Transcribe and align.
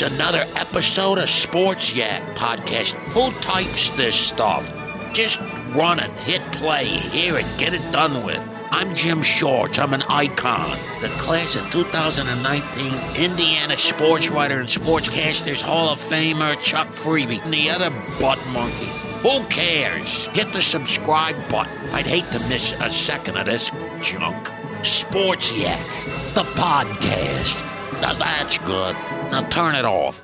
It's 0.00 0.12
another 0.12 0.46
episode 0.54 1.18
of 1.18 1.28
Sports 1.28 1.92
Yak 1.92 2.22
podcast. 2.36 2.92
Who 3.14 3.32
types 3.40 3.90
this 3.96 4.14
stuff? 4.14 4.70
Just 5.12 5.40
run 5.74 5.98
it, 5.98 6.12
hit 6.20 6.40
play, 6.52 6.84
hear 6.84 7.36
it, 7.36 7.46
get 7.58 7.74
it 7.74 7.82
done 7.90 8.22
with. 8.22 8.40
I'm 8.70 8.94
Jim 8.94 9.22
Shorts. 9.22 9.76
I'm 9.76 9.94
an 9.94 10.02
icon. 10.02 10.78
The 11.00 11.08
class 11.18 11.56
of 11.56 11.68
2019 11.72 13.24
Indiana 13.24 13.76
sports 13.76 14.28
writer 14.28 14.60
and 14.60 14.68
sportscasters 14.68 15.60
Hall 15.60 15.88
of 15.88 15.98
Famer 15.98 16.56
Chuck 16.60 16.86
Freebie 16.90 17.42
and 17.42 17.52
the 17.52 17.68
other 17.68 17.90
butt 18.20 18.38
monkey. 18.52 18.92
Who 19.22 19.42
cares? 19.48 20.26
Hit 20.26 20.52
the 20.52 20.62
subscribe 20.62 21.34
button. 21.48 21.76
I'd 21.90 22.06
hate 22.06 22.30
to 22.30 22.38
miss 22.48 22.72
a 22.78 22.88
second 22.88 23.36
of 23.36 23.46
this 23.46 23.72
junk. 24.00 24.48
Sports 24.84 25.50
Yak, 25.50 25.84
the 26.34 26.44
podcast. 26.54 27.77
Now 28.00 28.12
that's 28.14 28.58
good. 28.58 28.94
Now 29.30 29.40
turn 29.50 29.74
it 29.74 29.84
off. 29.84 30.22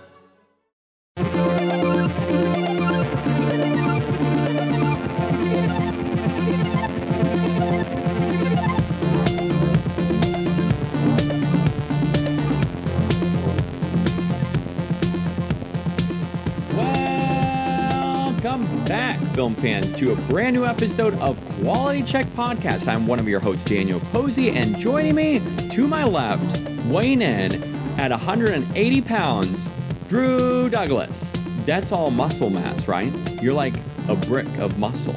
Welcome 18.45 18.85
back, 18.85 19.19
film 19.35 19.55
fans, 19.57 19.93
to 19.95 20.13
a 20.13 20.17
brand 20.29 20.55
new 20.55 20.65
episode 20.65 21.15
of 21.19 21.41
Quality 21.61 22.03
Check 22.03 22.27
Podcast. 22.27 22.87
I'm 22.87 23.07
one 23.07 23.19
of 23.19 23.27
your 23.27 23.41
hosts, 23.41 23.65
Daniel 23.65 24.01
Posey, 24.13 24.51
and 24.51 24.79
joining 24.79 25.15
me 25.15 25.41
to 25.71 25.89
my 25.89 26.05
left, 26.05 26.61
weighing 26.87 27.23
in 27.23 27.74
at 27.99 28.11
180 28.11 29.01
pounds, 29.03 29.71
Drew 30.09 30.69
Douglas. 30.69 31.31
That's 31.65 31.93
all 31.93 32.11
muscle 32.11 32.51
mass, 32.51 32.89
right? 32.89 33.13
You're 33.43 33.55
like 33.55 33.75
a 34.09 34.17
brick 34.17 34.47
of 34.59 34.79
muscle. 34.79 35.15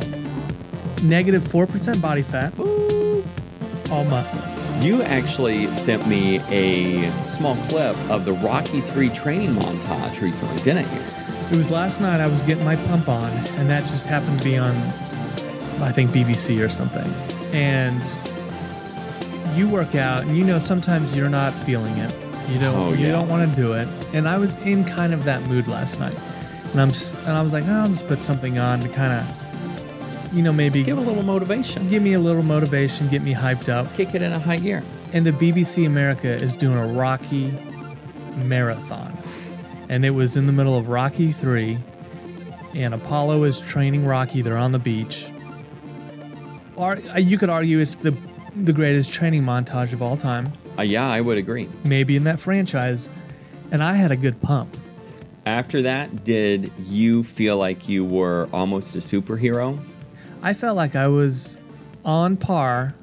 negative 1.04 1.44
4% 1.44 2.02
body 2.02 2.22
fat, 2.22 2.58
all 3.92 4.04
muscle. 4.06 4.42
You 4.84 5.02
actually 5.02 5.74
sent 5.74 6.08
me 6.08 6.40
a 6.50 7.12
small 7.30 7.56
clip 7.68 7.98
of 8.10 8.26
the 8.26 8.34
Rocky 8.34 8.82
3 8.82 9.10
training 9.10 9.56
montage 9.56 10.22
recently, 10.22 10.62
didn't 10.62 10.92
you? 10.94 11.02
It 11.52 11.58
was 11.58 11.72
last 11.72 12.02
night 12.02 12.20
I 12.20 12.28
was 12.28 12.44
getting 12.44 12.66
my 12.66 12.76
pump 12.76 13.10
on, 13.10 13.32
and 13.58 13.70
that 13.70 13.84
just 13.86 14.06
happened 14.06 14.40
to 14.40 14.44
be 14.44 14.58
on, 14.58 14.76
I 15.82 15.92
think, 15.92 16.12
BBC 16.12 16.64
or 16.64 16.70
something. 16.70 17.12
And 17.54 18.04
you 19.56 19.68
work 19.68 19.96
out, 19.96 20.24
and 20.24 20.38
you 20.38 20.44
know 20.44 20.60
sometimes 20.60 21.16
you're 21.16 21.30
not 21.30 21.54
feeling 21.64 21.98
it. 21.98 22.14
You 22.50 22.60
don't. 22.60 22.76
Oh, 22.76 22.94
you 22.94 23.06
yeah. 23.08 23.12
don't 23.12 23.28
want 23.30 23.50
to 23.50 23.56
do 23.56 23.74
it. 23.74 23.88
And 24.14 24.28
I 24.28 24.38
was 24.38 24.56
in 24.64 24.86
kind 24.86 25.14
of 25.14 25.24
that 25.26 25.42
mood 25.50 25.68
last 25.68 26.00
night, 26.00 26.16
and 26.72 26.82
I'm 26.82 26.90
and 27.26 27.38
I 27.38 27.42
was 27.42 27.54
like, 27.54 27.66
oh, 27.68 27.72
I'll 27.82 27.88
just 27.88 28.08
put 28.08 28.22
something 28.22 28.58
on 28.58 28.80
to 28.82 28.90
kind 28.90 29.14
of, 29.14 30.34
you 30.34 30.42
know, 30.42 30.54
maybe 30.54 30.84
Give 30.84 30.98
a 30.98 31.02
little 31.02 31.24
motivation. 31.24 31.90
give 31.90 32.02
me 32.02 32.14
a 32.14 32.20
little 32.20 32.44
motivation, 32.44 33.10
get 33.10 33.22
me 33.22 33.34
hyped 33.34 33.68
up. 33.70 33.94
Kick 33.96 34.16
it 34.16 34.22
in 34.22 34.32
a 34.32 34.40
high 34.40 34.58
gear. 34.58 34.84
and 35.14 35.26
the 35.26 35.32
BBC 35.32 35.86
America 35.86 36.30
is 36.30 36.56
doing 36.56 36.78
a 36.78 36.88
Rocky 36.88 37.54
marathon. 38.46 39.18
And 39.90 40.06
it 40.06 40.12
was 40.12 40.36
in 40.36 40.48
the 40.48 40.52
middle 40.54 40.78
of 40.78 40.90
Rocky 40.90 41.32
3, 41.32 41.78
and 42.76 42.94
Apollo 42.94 43.44
is 43.46 43.60
training 43.62 44.06
Rocky. 44.06 44.42
They're 44.42 44.58
on 44.58 44.72
the 44.74 44.80
beach. 44.80 45.28
Or 46.76 46.98
uh, 47.14 47.18
you 47.18 47.38
could 47.38 47.50
argue 47.50 47.80
it's 47.80 47.96
the 47.96 48.14
the 48.56 48.74
greatest 48.74 49.12
training 49.14 49.44
montage 49.44 49.94
of 49.94 50.02
all 50.02 50.18
time, 50.18 50.52
Uh, 50.78 50.84
yeah, 50.84 51.10
I 51.10 51.22
would 51.22 51.38
agree. 51.38 51.68
maybe 51.84 52.16
in 52.16 52.24
that 52.26 52.40
franchise. 52.40 53.10
And 53.72 53.84
I 53.84 53.94
had 53.94 54.12
a 54.12 54.16
good 54.16 54.42
pump. 54.42 54.78
After 55.46 55.82
that, 55.84 56.24
did 56.24 56.72
you 56.84 57.24
feel 57.24 57.58
like 57.58 57.88
you 57.90 58.04
were 58.06 58.48
almost 58.54 58.96
a 58.96 59.00
superhero? 59.00 59.82
I 60.42 60.54
felt 60.54 60.76
like 60.78 60.96
I 60.96 61.08
was 61.08 61.58
on 62.06 62.38
par 62.38 62.94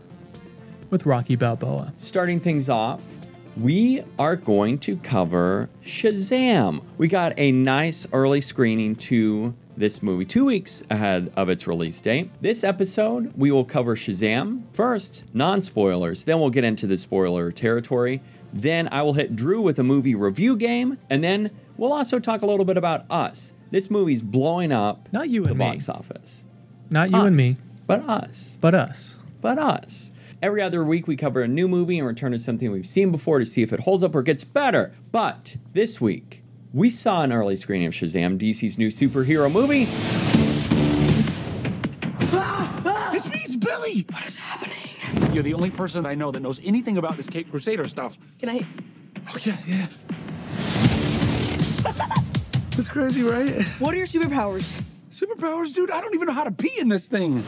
with 0.90 1.04
Rocky 1.06 1.36
Balboa. 1.36 1.92
Starting 1.96 2.40
things 2.40 2.68
off, 2.70 3.16
we 3.56 4.00
are 4.18 4.36
going 4.36 4.78
to 4.80 4.96
cover 4.98 5.68
Shazam. 5.82 6.82
We 6.98 7.08
got 7.08 7.32
a 7.38 7.50
nice 7.52 8.06
early 8.12 8.40
screening 8.40 8.96
to 8.96 9.54
this 9.76 10.02
movie, 10.02 10.24
two 10.24 10.44
weeks 10.44 10.82
ahead 10.90 11.32
of 11.36 11.48
its 11.48 11.66
release 11.66 12.00
date. 12.00 12.30
This 12.40 12.62
episode, 12.64 13.32
we 13.36 13.50
will 13.50 13.64
cover 13.64 13.96
Shazam. 13.96 14.62
First, 14.72 15.24
non 15.34 15.60
spoilers, 15.60 16.24
then 16.24 16.38
we'll 16.40 16.50
get 16.50 16.64
into 16.64 16.86
the 16.86 16.96
spoiler 16.98 17.50
territory. 17.50 18.22
Then 18.52 18.88
I 18.92 19.02
will 19.02 19.14
hit 19.14 19.34
Drew 19.34 19.60
with 19.62 19.78
a 19.78 19.84
movie 19.84 20.14
review 20.14 20.56
game, 20.56 20.98
and 21.10 21.24
then 21.24 21.50
we'll 21.76 21.92
also 21.92 22.18
talk 22.20 22.42
a 22.42 22.46
little 22.46 22.64
bit 22.64 22.76
about 22.76 23.04
us. 23.10 23.52
This 23.72 23.90
movie's 23.90 24.22
blowing 24.22 24.70
up 24.70 25.08
Not 25.12 25.28
you 25.28 25.42
the 25.42 25.50
and 25.50 25.58
me. 25.58 25.64
box 25.64 25.88
office. 25.88 26.44
Not 26.90 27.10
you 27.10 27.16
Us. 27.16 27.26
and 27.26 27.36
me, 27.36 27.56
But 27.88 28.08
us. 28.08 28.56
but 28.60 28.74
us. 28.74 29.16
but 29.40 29.58
us. 29.58 30.12
Every 30.40 30.62
other 30.62 30.84
week, 30.84 31.08
we 31.08 31.16
cover 31.16 31.40
a 31.40 31.48
new 31.48 31.66
movie 31.66 31.98
and 31.98 32.06
return 32.06 32.30
to 32.32 32.38
something 32.38 32.70
we've 32.70 32.86
seen 32.86 33.10
before 33.10 33.38
to 33.40 33.46
see 33.46 33.62
if 33.62 33.72
it 33.72 33.80
holds 33.80 34.04
up 34.04 34.14
or 34.14 34.22
gets 34.22 34.44
better. 34.44 34.92
But 35.10 35.56
this 35.72 36.00
week, 36.00 36.43
we 36.74 36.90
saw 36.90 37.22
an 37.22 37.32
early 37.32 37.54
screening 37.54 37.86
of 37.86 37.92
Shazam, 37.92 38.36
DC's 38.36 38.78
new 38.78 38.88
superhero 38.88 39.50
movie. 39.50 39.88
It's 43.14 43.28
me, 43.28 43.36
it's 43.36 43.54
Billy! 43.54 44.04
What 44.10 44.26
is 44.26 44.34
happening? 44.34 44.76
You're 45.32 45.44
the 45.44 45.54
only 45.54 45.70
person 45.70 46.04
I 46.04 46.16
know 46.16 46.32
that 46.32 46.40
knows 46.40 46.60
anything 46.64 46.98
about 46.98 47.16
this 47.16 47.28
Cape 47.28 47.48
Crusader 47.48 47.86
stuff. 47.86 48.18
Can 48.40 48.48
I? 48.48 48.66
Oh, 49.28 49.36
yeah, 49.44 49.56
yeah. 49.66 49.86
That's 52.70 52.88
crazy, 52.88 53.22
right? 53.22 53.62
What 53.78 53.94
are 53.94 53.96
your 53.96 54.08
superpowers? 54.08 54.76
Superpowers, 55.12 55.72
dude, 55.72 55.92
I 55.92 56.00
don't 56.00 56.14
even 56.14 56.26
know 56.26 56.34
how 56.34 56.42
to 56.42 56.50
pee 56.50 56.80
in 56.80 56.88
this 56.88 57.06
thing. 57.06 57.44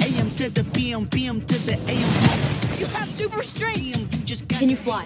AM 0.00 0.30
to 0.36 0.50
the 0.50 0.62
PM, 0.72 1.08
PM 1.08 1.44
to 1.46 1.58
the 1.66 1.74
AM. 1.90 2.78
You 2.78 2.86
have 2.86 3.10
super 3.10 3.42
strength. 3.42 3.80
PM, 3.80 4.00
you 4.02 4.18
just 4.24 4.46
got 4.46 4.60
Can 4.60 4.70
you 4.70 4.76
fly? 4.76 5.04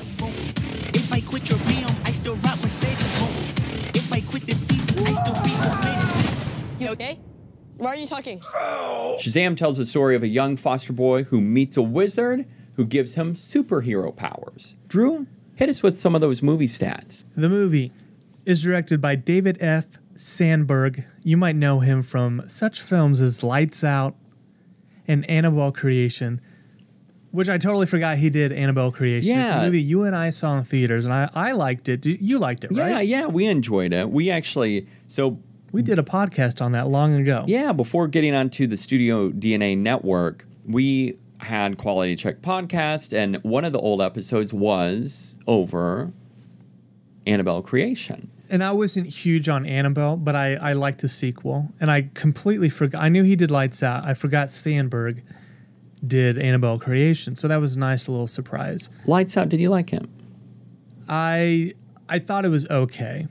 If 0.92 1.10
I 1.12 1.20
quit 1.20 1.48
your 1.48 1.58
PM, 1.60 1.90
I 2.03 2.03
still 2.24 2.36
rock 2.36 2.58
Mercedes. 2.62 3.94
If 3.94 4.10
I 4.10 4.22
quit 4.22 4.46
this 4.46 4.66
season, 4.66 5.06
I 5.06 5.12
still 5.12 5.34
be 5.42 5.50
the 5.50 5.78
greatest. 5.82 6.80
You 6.80 6.88
okay? 6.88 7.20
Why 7.76 7.88
are 7.88 7.96
you 7.96 8.06
talking? 8.06 8.40
Shazam 8.40 9.58
tells 9.58 9.76
the 9.76 9.84
story 9.84 10.16
of 10.16 10.22
a 10.22 10.26
young 10.26 10.56
foster 10.56 10.94
boy 10.94 11.24
who 11.24 11.42
meets 11.42 11.76
a 11.76 11.82
wizard 11.82 12.46
who 12.76 12.86
gives 12.86 13.16
him 13.16 13.34
superhero 13.34 14.16
powers. 14.16 14.74
Drew, 14.88 15.26
hit 15.56 15.68
us 15.68 15.82
with 15.82 16.00
some 16.00 16.14
of 16.14 16.22
those 16.22 16.42
movie 16.42 16.66
stats. 16.66 17.26
The 17.36 17.50
movie 17.50 17.92
is 18.46 18.62
directed 18.62 19.02
by 19.02 19.16
David 19.16 19.58
F. 19.60 19.84
Sandberg. 20.16 21.04
You 21.22 21.36
might 21.36 21.56
know 21.56 21.80
him 21.80 22.02
from 22.02 22.44
such 22.48 22.80
films 22.80 23.20
as 23.20 23.42
Lights 23.42 23.84
Out 23.84 24.16
and 25.06 25.28
Annabelle 25.28 25.72
Creation, 25.72 26.40
which 27.34 27.48
I 27.48 27.58
totally 27.58 27.86
forgot 27.86 28.18
he 28.18 28.30
did 28.30 28.52
Annabelle 28.52 28.92
Creation. 28.92 29.30
It's 29.32 29.36
Yeah. 29.38 29.60
a 29.62 29.64
movie 29.64 29.82
you 29.82 30.04
and 30.04 30.14
I 30.14 30.30
saw 30.30 30.56
in 30.56 30.64
theaters, 30.64 31.04
and 31.04 31.12
I, 31.12 31.28
I 31.34 31.50
liked 31.52 31.88
it. 31.88 32.06
You 32.06 32.38
liked 32.38 32.62
it, 32.64 32.70
Yeah, 32.72 32.92
right? 32.94 33.08
yeah, 33.08 33.26
we 33.26 33.46
enjoyed 33.46 33.92
it. 33.92 34.08
We 34.08 34.30
actually, 34.30 34.86
so 35.08 35.38
We 35.72 35.82
did 35.82 35.98
a 35.98 36.02
podcast 36.04 36.62
on 36.62 36.70
that 36.72 36.86
long 36.88 37.14
ago. 37.14 37.44
Yeah, 37.48 37.72
before 37.72 38.06
getting 38.06 38.34
onto 38.36 38.68
the 38.68 38.76
Studio 38.76 39.30
DNA 39.30 39.76
network, 39.76 40.46
we 40.64 41.18
had 41.38 41.76
Quality 41.76 42.14
Check 42.14 42.40
podcast, 42.40 43.12
and 43.12 43.36
one 43.42 43.64
of 43.64 43.72
the 43.72 43.80
old 43.80 44.00
episodes 44.00 44.54
was 44.54 45.36
over 45.48 46.12
Annabelle 47.26 47.62
Creation. 47.62 48.30
And 48.50 48.62
I 48.62 48.70
wasn't 48.72 49.08
huge 49.08 49.48
on 49.48 49.66
Annabelle, 49.66 50.16
but 50.16 50.36
I, 50.36 50.54
I 50.54 50.72
liked 50.74 51.00
the 51.00 51.08
sequel. 51.08 51.72
And 51.80 51.90
I 51.90 52.10
completely 52.14 52.68
forgot. 52.68 53.02
I 53.02 53.08
knew 53.08 53.24
he 53.24 53.34
did 53.34 53.50
Lights 53.50 53.82
Out. 53.82 54.04
I 54.04 54.14
forgot 54.14 54.50
Sandberg 54.52 55.22
did 56.06 56.38
Annabelle 56.38 56.78
Creation. 56.78 57.36
So 57.36 57.48
that 57.48 57.56
was 57.56 57.76
a 57.76 57.78
nice 57.78 58.08
little 58.08 58.26
surprise. 58.26 58.90
Lights 59.06 59.36
out. 59.36 59.48
Did 59.48 59.60
you 59.60 59.70
like 59.70 59.90
him? 59.90 60.08
I 61.08 61.74
I 62.08 62.18
thought 62.18 62.44
it 62.44 62.50
was 62.50 62.66
okay. 62.68 63.26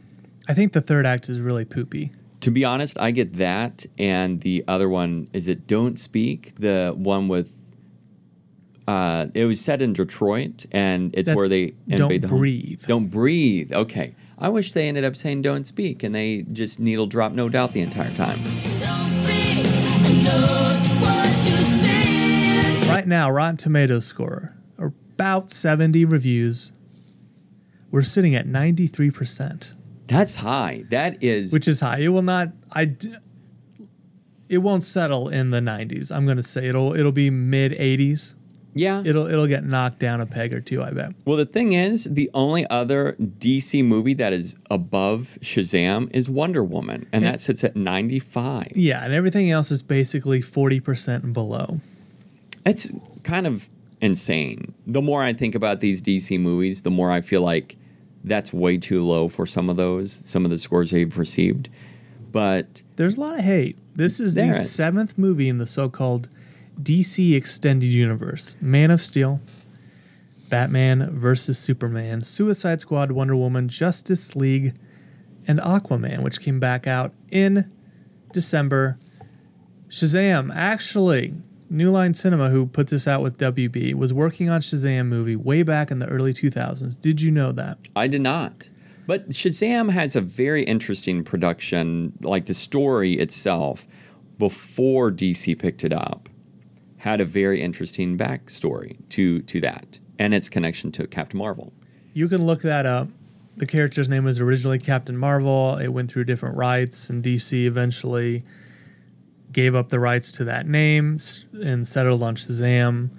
I 0.47 0.53
think 0.53 0.73
the 0.73 0.81
third 0.81 1.05
act 1.05 1.29
is 1.29 1.39
really 1.39 1.65
poopy. 1.65 2.11
To 2.41 2.51
be 2.51 2.65
honest, 2.65 2.99
I 2.99 3.11
get 3.11 3.35
that, 3.35 3.85
and 3.97 4.41
the 4.41 4.65
other 4.67 4.89
one 4.89 5.29
is 5.31 5.47
it 5.47 5.65
Don't 5.65 5.97
Speak, 5.97 6.55
the 6.57 6.93
one 6.95 7.27
with. 7.27 7.55
Uh, 8.85 9.27
it 9.33 9.45
was 9.45 9.61
set 9.61 9.81
in 9.81 9.93
Detroit, 9.93 10.65
and 10.73 11.15
it's 11.15 11.29
That's 11.29 11.37
where 11.37 11.47
they 11.47 11.73
Don't 11.87 12.01
invade 12.01 12.23
the 12.23 12.27
home. 12.27 12.39
Breathe. 12.39 12.83
Don't 12.85 13.07
breathe. 13.07 13.71
Okay, 13.71 14.13
I 14.37 14.49
wish 14.49 14.73
they 14.73 14.89
ended 14.89 15.05
up 15.05 15.15
saying 15.15 15.41
"Don't 15.41 15.63
speak," 15.65 16.03
and 16.03 16.13
they 16.13 16.41
just 16.51 16.81
needle 16.81 17.07
drop 17.07 17.31
"No 17.31 17.47
doubt" 17.47 17.71
the 17.71 17.79
entire 17.79 18.11
time. 18.11 18.39
Right 22.95 23.07
now, 23.07 23.29
Rotten 23.31 23.57
Tomatoes 23.57 24.05
score 24.05 24.55
about 24.77 25.51
70 25.51 26.05
reviews. 26.05 26.71
We're 27.91 28.01
sitting 28.03 28.33
at 28.35 28.47
93%, 28.47 29.73
That's 30.07 30.35
high. 30.37 30.85
That 30.89 31.21
is 31.23 31.53
which 31.53 31.67
is 31.67 31.79
high. 31.81 31.99
It 31.99 32.07
will 32.09 32.21
not 32.23 32.49
I 32.71 32.85
d- 32.85 33.15
it 34.49 34.57
won't 34.59 34.83
settle 34.83 35.29
in 35.29 35.51
the 35.51 35.59
90s. 35.59 36.11
I'm 36.11 36.25
going 36.25 36.37
to 36.37 36.43
say 36.43 36.67
it'll 36.67 36.95
it'll 36.95 37.11
be 37.11 37.29
mid 37.29 37.71
80s. 37.73 38.35
Yeah. 38.75 39.03
it'll 39.05 39.27
it'll 39.27 39.45
get 39.47 39.63
knocked 39.63 39.99
down 39.99 40.19
a 40.19 40.25
peg 40.25 40.53
or 40.53 40.59
two. 40.59 40.81
I 40.81 40.89
bet. 40.91 41.13
Well, 41.25 41.37
the 41.37 41.45
thing 41.45 41.73
is, 41.73 42.05
the 42.05 42.29
only 42.33 42.67
other 42.71 43.15
DC 43.19 43.85
movie 43.85 44.15
that 44.15 44.33
is 44.33 44.55
above 44.71 45.37
Shazam 45.41 46.09
is 46.11 46.27
Wonder 46.27 46.63
Woman, 46.63 47.07
and 47.13 47.23
that 47.23 47.39
sits 47.39 47.63
at 47.63 47.75
95. 47.75 48.71
Yeah, 48.75 49.03
and 49.03 49.13
everything 49.13 49.51
else 49.51 49.69
is 49.69 49.83
basically 49.83 50.41
forty 50.41 50.79
percent 50.79 51.33
below. 51.33 51.81
It's 52.65 52.91
kind 53.23 53.47
of 53.47 53.69
insane. 54.01 54.73
The 54.85 55.01
more 55.01 55.23
I 55.23 55.33
think 55.33 55.55
about 55.55 55.79
these 55.79 56.01
DC 56.01 56.39
movies, 56.39 56.81
the 56.81 56.91
more 56.91 57.11
I 57.11 57.21
feel 57.21 57.41
like 57.41 57.77
that's 58.23 58.53
way 58.53 58.77
too 58.77 59.03
low 59.03 59.27
for 59.27 59.45
some 59.45 59.69
of 59.69 59.77
those, 59.77 60.11
some 60.11 60.45
of 60.45 60.51
the 60.51 60.57
scores 60.57 60.91
they've 60.91 61.17
received. 61.17 61.69
But 62.31 62.83
There's 62.95 63.17
a 63.17 63.19
lot 63.21 63.39
of 63.39 63.45
hate. 63.45 63.77
This 63.95 64.19
is 64.19 64.33
the 64.33 64.49
is. 64.49 64.71
seventh 64.71 65.17
movie 65.17 65.49
in 65.49 65.57
the 65.57 65.67
so-called 65.67 66.27
DC 66.81 67.35
Extended 67.35 67.87
Universe: 67.93 68.55
Man 68.59 68.89
of 68.89 69.01
Steel, 69.01 69.39
Batman 70.49 71.11
versus 71.11 71.59
Superman, 71.59 72.23
Suicide 72.23 72.81
Squad, 72.81 73.11
Wonder 73.11 73.35
Woman, 73.35 73.69
Justice 73.69 74.35
League, 74.35 74.73
and 75.47 75.59
Aquaman, 75.59 76.23
which 76.23 76.39
came 76.39 76.59
back 76.59 76.87
out 76.87 77.13
in 77.29 77.69
December. 78.31 78.97
Shazam, 79.89 80.51
actually, 80.55 81.35
New 81.69 81.91
Line 81.91 82.13
Cinema, 82.13 82.49
who 82.49 82.65
put 82.65 82.87
this 82.87 83.07
out 83.07 83.21
with 83.21 83.37
WB, 83.37 83.93
was 83.93 84.13
working 84.13 84.49
on 84.49 84.61
Shazam 84.61 85.07
movie 85.07 85.35
way 85.35 85.63
back 85.63 85.91
in 85.91 85.99
the 85.99 86.07
early 86.07 86.33
2000s. 86.33 86.99
Did 86.99 87.21
you 87.21 87.31
know 87.31 87.51
that? 87.51 87.77
I 87.95 88.07
did 88.07 88.21
not. 88.21 88.69
But 89.05 89.29
Shazam 89.29 89.91
has 89.91 90.15
a 90.15 90.21
very 90.21 90.63
interesting 90.63 91.23
production, 91.23 92.13
like 92.21 92.45
the 92.45 92.53
story 92.53 93.13
itself, 93.13 93.87
before 94.37 95.11
DC 95.11 95.57
picked 95.59 95.83
it 95.83 95.93
up, 95.93 96.29
had 96.97 97.19
a 97.19 97.25
very 97.25 97.61
interesting 97.61 98.17
backstory 98.17 98.97
to 99.09 99.41
to 99.41 99.61
that 99.61 99.99
and 100.17 100.33
its 100.33 100.49
connection 100.49 100.91
to 100.93 101.07
Captain 101.07 101.37
Marvel. 101.37 101.73
You 102.13 102.27
can 102.27 102.45
look 102.45 102.61
that 102.61 102.85
up. 102.85 103.09
The 103.57 103.65
character's 103.65 104.09
name 104.09 104.23
was 104.23 104.39
originally 104.39 104.79
Captain 104.79 105.17
Marvel. 105.17 105.77
It 105.77 105.89
went 105.89 106.11
through 106.11 106.23
different 106.23 106.57
rights, 106.57 107.09
and 107.09 107.23
DC 107.23 107.65
eventually 107.65 108.43
gave 109.53 109.75
up 109.75 109.89
the 109.89 109.99
rights 109.99 110.31
to 110.33 110.43
that 110.43 110.67
name 110.67 111.17
and 111.53 111.87
settled 111.87 112.23
on 112.23 112.35
Shazam. 112.35 113.09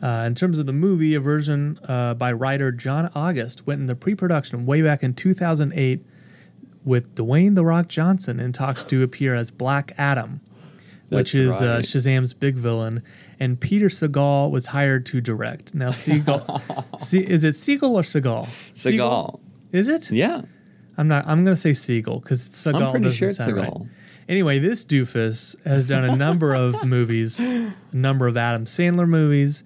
Uh, 0.00 0.24
in 0.26 0.34
terms 0.34 0.58
of 0.58 0.66
the 0.66 0.72
movie, 0.72 1.14
a 1.14 1.20
version 1.20 1.78
uh, 1.88 2.14
by 2.14 2.30
writer 2.30 2.70
John 2.70 3.10
August 3.14 3.66
went 3.66 3.80
into 3.80 3.96
pre-production 3.96 4.64
way 4.64 4.82
back 4.82 5.02
in 5.02 5.14
2008 5.14 6.04
with 6.84 7.14
Dwayne 7.16 7.54
the 7.56 7.64
Rock 7.64 7.88
Johnson 7.88 8.38
in 8.38 8.52
talks 8.52 8.84
to 8.84 9.02
appear 9.02 9.34
as 9.34 9.50
Black 9.50 9.92
Adam, 9.98 10.40
which 11.08 11.32
That's 11.32 11.34
is 11.34 11.52
uh. 11.54 11.78
Shazam's 11.80 12.32
big 12.32 12.54
villain. 12.56 13.02
And 13.40 13.60
Peter 13.60 13.88
Segal 13.88 14.50
was 14.50 14.66
hired 14.66 15.04
to 15.06 15.20
direct. 15.20 15.74
Now, 15.74 15.90
Segal, 15.90 17.00
Se- 17.00 17.18
is 17.18 17.42
it 17.42 17.56
Seagal 17.56 17.90
or 17.90 18.02
Segal? 18.02 18.46
Seagal. 18.74 19.40
Is 19.72 19.88
it? 19.88 20.10
Yeah. 20.10 20.42
I'm 20.96 21.08
not. 21.08 21.26
I'm 21.26 21.44
gonna 21.44 21.56
say 21.56 21.70
Seagal 21.70 22.22
because 22.22 22.40
Seagal 22.40 22.82
I'm 22.82 22.90
pretty 22.90 23.10
sure 23.10 23.28
it's 23.28 23.38
sound 23.38 23.56
right. 23.56 23.72
Anyway, 24.28 24.58
this 24.58 24.84
doofus 24.84 25.56
has 25.64 25.86
done 25.86 26.04
a 26.04 26.14
number 26.14 26.54
of 26.54 26.84
movies, 26.86 27.40
a 27.40 27.72
number 27.92 28.26
of 28.26 28.36
Adam 28.36 28.66
Sandler 28.66 29.08
movies. 29.08 29.64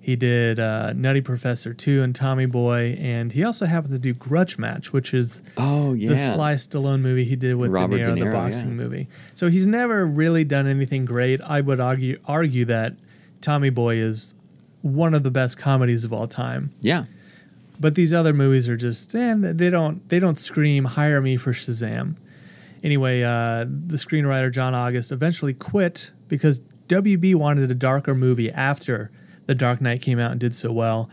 He 0.00 0.16
did 0.16 0.58
uh, 0.58 0.94
Nutty 0.94 1.20
Professor 1.20 1.74
2 1.74 2.02
and 2.02 2.14
Tommy 2.14 2.46
Boy, 2.46 2.96
and 2.98 3.32
he 3.32 3.44
also 3.44 3.66
happened 3.66 3.92
to 3.92 3.98
do 3.98 4.14
Grudge 4.14 4.56
Match, 4.56 4.94
which 4.94 5.12
is 5.12 5.38
Oh 5.58 5.92
yeah. 5.92 6.08
the 6.08 6.18
Sly 6.18 6.54
Stallone 6.54 7.00
movie 7.02 7.26
he 7.26 7.36
did 7.36 7.56
with 7.56 7.70
Robert 7.70 7.98
De, 7.98 8.04
De 8.04 8.12
Niro, 8.12 8.24
the 8.24 8.32
boxing 8.32 8.68
yeah. 8.70 8.74
movie. 8.74 9.08
So 9.34 9.50
he's 9.50 9.66
never 9.66 10.06
really 10.06 10.44
done 10.44 10.66
anything 10.66 11.04
great. 11.04 11.42
I 11.42 11.60
would 11.60 11.80
argue 11.80 12.18
argue 12.24 12.64
that 12.64 12.94
Tommy 13.42 13.68
Boy 13.68 13.96
is 13.96 14.34
one 14.80 15.12
of 15.12 15.22
the 15.22 15.30
best 15.30 15.58
comedies 15.58 16.04
of 16.04 16.12
all 16.14 16.26
time. 16.26 16.72
Yeah. 16.80 17.04
But 17.78 17.94
these 17.94 18.12
other 18.12 18.32
movies 18.32 18.68
are 18.68 18.76
just, 18.76 19.14
eh, 19.14 19.34
they 19.38 19.68
don't 19.68 20.08
they 20.08 20.18
don't 20.18 20.38
scream 20.38 20.84
hire 20.86 21.20
me 21.20 21.36
for 21.36 21.52
Shazam. 21.52 22.16
Anyway, 22.82 23.22
uh, 23.22 23.64
the 23.64 23.96
screenwriter 23.96 24.50
John 24.52 24.74
August 24.74 25.12
eventually 25.12 25.54
quit 25.54 26.12
because 26.28 26.60
WB 26.88 27.34
wanted 27.34 27.70
a 27.70 27.74
darker 27.74 28.14
movie 28.14 28.50
after 28.50 29.10
The 29.46 29.54
Dark 29.54 29.80
Knight 29.80 30.02
came 30.02 30.18
out 30.18 30.32
and 30.32 30.40
did 30.40 30.56
so 30.56 30.72
well, 30.72 31.10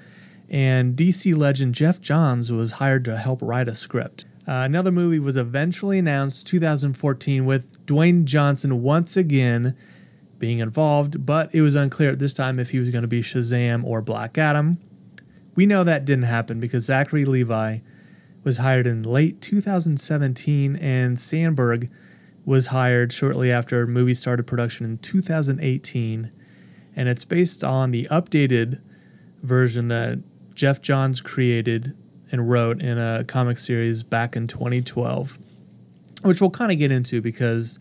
and 0.50 0.96
DC 0.96 1.36
legend 1.36 1.76
Geoff 1.76 2.00
Johns 2.00 2.52
was 2.52 2.74
hired 2.74 3.04
to 3.06 3.18
help 3.18 3.42
write 3.42 3.68
a 3.68 3.76
script. 3.76 4.26
Uh, 4.48 4.64
another 4.64 4.92
movie 4.92 5.20
was 5.20 5.36
eventually 5.36 6.00
announced 6.00 6.48
2014 6.48 7.46
with 7.46 7.86
Dwayne 7.86 8.24
Johnson 8.24 8.82
once 8.82 9.18
again 9.18 9.76
being 10.40 10.60
involved, 10.60 11.26
but 11.26 11.54
it 11.54 11.62
was 11.62 11.76
unclear 11.76 12.12
at 12.12 12.20
this 12.20 12.34
time 12.34 12.60
if 12.60 12.70
he 12.70 12.80
was 12.80 12.90
going 12.90 13.02
to 13.02 13.08
be 13.08 13.22
Shazam 13.22 13.84
or 13.84 14.02
Black 14.02 14.38
Adam. 14.38 14.78
We 15.56 15.66
know 15.66 15.84
that 15.84 16.06
didn't 16.06 16.26
happen 16.26 16.60
because 16.60 16.86
Zachary 16.86 17.26
Levi 17.26 17.80
was 18.48 18.60
hired 18.60 18.88
in 18.88 19.04
late 19.04 19.42
2017 19.42 20.78
and 20.78 21.20
Sandberg 21.20 21.90
was 22.46 22.68
hired 22.68 23.12
shortly 23.12 23.52
after 23.52 23.86
movie 23.86 24.14
started 24.14 24.48
production 24.48 24.86
in 24.86 24.98
2018 25.00 26.32
and 26.96 27.10
it's 27.10 27.26
based 27.26 27.62
on 27.62 27.92
the 27.92 28.08
updated 28.10 28.80
version 29.44 29.90
that 29.90 30.20
Geoff 30.56 30.82
Johns 30.82 31.20
created 31.20 31.94
and 32.32 32.50
wrote 32.50 32.82
in 32.82 32.98
a 32.98 33.26
comic 33.26 33.58
series 33.58 34.02
back 34.02 34.38
in 34.38 34.48
2012 34.48 35.38
which 36.22 36.40
we'll 36.40 36.50
kind 36.50 36.72
of 36.72 36.78
get 36.78 36.90
into 36.90 37.22
because 37.22 37.80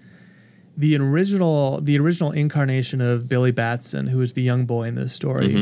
the 0.77 0.97
original 0.97 1.81
the 1.81 1.97
original 1.97 2.33
incarnation 2.33 3.01
of 3.01 3.29
Billy 3.29 3.53
Batson 3.53 4.09
who 4.09 4.21
is 4.21 4.33
the 4.33 4.43
young 4.43 4.67
boy 4.67 4.89
in 4.89 4.97
this 4.97 5.13
story 5.13 5.55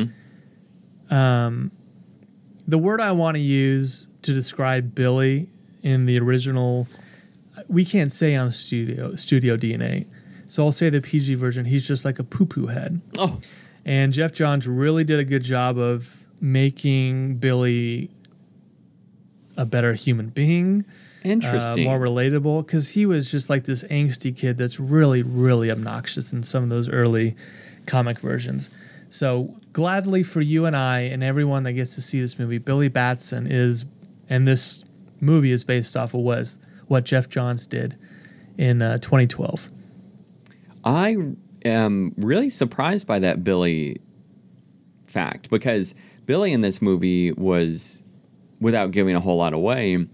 um, 1.11 1.73
the 2.67 2.79
word 2.79 3.03
I 3.03 3.13
want 3.13 3.35
to 3.35 3.43
use 3.43 4.09
to 4.25 4.35
describe 4.35 4.95
Billy 4.95 5.49
in 5.83 6.07
the 6.07 6.19
original, 6.19 6.89
we 7.69 7.85
can't 7.85 8.13
say 8.13 8.35
on 8.35 8.51
studio 8.53 9.15
studio 9.15 9.57
DNA. 9.57 10.07
So 10.47 10.65
I'll 10.65 10.73
say 10.73 10.91
the 10.91 11.01
PG 11.01 11.35
version. 11.35 11.65
He's 11.67 11.87
just 11.87 12.05
like 12.05 12.19
a 12.19 12.25
poo 12.25 12.47
poo 12.47 12.67
head. 12.67 13.01
Oh. 13.19 13.41
And 13.85 14.13
Geoff 14.13 14.33
Johns 14.33 14.67
really 14.67 15.05
did 15.05 15.19
a 15.19 15.25
good 15.25 15.43
job 15.43 15.79
of 15.79 16.23
making 16.41 17.37
Billy 17.37 18.11
a 19.57 19.65
better 19.65 19.95
human 19.95 20.29
being, 20.29 20.85
uh, 21.25 21.29
Interesting. 21.29 21.85
more 21.85 21.99
relatable, 21.99 22.67
because 22.67 22.91
he 22.91 23.07
was 23.07 23.31
just 23.31 23.49
like 23.51 23.65
this 23.65 23.83
angsty 23.85 24.35
kid 24.35 24.59
that's 24.59 24.81
really, 24.81 25.23
really 25.23 25.71
obnoxious 25.71 26.33
in 26.33 26.43
some 26.43 26.65
of 26.65 26.71
those 26.71 26.89
early 26.89 27.37
comic 27.87 28.19
versions. 28.21 28.71
So 29.11 29.57
gladly 29.73 30.23
for 30.23 30.41
you 30.41 30.67
and 30.67 30.77
I 30.77 31.01
and 31.01 31.23
everyone 31.23 31.63
that 31.65 31.73
gets 31.75 31.95
to 31.95 32.03
see 32.03 32.21
this 32.21 32.39
movie, 32.39 32.59
Billy 32.59 32.89
Batson 32.89 33.47
is, 33.47 33.85
and 34.29 34.47
this 34.47 34.85
movie 35.21 35.53
is 35.53 35.65
based 35.65 35.97
off 35.97 36.15
of 36.15 36.21
what 36.21 36.57
what 36.87 37.05
Geoff 37.05 37.29
Johns 37.29 37.67
did 37.67 37.99
in 38.59 38.83
uh, 38.83 38.99
2012. 38.99 39.71
I 40.85 41.17
am 41.65 42.13
really 42.17 42.51
surprised 42.51 43.07
by 43.07 43.19
that 43.21 43.43
Billy 43.43 44.01
fact 45.05 45.51
because 45.51 45.95
Billy 46.27 46.53
in 46.53 46.61
this 46.61 46.83
movie 46.83 47.33
was, 47.33 48.03
without 48.61 48.91
giving 48.91 49.15
a 49.15 49.21
whole 49.21 49.39
lot 49.39 49.53
away, 49.53 50.07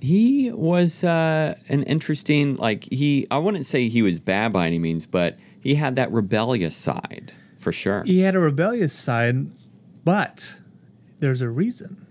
he 0.00 0.50
was 0.52 1.04
uh, 1.04 1.54
an 1.68 1.82
interesting, 1.84 2.56
like, 2.56 2.84
he, 2.90 3.26
I 3.30 3.38
wouldn't 3.38 3.66
say 3.66 3.88
he 3.88 4.02
was 4.02 4.18
bad 4.18 4.52
by 4.52 4.66
any 4.66 4.78
means, 4.78 5.06
but 5.06 5.36
he 5.60 5.74
had 5.74 5.96
that 5.96 6.10
rebellious 6.10 6.74
side 6.74 7.32
for 7.58 7.70
sure. 7.70 8.02
He 8.04 8.20
had 8.20 8.34
a 8.34 8.40
rebellious 8.40 8.94
side, 8.94 9.50
but 10.04 10.56
there's 11.20 11.42
a 11.42 11.50
reason. 11.50 12.06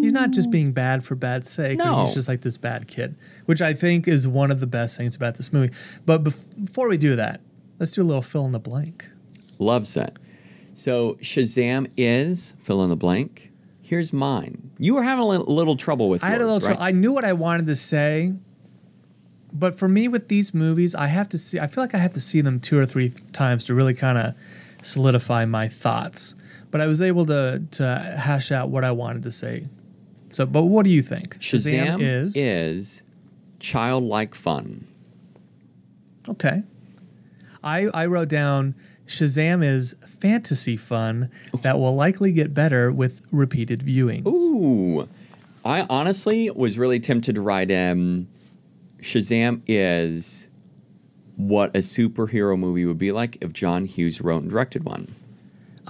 He's 0.00 0.12
not 0.12 0.30
just 0.30 0.48
mm. 0.48 0.52
being 0.52 0.72
bad 0.72 1.04
for 1.04 1.14
bad 1.14 1.46
sake. 1.46 1.78
No. 1.78 2.06
He's 2.06 2.14
just 2.14 2.28
like 2.28 2.42
this 2.42 2.56
bad 2.56 2.88
kid, 2.88 3.16
which 3.46 3.60
I 3.60 3.74
think 3.74 4.08
is 4.08 4.26
one 4.26 4.50
of 4.50 4.60
the 4.60 4.66
best 4.66 4.96
things 4.96 5.14
about 5.14 5.36
this 5.36 5.52
movie. 5.52 5.72
But 6.06 6.24
bef- 6.24 6.64
before 6.64 6.88
we 6.88 6.96
do 6.96 7.16
that, 7.16 7.40
let's 7.78 7.92
do 7.92 8.02
a 8.02 8.04
little 8.04 8.22
fill 8.22 8.46
in 8.46 8.52
the 8.52 8.58
blank. 8.58 9.08
Loves 9.58 9.96
it. 9.96 10.16
So 10.74 11.14
Shazam 11.14 11.90
is 11.96 12.54
fill 12.62 12.82
in 12.82 12.90
the 12.90 12.96
blank. 12.96 13.50
Here's 13.82 14.12
mine. 14.12 14.70
You 14.78 14.94
were 14.94 15.02
having 15.02 15.24
a 15.24 15.26
little 15.26 15.76
trouble 15.76 16.08
with 16.08 16.22
I 16.22 16.28
had 16.28 16.40
a 16.40 16.46
little. 16.46 16.66
right? 16.66 16.76
Tr- 16.76 16.82
I 16.82 16.92
knew 16.92 17.12
what 17.12 17.24
I 17.24 17.32
wanted 17.32 17.66
to 17.66 17.76
say, 17.76 18.34
but 19.52 19.78
for 19.78 19.88
me 19.88 20.08
with 20.08 20.28
these 20.28 20.54
movies, 20.54 20.94
I 20.94 21.08
have 21.08 21.28
to 21.30 21.38
see. 21.38 21.58
I 21.58 21.66
feel 21.66 21.82
like 21.82 21.94
I 21.94 21.98
have 21.98 22.14
to 22.14 22.20
see 22.20 22.40
them 22.40 22.60
two 22.60 22.78
or 22.78 22.86
three 22.86 23.12
times 23.32 23.64
to 23.64 23.74
really 23.74 23.94
kind 23.94 24.16
of 24.16 24.34
solidify 24.82 25.44
my 25.44 25.68
thoughts. 25.68 26.34
But 26.70 26.80
I 26.80 26.86
was 26.86 27.02
able 27.02 27.26
to 27.26 27.62
to 27.72 28.16
hash 28.16 28.52
out 28.52 28.70
what 28.70 28.84
I 28.84 28.92
wanted 28.92 29.24
to 29.24 29.32
say. 29.32 29.66
So, 30.32 30.46
but 30.46 30.62
what 30.62 30.84
do 30.84 30.90
you 30.90 31.02
think? 31.02 31.38
Shazam, 31.40 32.00
is, 32.00 32.36
is 32.36 33.02
childlike 33.58 34.34
fun. 34.34 34.86
okay. 36.28 36.62
I 37.62 37.88
I 37.88 38.06
wrote 38.06 38.28
down 38.28 38.74
Shazam 39.06 39.62
is 39.64 39.96
fantasy 40.20 40.76
fun 40.76 41.30
that 41.62 41.78
will 41.78 41.94
likely 41.94 42.32
get 42.32 42.54
better 42.54 42.90
with 42.92 43.20
repeated 43.32 43.80
viewings. 43.80 44.26
Ooh. 44.26 45.08
I 45.64 45.82
honestly 45.90 46.50
was 46.50 46.78
really 46.78 47.00
tempted 47.00 47.34
to 47.34 47.42
write 47.42 47.70
in 47.70 48.28
Shazam 49.02 49.60
is 49.66 50.48
what 51.36 51.74
a 51.74 51.80
superhero 51.80 52.58
movie 52.58 52.84
would 52.84 52.98
be 52.98 53.12
like 53.12 53.38
if 53.40 53.52
John 53.52 53.84
Hughes 53.84 54.20
wrote 54.20 54.42
and 54.42 54.50
directed 54.50 54.84
one. 54.84 55.14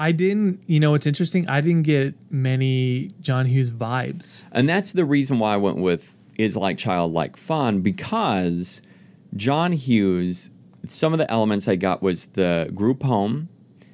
I 0.01 0.13
didn't. 0.13 0.63
You 0.67 0.81
know, 0.81 0.95
it's 0.95 1.07
interesting. 1.07 1.47
I 1.47 1.61
didn't 1.61 1.83
get 1.83 2.15
many 2.31 3.11
John 3.21 3.45
Hughes 3.45 3.71
vibes. 3.71 4.45
And 4.51 4.67
that's 4.67 4.95
the 4.95 5.05
reason 5.05 5.39
why 5.39 5.53
I 5.53 5.57
went 5.59 5.77
with 5.77 6.15
is 6.39 6.57
like 6.57 6.79
Child 6.79 7.13
Like 7.13 7.37
fun 7.37 7.83
because 7.83 8.81
John 9.37 9.73
Hughes, 9.73 10.51
some 10.87 11.13
of 11.13 11.19
the 11.19 11.31
elements 11.31 11.69
I 11.69 11.77
got 11.77 12.03
was 12.03 12.27
the 12.27 12.71
group 12.75 13.03
home, 13.03 13.51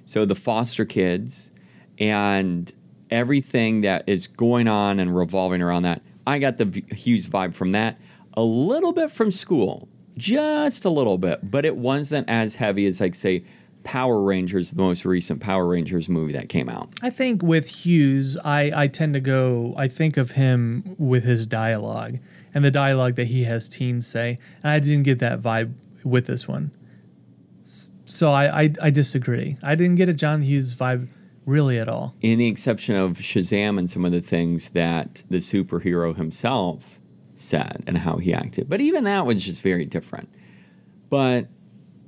so 0.07 0.25
the 0.25 0.37
foster 0.37 0.85
kids, 0.85 1.51
and 1.99 2.73
everything 3.11 3.81
that 3.81 4.05
is 4.07 4.29
going 4.29 4.69
on 4.69 5.01
and 5.01 5.15
revolving 5.17 5.61
around 5.61 5.83
that. 5.83 6.03
I 6.25 6.39
got 6.39 6.57
the 6.57 6.85
Hughes 6.95 7.29
vibe 7.29 7.53
from 7.53 7.73
that. 7.73 7.99
A 8.35 8.43
little 8.43 8.93
bit 8.93 9.11
from 9.11 9.33
school, 9.33 9.89
just 10.17 10.85
a 10.85 10.91
little 10.91 11.19
bit, 11.19 11.51
but 11.51 11.65
it 11.65 11.77
wasn't 11.77 12.29
as 12.29 12.55
heavy 12.55 12.87
as 12.87 13.01
like 13.01 13.17
say 13.17 13.43
Power 13.87 14.21
Rangers, 14.21 14.73
the 14.73 14.83
most 14.83 15.05
recent 15.05 15.41
Power 15.41 15.67
Rangers 15.69 16.09
movie 16.09 16.33
that 16.33 16.49
came 16.49 16.69
out. 16.69 16.91
I 17.03 17.11
think 17.11 17.41
with 17.41 17.69
Hughes, 17.69 18.37
I, 18.45 18.73
I 18.75 18.89
tend 18.89 19.15
to 19.15 19.21
go, 19.21 19.75
I 19.77 19.87
think 19.87 20.17
of 20.17 20.33
him 20.33 20.97
with 20.99 21.23
his 21.23 21.47
dialogue 21.47 22.19
and 22.53 22.65
the 22.65 22.73
dialogue 22.73 23.15
that 23.15 23.29
he 23.29 23.45
has 23.45 23.69
teens 23.69 24.05
say. 24.05 24.39
And 24.65 24.73
I 24.73 24.81
didn't 24.81 25.05
get 25.05 25.21
that 25.21 25.41
vibe 25.41 25.75
with 26.03 26.27
this 26.27 26.49
one. 26.49 26.73
So 28.07 28.33
I, 28.33 28.63
I, 28.63 28.73
I 28.83 28.91
disagree. 28.91 29.57
I 29.63 29.77
didn't 29.77 29.95
get 29.95 30.09
a 30.09 30.15
John 30.15 30.43
Hughes 30.43 30.75
vibe 30.75 31.07
really 31.45 31.79
at 31.79 31.89
all. 31.89 32.17
in 32.23 32.41
the 32.41 32.49
exception 32.49 32.97
of 32.97 33.19
Shazam 33.19 33.79
and 33.79 33.89
some 33.89 34.05
of 34.05 34.11
the 34.11 34.21
things 34.21 34.71
that 34.71 35.23
the 35.31 35.37
superhero 35.37 36.17
himself 36.17 36.99
said 37.37 37.85
and 37.87 37.99
how 37.99 38.17
he 38.17 38.35
acted. 38.35 38.69
But 38.69 38.81
even 38.81 39.05
that 39.05 39.27
was 39.27 39.45
just 39.45 39.63
very 39.63 39.85
different. 39.87 40.29
But 41.09 41.47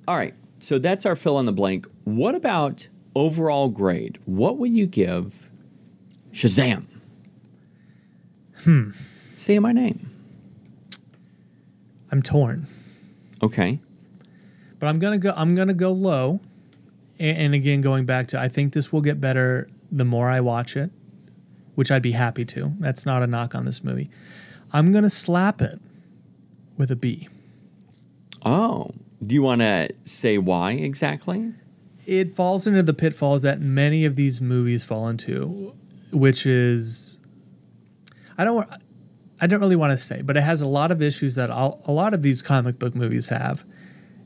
all 0.09 0.17
right, 0.17 0.35
so 0.59 0.79
that's 0.79 1.07
our 1.07 1.17
fill 1.17 1.39
in 1.39 1.47
the 1.47 1.53
blank. 1.53 1.87
What 2.05 2.35
about 2.35 2.89
overall 3.15 3.69
grade? 3.69 4.19
What 4.25 4.59
would 4.59 4.73
you 4.75 4.87
give 4.87 5.49
Shazam? 6.33 6.87
Hmm. 8.65 8.91
Say 9.35 9.59
my 9.59 9.73
name. 9.73 10.11
I'm 12.11 12.23
torn. 12.23 12.67
Okay. 13.43 13.79
but 14.81 14.87
I'm 14.89 14.99
gonna 14.99 15.19
go. 15.19 15.33
I'm 15.37 15.55
gonna 15.55 15.75
go 15.75 15.93
low, 15.93 16.41
and, 17.19 17.37
and 17.37 17.55
again, 17.55 17.81
going 17.81 18.05
back 18.05 18.27
to, 18.29 18.41
I 18.41 18.49
think 18.49 18.73
this 18.73 18.93
will 18.93 19.01
get 19.01 19.21
better 19.21 19.69
the 19.93 20.05
more 20.05 20.29
I 20.29 20.41
watch 20.41 20.77
it, 20.77 20.91
which 21.77 21.91
I'd 21.91 22.03
be 22.03 22.13
happy 22.13 22.45
to. 22.47 22.73
That's 22.81 23.07
not 23.07 23.23
a 23.23 23.27
knock 23.27 23.55
on 23.55 23.65
this 23.65 23.85
movie. 23.85 24.11
I'm 24.73 24.93
gonna 24.93 25.11
slap 25.11 25.63
it 25.63 25.81
with 26.77 26.91
a 26.91 26.97
B. 26.97 27.29
Oh, 28.45 28.93
do 29.25 29.35
you 29.35 29.43
want 29.43 29.61
to 29.63 29.89
say 30.05 30.39
why 30.39 30.73
exactly? 30.73 31.53
It 32.07 32.35
falls 32.37 32.67
into 32.67 32.83
the 32.83 32.95
pitfalls 32.95 33.43
that 33.43 33.61
many 33.61 34.05
of 34.05 34.17
these 34.17 34.41
movies 34.41 34.83
fall 34.85 35.09
into, 35.09 35.75
which 36.13 36.47
is, 36.47 37.19
I 38.39 38.45
don't. 38.45 38.69
I 39.41 39.47
don't 39.47 39.61
really 39.61 39.77
want 39.77 39.97
to 39.97 40.05
say, 40.05 40.21
but 40.23 40.37
it 40.37 40.41
has 40.41 40.63
a 40.63 40.67
lot 40.67 40.91
of 40.91 41.01
issues 41.01 41.37
that 41.37 41.49
all, 41.49 41.81
a 41.87 41.93
lot 41.93 42.13
of 42.13 42.23
these 42.23 42.43
comic 42.43 42.77
book 42.79 42.97
movies 42.97 43.29
have. 43.29 43.65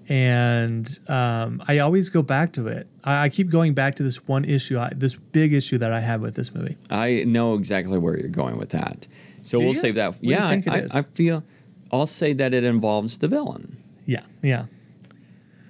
and 0.08 0.98
um, 1.08 1.62
I 1.68 1.78
always 1.78 2.08
go 2.08 2.22
back 2.22 2.52
to 2.54 2.66
it. 2.68 2.88
I, 3.04 3.24
I 3.24 3.28
keep 3.28 3.48
going 3.50 3.74
back 3.74 3.94
to 3.96 4.02
this 4.02 4.26
one 4.26 4.44
issue, 4.44 4.78
I, 4.78 4.92
this 4.94 5.14
big 5.14 5.52
issue 5.52 5.78
that 5.78 5.92
I 5.92 6.00
have 6.00 6.20
with 6.20 6.34
this 6.34 6.54
movie. 6.54 6.76
I 6.90 7.24
know 7.26 7.54
exactly 7.54 7.98
where 7.98 8.18
you're 8.18 8.28
going 8.28 8.56
with 8.58 8.70
that. 8.70 9.06
So 9.42 9.58
Do 9.58 9.64
we'll 9.66 9.74
you? 9.74 9.80
save 9.80 9.94
that. 9.96 10.14
What 10.14 10.22
yeah, 10.22 10.48
think 10.48 10.68
I, 10.68 10.78
is? 10.80 10.94
I 10.94 11.02
feel. 11.02 11.44
I'll 11.92 12.06
say 12.06 12.32
that 12.32 12.54
it 12.54 12.64
involves 12.64 13.18
the 13.18 13.28
villain. 13.28 13.76
Yeah, 14.06 14.22
yeah. 14.42 14.66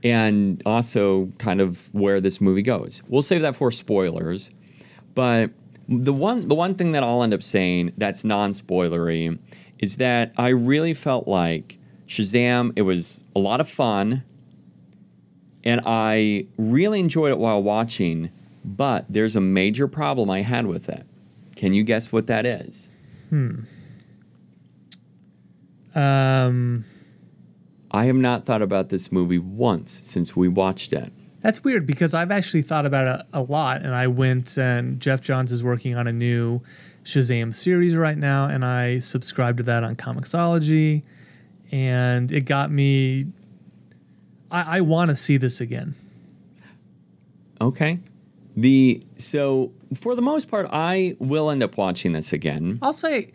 And 0.02 0.62
also 0.66 1.26
kind 1.38 1.60
of 1.60 1.92
where 1.94 2.20
this 2.20 2.40
movie 2.40 2.62
goes. 2.62 3.02
We'll 3.08 3.22
save 3.22 3.42
that 3.42 3.56
for 3.56 3.70
spoilers, 3.70 4.50
but 5.14 5.50
the 5.88 6.12
one 6.12 6.48
the 6.48 6.54
one 6.54 6.74
thing 6.74 6.92
that 6.92 7.02
I'll 7.02 7.22
end 7.22 7.34
up 7.34 7.42
saying 7.42 7.92
that's 7.96 8.24
non-spoilery 8.24 9.38
is 9.78 9.96
that 9.96 10.32
I 10.36 10.48
really 10.48 10.94
felt 10.94 11.26
like 11.26 11.78
Shazam 12.06 12.72
it 12.76 12.82
was 12.82 13.24
a 13.34 13.40
lot 13.40 13.60
of 13.60 13.68
fun 13.68 14.22
and 15.64 15.80
I 15.86 16.46
really 16.56 17.00
enjoyed 17.00 17.30
it 17.30 17.38
while 17.38 17.62
watching, 17.62 18.30
but 18.64 19.06
there's 19.08 19.36
a 19.36 19.40
major 19.40 19.86
problem 19.86 20.30
I 20.30 20.42
had 20.42 20.66
with 20.66 20.88
it. 20.88 21.06
Can 21.54 21.72
you 21.72 21.84
guess 21.84 22.10
what 22.10 22.26
that 22.26 22.46
is? 22.46 22.88
Hmm. 23.28 23.60
Um, 25.94 26.84
I 27.92 28.06
have 28.06 28.16
not 28.16 28.46
thought 28.46 28.62
about 28.62 28.88
this 28.88 29.12
movie 29.12 29.38
once 29.38 29.92
since 29.92 30.34
we 30.34 30.48
watched 30.48 30.92
it. 30.92 31.12
that's 31.42 31.62
weird 31.62 31.86
because 31.86 32.14
I've 32.14 32.30
actually 32.30 32.62
thought 32.62 32.86
about 32.86 33.20
it 33.20 33.26
a 33.32 33.42
lot, 33.42 33.82
and 33.82 33.94
I 33.94 34.06
went 34.06 34.56
and 34.56 34.98
Geoff 35.00 35.20
Johns 35.20 35.52
is 35.52 35.62
working 35.62 35.94
on 35.96 36.06
a 36.06 36.12
new 36.12 36.60
Shazam 37.04 37.54
series 37.54 37.96
right 37.96 38.16
now, 38.16 38.46
and 38.46 38.64
I 38.64 39.00
subscribed 39.00 39.58
to 39.58 39.62
that 39.64 39.82
on 39.84 39.96
Comixology, 39.96 41.02
and 41.70 42.30
it 42.32 42.42
got 42.46 42.70
me. 42.70 43.26
I, 44.50 44.78
I 44.78 44.80
want 44.80 45.08
to 45.08 45.16
see 45.16 45.36
this 45.36 45.60
again. 45.60 45.94
Okay. 47.60 48.00
The 48.56 49.02
so 49.16 49.72
for 49.94 50.14
the 50.14 50.22
most 50.22 50.50
part, 50.50 50.66
I 50.70 51.16
will 51.18 51.50
end 51.50 51.62
up 51.62 51.76
watching 51.76 52.12
this 52.12 52.32
again. 52.32 52.78
I'll 52.82 52.92
say 52.92 53.32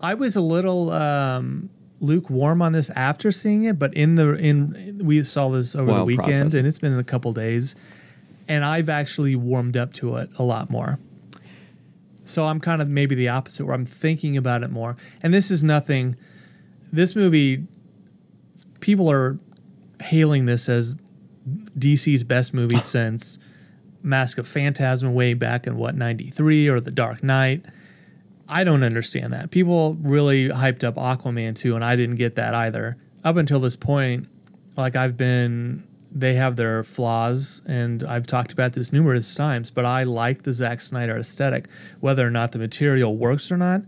I 0.00 0.14
was 0.14 0.36
a 0.36 0.40
little 0.40 0.90
um, 0.90 1.70
lukewarm 2.00 2.60
on 2.62 2.72
this 2.72 2.90
after 2.90 3.30
seeing 3.30 3.64
it, 3.64 3.78
but 3.78 3.94
in 3.94 4.16
the 4.16 4.34
in 4.34 5.00
we 5.02 5.22
saw 5.22 5.48
this 5.48 5.74
over 5.74 5.92
the 5.92 6.04
weekend, 6.04 6.54
and 6.54 6.66
it's 6.66 6.78
been 6.78 6.98
a 6.98 7.04
couple 7.04 7.32
days, 7.32 7.74
and 8.48 8.64
I've 8.64 8.88
actually 8.88 9.36
warmed 9.36 9.76
up 9.76 9.92
to 9.94 10.16
it 10.16 10.30
a 10.38 10.42
lot 10.42 10.70
more. 10.70 10.98
So 12.24 12.46
I'm 12.46 12.60
kind 12.60 12.82
of 12.82 12.88
maybe 12.88 13.14
the 13.14 13.28
opposite, 13.28 13.64
where 13.64 13.74
I'm 13.74 13.86
thinking 13.86 14.36
about 14.36 14.62
it 14.62 14.70
more. 14.70 14.96
And 15.22 15.32
this 15.32 15.50
is 15.50 15.62
nothing. 15.62 16.16
This 16.92 17.14
movie, 17.14 17.66
people 18.80 19.10
are 19.10 19.38
hailing 20.00 20.46
this 20.46 20.68
as 20.68 20.96
DC's 21.78 22.24
best 22.24 22.52
movie 22.52 22.76
since 22.82 23.38
Mask 24.02 24.38
of 24.38 24.48
Phantasm 24.48 25.14
way 25.14 25.34
back 25.34 25.66
in 25.66 25.76
what 25.76 25.94
'93 25.94 26.68
or 26.68 26.80
The 26.80 26.90
Dark 26.90 27.22
Knight. 27.22 27.64
I 28.48 28.64
don't 28.64 28.82
understand 28.82 29.32
that. 29.32 29.50
People 29.50 29.94
really 29.94 30.48
hyped 30.48 30.84
up 30.84 30.94
Aquaman 30.96 31.56
too, 31.56 31.74
and 31.74 31.84
I 31.84 31.96
didn't 31.96 32.16
get 32.16 32.36
that 32.36 32.54
either. 32.54 32.96
Up 33.24 33.36
until 33.36 33.58
this 33.60 33.76
point, 33.76 34.28
like 34.76 34.94
I've 34.94 35.16
been, 35.16 35.82
they 36.12 36.34
have 36.34 36.56
their 36.56 36.84
flaws, 36.84 37.62
and 37.66 38.04
I've 38.04 38.26
talked 38.26 38.52
about 38.52 38.74
this 38.74 38.92
numerous 38.92 39.34
times. 39.34 39.70
But 39.70 39.84
I 39.84 40.04
like 40.04 40.44
the 40.44 40.52
Zack 40.52 40.80
Snyder 40.80 41.16
aesthetic, 41.16 41.66
whether 42.00 42.26
or 42.26 42.30
not 42.30 42.52
the 42.52 42.58
material 42.58 43.16
works 43.16 43.50
or 43.50 43.56
not. 43.56 43.82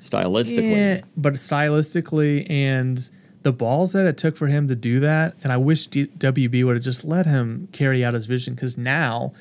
Stylistically, 0.00 0.98
Eh, 0.98 1.00
but 1.16 1.34
stylistically 1.34 2.48
and 2.50 3.10
the 3.42 3.52
balls 3.52 3.92
that 3.92 4.06
it 4.06 4.16
took 4.16 4.36
for 4.36 4.46
him 4.46 4.68
to 4.68 4.74
do 4.74 5.00
that, 5.00 5.34
and 5.42 5.52
I 5.52 5.56
wish 5.56 5.86
D- 5.86 6.06
WB 6.18 6.64
would 6.64 6.76
have 6.76 6.84
just 6.84 7.04
let 7.04 7.26
him 7.26 7.68
carry 7.72 8.04
out 8.04 8.14
his 8.14 8.26
vision 8.26 8.54
because 8.54 8.78
now, 8.78 9.32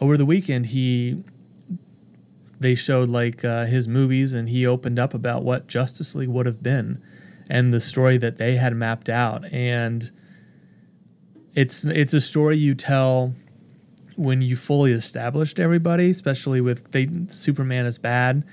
over 0.00 0.16
the 0.16 0.26
weekend, 0.26 0.66
he 0.66 1.22
they 2.64 2.74
showed 2.74 3.10
like 3.10 3.44
uh, 3.44 3.66
his 3.66 3.86
movies 3.86 4.32
and 4.32 4.48
he 4.48 4.66
opened 4.66 4.98
up 4.98 5.12
about 5.12 5.44
what 5.44 5.66
Justice 5.66 6.14
League 6.14 6.30
would 6.30 6.46
have 6.46 6.62
been 6.62 7.02
and 7.50 7.74
the 7.74 7.80
story 7.80 8.16
that 8.16 8.38
they 8.38 8.56
had 8.56 8.74
mapped 8.74 9.10
out 9.10 9.44
and 9.52 10.10
it's 11.54 11.84
it's 11.84 12.14
a 12.14 12.20
story 12.20 12.56
you 12.56 12.74
tell 12.74 13.34
when 14.16 14.40
you 14.40 14.56
fully 14.56 14.92
established 14.92 15.60
everybody, 15.60 16.10
especially 16.10 16.60
with 16.60 16.90
they 16.92 17.08
Superman 17.28 17.84
is 17.86 17.98
bad, 17.98 18.44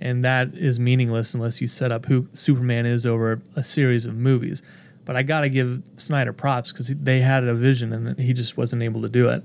and 0.00 0.24
that 0.24 0.54
is 0.54 0.80
meaningless 0.80 1.34
unless 1.34 1.60
you 1.60 1.68
set 1.68 1.92
up 1.92 2.06
who 2.06 2.28
Superman 2.32 2.86
is 2.86 3.04
over 3.04 3.42
a 3.54 3.62
series 3.62 4.04
of 4.04 4.14
movies. 4.16 4.62
But 5.04 5.16
I 5.16 5.22
got 5.22 5.42
to 5.42 5.48
give 5.48 5.82
Snyder 5.96 6.32
props 6.32 6.72
because 6.72 6.88
they 6.88 7.20
had 7.20 7.44
a 7.44 7.54
vision 7.54 7.92
and 7.92 8.18
he 8.18 8.32
just 8.32 8.56
wasn't 8.56 8.82
able 8.82 9.02
to 9.02 9.08
do 9.08 9.28
it. 9.28 9.42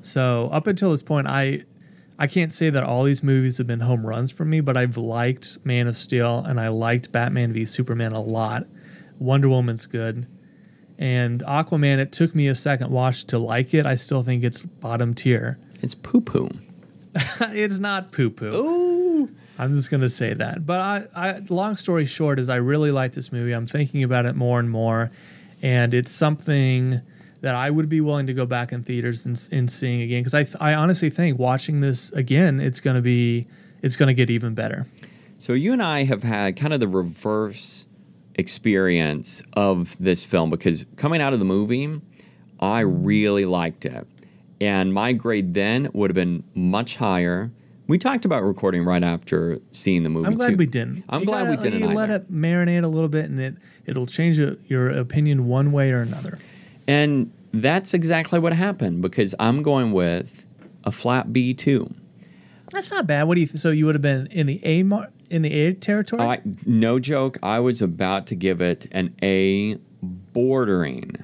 So 0.00 0.48
up 0.52 0.66
until 0.66 0.92
this 0.92 1.02
point, 1.02 1.26
I 1.26 1.64
I 2.20 2.26
can't 2.26 2.52
say 2.52 2.68
that 2.68 2.84
all 2.84 3.04
these 3.04 3.22
movies 3.22 3.56
have 3.56 3.66
been 3.66 3.80
home 3.80 4.06
runs 4.06 4.30
for 4.30 4.44
me, 4.44 4.60
but 4.60 4.76
I've 4.76 4.98
liked 4.98 5.56
Man 5.64 5.86
of 5.86 5.96
Steel 5.96 6.44
and 6.46 6.60
I 6.60 6.68
liked 6.68 7.10
Batman 7.10 7.54
v 7.54 7.64
Superman 7.64 8.12
a 8.12 8.20
lot. 8.20 8.66
Wonder 9.18 9.48
Woman's 9.48 9.86
good. 9.86 10.26
And 10.98 11.40
Aquaman, 11.44 11.96
it 11.96 12.12
took 12.12 12.34
me 12.34 12.46
a 12.46 12.54
second 12.54 12.90
watch 12.90 13.24
to 13.28 13.38
like 13.38 13.72
it. 13.72 13.86
I 13.86 13.94
still 13.94 14.22
think 14.22 14.44
it's 14.44 14.66
bottom 14.66 15.14
tier. 15.14 15.58
it's 15.80 15.94
poo 15.94 16.20
poo. 16.20 16.50
it's 17.40 17.78
not 17.78 18.12
poo 18.12 18.28
poo. 18.28 18.52
Ooh, 18.54 19.30
I'm 19.58 19.72
just 19.72 19.90
gonna 19.90 20.10
say 20.10 20.34
that. 20.34 20.66
But 20.66 20.80
I, 20.80 21.06
I, 21.16 21.42
long 21.48 21.74
story 21.74 22.04
short, 22.04 22.38
is 22.38 22.50
I 22.50 22.56
really 22.56 22.90
like 22.90 23.14
this 23.14 23.32
movie. 23.32 23.52
I'm 23.52 23.66
thinking 23.66 24.02
about 24.02 24.26
it 24.26 24.36
more 24.36 24.60
and 24.60 24.70
more, 24.70 25.10
and 25.62 25.94
it's 25.94 26.12
something 26.12 27.00
that 27.40 27.54
I 27.54 27.70
would 27.70 27.88
be 27.88 28.00
willing 28.00 28.26
to 28.26 28.34
go 28.34 28.44
back 28.46 28.72
in 28.72 28.82
theaters 28.82 29.24
and, 29.24 29.48
and 29.50 29.70
seeing 29.70 30.02
again. 30.02 30.22
Because 30.22 30.34
I, 30.60 30.70
I 30.70 30.74
honestly 30.74 31.10
think 31.10 31.38
watching 31.38 31.80
this 31.80 32.12
again, 32.12 32.60
it's 32.60 32.80
gonna 32.80 33.00
be, 33.02 33.46
it's 33.82 33.96
gonna 33.96 34.14
get 34.14 34.28
even 34.30 34.54
better. 34.54 34.86
So 35.38 35.54
you 35.54 35.72
and 35.72 35.82
I 35.82 36.04
have 36.04 36.22
had 36.22 36.56
kind 36.56 36.74
of 36.74 36.80
the 36.80 36.88
reverse 36.88 37.86
experience 38.34 39.42
of 39.54 39.96
this 39.98 40.24
film 40.24 40.50
because 40.50 40.84
coming 40.96 41.20
out 41.22 41.32
of 41.32 41.38
the 41.38 41.44
movie, 41.44 42.00
I 42.58 42.80
really 42.80 43.44
liked 43.44 43.84
it. 43.86 44.06
And 44.60 44.92
my 44.92 45.12
grade 45.12 45.54
then 45.54 45.88
would 45.94 46.10
have 46.10 46.14
been 46.14 46.44
much 46.54 46.96
higher. 46.96 47.50
We 47.86 47.96
talked 47.96 48.24
about 48.24 48.42
recording 48.42 48.84
right 48.84 49.02
after 49.02 49.60
seeing 49.72 50.02
the 50.02 50.10
movie. 50.10 50.26
I'm 50.26 50.34
glad 50.34 50.50
too. 50.50 50.56
we 50.56 50.66
didn't. 50.66 51.04
I'm 51.08 51.20
You 51.20 51.26
glad 51.26 51.44
gotta- 51.46 51.50
we 51.56 51.70
didn't. 51.70 51.88
You 51.88 51.94
let 51.96 52.10
it 52.10 52.30
marinate 52.32 52.84
a 52.84 52.88
little 52.88 53.08
bit, 53.08 53.24
and 53.30 53.40
it 53.40 53.54
it'll 53.86 54.06
change 54.06 54.38
your 54.38 54.90
opinion 54.90 55.46
one 55.48 55.72
way 55.72 55.90
or 55.90 56.00
another. 56.02 56.38
And 56.90 57.32
that's 57.52 57.94
exactly 57.94 58.38
what 58.38 58.52
happened 58.52 59.02
because 59.02 59.34
I'm 59.38 59.62
going 59.62 59.92
with 59.92 60.44
a 60.84 60.90
flat 60.92 61.32
B 61.32 61.54
two. 61.54 61.94
That's 62.72 62.90
not 62.90 63.06
bad. 63.06 63.24
What 63.24 63.34
do 63.34 63.40
you? 63.40 63.46
Th- 63.46 63.60
so 63.60 63.70
you 63.70 63.86
would 63.86 63.94
have 63.94 64.02
been 64.02 64.26
in 64.28 64.46
the 64.46 64.60
A 64.64 64.82
mar- 64.82 65.10
in 65.28 65.42
the 65.42 65.52
A 65.52 65.72
territory. 65.74 66.22
I, 66.22 66.40
no 66.64 66.98
joke. 66.98 67.36
I 67.42 67.60
was 67.60 67.82
about 67.82 68.26
to 68.28 68.34
give 68.34 68.60
it 68.60 68.86
an 68.92 69.14
A 69.22 69.76
bordering. 70.02 71.16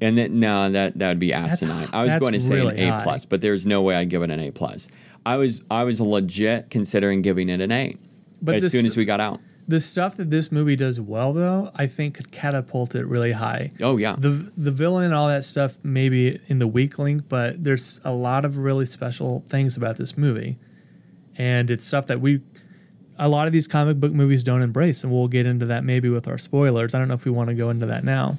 And 0.00 0.16
then 0.16 0.40
no, 0.40 0.70
that 0.70 0.98
that 0.98 1.08
would 1.08 1.18
be 1.18 1.32
asinine. 1.32 1.88
I 1.92 2.04
was 2.04 2.16
going 2.16 2.32
to 2.32 2.40
say 2.40 2.54
really 2.54 2.80
an 2.80 3.00
A 3.00 3.02
plus, 3.02 3.24
but 3.26 3.40
there's 3.40 3.66
no 3.66 3.82
way 3.82 3.96
I'd 3.96 4.08
give 4.08 4.22
it 4.22 4.30
an 4.30 4.40
A 4.40 4.50
plus. 4.50 4.88
I 5.26 5.36
was 5.36 5.62
I 5.70 5.84
was 5.84 6.00
legit 6.00 6.70
considering 6.70 7.20
giving 7.22 7.48
it 7.50 7.60
an 7.60 7.70
A 7.70 7.96
But 8.40 8.54
as 8.56 8.62
this- 8.64 8.72
soon 8.72 8.86
as 8.86 8.96
we 8.96 9.04
got 9.04 9.20
out. 9.20 9.40
The 9.70 9.80
stuff 9.80 10.16
that 10.16 10.30
this 10.30 10.50
movie 10.50 10.74
does 10.74 11.00
well, 11.00 11.32
though, 11.32 11.70
I 11.76 11.86
think 11.86 12.16
could 12.16 12.32
catapult 12.32 12.96
it 12.96 13.06
really 13.06 13.32
high. 13.32 13.70
Oh 13.80 13.96
yeah, 13.96 14.16
The 14.18 14.50
the 14.56 14.72
villain 14.72 15.04
and 15.06 15.14
all 15.14 15.28
that 15.28 15.44
stuff 15.44 15.78
maybe 15.84 16.40
in 16.48 16.58
the 16.58 16.66
weak 16.66 16.98
link, 16.98 17.28
but 17.28 17.62
there's 17.62 18.00
a 18.04 18.10
lot 18.10 18.44
of 18.44 18.58
really 18.58 18.84
special 18.84 19.44
things 19.48 19.76
about 19.76 19.96
this 19.96 20.18
movie, 20.18 20.58
and 21.36 21.70
it's 21.70 21.84
stuff 21.84 22.06
that 22.08 22.20
we. 22.20 22.40
A 23.16 23.28
lot 23.28 23.46
of 23.46 23.52
these 23.52 23.68
comic 23.68 24.00
book 24.00 24.12
movies 24.12 24.42
don't 24.42 24.62
embrace, 24.62 25.04
and 25.04 25.12
we'll 25.12 25.28
get 25.28 25.44
into 25.46 25.66
that 25.66 25.84
maybe 25.84 26.08
with 26.08 26.26
our 26.26 26.38
spoilers. 26.38 26.94
I 26.94 26.98
don't 26.98 27.06
know 27.06 27.14
if 27.14 27.26
we 27.26 27.30
want 27.30 27.50
to 27.50 27.54
go 27.54 27.68
into 27.68 27.84
that 27.86 28.02
now. 28.02 28.38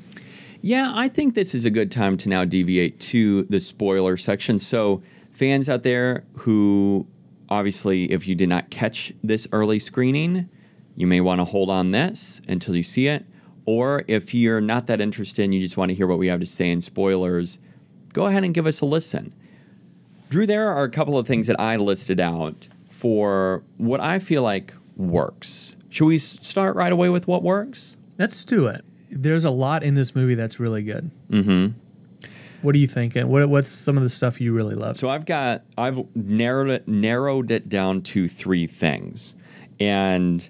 Yeah, 0.59 0.91
I 0.93 1.07
think 1.07 1.35
this 1.35 1.55
is 1.55 1.65
a 1.65 1.69
good 1.69 1.91
time 1.91 2.17
to 2.17 2.29
now 2.29 2.45
deviate 2.45 2.99
to 3.11 3.43
the 3.43 3.59
spoiler 3.59 4.17
section. 4.17 4.59
So, 4.59 5.01
fans 5.31 5.69
out 5.69 5.83
there 5.83 6.23
who 6.39 7.05
obviously, 7.47 8.11
if 8.11 8.27
you 8.27 8.33
did 8.33 8.49
not 8.49 8.69
catch 8.71 9.13
this 9.23 9.47
early 9.51 9.77
screening, 9.77 10.49
you 11.01 11.07
may 11.07 11.19
want 11.19 11.39
to 11.39 11.45
hold 11.45 11.71
on 11.71 11.89
this 11.89 12.41
until 12.47 12.75
you 12.75 12.83
see 12.83 13.07
it. 13.07 13.25
Or 13.65 14.05
if 14.07 14.35
you're 14.35 14.61
not 14.61 14.85
that 14.85 15.01
interested 15.01 15.43
and 15.43 15.53
you 15.53 15.59
just 15.59 15.75
want 15.75 15.89
to 15.89 15.95
hear 15.95 16.05
what 16.05 16.19
we 16.19 16.27
have 16.27 16.39
to 16.41 16.45
say 16.45 16.69
in 16.69 16.79
spoilers, 16.79 17.57
go 18.13 18.27
ahead 18.27 18.43
and 18.43 18.53
give 18.53 18.67
us 18.67 18.81
a 18.81 18.85
listen. 18.85 19.33
Drew, 20.29 20.45
there 20.45 20.69
are 20.69 20.83
a 20.83 20.89
couple 20.91 21.17
of 21.17 21.25
things 21.25 21.47
that 21.47 21.59
I 21.59 21.75
listed 21.77 22.19
out 22.19 22.67
for 22.85 23.63
what 23.77 23.99
I 23.99 24.19
feel 24.19 24.43
like 24.43 24.75
works. 24.95 25.75
Should 25.89 26.05
we 26.05 26.19
start 26.19 26.75
right 26.75 26.91
away 26.91 27.09
with 27.09 27.27
what 27.27 27.41
works? 27.41 27.97
Let's 28.19 28.45
do 28.45 28.67
it. 28.67 28.85
There's 29.09 29.43
a 29.43 29.49
lot 29.49 29.81
in 29.81 29.95
this 29.95 30.13
movie 30.13 30.35
that's 30.35 30.59
really 30.59 30.83
good. 30.83 31.09
Mm-hmm. 31.31 31.79
What 32.61 32.75
are 32.75 32.77
you 32.77 32.87
thinking? 32.87 33.27
What 33.27 33.49
what's 33.49 33.71
some 33.71 33.97
of 33.97 34.03
the 34.03 34.09
stuff 34.09 34.39
you 34.39 34.53
really 34.53 34.75
love? 34.75 34.97
So 34.97 35.09
I've 35.09 35.25
got 35.25 35.63
I've 35.79 36.05
narrowed 36.15 36.69
it 36.69 36.87
narrowed 36.87 37.49
it 37.49 37.69
down 37.69 38.03
to 38.03 38.27
three 38.27 38.67
things. 38.67 39.35
And 39.79 40.47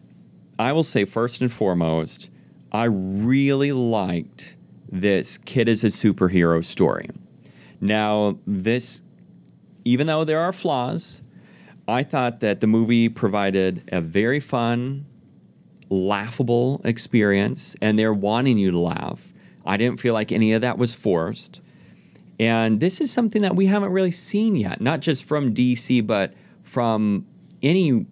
I 0.61 0.73
will 0.73 0.83
say 0.83 1.05
first 1.05 1.41
and 1.41 1.51
foremost, 1.51 2.29
I 2.71 2.83
really 2.83 3.71
liked 3.71 4.55
this 4.91 5.39
kid 5.39 5.67
is 5.67 5.83
a 5.83 5.87
superhero 5.87 6.63
story. 6.63 7.09
Now, 7.79 8.37
this 8.45 9.01
even 9.83 10.05
though 10.05 10.23
there 10.23 10.39
are 10.39 10.53
flaws, 10.53 11.21
I 11.87 12.03
thought 12.03 12.41
that 12.41 12.61
the 12.61 12.67
movie 12.67 13.09
provided 13.09 13.89
a 13.91 14.01
very 14.01 14.39
fun, 14.39 15.07
laughable 15.89 16.79
experience, 16.83 17.75
and 17.81 17.97
they're 17.97 18.13
wanting 18.13 18.59
you 18.59 18.69
to 18.69 18.77
laugh. 18.77 19.33
I 19.65 19.77
didn't 19.77 19.99
feel 19.99 20.13
like 20.13 20.31
any 20.31 20.53
of 20.53 20.61
that 20.61 20.77
was 20.77 20.93
forced. 20.93 21.59
And 22.39 22.79
this 22.79 23.01
is 23.01 23.11
something 23.11 23.41
that 23.41 23.55
we 23.55 23.65
haven't 23.65 23.91
really 23.91 24.11
seen 24.11 24.55
yet, 24.55 24.79
not 24.79 24.99
just 24.99 25.23
from 25.23 25.55
DC, 25.55 26.05
but 26.05 26.35
from 26.61 27.25
any 27.63 28.05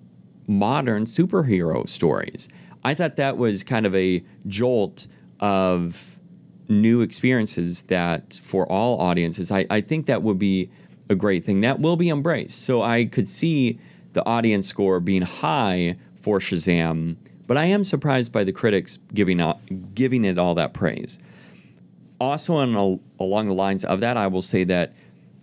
modern 0.50 1.06
superhero 1.06 1.88
stories. 1.88 2.50
I 2.84 2.94
thought 2.94 3.16
that 3.18 3.38
was 3.38 3.64
kind 3.64 3.86
of 3.86 3.96
a 3.96 4.24
jolt 4.48 5.08
of 5.40 6.20
new 6.68 7.02
experiences 7.02 7.84
that 7.84 8.40
for 8.42 8.70
all 8.70 9.00
audiences, 9.00 9.52
I, 9.52 9.66
I 9.70 9.82
think 9.82 10.06
that 10.08 10.24
would 10.24 10.40
be 10.40 10.70
a 11.10 11.16
great 11.16 11.44
thing. 11.44 11.62
That 11.62 11.80
will 11.80 11.96
be 11.96 12.10
embraced. 12.10 12.64
So 12.64 12.82
I 12.82 13.06
could 13.06 13.28
see 13.28 13.80
the 14.14 14.26
audience 14.26 14.68
score 14.68 15.00
being 15.00 15.22
high 15.22 15.98
for 16.22 16.40
Shazam, 16.40 17.16
but 17.48 17.58
I 17.58 17.66
am 17.66 17.84
surprised 17.84 18.32
by 18.32 18.44
the 18.44 18.52
critics 18.52 19.00
giving, 19.14 19.40
out, 19.42 19.60
giving 19.96 20.26
it 20.26 20.38
all 20.38 20.56
that 20.56 20.74
praise 20.74 21.20
also 22.20 22.56
on 22.56 22.76
al- 22.76 23.00
along 23.20 23.48
the 23.48 23.54
lines 23.54 23.86
of 23.86 24.02
that, 24.02 24.18
I 24.18 24.28
will 24.28 24.42
say 24.42 24.64
that 24.66 24.94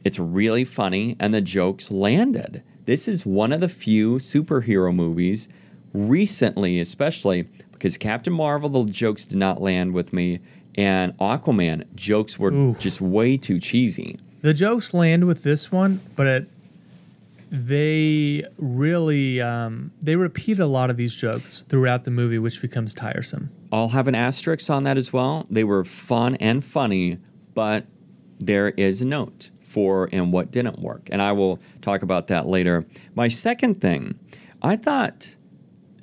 it's 0.05 0.19
really 0.19 0.65
funny 0.65 1.17
and 1.19 1.35
the 1.35 1.41
jokes 1.41 1.91
landed. 1.91 2.63
This 2.87 3.09
is 3.09 3.27
one 3.27 3.53
of 3.53 3.61
the 3.61 3.69
few 3.69 4.17
superhero 4.17 4.95
movies 4.95 5.49
recently, 5.93 6.79
especially 6.79 7.43
because 7.73 7.97
Captain 7.97 8.33
Marvel, 8.33 8.85
the 8.85 8.93
jokes 8.93 9.25
did 9.25 9.39
not 9.39 9.61
land 9.61 9.93
with 9.93 10.13
me, 10.13 10.39
and 10.77 11.17
Aquaman 11.19 11.85
jokes 11.97 12.39
were 12.39 12.75
just 12.79 13.01
way 13.01 13.37
too 13.37 13.59
cheesy. 13.59 14.19
The 14.43 14.55
jokes 14.55 14.95
land 14.95 15.27
with 15.27 15.43
this 15.43 15.73
one, 15.73 16.01
but 16.15 16.27
it, 16.29 16.49
they 17.51 18.45
really 18.57 19.41
um, 19.41 19.91
they 20.01 20.15
repeat 20.15 20.61
a 20.61 20.67
lot 20.67 20.89
of 20.89 20.97
these 20.97 21.15
jokes 21.15 21.65
throughout 21.69 22.05
the 22.05 22.11
movie, 22.13 22.39
which 22.39 22.63
becomes 22.63 22.95
tiresome. 22.95 23.51
I'll 23.73 23.89
have 23.89 24.07
an 24.07 24.15
asterisk 24.15 24.71
on 24.71 24.85
that 24.85 24.97
as 24.97 25.13
well. 25.13 25.47
They 25.51 25.65
were 25.65 25.85
fun 25.85 26.37
and 26.37 26.65
funny, 26.65 27.19
but 27.53 27.87
there 28.39 28.69
is 28.69 29.01
a 29.01 29.05
note 29.05 29.51
for 29.77 30.09
and 30.11 30.33
what 30.33 30.51
didn't 30.51 30.79
work. 30.79 31.11
And 31.13 31.21
I 31.21 31.33
will 31.33 31.61
talk 31.83 32.01
about 32.01 32.29
that 32.29 32.47
later. 32.47 32.87
My 33.15 33.29
second 33.29 33.79
thing, 33.83 34.19
I 34.63 34.75
thought 34.77 35.37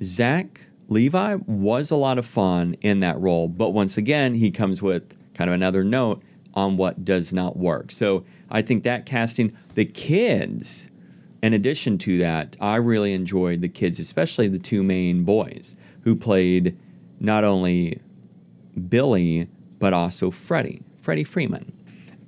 Zach 0.00 0.60
Levi 0.88 1.38
was 1.44 1.90
a 1.90 1.96
lot 1.96 2.16
of 2.16 2.24
fun 2.24 2.76
in 2.82 3.00
that 3.00 3.18
role, 3.20 3.48
but 3.48 3.70
once 3.70 3.96
again, 3.96 4.34
he 4.34 4.52
comes 4.52 4.80
with 4.80 5.18
kind 5.34 5.50
of 5.50 5.54
another 5.54 5.82
note 5.82 6.22
on 6.54 6.76
what 6.76 7.04
does 7.04 7.32
not 7.32 7.56
work. 7.56 7.90
So 7.90 8.24
I 8.48 8.62
think 8.62 8.84
that 8.84 9.06
casting, 9.06 9.58
the 9.74 9.86
kids, 9.86 10.88
in 11.42 11.52
addition 11.52 11.98
to 11.98 12.16
that, 12.18 12.54
I 12.60 12.76
really 12.76 13.12
enjoyed 13.12 13.60
the 13.60 13.68
kids, 13.68 13.98
especially 13.98 14.46
the 14.46 14.60
two 14.60 14.84
main 14.84 15.24
boys 15.24 15.74
who 16.02 16.14
played 16.14 16.78
not 17.18 17.42
only 17.42 18.00
Billy, 18.88 19.48
but 19.80 19.92
also 19.92 20.30
Freddie, 20.30 20.84
Freddie 21.00 21.24
Freeman. 21.24 21.72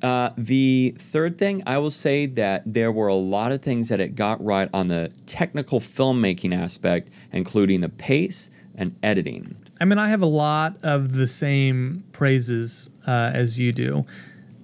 Uh, 0.07 0.31
the 0.37 0.95
third 0.99 1.37
thing, 1.37 1.65
I 1.67 1.79
will 1.79 1.91
say 1.91 2.27
that 2.27 2.63
there 2.65 2.93
were 2.93 3.09
a 3.09 3.17
lot 3.17 3.51
of 3.51 3.61
things 3.61 3.89
that 3.89 3.99
it 3.99 4.15
got 4.15 4.41
right 4.41 4.71
on 4.73 4.87
the 4.87 5.11
technical 5.27 5.81
filmmaking 5.81 6.57
aspect, 6.57 7.09
including 7.33 7.81
the 7.81 7.89
pace 7.89 8.49
and 8.77 8.95
editing. 9.03 9.57
I 9.81 9.85
mean, 9.85 9.99
I 9.99 10.09
have 10.11 10.23
a 10.23 10.27
lot 10.27 10.77
of 10.85 11.15
the 11.15 11.27
same 11.27 12.05
praises 12.13 12.89
uh, 13.05 13.33
as 13.35 13.59
you 13.59 13.73
do. 13.73 14.07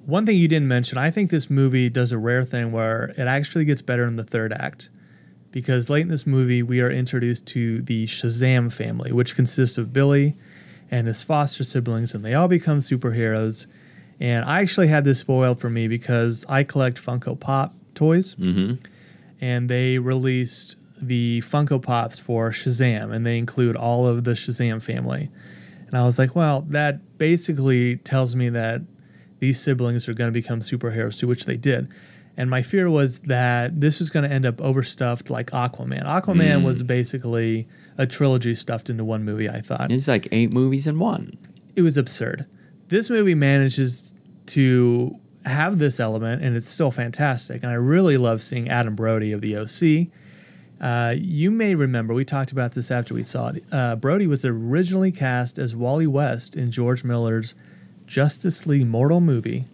One 0.06 0.26
thing 0.26 0.38
you 0.38 0.46
didn't 0.46 0.68
mention, 0.68 0.96
I 0.96 1.10
think 1.10 1.32
this 1.32 1.50
movie 1.50 1.90
does 1.90 2.12
a 2.12 2.18
rare 2.18 2.44
thing 2.44 2.70
where 2.70 3.06
it 3.16 3.26
actually 3.26 3.64
gets 3.64 3.82
better 3.82 4.06
in 4.06 4.14
the 4.14 4.22
third 4.22 4.52
act. 4.52 4.90
Because 5.50 5.90
late 5.90 6.02
in 6.02 6.08
this 6.08 6.24
movie, 6.24 6.62
we 6.62 6.80
are 6.80 6.90
introduced 6.90 7.46
to 7.48 7.82
the 7.82 8.06
Shazam 8.06 8.72
family, 8.72 9.10
which 9.10 9.34
consists 9.34 9.76
of 9.76 9.92
Billy 9.92 10.36
and 10.88 11.08
his 11.08 11.24
foster 11.24 11.64
siblings, 11.64 12.14
and 12.14 12.24
they 12.24 12.32
all 12.32 12.46
become 12.46 12.78
superheroes. 12.78 13.66
And 14.22 14.44
I 14.44 14.60
actually 14.60 14.86
had 14.86 15.02
this 15.02 15.18
spoiled 15.18 15.60
for 15.60 15.68
me 15.68 15.88
because 15.88 16.46
I 16.48 16.62
collect 16.62 17.04
Funko 17.04 17.38
Pop 17.38 17.74
toys 17.96 18.36
mm-hmm. 18.36 18.74
and 19.40 19.68
they 19.68 19.98
released 19.98 20.76
the 20.96 21.40
Funko 21.40 21.82
Pops 21.82 22.20
for 22.20 22.50
Shazam, 22.52 23.12
and 23.12 23.26
they 23.26 23.36
include 23.36 23.74
all 23.74 24.06
of 24.06 24.22
the 24.22 24.30
Shazam 24.30 24.80
family. 24.80 25.28
And 25.88 25.96
I 25.96 26.04
was 26.04 26.20
like, 26.20 26.36
well, 26.36 26.64
that 26.68 27.18
basically 27.18 27.96
tells 27.96 28.36
me 28.36 28.48
that 28.50 28.82
these 29.40 29.60
siblings 29.60 30.08
are 30.08 30.14
going 30.14 30.28
to 30.28 30.32
become 30.32 30.60
superheroes 30.60 31.18
to 31.18 31.26
which 31.26 31.46
they 31.46 31.56
did. 31.56 31.88
And 32.36 32.48
my 32.48 32.62
fear 32.62 32.88
was 32.88 33.18
that 33.20 33.80
this 33.80 33.98
was 33.98 34.10
going 34.10 34.28
to 34.28 34.32
end 34.32 34.46
up 34.46 34.60
overstuffed 34.60 35.30
like 35.30 35.50
Aquaman. 35.50 36.06
Aquaman 36.06 36.62
was 36.62 36.84
mm. 36.84 36.86
basically 36.86 37.66
a 37.98 38.06
trilogy 38.06 38.54
stuffed 38.54 38.88
into 38.88 39.04
one 39.04 39.24
movie, 39.24 39.50
I 39.50 39.62
thought 39.62 39.90
It's 39.90 40.06
like 40.06 40.28
eight 40.30 40.52
movies 40.52 40.86
in 40.86 41.00
one. 41.00 41.36
it 41.74 41.82
was 41.82 41.96
absurd. 41.96 42.46
This 42.86 43.10
movie 43.10 43.34
manages 43.34 44.11
to 44.46 45.16
have 45.44 45.78
this 45.78 45.98
element, 45.98 46.42
and 46.42 46.56
it's 46.56 46.70
still 46.70 46.90
fantastic. 46.90 47.62
And 47.62 47.70
I 47.70 47.74
really 47.74 48.16
love 48.16 48.42
seeing 48.42 48.68
Adam 48.68 48.94
Brody 48.94 49.32
of 49.32 49.40
the 49.40 49.56
OC. 49.56 50.08
Uh, 50.80 51.14
you 51.16 51.50
may 51.50 51.74
remember 51.74 52.12
we 52.12 52.24
talked 52.24 52.50
about 52.52 52.72
this 52.72 52.90
after 52.90 53.14
we 53.14 53.22
saw 53.22 53.48
it. 53.48 53.64
Uh, 53.70 53.94
Brody 53.96 54.26
was 54.26 54.44
originally 54.44 55.12
cast 55.12 55.58
as 55.58 55.76
Wally 55.76 56.06
West 56.06 56.56
in 56.56 56.70
George 56.72 57.04
Miller's 57.04 57.54
Justice 58.06 58.66
League 58.66 58.86
Mortal 58.86 59.20
movie 59.20 59.64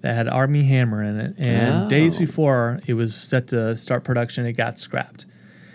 that 0.00 0.14
had 0.14 0.28
Armie 0.28 0.64
Hammer 0.64 1.02
in 1.02 1.18
it. 1.18 1.34
And 1.38 1.84
Oh. 1.84 1.88
days 1.88 2.14
before 2.14 2.80
it 2.86 2.94
was 2.94 3.14
set 3.14 3.48
to 3.48 3.74
start 3.76 4.04
production, 4.04 4.46
it 4.46 4.52
got 4.52 4.78
scrapped. 4.78 5.26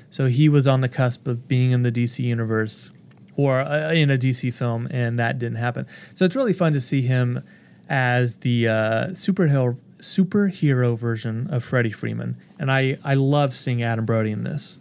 So 0.10 0.28
he 0.28 0.48
was 0.50 0.68
on 0.68 0.82
the 0.82 0.90
cusp 0.90 1.28
of 1.28 1.48
being 1.48 1.72
in 1.72 1.84
the 1.84 1.92
DC 1.92 2.24
universe 2.24 2.90
or 3.36 3.60
uh, 3.60 3.92
in 3.92 4.10
a 4.10 4.18
DC 4.18 4.54
film, 4.54 4.88
and 4.92 5.20
that 5.20 5.40
didn't 5.40 5.58
happen. 5.58 5.86
So 6.16 6.26
it's 6.26 6.36
really 6.36 6.54
fun 6.54 6.74
to 6.74 6.82
see 6.82 7.02
him 7.02 7.44
as 7.90 8.38
the 8.38 8.68
uh, 8.68 9.08
superhero 9.10 9.78
superhero 10.00 10.98
version 10.98 11.48
of 11.52 11.64
Freddie 11.64 11.92
Freeman, 11.92 12.38
and 12.58 12.72
I 12.72 12.98
I 13.04 13.16
love 13.16 13.56
seeing 13.56 13.84
Adam 13.84 14.06
Brody 14.06 14.32
in 14.32 14.44
this. 14.44 14.80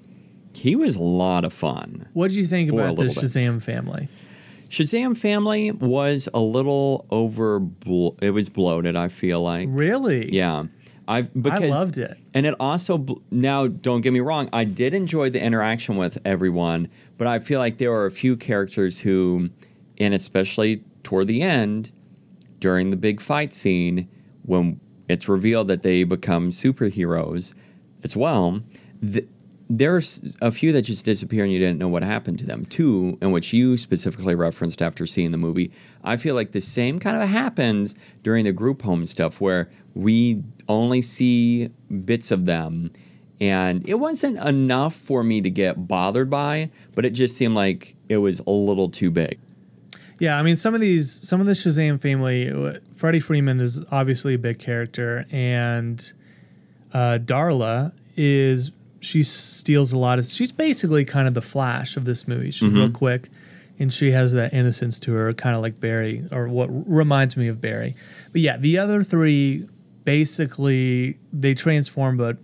He 0.54 0.76
was 0.76 0.96
a 0.96 1.02
lot 1.02 1.44
of 1.44 1.52
fun. 1.52 2.08
What 2.12 2.28
did 2.28 2.36
you 2.36 2.46
think 2.46 2.70
about 2.70 2.96
the 2.96 3.02
little 3.02 3.22
bit. 3.22 3.30
Shazam 3.30 3.62
family? 3.62 4.08
Shazam 4.68 5.16
family 5.16 5.70
was 5.70 6.28
a 6.34 6.40
little 6.40 7.06
over. 7.10 7.58
Blo- 7.58 8.16
it 8.20 8.30
was 8.30 8.48
bloated. 8.48 8.96
I 8.96 9.08
feel 9.08 9.40
like. 9.40 9.68
Really? 9.70 10.34
Yeah, 10.34 10.64
I've 11.06 11.32
because 11.40 11.62
I 11.62 11.66
loved 11.66 11.98
it. 11.98 12.18
and 12.34 12.44
it 12.44 12.54
also 12.60 12.98
bl- 12.98 13.14
now 13.30 13.66
don't 13.66 14.02
get 14.02 14.12
me 14.12 14.20
wrong. 14.20 14.48
I 14.52 14.64
did 14.64 14.94
enjoy 14.94 15.30
the 15.30 15.42
interaction 15.42 15.96
with 15.96 16.18
everyone, 16.24 16.88
but 17.16 17.26
I 17.26 17.38
feel 17.38 17.60
like 17.60 17.78
there 17.78 17.90
were 17.90 18.06
a 18.06 18.10
few 18.10 18.36
characters 18.36 19.00
who, 19.00 19.50
and 19.96 20.12
especially 20.12 20.82
toward 21.02 21.28
the 21.28 21.40
end, 21.40 21.90
during 22.60 22.90
the 22.90 22.96
big 22.96 23.20
fight 23.20 23.52
scene, 23.52 24.08
when 24.42 24.80
it's 25.08 25.28
revealed 25.28 25.68
that 25.68 25.82
they 25.82 26.04
become 26.04 26.50
superheroes 26.50 27.54
as 28.04 28.16
well. 28.16 28.62
Th- 29.00 29.28
there's 29.70 30.22
a 30.40 30.50
few 30.50 30.72
that 30.72 30.82
just 30.82 31.04
disappear 31.04 31.44
and 31.44 31.52
you 31.52 31.58
didn't 31.58 31.78
know 31.78 31.88
what 31.88 32.02
happened 32.02 32.38
to 32.38 32.46
them. 32.46 32.64
Two, 32.64 33.18
in 33.20 33.32
which 33.32 33.52
you 33.52 33.76
specifically 33.76 34.34
referenced 34.34 34.80
after 34.80 35.06
seeing 35.06 35.30
the 35.30 35.36
movie. 35.38 35.70
I 36.02 36.16
feel 36.16 36.34
like 36.34 36.52
the 36.52 36.60
same 36.60 36.98
kind 36.98 37.22
of 37.22 37.28
happens 37.28 37.94
during 38.22 38.44
the 38.44 38.52
group 38.52 38.82
home 38.82 39.04
stuff 39.04 39.40
where 39.40 39.68
we 39.94 40.42
only 40.68 41.02
see 41.02 41.68
bits 42.04 42.30
of 42.30 42.46
them. 42.46 42.92
And 43.40 43.86
it 43.86 43.96
wasn't 43.96 44.38
enough 44.38 44.94
for 44.94 45.22
me 45.22 45.40
to 45.42 45.50
get 45.50 45.86
bothered 45.86 46.30
by, 46.30 46.70
but 46.94 47.04
it 47.04 47.10
just 47.10 47.36
seemed 47.36 47.54
like 47.54 47.94
it 48.08 48.16
was 48.16 48.40
a 48.40 48.50
little 48.50 48.88
too 48.88 49.10
big. 49.10 49.38
Yeah, 50.18 50.38
I 50.38 50.42
mean, 50.42 50.56
some 50.56 50.74
of 50.74 50.80
these, 50.80 51.12
some 51.12 51.40
of 51.40 51.46
the 51.46 51.52
Shazam 51.52 52.00
family, 52.00 52.50
uh, 52.50 52.80
Freddie 52.96 53.20
Freeman 53.20 53.60
is 53.60 53.80
obviously 53.92 54.34
a 54.34 54.38
big 54.38 54.58
character, 54.58 55.26
and 55.30 56.12
uh, 56.92 57.18
Darla 57.22 57.92
is 58.16 58.72
she 59.00 59.22
steals 59.22 59.92
a 59.92 59.98
lot 59.98 60.18
of. 60.18 60.26
She's 60.26 60.50
basically 60.50 61.04
kind 61.04 61.28
of 61.28 61.34
the 61.34 61.42
Flash 61.42 61.96
of 61.96 62.04
this 62.04 62.26
movie. 62.26 62.50
She's 62.50 62.72
real 62.72 62.90
quick, 62.90 63.28
and 63.78 63.92
she 63.92 64.10
has 64.10 64.32
that 64.32 64.52
innocence 64.52 64.98
to 65.00 65.12
her, 65.12 65.32
kind 65.32 65.54
of 65.54 65.62
like 65.62 65.78
Barry, 65.78 66.26
or 66.32 66.48
what 66.48 66.66
reminds 66.90 67.36
me 67.36 67.46
of 67.46 67.60
Barry. 67.60 67.94
But 68.32 68.40
yeah, 68.40 68.56
the 68.56 68.76
other 68.78 69.04
three 69.04 69.68
basically 70.04 71.16
they 71.32 71.54
transform, 71.54 72.16
but 72.16 72.38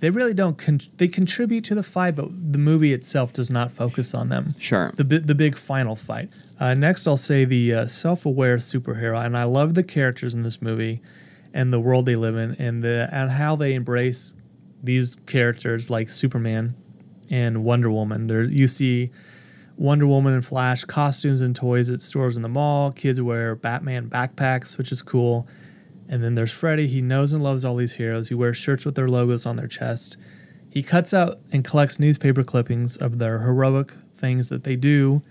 they 0.00 0.08
really 0.08 0.32
don't. 0.34 0.56
Con- 0.56 0.80
they 0.96 1.08
contribute 1.08 1.64
to 1.64 1.74
the 1.74 1.82
fight, 1.82 2.16
but 2.16 2.28
the 2.52 2.58
movie 2.58 2.92
itself 2.94 3.32
does 3.34 3.50
not 3.50 3.70
focus 3.70 4.14
on 4.14 4.28
them 4.30 4.54
Sure. 4.58 4.92
the 4.96 5.04
bi- 5.04 5.18
the 5.18 5.34
big 5.34 5.56
final 5.58 5.94
fight. 5.96 6.30
Uh, 6.58 6.74
next, 6.74 7.06
I'll 7.06 7.16
say 7.16 7.44
the 7.44 7.72
uh, 7.72 7.86
self-aware 7.88 8.58
superhero, 8.58 9.24
and 9.24 9.36
I 9.36 9.44
love 9.44 9.74
the 9.74 9.82
characters 9.82 10.34
in 10.34 10.42
this 10.42 10.62
movie, 10.62 11.02
and 11.52 11.72
the 11.72 11.80
world 11.80 12.06
they 12.06 12.16
live 12.16 12.36
in, 12.36 12.54
and 12.58 12.82
the 12.82 13.08
and 13.12 13.32
how 13.32 13.56
they 13.56 13.74
embrace 13.74 14.34
these 14.82 15.16
characters 15.26 15.90
like 15.90 16.10
Superman 16.10 16.76
and 17.30 17.64
Wonder 17.64 17.90
Woman. 17.90 18.26
There 18.26 18.44
you 18.44 18.68
see 18.68 19.10
Wonder 19.76 20.06
Woman 20.06 20.34
and 20.34 20.44
Flash 20.44 20.84
costumes 20.84 21.40
and 21.40 21.56
toys 21.56 21.90
at 21.90 22.02
stores 22.02 22.36
in 22.36 22.42
the 22.42 22.48
mall. 22.48 22.92
Kids 22.92 23.20
wear 23.20 23.54
Batman 23.54 24.08
backpacks, 24.08 24.78
which 24.78 24.92
is 24.92 25.02
cool. 25.02 25.48
And 26.08 26.22
then 26.22 26.34
there's 26.34 26.52
Freddy. 26.52 26.86
He 26.86 27.00
knows 27.00 27.32
and 27.32 27.42
loves 27.42 27.64
all 27.64 27.76
these 27.76 27.94
heroes. 27.94 28.28
He 28.28 28.34
wears 28.34 28.56
shirts 28.56 28.84
with 28.84 28.94
their 28.94 29.08
logos 29.08 29.46
on 29.46 29.56
their 29.56 29.66
chest. 29.66 30.16
He 30.68 30.82
cuts 30.82 31.14
out 31.14 31.40
and 31.50 31.64
collects 31.64 31.98
newspaper 31.98 32.44
clippings 32.44 32.96
of 32.96 33.18
their 33.18 33.40
heroic 33.40 33.94
things 34.16 34.48
that 34.48 34.64
they 34.64 34.76
do. 34.76 35.22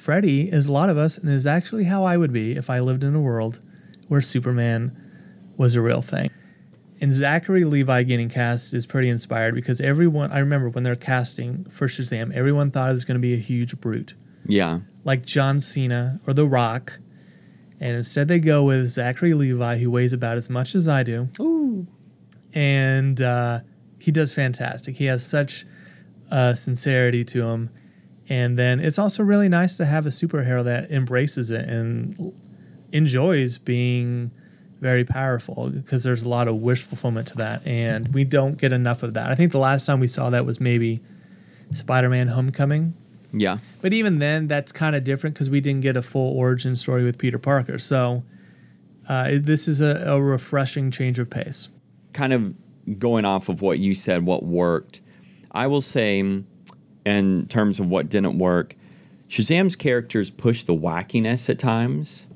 Freddy 0.00 0.50
is 0.50 0.66
a 0.66 0.72
lot 0.72 0.88
of 0.88 0.96
us 0.96 1.18
and 1.18 1.28
is 1.30 1.46
actually 1.46 1.84
how 1.84 2.04
I 2.04 2.16
would 2.16 2.32
be 2.32 2.52
if 2.52 2.70
I 2.70 2.80
lived 2.80 3.04
in 3.04 3.14
a 3.14 3.20
world 3.20 3.60
where 4.08 4.20
Superman 4.22 4.96
was 5.56 5.74
a 5.74 5.80
real 5.82 6.00
thing. 6.02 6.30
And 7.02 7.12
Zachary 7.14 7.64
Levi 7.64 8.02
getting 8.04 8.28
cast 8.28 8.72
is 8.74 8.86
pretty 8.86 9.08
inspired 9.08 9.54
because 9.54 9.80
everyone, 9.80 10.32
I 10.32 10.38
remember 10.38 10.68
when 10.70 10.84
they're 10.84 10.96
casting 10.96 11.64
for 11.70 11.86
Shazam, 11.86 12.32
everyone 12.34 12.70
thought 12.70 12.90
it 12.90 12.92
was 12.92 13.04
going 13.04 13.16
to 13.16 13.20
be 13.20 13.34
a 13.34 13.38
huge 13.38 13.78
brute 13.80 14.14
Yeah. 14.46 14.80
like 15.04 15.24
John 15.24 15.60
Cena 15.60 16.20
or 16.26 16.32
The 16.34 16.46
Rock. 16.46 16.98
And 17.78 17.96
instead, 17.96 18.28
they 18.28 18.38
go 18.38 18.62
with 18.64 18.88
Zachary 18.88 19.32
Levi, 19.32 19.78
who 19.78 19.90
weighs 19.90 20.12
about 20.12 20.36
as 20.36 20.50
much 20.50 20.74
as 20.74 20.86
I 20.88 21.02
do. 21.02 21.28
Ooh. 21.40 21.86
And 22.52 23.20
uh, 23.22 23.60
he 23.98 24.10
does 24.10 24.32
fantastic. 24.32 24.96
He 24.96 25.06
has 25.06 25.24
such 25.26 25.64
uh, 26.30 26.54
sincerity 26.54 27.24
to 27.24 27.44
him. 27.46 27.70
And 28.30 28.58
then 28.58 28.80
it's 28.80 28.98
also 28.98 29.22
really 29.22 29.48
nice 29.50 29.74
to 29.74 29.84
have 29.84 30.06
a 30.06 30.10
superhero 30.10 30.64
that 30.64 30.90
embraces 30.90 31.50
it 31.50 31.68
and 31.68 32.32
enjoys 32.92 33.58
being 33.58 34.30
very 34.80 35.04
powerful 35.04 35.68
because 35.68 36.04
there's 36.04 36.22
a 36.22 36.28
lot 36.28 36.48
of 36.48 36.62
wish 36.62 36.82
fulfillment 36.82 37.28
to 37.28 37.36
that. 37.36 37.66
And 37.66 38.14
we 38.14 38.24
don't 38.24 38.56
get 38.56 38.72
enough 38.72 39.02
of 39.02 39.12
that. 39.12 39.30
I 39.30 39.34
think 39.34 39.52
the 39.52 39.58
last 39.58 39.84
time 39.84 40.00
we 40.00 40.06
saw 40.06 40.30
that 40.30 40.46
was 40.46 40.58
maybe 40.58 41.00
Spider 41.74 42.08
Man 42.08 42.28
Homecoming. 42.28 42.94
Yeah. 43.32 43.58
But 43.82 43.92
even 43.92 44.20
then, 44.20 44.48
that's 44.48 44.72
kind 44.72 44.96
of 44.96 45.04
different 45.04 45.34
because 45.34 45.50
we 45.50 45.60
didn't 45.60 45.82
get 45.82 45.96
a 45.96 46.02
full 46.02 46.36
origin 46.36 46.76
story 46.76 47.04
with 47.04 47.18
Peter 47.18 47.38
Parker. 47.38 47.78
So 47.78 48.22
uh, 49.08 49.32
this 49.34 49.68
is 49.68 49.80
a, 49.80 50.04
a 50.06 50.22
refreshing 50.22 50.90
change 50.90 51.18
of 51.18 51.28
pace. 51.30 51.68
kind 52.12 52.32
of 52.32 52.54
going 52.98 53.24
off 53.24 53.48
of 53.48 53.62
what 53.62 53.78
you 53.78 53.94
said, 53.94 54.24
what 54.24 54.44
worked, 54.44 55.00
I 55.52 55.66
will 55.66 55.80
say, 55.80 56.42
in 57.04 57.46
terms 57.48 57.80
of 57.80 57.88
what 57.88 58.08
didn't 58.08 58.38
work, 58.38 58.76
Shazam's 59.28 59.76
characters 59.76 60.30
push 60.30 60.64
the 60.64 60.74
wackiness 60.74 61.48
at 61.48 61.58
times. 61.58 62.26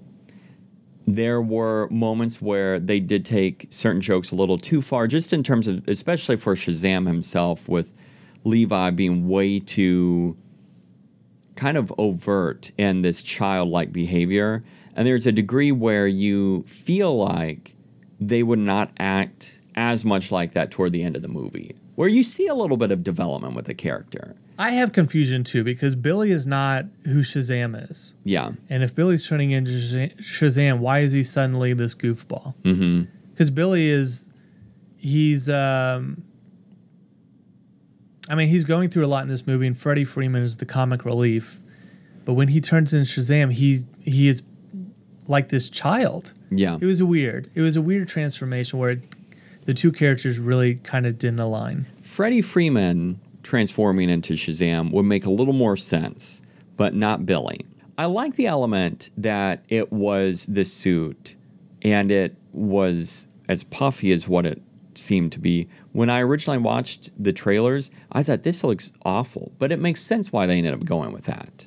There 1.07 1.43
were 1.43 1.89
moments 1.91 2.41
where 2.41 2.79
they 2.79 3.01
did 3.01 3.25
take 3.25 3.67
certain 3.71 4.01
jokes 4.01 4.31
a 4.31 4.37
little 4.37 4.59
too 4.59 4.81
far, 4.81 5.07
just 5.07 5.33
in 5.33 5.43
terms 5.43 5.69
of, 5.69 5.87
especially 5.89 6.37
for 6.37 6.55
Shazam 6.55 7.07
himself, 7.07 7.69
with 7.69 7.93
Levi 8.45 8.91
being 8.91 9.29
way 9.29 9.59
too 9.59 10.37
kind 11.57 11.77
of 11.77 11.93
overt 11.99 12.71
in 12.79 13.03
this 13.03 13.23
childlike 13.23 13.93
behavior. 13.93 14.65
And 14.97 15.07
there's 15.07 15.27
a 15.27 15.33
degree 15.33 15.73
where 15.73 16.07
you 16.07 16.63
feel 16.63 17.17
like 17.17 17.75
they 18.21 18.43
would 18.43 18.59
not 18.59 18.91
act 18.99 19.61
as 19.75 20.05
much 20.05 20.31
like 20.31 20.53
that 20.53 20.71
toward 20.71 20.93
the 20.93 21.03
end 21.03 21.17
of 21.17 21.23
the 21.23 21.29
movie, 21.29 21.75
where 21.97 22.09
you 22.09 22.23
see 22.23 22.47
a 22.47 22.55
little 22.55 22.77
bit 22.77 22.93
of 22.93 23.03
development 23.03 23.55
with 23.55 23.67
the 23.67 23.75
character. 23.75 24.37
I 24.59 24.71
have 24.71 24.93
confusion 24.93 25.43
too 25.45 25.65
because 25.65 25.95
Billy 25.95 26.31
is 26.31 26.47
not 26.47 26.87
who 27.05 27.21
Shazam 27.21 27.91
is. 27.91 28.15
Yeah. 28.25 28.53
And 28.71 28.83
if 28.83 28.95
Billy's 28.95 29.27
turning 29.27 29.51
into 29.51 29.73
Shazam, 29.73 30.79
why 30.79 31.01
is 31.01 31.13
he 31.13 31.25
suddenly 31.25 31.73
this 31.73 31.95
goofball? 31.95 32.55
Mm-hmm. 32.63 33.11
Because 33.31 33.51
Billy 33.51 33.89
is, 33.89 34.29
he's, 34.97 35.51
um, 35.51 36.23
I 38.29 38.35
mean, 38.35 38.49
he's 38.49 38.65
going 38.65 38.91
through 38.91 39.05
a 39.05 39.09
lot 39.09 39.23
in 39.23 39.29
this 39.29 39.47
movie, 39.47 39.67
and 39.67 39.77
Freddie 39.77 40.05
Freeman 40.05 40.43
is 40.43 40.57
the 40.57 40.65
comic 40.65 41.05
relief. 41.05 41.61
But 42.25 42.35
when 42.35 42.49
he 42.49 42.61
turns 42.61 42.95
into 42.95 43.21
Shazam, 43.21 43.53
he 43.53 43.85
he 44.01 44.29
is 44.29 44.43
like 45.27 45.51
this 45.51 45.69
child. 45.69 46.33
Yeah. 46.51 46.79
It 46.81 46.87
was 46.87 47.01
a 47.01 47.07
weird. 47.07 47.51
It 47.55 47.61
was 47.61 47.77
a 47.77 47.83
weird 47.83 48.09
transformation 48.09 48.79
where 48.79 48.93
it, 48.93 49.01
the 49.67 49.75
two 49.75 49.93
characters 49.93 50.39
really 50.39 50.77
kind 50.77 51.05
of 51.05 51.19
didn't 51.19 51.41
align. 51.41 51.87
Freddie 52.01 52.41
Freeman 52.41 53.21
transforming 53.45 54.11
into 54.11 54.33
Shazam 54.35 54.91
would 54.91 55.05
make 55.05 55.25
a 55.25 55.31
little 55.31 55.55
more 55.55 55.77
sense, 55.77 56.43
but 56.77 56.95
not 56.95 57.25
Billy. 57.25 57.61
I 57.97 58.07
like 58.07 58.35
the 58.35 58.47
element 58.49 59.11
that 59.17 59.65
it 59.69 59.93
was 59.93 60.47
the 60.47 60.65
suit 60.65 61.37
and 61.83 62.11
it 62.11 62.37
was 62.53 63.29
as 63.49 63.63
puffy 63.63 64.11
as 64.11 64.27
what 64.27 64.47
it 64.47 64.61
seemed 64.95 65.31
to 65.33 65.39
be. 65.39 65.69
When 65.93 66.11
I 66.11 66.21
originally 66.21 66.59
watched 66.59 67.11
the 67.23 67.33
trailers, 67.33 67.91
I 68.11 68.23
thought 68.25 68.43
this 68.43 68.65
looks 68.65 68.93
awful, 69.05 69.53
but 69.59 69.71
it 69.71 69.79
makes 69.79 70.01
sense 70.01 70.33
why 70.33 70.47
they 70.47 70.59
ended 70.59 70.75
up 70.75 70.85
going 70.85 71.13
with 71.13 71.25
that. 71.27 71.67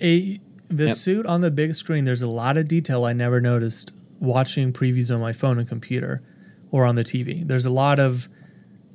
A 0.00 0.40
the 0.70 0.88
Yep. 0.88 0.96
suit 0.96 1.26
on 1.26 1.40
the 1.40 1.50
big 1.50 1.74
screen. 1.74 2.04
There's 2.04 2.20
a 2.22 2.28
lot 2.28 2.58
of 2.58 2.66
detail 2.68 3.04
I 3.04 3.14
never 3.14 3.40
noticed 3.40 3.92
watching 4.20 4.70
previews 4.72 5.12
on 5.14 5.18
my 5.20 5.32
phone 5.32 5.58
and 5.58 5.66
computer, 5.66 6.22
or 6.70 6.84
on 6.84 6.94
the 6.94 7.04
TV. 7.04 7.42
There's 7.46 7.64
a 7.64 7.70
lot 7.70 7.98
of 7.98 8.28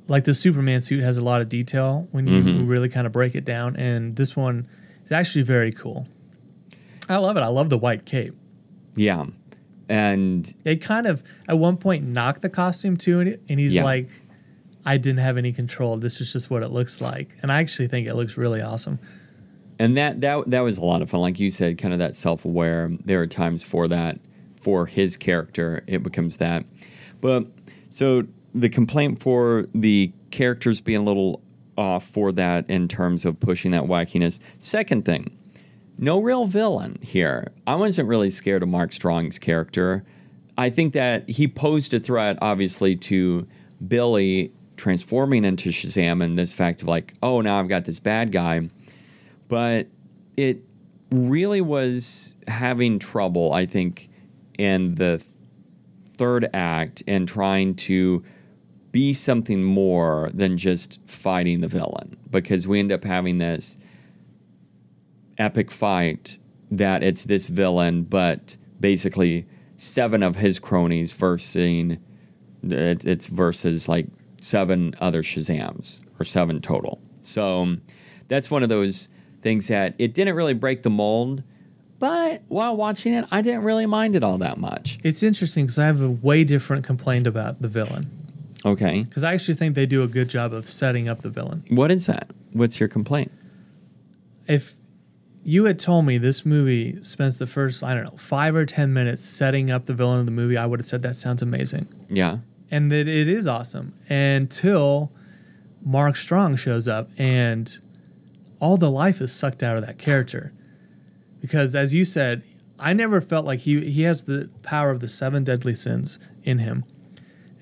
like 0.08 0.24
the 0.24 0.34
Superman 0.34 0.80
suit 0.80 1.02
has 1.02 1.16
a 1.18 1.24
lot 1.24 1.40
of 1.40 1.48
detail 1.48 2.08
when 2.12 2.26
you 2.26 2.42
Mm-hmm. 2.42 2.66
really 2.66 2.88
kind 2.88 3.06
of 3.06 3.12
break 3.12 3.34
it 3.34 3.44
down, 3.44 3.76
and 3.76 4.16
this 4.16 4.36
one 4.36 4.68
is 5.04 5.12
actually 5.12 5.42
very 5.42 5.72
cool. 5.72 6.06
I 7.08 7.16
love 7.16 7.36
it. 7.36 7.40
I 7.40 7.46
love 7.48 7.68
the 7.70 7.78
white 7.78 8.04
cape. 8.06 8.34
Yeah. 8.96 9.26
And 9.88 10.54
They 10.62 10.76
kind 10.76 11.06
of 11.06 11.22
at 11.48 11.58
one 11.58 11.76
point 11.76 12.04
knocked 12.06 12.42
the 12.42 12.48
costume 12.48 12.96
to 12.98 13.20
it, 13.20 13.42
and 13.48 13.60
he's 13.60 13.74
Yeah. 13.74 13.84
like, 13.84 14.08
"I 14.84 14.96
didn't 14.96 15.18
have 15.20 15.36
any 15.36 15.52
control. 15.52 15.96
This 15.98 16.20
is 16.20 16.32
just 16.32 16.50
what 16.50 16.62
it 16.62 16.68
looks 16.68 17.00
like." 17.00 17.36
And 17.42 17.52
I 17.52 17.60
actually 17.60 17.88
think 17.88 18.06
it 18.06 18.14
looks 18.14 18.36
really 18.36 18.60
awesome. 18.62 18.98
and 19.78 19.96
that 19.96 20.20
that 20.20 20.48
that 20.50 20.60
was 20.60 20.78
a 20.78 20.84
lot 20.84 21.02
of 21.02 21.10
fun. 21.10 21.20
Like 21.20 21.40
you 21.40 21.50
said, 21.50 21.76
kind 21.78 21.92
of 21.92 21.98
that 21.98 22.14
self 22.14 22.44
aware. 22.44 22.92
There 23.04 23.20
are 23.20 23.26
times 23.26 23.62
for 23.64 23.88
that 23.88 24.20
for 24.60 24.86
his 24.86 25.16
character, 25.16 25.82
it 25.88 26.02
becomes 26.02 26.36
that. 26.38 26.64
But 27.20 27.48
so 27.90 28.22
the 28.54 28.68
complaint 28.68 29.20
for 29.20 29.66
the 29.72 30.12
characters 30.30 30.80
being 30.80 31.00
a 31.00 31.04
little 31.04 31.42
off 31.76 32.06
for 32.06 32.30
that 32.32 32.68
in 32.70 32.86
terms 32.88 33.24
of 33.24 33.40
pushing 33.40 33.72
that 33.72 33.84
wackiness. 33.84 34.38
Second 34.60 35.04
thing, 35.04 35.36
no 35.98 36.20
real 36.20 36.46
villain 36.46 36.98
here. 37.02 37.48
I 37.66 37.74
wasn't 37.74 38.08
really 38.08 38.30
scared 38.30 38.62
of 38.62 38.68
Mark 38.68 38.92
Strong's 38.92 39.38
character. 39.38 40.04
I 40.56 40.70
think 40.70 40.92
that 40.94 41.28
he 41.28 41.48
posed 41.48 41.92
a 41.94 42.00
threat, 42.00 42.38
obviously, 42.40 42.94
to 42.96 43.46
Billy 43.86 44.52
transforming 44.76 45.44
into 45.44 45.70
Shazam 45.70 46.22
and 46.22 46.38
this 46.38 46.52
fact 46.52 46.82
of 46.82 46.88
like, 46.88 47.14
oh, 47.22 47.40
now 47.40 47.58
I've 47.58 47.68
got 47.68 47.84
this 47.84 47.98
bad 47.98 48.32
guy. 48.32 48.68
But 49.48 49.88
it 50.36 50.62
really 51.10 51.60
was 51.60 52.36
having 52.48 52.98
trouble, 52.98 53.52
I 53.52 53.66
think, 53.66 54.08
in 54.58 54.94
the 54.94 55.24
third 56.16 56.48
act 56.52 57.02
and 57.06 57.26
trying 57.26 57.74
to 57.74 58.24
be 58.94 59.12
something 59.12 59.64
more 59.64 60.30
than 60.32 60.56
just 60.56 61.00
fighting 61.04 61.62
the 61.62 61.66
villain 61.66 62.16
because 62.30 62.68
we 62.68 62.78
end 62.78 62.92
up 62.92 63.02
having 63.02 63.38
this 63.38 63.76
epic 65.36 65.72
fight 65.72 66.38
that 66.70 67.02
it's 67.02 67.24
this 67.24 67.48
villain, 67.48 68.04
but 68.04 68.56
basically 68.78 69.48
seven 69.76 70.22
of 70.22 70.36
his 70.36 70.60
cronies 70.60 71.10
versus 71.10 71.98
it, 72.62 73.04
it's 73.04 73.26
versus 73.26 73.88
like 73.88 74.06
seven 74.40 74.94
other 75.00 75.24
Shazams 75.24 75.98
or 76.20 76.24
seven 76.24 76.60
total. 76.60 77.02
So 77.22 77.62
um, 77.62 77.82
that's 78.28 78.48
one 78.48 78.62
of 78.62 78.68
those 78.68 79.08
things 79.42 79.66
that 79.66 79.96
it 79.98 80.14
didn't 80.14 80.36
really 80.36 80.54
break 80.54 80.84
the 80.84 80.90
mold, 80.90 81.42
but 81.98 82.42
while 82.46 82.76
watching 82.76 83.12
it, 83.12 83.24
I 83.32 83.42
didn't 83.42 83.64
really 83.64 83.86
mind 83.86 84.14
it 84.14 84.22
all 84.22 84.38
that 84.38 84.58
much. 84.58 85.00
It's 85.02 85.24
interesting 85.24 85.66
because 85.66 85.80
I 85.80 85.86
have 85.86 86.00
a 86.00 86.10
way 86.10 86.44
different 86.44 86.84
complaint 86.84 87.26
about 87.26 87.60
the 87.60 87.66
villain. 87.66 88.23
Okay. 88.64 89.02
Because 89.02 89.22
I 89.22 89.34
actually 89.34 89.54
think 89.54 89.74
they 89.74 89.86
do 89.86 90.02
a 90.02 90.08
good 90.08 90.28
job 90.28 90.52
of 90.52 90.70
setting 90.70 91.08
up 91.08 91.20
the 91.20 91.28
villain. 91.28 91.64
What 91.68 91.90
is 91.90 92.06
that? 92.06 92.30
What's 92.52 92.80
your 92.80 92.88
complaint? 92.88 93.30
If 94.46 94.76
you 95.42 95.64
had 95.64 95.78
told 95.78 96.06
me 96.06 96.16
this 96.16 96.46
movie 96.46 97.02
spends 97.02 97.38
the 97.38 97.46
first, 97.46 97.82
I 97.82 97.94
don't 97.94 98.04
know, 98.04 98.16
five 98.16 98.56
or 98.56 98.64
10 98.64 98.92
minutes 98.92 99.24
setting 99.24 99.70
up 99.70 99.86
the 99.86 99.92
villain 99.92 100.20
of 100.20 100.26
the 100.26 100.32
movie, 100.32 100.56
I 100.56 100.64
would 100.66 100.80
have 100.80 100.86
said 100.86 101.02
that 101.02 101.16
sounds 101.16 101.42
amazing. 101.42 101.88
Yeah. 102.08 102.38
And 102.70 102.90
that 102.90 103.06
it 103.06 103.28
is 103.28 103.46
awesome 103.46 103.94
until 104.08 105.12
Mark 105.84 106.16
Strong 106.16 106.56
shows 106.56 106.88
up 106.88 107.10
and 107.18 107.78
all 108.60 108.78
the 108.78 108.90
life 108.90 109.20
is 109.20 109.32
sucked 109.32 109.62
out 109.62 109.76
of 109.76 109.84
that 109.84 109.98
character. 109.98 110.52
Because 111.40 111.74
as 111.74 111.92
you 111.92 112.06
said, 112.06 112.42
I 112.78 112.94
never 112.94 113.20
felt 113.20 113.44
like 113.44 113.60
he, 113.60 113.90
he 113.90 114.02
has 114.02 114.24
the 114.24 114.48
power 114.62 114.90
of 114.90 115.00
the 115.00 115.08
seven 115.08 115.44
deadly 115.44 115.74
sins 115.74 116.18
in 116.42 116.58
him 116.58 116.84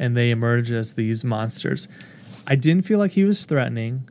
and 0.02 0.16
they 0.16 0.30
emerge 0.30 0.70
as 0.72 0.94
these 0.94 1.22
monsters. 1.24 1.86
I 2.46 2.56
didn't 2.56 2.84
feel 2.84 2.98
like 2.98 3.12
he 3.12 3.24
was 3.24 3.44
threatening 3.44 4.08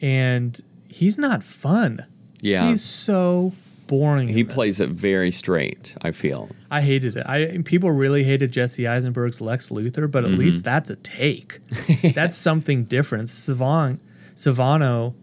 and 0.00 0.60
he's 0.88 1.18
not 1.18 1.42
fun. 1.42 2.06
Yeah. 2.40 2.68
He's 2.70 2.82
so 2.82 3.52
boring. 3.88 4.28
he 4.28 4.44
plays 4.44 4.80
it 4.80 4.90
very 4.90 5.30
straight, 5.30 5.94
I 6.02 6.10
feel. 6.12 6.50
I 6.70 6.80
hated 6.82 7.16
it. 7.16 7.26
I 7.26 7.58
people 7.64 7.90
really 7.90 8.24
hated 8.24 8.52
Jesse 8.52 8.86
Eisenberg's 8.86 9.40
Lex 9.40 9.68
Luthor, 9.70 10.10
but 10.10 10.24
at 10.24 10.30
Mm-hmm. 10.30 10.40
least 10.40 10.62
that's 10.64 10.90
a 10.90 10.96
take. 10.96 11.60
that's 12.14 12.36
something 12.36 12.84
different. 12.84 13.30
Savon, 13.30 14.00
Savano, 14.36 15.14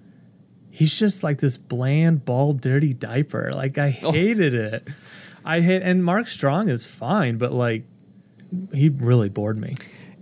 he's 0.70 0.98
just 0.98 1.24
like 1.24 1.40
this 1.40 1.58
bland, 1.58 2.26
bald, 2.26 2.62
dirty 2.62 2.94
diaper. 2.94 3.52
Like 3.54 3.78
I 3.78 3.98
Oh. 4.04 4.12
hated 4.12 4.54
it. 4.54 4.88
I 5.44 5.62
hate, 5.62 5.84
and 5.84 6.04
Mark 6.04 6.28
Strong 6.28 6.70
is 6.70 6.86
fine, 6.86 7.38
but 7.38 7.52
like 7.54 7.84
he 8.74 8.90
really 8.90 9.30
bored 9.30 9.58
me. 9.58 9.76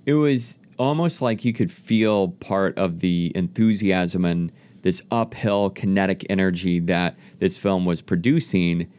It 0.06 0.14
was 0.14 0.60
almost 0.78 1.22
like 1.22 1.46
you 1.46 1.54
could 1.54 1.72
feel 1.72 2.30
part 2.30 2.78
of 2.78 3.00
the 3.00 3.32
enthusiasm 3.36 4.26
and 4.26 4.52
this 4.82 5.02
uphill 5.12 5.70
kinetic 5.70 6.26
energy 6.30 6.80
that 6.80 7.18
this 7.40 7.58
film 7.58 7.86
was 7.86 8.02
producing. 8.02 8.92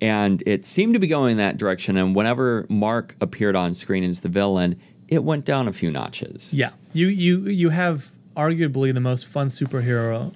And 0.00 0.42
it 0.46 0.64
seemed 0.64 0.94
to 0.94 1.00
be 1.00 1.08
going 1.08 1.36
that 1.38 1.56
direction. 1.56 1.96
And 1.96 2.14
whenever 2.14 2.66
Mark 2.68 3.16
appeared 3.20 3.56
on 3.56 3.74
screen 3.74 4.04
as 4.04 4.20
the 4.20 4.28
villain, 4.28 4.80
it 5.08 5.24
went 5.24 5.44
down 5.44 5.66
a 5.66 5.72
few 5.72 5.90
notches. 5.90 6.54
Yeah, 6.54 6.70
you 6.92 7.08
you 7.08 7.48
you 7.48 7.70
have 7.70 8.12
arguably 8.36 8.94
the 8.94 9.00
most 9.00 9.26
fun 9.26 9.48
superhero 9.48 10.34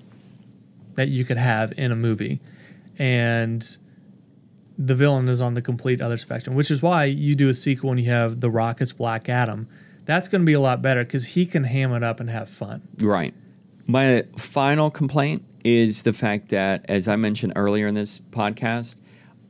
that 0.96 1.08
you 1.08 1.24
could 1.24 1.36
have 1.36 1.72
in 1.78 1.92
a 1.92 1.96
movie, 1.96 2.40
and 2.98 3.76
the 4.78 4.94
villain 4.94 5.28
is 5.28 5.40
on 5.40 5.54
the 5.54 5.62
complete 5.62 6.00
other 6.00 6.16
spectrum. 6.16 6.56
Which 6.56 6.70
is 6.70 6.82
why 6.82 7.04
you 7.04 7.34
do 7.34 7.48
a 7.48 7.54
sequel 7.54 7.90
and 7.90 8.00
you 8.00 8.10
have 8.10 8.40
The 8.40 8.50
Rock 8.50 8.80
as 8.80 8.92
Black 8.92 9.28
Adam. 9.28 9.68
That's 10.04 10.28
going 10.28 10.42
to 10.42 10.46
be 10.46 10.52
a 10.52 10.60
lot 10.60 10.82
better 10.82 11.04
because 11.04 11.26
he 11.26 11.46
can 11.46 11.64
ham 11.64 11.92
it 11.92 12.02
up 12.02 12.20
and 12.20 12.28
have 12.30 12.48
fun. 12.48 12.82
Right. 12.98 13.34
My 13.86 14.24
final 14.36 14.90
complaint 14.90 15.44
is 15.64 16.02
the 16.02 16.12
fact 16.12 16.48
that, 16.48 16.84
as 16.88 17.08
I 17.08 17.16
mentioned 17.16 17.52
earlier 17.56 17.86
in 17.86 17.94
this 17.94 18.20
podcast, 18.20 18.96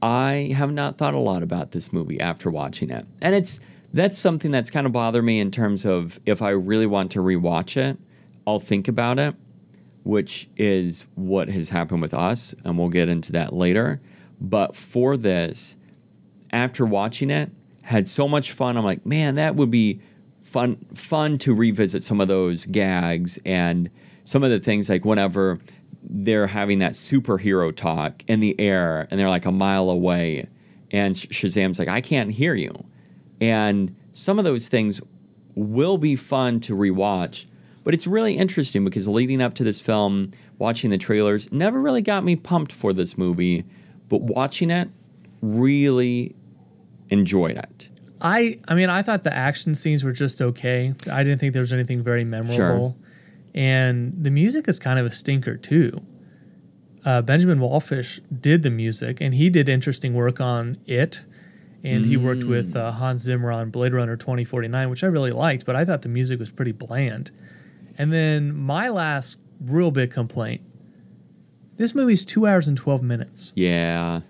I 0.03 0.53
have 0.57 0.73
not 0.73 0.99
thought 0.99 1.15
a 1.15 1.19
lot 1.19 1.43
about 1.43 1.71
this 1.71 1.93
movie 1.93 2.21
after 2.21 2.51
watching 2.51 2.91
it. 2.91 3.07
And 3.21 3.35
it's 3.35 3.61
that's 3.93 4.19
something 4.19 4.51
that's 4.51 4.71
kind 4.71 4.87
of 4.87 4.93
bothered 4.93 5.25
me 5.25 5.39
in 5.39 5.51
terms 5.51 5.85
of 5.85 6.19
if 6.27 6.43
I 6.43 6.51
really 6.51 6.87
want 6.87 7.13
to 7.13 7.21
rewatch 7.21 7.77
it, 7.77 7.99
I'll 8.47 8.59
think 8.59 8.89
about 8.89 9.19
it, 9.19 9.35
which 10.03 10.49
is 10.57 11.07
what 11.15 11.49
has 11.49 11.69
happened 11.69 12.03
with 12.03 12.15
us, 12.15 12.55
and 12.65 12.79
we'll 12.79 12.89
get 12.89 13.09
into 13.09 13.33
that 13.33 13.53
later. 13.53 14.01
But 14.41 14.75
for 14.75 15.17
this, 15.17 15.77
after 16.53 16.85
watching 16.85 17.31
it, 17.31 17.51
had 17.83 18.09
so 18.09 18.27
much 18.27 18.53
fun. 18.53 18.77
I'm 18.77 18.85
like, 18.85 19.05
man, 19.05 19.37
that 19.37 19.57
would 19.57 19.71
be 19.71 20.01
fun 20.53 20.77
fun 20.95 21.39
to 21.39 21.55
revisit 21.55 22.03
some 22.03 22.21
of 22.21 22.29
those 22.29 22.67
gags 22.67 23.39
and 23.45 23.91
some 24.25 24.45
of 24.45 24.51
the 24.51 24.61
things 24.61 24.89
like 24.89 25.05
whenever 25.05 25.59
they're 26.03 26.49
having 26.49 26.79
that 26.81 26.93
superhero 26.93 27.75
talk 27.75 28.23
in 28.29 28.41
the 28.41 28.59
air 28.61 29.09
and 29.11 29.19
they're 29.19 29.29
like 29.29 29.47
a 29.47 29.53
mile 29.53 29.89
away 29.89 30.47
and 30.93 31.15
Shazam's 31.15 31.79
like, 31.79 31.89
I 31.89 32.01
can't 32.01 32.31
hear 32.31 32.55
you. 32.55 32.85
And 33.41 33.97
some 34.13 34.39
of 34.39 34.45
those 34.45 34.69
things 34.69 35.01
will 35.55 35.99
be 35.99 36.15
fun 36.17 36.61
to 36.61 36.77
rewatch. 36.77 37.47
But 37.83 37.95
it's 37.95 38.07
really 38.07 38.37
interesting 38.37 38.85
because 38.85 39.09
leading 39.09 39.43
up 39.43 39.55
to 39.55 39.65
this 39.65 39.81
film, 39.81 40.31
watching 40.59 40.91
the 40.91 40.99
trailers 40.99 41.51
never 41.51 41.81
really 41.81 42.03
got 42.03 42.25
me 42.25 42.37
pumped 42.37 42.73
for 42.73 42.93
this 42.93 43.19
movie. 43.19 43.65
But 44.09 44.21
watching 44.21 44.71
it, 44.71 44.91
really 45.41 46.37
enjoyed 47.09 47.57
it. 47.57 47.89
I 48.23 48.59
I 48.69 48.75
mean 48.75 48.89
I 48.89 49.03
thought 49.03 49.23
the 49.25 49.35
action 49.35 49.75
scenes 49.75 50.05
were 50.05 50.13
just 50.13 50.41
okay. 50.41 50.95
I 51.11 51.23
didn't 51.23 51.41
think 51.41 51.53
there 51.53 51.61
was 51.61 51.73
anything 51.73 52.03
very 52.03 52.25
memorable. 52.25 52.97
And 53.55 54.25
the 54.25 54.31
music 54.31 54.69
is 54.69 54.79
kind 54.79 54.99
of 54.99 55.05
a 55.05 55.11
stinker 55.11 55.57
too. 55.57 56.01
Uh, 57.05 57.21
Benjamin 57.21 57.59
Wallfisch 57.59 58.21
did 58.41 58.63
the 58.63 58.71
music, 58.71 59.21
and 59.21 59.35
he 59.35 59.51
did 59.51 59.69
interesting 59.69 60.15
work 60.15 60.41
on 60.41 60.79
it. 60.87 61.25
And 61.85 62.07
he 62.07 62.17
worked 62.17 62.45
with 62.45 62.77
uh, 62.77 62.93
Hans 62.93 63.23
Zimmer 63.23 63.51
on 63.51 63.71
Blade 63.71 63.93
Runner 63.93 64.17
2049, 64.17 64.89
which 64.89 65.03
I 65.03 65.09
really 65.09 65.33
liked, 65.33 65.67
but 65.67 65.75
I 65.75 65.85
thought 65.85 66.03
the 66.03 66.09
music 66.09 66.39
was 66.39 66.49
pretty 66.49 66.71
bland. 66.71 67.33
And 67.99 68.13
then 68.13 68.55
my 68.55 68.89
last 68.89 69.39
real 69.61 69.91
big 69.91 70.13
complaint 70.13 70.63
this 71.77 71.95
movie's 71.95 72.25
two 72.25 72.47
hours 72.47 72.69
and 72.69 72.77
12 72.77 73.03
minutes. 73.03 73.53
Yeah. 73.55 74.21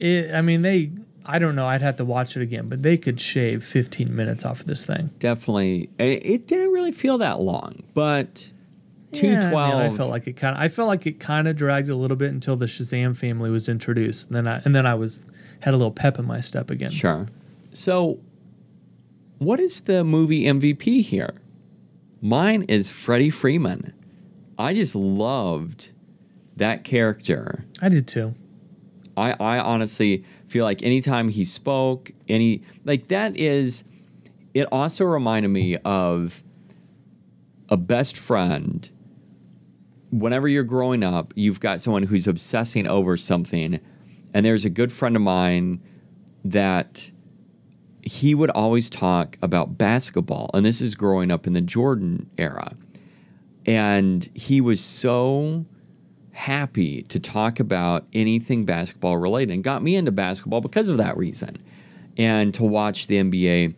It, 0.00 0.34
I 0.34 0.40
mean, 0.40 0.62
they, 0.62 0.90
I 1.26 1.38
don't 1.38 1.54
know, 1.54 1.66
I'd 1.66 1.82
have 1.82 1.96
to 1.96 2.04
watch 2.04 2.36
it 2.36 2.42
again, 2.42 2.68
but 2.68 2.82
they 2.82 2.96
could 2.96 3.20
shave 3.20 3.64
15 3.64 4.14
minutes 4.14 4.44
off 4.44 4.60
of 4.60 4.66
this 4.66 4.84
thing. 4.84 5.10
definitely 5.18 5.88
it, 5.98 6.24
it 6.24 6.46
didn't 6.46 6.70
really 6.72 6.92
feel 6.92 7.18
that 7.18 7.40
long 7.40 7.82
but 7.94 8.50
Yeah, 9.12 9.20
212 9.20 9.74
man, 9.78 9.92
I 9.92 9.96
felt 9.96 10.10
like 10.10 10.26
it 10.26 10.34
kind 10.34 10.56
of. 10.56 10.62
I 10.62 10.68
felt 10.68 10.88
like 10.88 11.06
it 11.06 11.20
kind 11.20 11.46
of 11.48 11.56
dragged 11.56 11.88
a 11.88 11.94
little 11.94 12.16
bit 12.16 12.30
until 12.30 12.56
the 12.56 12.66
Shazam 12.66 13.16
family 13.16 13.48
was 13.48 13.68
introduced, 13.68 14.26
and 14.28 14.36
then 14.36 14.46
I 14.48 14.60
and 14.64 14.74
then 14.74 14.86
I 14.86 14.94
was 14.94 15.24
had 15.60 15.72
a 15.72 15.76
little 15.76 15.92
pep 15.92 16.18
in 16.18 16.26
my 16.26 16.40
step 16.40 16.68
again. 16.70 16.90
sure 16.90 17.28
so 17.72 18.18
what 19.38 19.58
is 19.60 19.80
the 19.82 20.04
movie 20.04 20.44
mvp 20.44 21.02
here 21.02 21.34
mine 22.20 22.62
is 22.68 22.90
freddie 22.90 23.30
freeman 23.30 23.92
i 24.58 24.74
just 24.74 24.94
loved 24.94 25.90
that 26.56 26.84
character 26.84 27.64
I 27.82 27.88
did 27.88 28.06
too. 28.06 28.34
I, 29.16 29.32
I 29.40 29.58
honestly 29.58 30.24
feel 30.54 30.64
like 30.64 30.84
anytime 30.84 31.30
he 31.30 31.44
spoke, 31.44 32.12
any 32.28 32.62
like 32.84 33.08
that 33.08 33.36
is 33.36 33.82
it 34.54 34.68
also 34.70 35.04
reminded 35.04 35.48
me 35.48 35.76
of 35.78 36.44
a 37.68 37.76
best 37.76 38.16
friend. 38.16 38.88
Whenever 40.12 40.46
you're 40.46 40.62
growing 40.62 41.02
up, 41.02 41.32
you've 41.34 41.58
got 41.58 41.80
someone 41.80 42.04
who's 42.04 42.28
obsessing 42.28 42.86
over 42.86 43.16
something, 43.16 43.80
and 44.32 44.46
there's 44.46 44.64
a 44.64 44.70
good 44.70 44.92
friend 44.92 45.16
of 45.16 45.22
mine 45.22 45.82
that 46.44 47.10
he 48.02 48.32
would 48.32 48.50
always 48.50 48.88
talk 48.88 49.36
about 49.42 49.76
basketball, 49.76 50.52
and 50.54 50.64
this 50.64 50.80
is 50.80 50.94
growing 50.94 51.32
up 51.32 51.48
in 51.48 51.54
the 51.54 51.60
Jordan 51.60 52.30
era. 52.38 52.76
And 53.66 54.30
he 54.34 54.60
was 54.60 54.80
so 54.80 55.66
happy 56.34 57.02
to 57.04 57.18
talk 57.18 57.60
about 57.60 58.06
anything 58.12 58.64
basketball 58.64 59.16
related 59.16 59.52
and 59.52 59.64
got 59.64 59.82
me 59.82 59.94
into 59.94 60.10
basketball 60.10 60.60
because 60.60 60.88
of 60.88 60.96
that 60.96 61.16
reason 61.16 61.56
and 62.16 62.52
to 62.52 62.64
watch 62.64 63.06
the 63.06 63.16
NBA. 63.16 63.74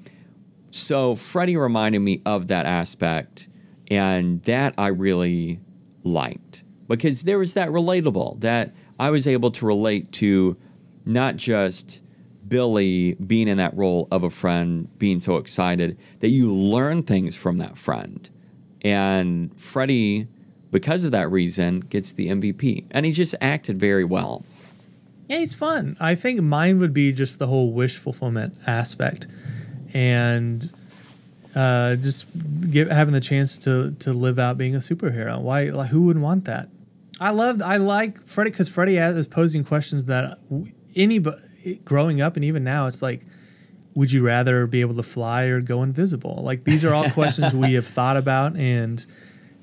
So 0.70 1.14
Freddie 1.14 1.56
reminded 1.56 2.00
me 2.00 2.22
of 2.24 2.48
that 2.48 2.64
aspect 2.66 3.48
and 3.88 4.42
that 4.42 4.74
I 4.78 4.88
really 4.88 5.60
liked 6.02 6.64
because 6.88 7.22
there 7.22 7.38
was 7.38 7.54
that 7.54 7.68
relatable 7.68 8.40
that 8.40 8.74
I 8.98 9.10
was 9.10 9.26
able 9.26 9.50
to 9.52 9.66
relate 9.66 10.10
to 10.12 10.56
not 11.04 11.36
just 11.36 12.00
Billy 12.48 13.14
being 13.14 13.48
in 13.48 13.58
that 13.58 13.76
role 13.76 14.08
of 14.10 14.22
a 14.22 14.30
friend, 14.30 14.88
being 14.98 15.18
so 15.18 15.36
excited 15.36 15.98
that 16.20 16.30
you 16.30 16.54
learn 16.54 17.02
things 17.02 17.36
from 17.36 17.58
that 17.58 17.76
friend. 17.76 18.30
And 18.82 19.58
Freddie, 19.60 20.28
because 20.76 21.04
of 21.04 21.12
that 21.12 21.30
reason, 21.30 21.80
gets 21.80 22.12
the 22.12 22.28
MVP. 22.28 22.84
And 22.90 23.06
he 23.06 23.12
just 23.12 23.34
acted 23.40 23.80
very 23.80 24.04
well. 24.04 24.44
Yeah, 25.26 25.38
he's 25.38 25.54
fun. 25.54 25.96
I 25.98 26.14
think 26.14 26.42
mine 26.42 26.78
would 26.80 26.92
be 26.92 27.14
just 27.14 27.38
the 27.38 27.46
whole 27.46 27.72
wish 27.72 27.96
fulfillment 27.96 28.58
aspect, 28.66 29.26
and 29.94 30.68
uh, 31.54 31.96
just 31.96 32.26
give, 32.70 32.90
having 32.90 33.14
the 33.14 33.22
chance 33.22 33.56
to 33.58 33.92
to 34.00 34.12
live 34.12 34.38
out 34.38 34.58
being 34.58 34.74
a 34.74 34.80
superhero. 34.80 35.40
Why? 35.40 35.70
Like, 35.70 35.88
who 35.88 36.02
wouldn't 36.02 36.22
want 36.22 36.44
that? 36.44 36.68
I 37.18 37.30
love. 37.30 37.62
I 37.62 37.78
like 37.78 38.26
Freddie 38.26 38.50
because 38.50 38.68
Freddie 38.68 38.98
is 38.98 39.26
posing 39.26 39.64
questions 39.64 40.04
that 40.04 40.38
anybody 40.94 41.40
growing 41.86 42.20
up 42.20 42.36
and 42.36 42.44
even 42.44 42.62
now, 42.62 42.86
it's 42.86 43.00
like, 43.00 43.22
would 43.94 44.12
you 44.12 44.22
rather 44.22 44.66
be 44.66 44.82
able 44.82 44.94
to 44.96 45.02
fly 45.02 45.44
or 45.44 45.62
go 45.62 45.82
invisible? 45.82 46.42
Like 46.44 46.64
these 46.64 46.84
are 46.84 46.92
all 46.92 47.10
questions 47.22 47.54
we 47.54 47.72
have 47.72 47.86
thought 47.86 48.18
about 48.18 48.54
and 48.56 49.04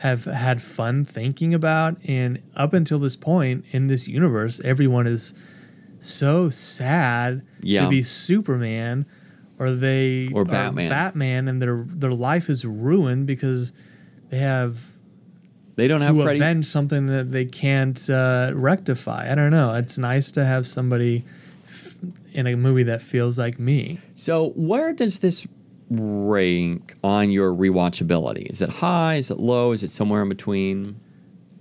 have 0.04 0.26
had 0.26 0.62
fun 0.62 1.06
thinking 1.06 1.54
about. 1.54 1.96
And 2.06 2.42
up 2.58 2.74
until 2.74 3.00
this 3.00 3.16
point 3.16 3.64
in 3.72 3.88
this 3.88 4.06
universe, 4.06 4.60
everyone 4.64 5.08
is 5.08 5.34
so 6.02 6.50
sad 6.50 7.42
Yeah. 7.62 7.84
to 7.86 7.90
be 7.90 8.04
Superman 8.04 9.06
or 9.58 9.72
they 9.72 10.30
Or 10.34 10.44
Batman. 10.44 10.90
Batman 10.90 11.48
and 11.48 11.62
their 11.62 11.86
their 11.88 12.12
life 12.12 12.50
is 12.50 12.66
ruined 12.66 13.26
because 13.28 13.72
they 14.30 14.40
have 14.40 14.80
They 15.78 15.88
don't 15.88 16.02
have 16.02 16.16
to 16.16 16.28
avenge 16.28 16.66
something 16.66 17.06
that 17.08 17.32
they 17.32 17.46
can't 17.46 18.10
uh, 18.10 18.52
rectify. 18.54 19.32
I 19.32 19.36
don't 19.36 19.52
know. 19.52 19.74
It's 19.74 19.98
nice 19.98 20.32
to 20.32 20.44
have 20.44 20.68
somebody 20.68 21.24
f- 21.66 21.96
in 22.34 22.46
a 22.46 22.56
movie 22.56 22.84
that 22.84 23.02
feels 23.02 23.40
like 23.40 23.58
me. 23.58 24.00
So, 24.14 24.50
where 24.56 24.92
does 24.94 25.20
this 25.20 25.48
rank 25.90 26.94
on 27.04 27.32
your 27.32 27.54
rewatchability? 27.54 28.50
Is 28.50 28.62
it 28.62 28.70
high? 28.70 29.16
Is 29.16 29.32
it 29.32 29.40
low? 29.40 29.72
Is 29.72 29.84
it 29.84 29.90
somewhere 29.90 30.22
in 30.22 30.30
between? 30.30 31.00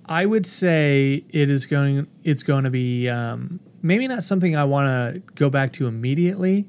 I 0.06 0.26
would 0.26 0.46
say 0.46 1.24
it 1.30 1.50
is 1.50 1.66
going. 1.66 2.06
It's 2.24 2.42
going 2.42 2.64
to 2.64 2.70
be 2.70 3.08
um, 3.08 3.60
maybe 3.82 4.06
not 4.08 4.24
something 4.24 4.56
I 4.56 4.64
want 4.64 4.86
to 5.14 5.20
go 5.34 5.48
back 5.50 5.72
to 5.74 5.86
immediately. 5.86 6.66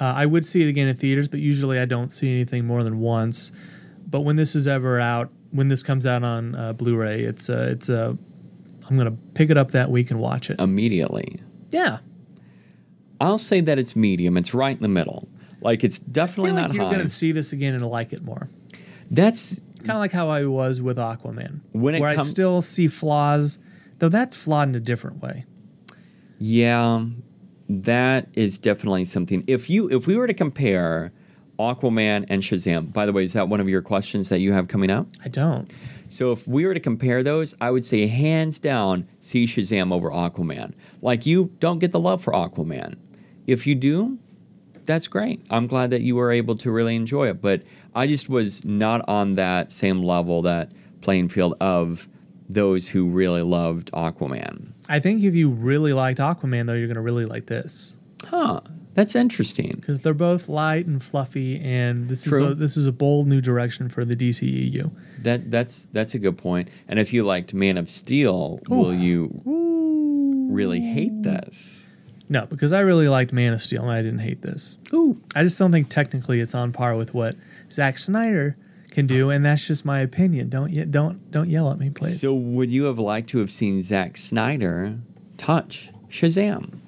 Uh, 0.00 0.04
I 0.04 0.26
would 0.26 0.46
see 0.46 0.62
it 0.62 0.68
again 0.68 0.86
in 0.88 0.96
theaters, 0.96 1.26
but 1.28 1.40
usually 1.40 1.78
I 1.78 1.84
don't 1.84 2.12
see 2.12 2.30
anything 2.30 2.66
more 2.66 2.82
than 2.82 3.00
once. 3.00 3.50
But 4.06 4.20
when 4.20 4.36
this 4.36 4.54
is 4.54 4.68
ever 4.68 5.00
out, 5.00 5.30
when 5.50 5.68
this 5.68 5.82
comes 5.82 6.06
out 6.06 6.22
on 6.22 6.54
uh, 6.54 6.72
Blu-ray, 6.72 7.22
it's 7.22 7.48
a, 7.48 7.70
it's 7.70 7.88
a. 7.88 8.16
I'm 8.88 8.96
gonna 8.96 9.16
pick 9.34 9.50
it 9.50 9.56
up 9.58 9.72
that 9.72 9.90
week 9.90 10.10
and 10.10 10.20
watch 10.20 10.48
it. 10.50 10.58
Immediately. 10.60 11.42
yeah, 11.70 11.98
I'll 13.20 13.38
say 13.38 13.60
that 13.60 13.78
it's 13.78 13.96
medium. 13.96 14.36
It's 14.36 14.54
right 14.54 14.76
in 14.76 14.82
the 14.82 14.88
middle. 14.88 15.28
Like 15.60 15.84
it's 15.84 15.98
definitely 15.98 16.52
like 16.52 16.68
not 16.68 16.74
you're 16.74 16.84
high. 16.84 16.92
gonna 16.92 17.08
see 17.08 17.32
this 17.32 17.52
again 17.52 17.74
and 17.74 17.84
like 17.86 18.12
it 18.12 18.22
more. 18.22 18.48
That's 19.10 19.62
Kind 19.78 19.90
of 19.92 19.98
like 19.98 20.12
how 20.12 20.28
I 20.28 20.44
was 20.44 20.82
with 20.82 20.96
Aquaman, 20.98 21.60
When 21.72 21.94
it 21.94 22.00
where 22.00 22.10
I 22.10 22.16
still 22.16 22.62
see 22.62 22.88
flaws, 22.88 23.58
though 24.00 24.08
that's 24.08 24.36
flawed 24.36 24.68
in 24.70 24.74
a 24.74 24.80
different 24.80 25.22
way. 25.22 25.44
yeah, 26.38 27.04
that 27.68 28.28
is 28.34 28.58
definitely 28.58 29.04
something. 29.04 29.42
If 29.46 29.68
you 29.70 29.88
if 29.90 30.06
we 30.06 30.16
were 30.16 30.26
to 30.26 30.34
compare 30.34 31.12
Aquaman 31.58 32.26
and 32.28 32.42
Shazam, 32.42 32.92
by 32.92 33.06
the 33.06 33.12
way, 33.12 33.24
is 33.24 33.32
that 33.34 33.48
one 33.48 33.60
of 33.60 33.68
your 33.68 33.82
questions 33.82 34.28
that 34.30 34.40
you 34.40 34.52
have 34.52 34.68
coming 34.68 34.90
up? 34.90 35.06
I 35.24 35.28
don't. 35.28 35.72
So 36.08 36.32
if 36.32 36.46
we 36.48 36.64
were 36.64 36.72
to 36.74 36.80
compare 36.80 37.22
those, 37.22 37.54
I 37.60 37.70
would 37.70 37.84
say 37.84 38.06
hands 38.06 38.58
down, 38.58 39.06
see 39.20 39.44
Shazam 39.44 39.92
over 39.92 40.10
Aquaman. 40.10 40.72
Like 41.02 41.26
you 41.26 41.52
don't 41.60 41.78
get 41.78 41.92
the 41.92 42.00
love 42.00 42.22
for 42.22 42.32
Aquaman. 42.32 42.96
If 43.46 43.66
you 43.66 43.74
do, 43.74 44.18
that's 44.88 45.06
great. 45.06 45.46
I'm 45.50 45.68
glad 45.68 45.90
that 45.90 46.00
you 46.00 46.16
were 46.16 46.32
able 46.32 46.56
to 46.56 46.70
really 46.72 46.96
enjoy 46.96 47.28
it. 47.28 47.40
But 47.40 47.62
I 47.94 48.08
just 48.08 48.28
was 48.28 48.64
not 48.64 49.06
on 49.06 49.36
that 49.36 49.70
same 49.70 50.02
level, 50.02 50.42
that 50.42 50.72
playing 51.02 51.28
field 51.28 51.54
of 51.60 52.08
those 52.48 52.88
who 52.88 53.06
really 53.08 53.42
loved 53.42 53.92
Aquaman. 53.92 54.72
I 54.88 54.98
think 54.98 55.22
if 55.22 55.34
you 55.34 55.50
really 55.50 55.92
liked 55.92 56.18
Aquaman, 56.18 56.66
though, 56.66 56.72
you're 56.72 56.88
gonna 56.88 57.02
really 57.02 57.26
like 57.26 57.46
this. 57.46 57.92
Huh. 58.24 58.62
That's 58.94 59.14
interesting. 59.14 59.76
because 59.76 60.02
they're 60.02 60.12
both 60.12 60.48
light 60.48 60.86
and 60.86 61.00
fluffy, 61.00 61.60
and 61.60 62.08
this 62.08 62.24
True. 62.24 62.46
is 62.46 62.50
a, 62.50 62.54
this 62.56 62.76
is 62.76 62.86
a 62.86 62.90
bold 62.90 63.28
new 63.28 63.40
direction 63.40 63.88
for 63.88 64.04
the 64.04 64.16
DCEU. 64.16 64.90
That 65.22 65.52
that's 65.52 65.86
that's 65.86 66.14
a 66.14 66.18
good 66.18 66.36
point. 66.36 66.68
And 66.88 66.98
if 66.98 67.12
you 67.12 67.24
liked 67.24 67.54
Man 67.54 67.76
of 67.76 67.88
Steel, 67.88 68.58
will 68.68 68.92
you 68.92 69.40
really 70.50 70.80
hate 70.80 71.22
this? 71.22 71.86
No, 72.28 72.46
because 72.46 72.72
I 72.72 72.80
really 72.80 73.08
liked 73.08 73.32
Man 73.32 73.52
of 73.54 73.62
Steel, 73.62 73.82
and 73.82 73.90
I 73.90 74.02
didn't 74.02 74.18
hate 74.20 74.42
this. 74.42 74.76
Ooh. 74.92 75.20
I 75.34 75.42
just 75.42 75.58
don't 75.58 75.72
think 75.72 75.88
technically 75.88 76.40
it's 76.40 76.54
on 76.54 76.72
par 76.72 76.94
with 76.94 77.14
what 77.14 77.36
Zack 77.72 77.98
Snyder 77.98 78.56
can 78.90 79.06
do, 79.06 79.30
and 79.30 79.44
that's 79.44 79.66
just 79.66 79.84
my 79.84 80.00
opinion. 80.00 80.48
Don't 80.50 80.70
ye- 80.72 80.84
don't 80.84 81.30
don't 81.30 81.48
yell 81.48 81.70
at 81.70 81.78
me, 81.78 81.88
please. 81.90 82.20
So 82.20 82.34
would 82.34 82.70
you 82.70 82.84
have 82.84 82.98
liked 82.98 83.30
to 83.30 83.38
have 83.38 83.50
seen 83.50 83.82
Zack 83.82 84.16
Snyder 84.16 84.98
touch 85.36 85.90
Shazam? 86.10 86.78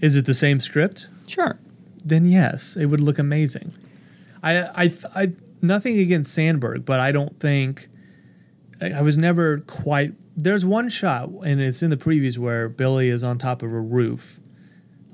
is 0.00 0.16
it 0.16 0.26
the 0.26 0.34
same 0.34 0.58
script? 0.58 1.06
Sure. 1.28 1.58
Then 2.04 2.24
yes, 2.24 2.76
it 2.76 2.86
would 2.86 3.00
look 3.00 3.18
amazing. 3.18 3.72
I 4.42 4.62
I 4.86 4.92
I 5.14 5.32
nothing 5.60 5.98
against 5.98 6.34
Sandberg, 6.34 6.84
but 6.84 6.98
I 6.98 7.12
don't 7.12 7.38
think 7.38 7.88
I, 8.82 9.00
was 9.02 9.16
never 9.16 9.58
quite. 9.60 10.14
There's 10.36 10.64
one 10.64 10.88
shot, 10.88 11.28
and 11.44 11.60
it's 11.60 11.82
in 11.82 11.90
the 11.90 11.96
previews 11.96 12.38
where 12.38 12.68
Billy 12.68 13.08
is 13.08 13.22
on 13.22 13.38
top 13.38 13.62
of 13.62 13.72
a 13.72 13.80
roof, 13.80 14.40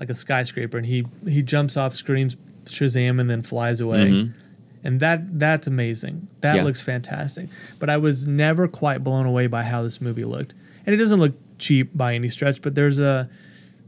like 0.01 0.11
a 0.11 0.15
skyscraper, 0.15 0.79
and 0.79 0.87
he 0.87 1.07
he 1.27 1.43
jumps 1.43 1.77
off, 1.77 1.95
screams 1.95 2.37
Shazam, 2.65 3.21
and 3.21 3.29
then 3.29 3.43
flies 3.43 3.81
away. 3.81 4.09
Mm-hmm. 4.11 4.39
And 4.85 5.01
that 5.01 5.39
that's 5.39 5.67
amazing. 5.67 6.29
That 6.41 6.57
Yeah. 6.57 6.65
looks 6.65 6.81
fantastic. 6.81 7.49
But 7.79 7.91
I 7.91 7.97
was 7.97 8.27
never 8.27 8.69
quite 8.69 9.03
blown 9.03 9.27
away 9.27 9.47
by 9.47 9.65
how 9.65 9.83
this 9.83 10.01
movie 10.01 10.25
looked. 10.25 10.55
And 10.87 10.95
it 10.95 10.99
doesn't 10.99 11.19
look 11.19 11.35
cheap 11.59 11.91
by 11.97 12.15
any 12.15 12.29
stretch, 12.29 12.63
but 12.63 12.75
there's 12.75 12.99
a 12.99 13.29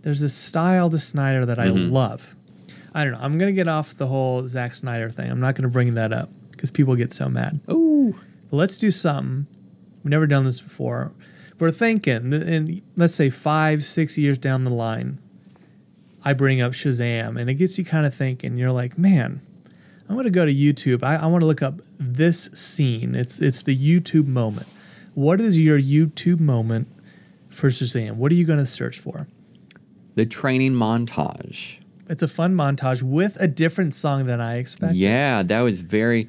there's 0.02 0.22
a 0.22 0.28
style 0.28 0.90
to 0.90 0.98
Snyder 0.98 1.46
that 1.46 1.58
I 1.58 1.66
mm-hmm. 1.68 1.92
love. 1.92 2.34
I 2.92 3.04
don't 3.04 3.12
know. 3.12 3.20
I'm 3.20 3.38
gonna 3.38 3.52
get 3.52 3.68
off 3.68 3.96
the 3.96 4.08
whole 4.08 4.46
Zack 4.48 4.74
Snyder 4.74 5.10
thing. 5.10 5.30
I'm 5.30 5.40
not 5.40 5.54
gonna 5.54 5.68
bring 5.68 5.94
that 5.94 6.12
up 6.12 6.30
because 6.50 6.70
people 6.70 6.96
get 6.96 7.12
so 7.12 7.28
mad. 7.28 7.60
Ooh. 7.70 8.16
But 8.50 8.56
let's 8.56 8.78
do 8.78 8.90
something. 8.90 9.46
We've 10.02 10.10
never 10.10 10.26
done 10.26 10.44
this 10.44 10.60
before. 10.60 11.12
We're 11.58 11.70
thinking, 11.70 12.32
in 12.32 12.82
let's 12.96 13.14
say 13.14 13.28
five, 13.28 13.84
six 13.84 14.16
years 14.16 14.38
down 14.38 14.64
the 14.64 14.70
line, 14.70 15.18
I 16.24 16.32
bring 16.32 16.60
up 16.60 16.72
Shazam, 16.72 17.38
and 17.38 17.50
it 17.50 17.54
gets 17.54 17.78
you 17.78 17.84
kind 17.84 18.06
of 18.06 18.14
thinking. 18.14 18.56
You're 18.56 18.72
like, 18.72 18.98
man, 18.98 19.42
I'm 20.08 20.16
gonna 20.16 20.30
go 20.30 20.46
to 20.46 20.54
YouTube. 20.54 21.02
I, 21.02 21.16
I 21.16 21.26
want 21.26 21.42
to 21.42 21.46
look 21.46 21.62
up 21.62 21.82
this 21.98 22.50
scene. 22.54 23.14
It's 23.14 23.40
it's 23.40 23.62
the 23.62 23.76
YouTube 23.76 24.26
moment. 24.26 24.68
What 25.14 25.40
is 25.40 25.58
your 25.58 25.78
YouTube 25.78 26.40
moment 26.40 26.88
for 27.48 27.68
Shazam? 27.68 28.16
What 28.16 28.32
are 28.32 28.36
you 28.36 28.44
gonna 28.44 28.66
search 28.66 28.98
for? 28.98 29.28
The 30.14 30.26
training 30.26 30.72
montage. 30.72 31.76
It's 32.08 32.22
a 32.22 32.28
fun 32.28 32.54
montage 32.54 33.02
with 33.02 33.36
a 33.38 33.46
different 33.46 33.94
song 33.94 34.26
than 34.26 34.40
I 34.40 34.56
expected. 34.56 34.96
Yeah, 34.96 35.44
that 35.44 35.60
was 35.60 35.80
very, 35.82 36.28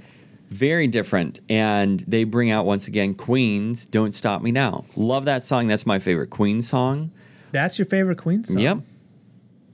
very 0.51 0.85
different. 0.87 1.39
And 1.49 2.01
they 2.01 2.25
bring 2.25 2.51
out 2.51 2.65
once 2.65 2.87
again 2.87 3.15
Queen's 3.15 3.85
Don't 3.85 4.13
Stop 4.13 4.41
Me 4.41 4.51
Now. 4.51 4.85
Love 4.95 5.25
that 5.25 5.43
song. 5.43 5.67
That's 5.67 5.85
my 5.85 5.97
favorite 5.97 6.29
Queen 6.29 6.61
song. 6.61 7.11
That's 7.51 7.79
your 7.79 7.85
favorite 7.87 8.17
Queen 8.17 8.43
song? 8.43 8.59
Yep. 8.59 8.77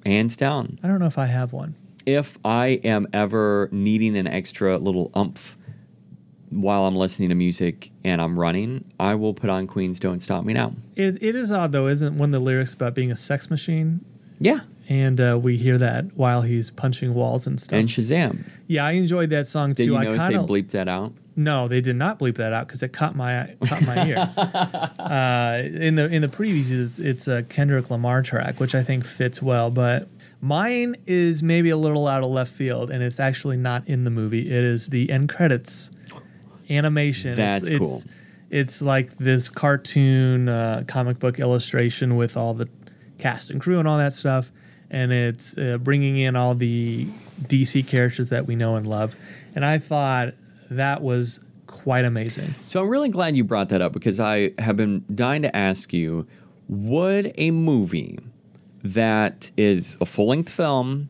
Hands 0.06 0.38
down. 0.38 0.80
I 0.84 0.88
don't 0.88 1.00
know 1.00 1.08
if 1.08 1.18
I 1.18 1.26
have 1.26 1.52
one. 1.52 1.76
If 2.06 2.38
I 2.46 2.80
am 2.84 3.08
ever 3.12 3.68
needing 3.72 4.16
an 4.16 4.28
extra 4.28 4.78
little 4.78 5.12
umph 5.14 5.58
while 6.50 6.86
I'm 6.86 6.96
listening 6.96 7.30
to 7.30 7.36
music 7.36 7.92
and 8.06 8.22
I'm 8.22 8.40
running, 8.40 8.86
I 9.00 9.16
will 9.16 9.34
put 9.34 9.50
on 9.50 9.68
Queen's 9.68 10.00
Don't 10.00 10.22
Stop 10.22 10.46
Me 10.46 10.54
Now. 10.54 10.74
It, 10.96 11.22
it 11.22 11.36
is 11.36 11.52
odd 11.52 11.74
though, 11.74 11.88
isn't 11.88 12.18
one 12.18 12.30
of 12.30 12.40
the 12.40 12.46
lyrics 12.46 12.74
about 12.74 12.94
being 12.94 13.12
a 13.12 13.18
sex 13.18 13.50
machine? 13.50 14.06
Yeah. 14.40 14.62
And 14.90 15.20
uh, 15.20 15.38
we 15.42 15.58
hear 15.58 15.78
that 15.78 16.16
while 16.16 16.44
he's 16.44 16.72
punching 16.72 17.14
walls 17.14 17.46
and 17.46 17.60
stuff. 17.60 17.78
And 17.78 17.90
Shazam. 17.90 18.50
yeah, 18.68 18.86
I 18.86 18.92
enjoyed 18.92 19.30
that 19.32 19.48
song 19.48 19.74
Did 19.74 19.78
too. 19.78 19.84
you 19.92 19.98
I 19.98 20.04
notice 20.06 20.20
kind 20.20 20.34
they 20.34 20.38
of 20.40 20.46
bleeped 20.46 20.72
that 20.72 20.88
out? 20.88 21.14
no, 21.38 21.68
they 21.68 21.82
did 21.82 21.96
not 21.96 22.18
bleep 22.18 22.36
that 22.38 22.52
out 22.52 22.68
because 22.68 22.82
it 22.82 22.92
caught 22.92 23.16
my 23.16 23.56
caught 23.64 23.86
my 23.86 24.08
ear. 24.08 24.18
uh, 25.00 25.62
in 25.64 25.96
the 25.96 26.08
in 26.08 26.24
the 26.24 26.28
previews, 26.28 26.72
it's, 26.72 27.00
it's 27.00 27.28
a 27.28 27.44
Kendrick 27.44 27.92
Lamar 27.92 28.24
track, 28.24 28.60
which 28.60 28.74
I 28.74 28.84
think 28.84 29.06
fits 29.06 29.40
well. 29.40 29.70
But 29.70 30.10
mine 30.42 30.96
is 31.06 31.44
maybe 31.44 31.70
a 31.70 31.78
little 31.78 32.08
out 32.08 32.24
of 32.24 32.32
left 32.32 32.52
field, 32.52 32.90
and 32.90 33.04
it's 33.04 33.20
actually 33.20 33.58
not 33.58 33.88
in 33.88 34.04
the 34.04 34.10
movie. 34.10 34.48
It 34.48 34.64
is 34.64 34.88
the 34.88 35.12
end 35.12 35.30
credits 35.30 35.92
animation. 36.72 37.36
That's 37.36 37.68
it's, 37.68 37.78
cool. 37.78 37.96
It's, 37.98 38.06
it's 38.50 38.82
like 38.82 39.18
this 39.18 39.50
cartoon 39.50 40.50
uh, 40.50 40.86
comic 40.88 41.20
book 41.20 41.40
illustration 41.40 42.16
with 42.16 42.36
all 42.36 42.56
the 42.56 42.68
cast 43.20 43.52
and 43.52 43.62
crew 43.62 43.78
and 43.78 43.88
all 43.88 44.00
that 44.00 44.16
stuff, 44.16 44.52
and 44.90 45.12
it's 45.12 45.58
uh, 45.58 45.78
bringing 45.80 46.18
in 46.18 46.36
all 46.36 46.56
the 46.56 47.06
DC 47.44 47.88
characters 47.88 48.30
that 48.30 48.46
we 48.46 48.56
know 48.56 48.76
and 48.76 48.88
love. 48.88 49.16
And 49.56 49.66
I 49.66 49.80
thought 49.80 50.34
that 50.70 51.02
was 51.02 51.40
quite 51.68 52.06
amazing. 52.06 52.56
So 52.66 52.82
I'm 52.82 52.90
really 52.90 53.10
glad 53.10 53.36
you 53.36 53.44
brought 53.44 53.70
that 53.70 53.82
up 53.82 53.94
because 53.94 54.20
I 54.20 54.52
have 54.60 54.76
been 54.76 55.04
dying 55.14 55.42
to 55.42 55.56
ask 55.56 55.94
you 55.94 56.26
would 56.68 57.34
a 57.38 57.52
movie 57.52 58.20
that 58.84 59.52
is 59.58 59.98
a 60.02 60.06
full 60.06 60.28
length 60.28 60.50
film 60.50 61.10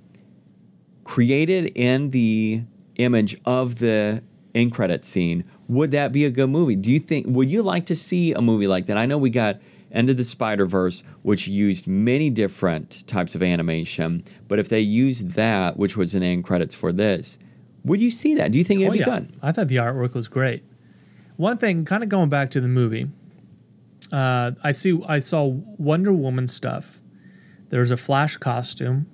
created 1.03 1.71
in 1.75 2.11
the 2.11 2.63
image 2.97 3.39
of 3.45 3.80
the 3.80 4.21
end 4.53 4.71
credit 4.71 5.05
scene, 5.05 5.43
would 5.67 5.91
that 5.91 6.11
be 6.11 6.25
a 6.25 6.30
good 6.30 6.49
movie? 6.49 6.75
Do 6.75 6.91
you 6.91 6.99
think, 6.99 7.28
would 7.30 7.49
you 7.49 7.61
like 7.61 7.86
to 7.88 7.95
see 7.95 8.34
a 8.34 8.41
movie 8.41 8.67
like 8.67 8.88
that? 8.88 8.97
I 8.97 9.05
know 9.05 9.17
we 9.17 9.30
got 9.30 9.59
Into 9.89 10.13
the 10.13 10.23
Spider 10.23 10.65
Verse, 10.65 11.03
which 11.21 11.47
used 11.47 11.88
many 11.88 12.29
different 12.29 13.07
types 13.07 13.35
of 13.35 13.41
animation, 13.41 14.23
but 14.47 14.59
if 14.59 14.67
they 14.69 14.81
used 14.81 15.31
that, 15.31 15.77
which 15.77 15.95
was 15.95 16.13
in 16.13 16.21
the 16.21 16.27
end 16.27 16.43
credits 16.43 16.75
for 16.75 16.91
this, 16.91 17.39
would 17.85 18.01
you 18.01 18.11
see 18.11 18.35
that? 18.35 18.51
Do 18.51 18.57
you 18.57 18.63
think 18.65 18.81
it'd 18.81 18.89
Oh, 18.89 18.93
be 18.93 18.99
yeah. 18.99 19.05
good? 19.05 19.33
I 19.41 19.51
thought 19.53 19.69
the 19.69 19.77
artwork 19.77 20.13
was 20.13 20.27
great. 20.27 20.63
One 21.38 21.57
thing, 21.57 21.85
kind 21.85 22.03
of 22.03 22.09
going 22.09 22.27
back 22.29 22.49
to 22.51 22.59
the 22.59 22.67
movie, 22.67 23.07
uh, 24.11 24.51
I 24.63 24.71
see 24.73 24.99
I 25.07 25.19
saw 25.19 25.45
Wonder 25.45 26.11
Woman 26.11 26.47
stuff. 26.47 26.99
There's 27.69 27.91
a 27.91 27.97
Flash 27.97 28.38
costume. 28.38 29.05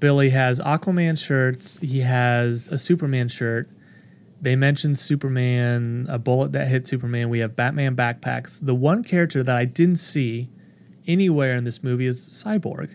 Billy 0.00 0.30
has 0.30 0.60
Aquaman 0.60 1.18
shirts. 1.18 1.78
He 1.80 2.00
has 2.00 2.68
a 2.68 2.78
Superman 2.78 3.28
shirt. 3.28 3.68
They 4.40 4.54
mentioned 4.54 4.98
Superman, 4.98 6.06
a 6.08 6.18
bullet 6.18 6.52
that 6.52 6.68
hit 6.68 6.86
Superman. 6.86 7.28
We 7.28 7.40
have 7.40 7.56
Batman 7.56 7.96
backpacks. 7.96 8.64
The 8.64 8.74
one 8.74 9.02
character 9.02 9.42
that 9.42 9.56
I 9.56 9.64
didn't 9.64 9.96
see 9.96 10.48
anywhere 11.06 11.56
in 11.56 11.64
this 11.64 11.82
movie 11.82 12.06
is 12.06 12.20
Cyborg. 12.20 12.94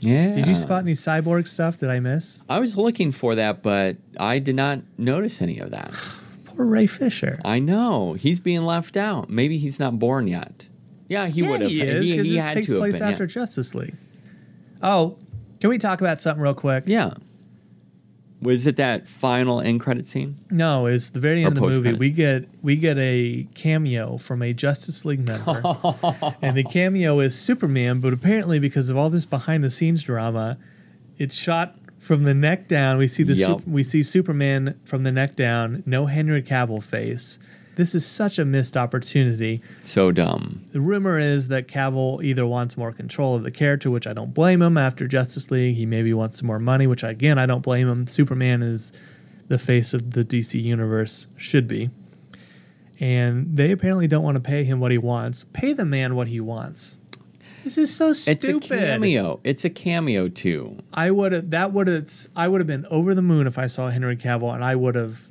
Yeah. 0.00 0.32
Did 0.32 0.46
you 0.46 0.54
spot 0.54 0.82
any 0.82 0.92
Cyborg 0.92 1.46
stuff? 1.46 1.78
Did 1.78 1.90
I 1.90 2.00
miss? 2.00 2.42
I 2.48 2.58
was 2.60 2.76
looking 2.76 3.12
for 3.12 3.34
that, 3.34 3.62
but 3.62 3.96
I 4.18 4.38
did 4.38 4.56
not 4.56 4.80
notice 4.96 5.40
any 5.42 5.58
of 5.58 5.70
that. 5.70 5.92
Poor 6.44 6.66
Ray 6.66 6.86
Fisher. 6.86 7.40
I 7.44 7.58
know 7.58 8.14
he's 8.14 8.40
being 8.40 8.62
left 8.62 8.96
out. 8.96 9.30
Maybe 9.30 9.58
he's 9.58 9.78
not 9.78 9.98
born 9.98 10.26
yet. 10.26 10.66
Yeah, 11.08 11.26
he 11.26 11.42
yeah, 11.42 11.50
would 11.50 11.60
have. 11.62 11.70
He 11.70 11.82
is 11.82 12.04
he, 12.04 12.10
because 12.12 12.26
he 12.26 12.34
this 12.34 12.42
had 12.42 12.54
takes 12.54 12.66
to 12.66 12.74
have 12.74 12.80
place 12.80 12.98
been. 12.98 13.02
after 13.02 13.24
yeah. 13.24 13.28
Justice 13.28 13.74
League. 13.74 13.96
Oh, 14.82 15.18
can 15.60 15.70
we 15.70 15.78
talk 15.78 16.00
about 16.00 16.20
something 16.20 16.42
real 16.42 16.54
quick? 16.54 16.84
yeah. 16.86 17.14
Was 18.40 18.66
it 18.66 18.76
that 18.76 19.08
final 19.08 19.60
end 19.60 19.80
credit 19.80 20.06
scene? 20.06 20.36
No, 20.50 20.86
it's 20.86 21.08
the 21.08 21.18
very 21.18 21.42
Or 21.42 21.48
end 21.48 21.58
of 21.58 21.64
the 21.64 21.70
movie. 21.70 21.92
We 21.94 22.10
get 22.10 22.48
we 22.62 22.76
get 22.76 22.96
a 22.98 23.48
cameo 23.54 24.16
from 24.16 24.42
a 24.42 24.52
Justice 24.52 25.04
League 25.04 25.26
member, 25.26 25.60
and 26.42 26.56
the 26.56 26.64
cameo 26.64 27.18
is 27.20 27.38
Superman. 27.38 28.00
But 28.00 28.12
apparently, 28.12 28.58
because 28.58 28.90
of 28.90 28.96
all 28.96 29.10
this 29.10 29.26
behind 29.26 29.64
the 29.64 29.70
scenes 29.70 30.02
drama, 30.04 30.56
it's 31.18 31.34
shot 31.34 31.76
from 31.98 32.24
the 32.24 32.34
neck 32.34 32.68
down. 32.68 32.96
We 32.98 33.08
see 33.08 33.22
the 33.24 33.34
Yep. 33.34 33.62
We 33.66 33.82
see 33.82 34.02
Superman 34.02 34.78
from 34.84 35.02
the 35.02 35.12
neck 35.12 35.34
down. 35.34 35.82
No 35.84 36.06
Henry 36.06 36.42
Cavill 36.42 36.82
face. 36.82 37.38
This 37.78 37.94
is 37.94 38.04
such 38.04 38.40
a 38.40 38.44
missed 38.44 38.76
opportunity. 38.76 39.62
So 39.84 40.10
dumb. 40.10 40.64
The 40.72 40.80
rumor 40.80 41.16
is 41.16 41.46
that 41.46 41.68
Cavill 41.68 42.20
either 42.24 42.44
wants 42.44 42.76
more 42.76 42.90
control 42.90 43.36
of 43.36 43.44
the 43.44 43.52
character, 43.52 43.88
which 43.88 44.04
I 44.04 44.12
don't 44.12 44.34
blame 44.34 44.62
him 44.62 44.76
after 44.76 45.06
Justice 45.06 45.48
League. 45.52 45.76
He 45.76 45.86
maybe 45.86 46.12
wants 46.12 46.38
some 46.38 46.48
more 46.48 46.58
money, 46.58 46.88
which 46.88 47.04
again, 47.04 47.38
I 47.38 47.46
don't 47.46 47.60
blame 47.60 47.88
him. 47.88 48.08
Superman 48.08 48.64
is 48.64 48.90
the 49.46 49.60
face 49.60 49.94
of 49.94 50.10
the 50.10 50.24
DC 50.24 50.60
universe, 50.60 51.28
should 51.36 51.68
be. 51.68 51.90
And 52.98 53.56
they 53.56 53.70
apparently 53.70 54.08
don't 54.08 54.24
want 54.24 54.34
to 54.34 54.40
pay 54.40 54.64
him 54.64 54.80
what 54.80 54.90
he 54.90 54.98
wants. 54.98 55.44
Pay 55.52 55.72
the 55.72 55.84
man 55.84 56.16
what 56.16 56.26
he 56.26 56.40
wants. 56.40 56.98
This 57.62 57.78
is 57.78 57.94
so 57.94 58.12
stupid. 58.12 58.44
It's 58.44 58.70
a 58.72 58.76
cameo. 58.76 59.38
It's 59.44 59.64
a 59.64 59.70
cameo 59.70 60.26
too. 60.26 60.78
I 60.92 61.12
would 61.12 61.30
have 61.30 61.50
that 61.50 61.72
would 61.72 61.86
have 61.86 62.10
I 62.34 62.48
would 62.48 62.60
have 62.60 62.66
been 62.66 62.86
over 62.86 63.14
the 63.14 63.22
moon 63.22 63.46
if 63.46 63.56
I 63.56 63.68
saw 63.68 63.90
Henry 63.90 64.16
Cavill 64.16 64.52
and 64.52 64.64
I 64.64 64.74
would 64.74 64.96
have 64.96 65.28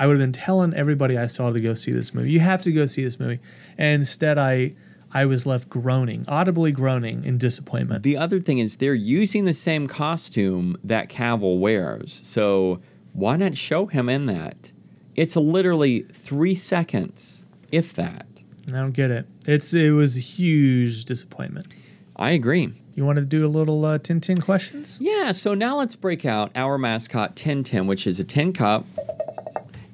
I 0.00 0.06
would 0.06 0.18
have 0.18 0.32
been 0.32 0.32
telling 0.32 0.72
everybody 0.72 1.18
I 1.18 1.26
saw 1.26 1.50
to 1.50 1.60
go 1.60 1.74
see 1.74 1.92
this 1.92 2.14
movie. 2.14 2.30
You 2.30 2.40
have 2.40 2.62
to 2.62 2.72
go 2.72 2.86
see 2.86 3.04
this 3.04 3.20
movie. 3.20 3.38
And 3.76 4.00
instead 4.00 4.38
I 4.38 4.72
I 5.12 5.26
was 5.26 5.44
left 5.44 5.68
groaning, 5.68 6.24
audibly 6.26 6.72
groaning 6.72 7.22
in 7.24 7.36
disappointment. 7.36 8.02
The 8.02 8.16
other 8.16 8.40
thing 8.40 8.58
is 8.60 8.76
they're 8.76 8.94
using 8.94 9.44
the 9.44 9.52
same 9.52 9.86
costume 9.86 10.78
that 10.82 11.10
Cavill 11.10 11.60
wears. 11.60 12.18
So 12.24 12.80
why 13.12 13.36
not 13.36 13.58
show 13.58 13.86
him 13.86 14.08
in 14.08 14.24
that? 14.26 14.72
It's 15.16 15.36
literally 15.36 16.06
three 16.12 16.54
seconds, 16.54 17.44
if 17.70 17.92
that. 17.94 18.26
I 18.68 18.70
don't 18.70 18.92
get 18.92 19.10
it. 19.10 19.26
It's 19.44 19.74
it 19.74 19.90
was 19.90 20.16
a 20.16 20.20
huge 20.20 21.04
disappointment. 21.04 21.68
I 22.16 22.30
agree. 22.30 22.72
You 22.94 23.04
want 23.04 23.16
to 23.16 23.24
do 23.24 23.46
a 23.46 23.48
little 23.48 23.84
uh, 23.84 23.98
Tintin 23.98 24.42
questions? 24.42 24.98
Yeah, 25.00 25.32
so 25.32 25.52
now 25.52 25.78
let's 25.78 25.96
break 25.96 26.24
out 26.24 26.52
our 26.54 26.78
mascot 26.78 27.36
Tintin, 27.36 27.86
which 27.86 28.06
is 28.06 28.18
a 28.18 28.24
tin 28.24 28.52
cup, 28.52 28.84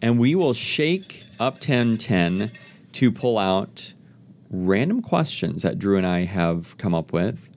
and 0.03 0.19
we 0.19 0.35
will 0.35 0.55
shake 0.55 1.25
up 1.39 1.61
Tintin 1.61 2.51
to 2.93 3.11
pull 3.13 3.39
out 3.39 3.93
random 4.51 5.03
questions 5.03 5.63
that 5.63 5.79
Drew 5.79 5.97
and 5.97 6.07
I 6.07 6.25
have 6.25 6.77
come 6.79 6.95
up 6.95 7.13
with. 7.13 7.51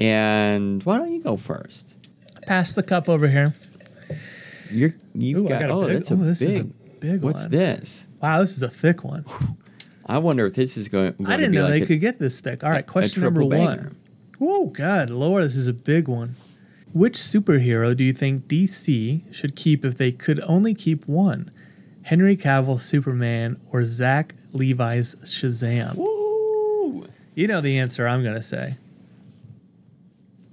And 0.00 0.82
why 0.82 0.98
don't 0.98 1.12
you 1.12 1.22
go 1.22 1.36
first? 1.36 1.96
Pass 2.42 2.74
the 2.74 2.82
cup 2.82 3.08
over 3.08 3.28
here. 3.28 3.54
You're 4.70 4.94
you've 5.14 5.40
Ooh, 5.40 5.48
got, 5.48 5.60
got 5.60 5.70
a 5.70 5.72
oh 5.72 5.86
big- 5.86 5.94
that's 5.96 6.10
a 6.10 6.14
oh, 6.14 6.16
this 6.18 6.38
big. 6.40 6.48
is 6.48 6.56
a 6.56 6.64
big 6.64 7.22
What's 7.22 7.42
one. 7.42 7.50
this? 7.50 8.06
Wow, 8.20 8.40
this 8.40 8.56
is 8.56 8.62
a 8.62 8.68
thick 8.68 9.04
one. 9.04 9.24
I 10.06 10.18
wonder 10.18 10.44
if 10.46 10.54
this 10.54 10.76
is 10.76 10.88
going. 10.88 11.12
going 11.12 11.30
I 11.30 11.36
didn't 11.36 11.52
know 11.52 11.62
like 11.64 11.72
they 11.72 11.82
a, 11.82 11.86
could 11.86 12.00
get 12.00 12.18
this 12.18 12.40
thick. 12.40 12.62
All 12.64 12.70
right, 12.70 12.80
a 12.80 12.82
question 12.82 13.22
number 13.22 13.40
triple 13.42 13.58
one. 13.58 13.76
banger. 13.76 13.92
Oh, 14.40 14.66
God, 14.66 15.10
Lord, 15.10 15.44
this 15.44 15.56
is 15.56 15.68
a 15.68 15.72
big 15.72 16.08
one. 16.08 16.34
Which 16.92 17.14
superhero 17.16 17.96
do 17.96 18.04
you 18.04 18.12
think 18.12 18.46
DC 18.46 19.32
should 19.34 19.56
keep 19.56 19.84
if 19.84 19.96
they 19.96 20.12
could 20.12 20.40
only 20.40 20.74
keep 20.74 21.06
one? 21.08 21.50
Henry 22.04 22.36
Cavill 22.36 22.80
Superman 22.80 23.58
or 23.72 23.86
Zach 23.86 24.34
Levi's 24.52 25.14
Shazam? 25.24 25.96
Woo! 25.96 27.08
You 27.34 27.46
know 27.46 27.60
the 27.60 27.78
answer 27.78 28.06
I'm 28.06 28.22
going 28.22 28.34
to 28.34 28.42
say. 28.42 28.76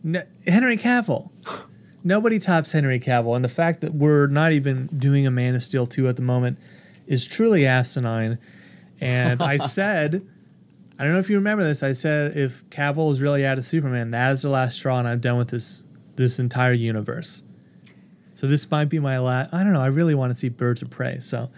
No, 0.03 0.23
Henry 0.47 0.77
Cavill. 0.77 1.29
Nobody 2.03 2.39
tops 2.39 2.71
Henry 2.71 2.99
Cavill. 2.99 3.35
And 3.35 3.45
the 3.45 3.49
fact 3.49 3.81
that 3.81 3.93
we're 3.93 4.27
not 4.27 4.53
even 4.53 4.87
doing 4.87 5.27
a 5.27 5.31
Man 5.31 5.53
of 5.53 5.61
Steel 5.61 5.85
2 5.85 6.07
at 6.07 6.15
the 6.15 6.21
moment 6.21 6.57
is 7.05 7.27
truly 7.27 7.67
asinine. 7.67 8.39
And 8.99 9.41
I 9.41 9.57
said, 9.67 10.25
I 10.97 11.03
don't 11.03 11.13
know 11.13 11.19
if 11.19 11.29
you 11.29 11.35
remember 11.35 11.65
this. 11.65 11.83
I 11.83 11.91
said 11.91 12.37
if 12.37 12.67
Cavill 12.69 13.11
is 13.11 13.21
really 13.21 13.45
out 13.45 13.57
of 13.57 13.65
Superman, 13.65 14.11
that 14.11 14.31
is 14.31 14.43
the 14.43 14.49
last 14.49 14.77
straw, 14.77 14.99
and 14.99 15.07
I'm 15.07 15.19
done 15.19 15.37
with 15.37 15.49
this 15.49 15.83
this 16.15 16.39
entire 16.39 16.73
universe. 16.73 17.41
So 18.41 18.47
this 18.47 18.71
might 18.71 18.85
be 18.85 18.97
my 18.97 19.19
last. 19.19 19.53
I 19.53 19.63
don't 19.63 19.71
know. 19.71 19.83
I 19.83 19.85
really 19.85 20.15
want 20.15 20.31
to 20.31 20.35
see 20.35 20.49
Birds 20.49 20.81
of 20.81 20.89
Prey. 20.89 21.19
So 21.19 21.51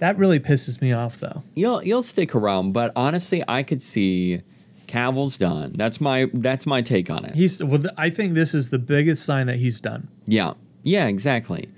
that 0.00 0.18
really 0.18 0.38
pisses 0.38 0.82
me 0.82 0.92
off, 0.92 1.18
though. 1.18 1.42
You'll 1.54 1.82
you'll 1.82 2.02
stick 2.02 2.34
around, 2.34 2.72
but 2.72 2.92
honestly, 2.94 3.42
I 3.48 3.62
could 3.62 3.82
see 3.82 4.42
Cavill's 4.86 5.38
done. 5.38 5.72
That's 5.76 5.98
my 5.98 6.28
that's 6.34 6.66
my 6.66 6.82
take 6.82 7.08
on 7.08 7.24
it. 7.24 7.30
He's. 7.30 7.62
Well, 7.62 7.78
th- 7.78 7.94
I 7.96 8.10
think 8.10 8.34
this 8.34 8.52
is 8.52 8.68
the 8.68 8.78
biggest 8.78 9.24
sign 9.24 9.46
that 9.46 9.56
he's 9.56 9.80
done. 9.80 10.08
Yeah. 10.26 10.52
Yeah, 10.82 11.06
exactly. 11.06 11.70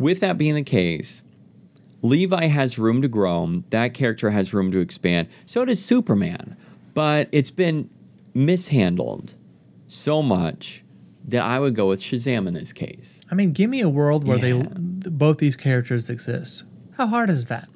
With 0.00 0.18
that 0.18 0.36
being 0.36 0.56
the 0.56 0.64
case, 0.64 1.22
Levi 2.02 2.46
has 2.46 2.76
room 2.76 3.02
to 3.02 3.08
grow. 3.08 3.62
That 3.70 3.94
character 3.94 4.30
has 4.30 4.52
room 4.52 4.72
to 4.72 4.80
expand. 4.80 5.28
So 5.46 5.64
does 5.64 5.80
Superman. 5.80 6.56
But 6.92 7.28
it's 7.30 7.52
been 7.52 7.88
mishandled 8.34 9.34
so 9.86 10.22
much 10.22 10.83
that 11.26 11.42
I 11.42 11.58
would 11.58 11.74
go 11.74 11.88
with 11.88 12.00
Shazam 12.02 12.46
in 12.46 12.54
this 12.54 12.72
case. 12.72 13.20
I 13.30 13.34
mean, 13.34 13.52
give 13.52 13.70
me 13.70 13.80
a 13.80 13.88
world 13.88 14.26
where 14.26 14.36
Yeah. 14.38 14.62
they 14.62 15.08
both 15.10 15.38
these 15.38 15.56
characters 15.56 16.10
exist. 16.10 16.64
How 16.96 17.06
hard 17.06 17.30
is 17.30 17.46
that? 17.46 17.68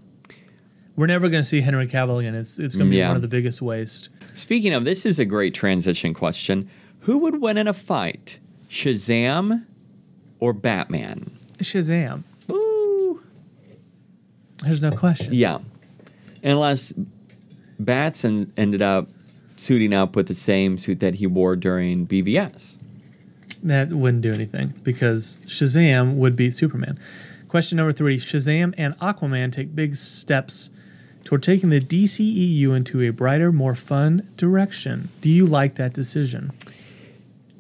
We're 0.97 1.07
never 1.07 1.29
going 1.29 1.43
to 1.43 1.49
see 1.49 1.61
Henry 1.61 1.87
Cavill 1.87 2.19
again. 2.21 2.35
It's 2.35 2.59
it's 2.59 2.75
going 2.77 2.89
to 2.89 2.91
be 2.91 2.99
Yeah. 2.99 3.09
one 3.09 3.17
of 3.17 3.23
the 3.23 3.29
biggest 3.29 3.63
waste. 3.63 4.09
Speaking 4.35 4.73
of, 4.75 4.85
this 4.85 5.07
is 5.07 5.19
a 5.19 5.25
great 5.25 5.55
transition 5.55 6.13
question. 6.15 6.69
Who 7.01 7.19
would 7.19 7.41
win 7.41 7.57
in 7.57 7.67
a 7.69 7.73
fight? 7.73 8.39
Shazam 8.69 9.65
or 10.41 10.53
Batman? 10.53 11.31
Shazam. 11.59 12.25
Ooh. 12.51 13.23
There's 14.63 14.83
no 14.83 14.91
question. 14.93 15.33
Yeah. 15.33 15.59
Unless 16.43 16.93
Batson 17.81 18.53
ended 18.57 18.83
up 18.83 19.09
suiting 19.57 19.93
up 19.93 20.15
with 20.17 20.27
the 20.29 20.35
same 20.35 20.79
suit 20.79 21.01
that 21.01 21.17
he 21.17 21.27
wore 21.27 21.57
during 21.57 22.07
BVS. 22.07 22.79
That 23.63 23.91
wouldn't 23.91 24.23
do 24.23 24.33
anything 24.33 24.75
because 24.83 25.39
Shazam 25.47 26.15
would 26.15 26.37
beat 26.37 26.57
Superman. 26.57 26.99
Question 27.49 27.77
number 27.77 27.93
three 27.93 28.19
Shazam 28.19 28.75
and 28.77 28.97
Aquaman 28.99 29.53
take 29.53 29.75
big 29.75 29.97
steps 29.97 30.71
toward 31.25 31.43
taking 31.43 31.71
the 31.71 31.81
DCEU 31.81 32.75
into 32.75 33.03
a 33.03 33.11
brighter, 33.11 33.53
more 33.53 33.75
fun 33.75 34.29
direction. 34.37 35.09
Do 35.21 35.31
you 35.31 35.45
like 35.45 35.75
that 35.75 35.93
decision? 35.93 36.53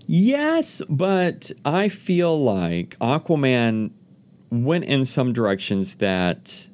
Yes, 0.06 0.80
but 0.88 1.50
I 1.64 1.88
feel 1.88 2.42
like 2.42 2.96
Aquaman 2.98 3.90
went 4.50 4.84
in 4.84 5.04
some 5.04 5.32
directions 5.32 5.96
that 5.96 6.68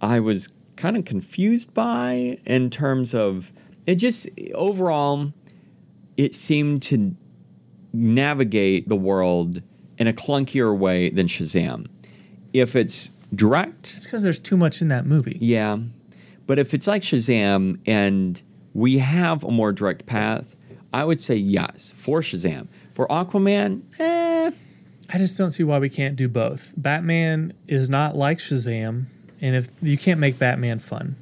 I 0.00 0.18
was 0.18 0.48
kind 0.74 0.96
of 0.96 1.04
confused 1.04 1.72
by 1.72 2.38
in 2.44 2.70
terms 2.70 3.14
of 3.14 3.52
it 3.86 3.94
just 3.94 4.28
overall 4.54 5.32
it 6.16 6.34
seemed 6.34 6.82
to 6.82 7.16
navigate 7.96 8.88
the 8.88 8.96
world 8.96 9.62
in 9.98 10.06
a 10.06 10.12
clunkier 10.12 10.76
way 10.76 11.08
than 11.10 11.26
Shazam. 11.26 11.86
If 12.52 12.76
it's 12.76 13.10
direct, 13.34 13.94
It's 13.96 14.04
because 14.04 14.22
there's 14.22 14.38
too 14.38 14.56
much 14.56 14.80
in 14.80 14.88
that 14.88 15.06
movie. 15.06 15.38
yeah. 15.40 15.78
But 16.46 16.60
if 16.60 16.72
it's 16.74 16.86
like 16.86 17.02
Shazam 17.02 17.80
and 17.86 18.40
we 18.72 18.98
have 18.98 19.42
a 19.42 19.50
more 19.50 19.72
direct 19.72 20.06
path, 20.06 20.54
I 20.92 21.04
would 21.04 21.18
say 21.18 21.34
yes 21.34 21.92
for 21.96 22.20
Shazam. 22.20 22.68
For 22.94 23.08
Aquaman, 23.08 23.82
eh, 23.98 24.52
I 25.12 25.18
just 25.18 25.36
don't 25.36 25.50
see 25.50 25.64
why 25.64 25.78
we 25.80 25.88
can't 25.88 26.14
do 26.14 26.28
both. 26.28 26.72
Batman 26.76 27.52
is 27.66 27.90
not 27.90 28.16
like 28.16 28.38
Shazam, 28.38 29.06
and 29.40 29.56
if 29.56 29.68
you 29.82 29.98
can't 29.98 30.20
make 30.20 30.38
Batman 30.38 30.78
fun, 30.78 31.16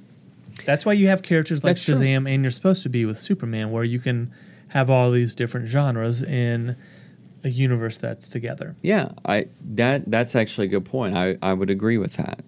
that's 0.67 0.85
why 0.85 0.93
you 0.93 1.09
have 1.09 1.23
characters 1.23 1.65
like 1.65 1.77
That's 1.77 1.85
true. 1.85 1.95
Shazam, 1.95 2.29
and 2.33 2.45
you're 2.45 2.51
supposed 2.51 2.83
to 2.83 2.89
be 2.91 3.07
with 3.07 3.19
Superman, 3.19 3.71
where 3.71 3.83
you 3.85 3.99
can 4.01 4.31
have 4.75 4.91
all 4.91 5.13
these 5.13 5.35
different 5.35 5.69
genres 5.69 6.21
in 6.21 6.77
a 7.45 7.49
universe 7.49 7.97
that's 7.97 8.29
together. 8.29 8.75
yeah, 8.83 9.11
I 9.25 9.47
that 9.75 10.11
that's 10.11 10.35
actually 10.35 10.67
a 10.67 10.71
good 10.71 10.85
point. 10.85 11.17
I, 11.17 11.37
I 11.41 11.53
would 11.53 11.71
agree 11.71 11.97
with 11.97 12.15
that. 12.15 12.43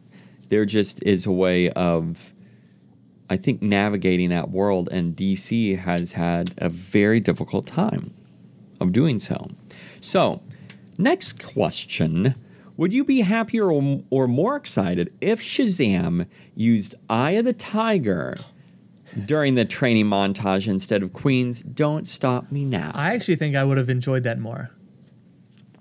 There 0.48 0.64
just 0.64 1.02
is 1.04 1.24
a 1.24 1.32
way 1.32 1.70
of 1.70 2.34
I 3.30 3.36
think 3.36 3.62
navigating 3.62 4.30
that 4.30 4.50
world 4.50 4.88
and 4.90 5.14
DC 5.14 5.78
has 5.78 6.12
had 6.12 6.54
a 6.58 6.68
very 6.68 7.20
difficult 7.20 7.66
time 7.66 8.12
of 8.80 8.92
doing 8.92 9.18
so. 9.18 9.50
So, 10.00 10.42
next 10.98 11.42
question. 11.42 12.34
Would 12.76 12.92
you 12.92 13.04
be 13.04 13.22
happier 13.22 13.72
or, 13.72 14.02
or 14.10 14.28
more 14.28 14.54
excited 14.54 15.12
if 15.20 15.40
Shazam 15.40 16.28
used 16.54 16.94
Eye 17.08 17.32
of 17.32 17.46
the 17.46 17.54
Tiger 17.54 18.36
during 19.24 19.54
the 19.54 19.64
training 19.64 20.06
montage 20.06 20.68
instead 20.68 21.02
of 21.02 21.12
Queen's 21.12 21.62
Don't 21.62 22.06
Stop 22.06 22.52
Me 22.52 22.64
Now? 22.64 22.90
I 22.94 23.14
actually 23.14 23.36
think 23.36 23.56
I 23.56 23.64
would 23.64 23.78
have 23.78 23.88
enjoyed 23.88 24.24
that 24.24 24.38
more. 24.38 24.70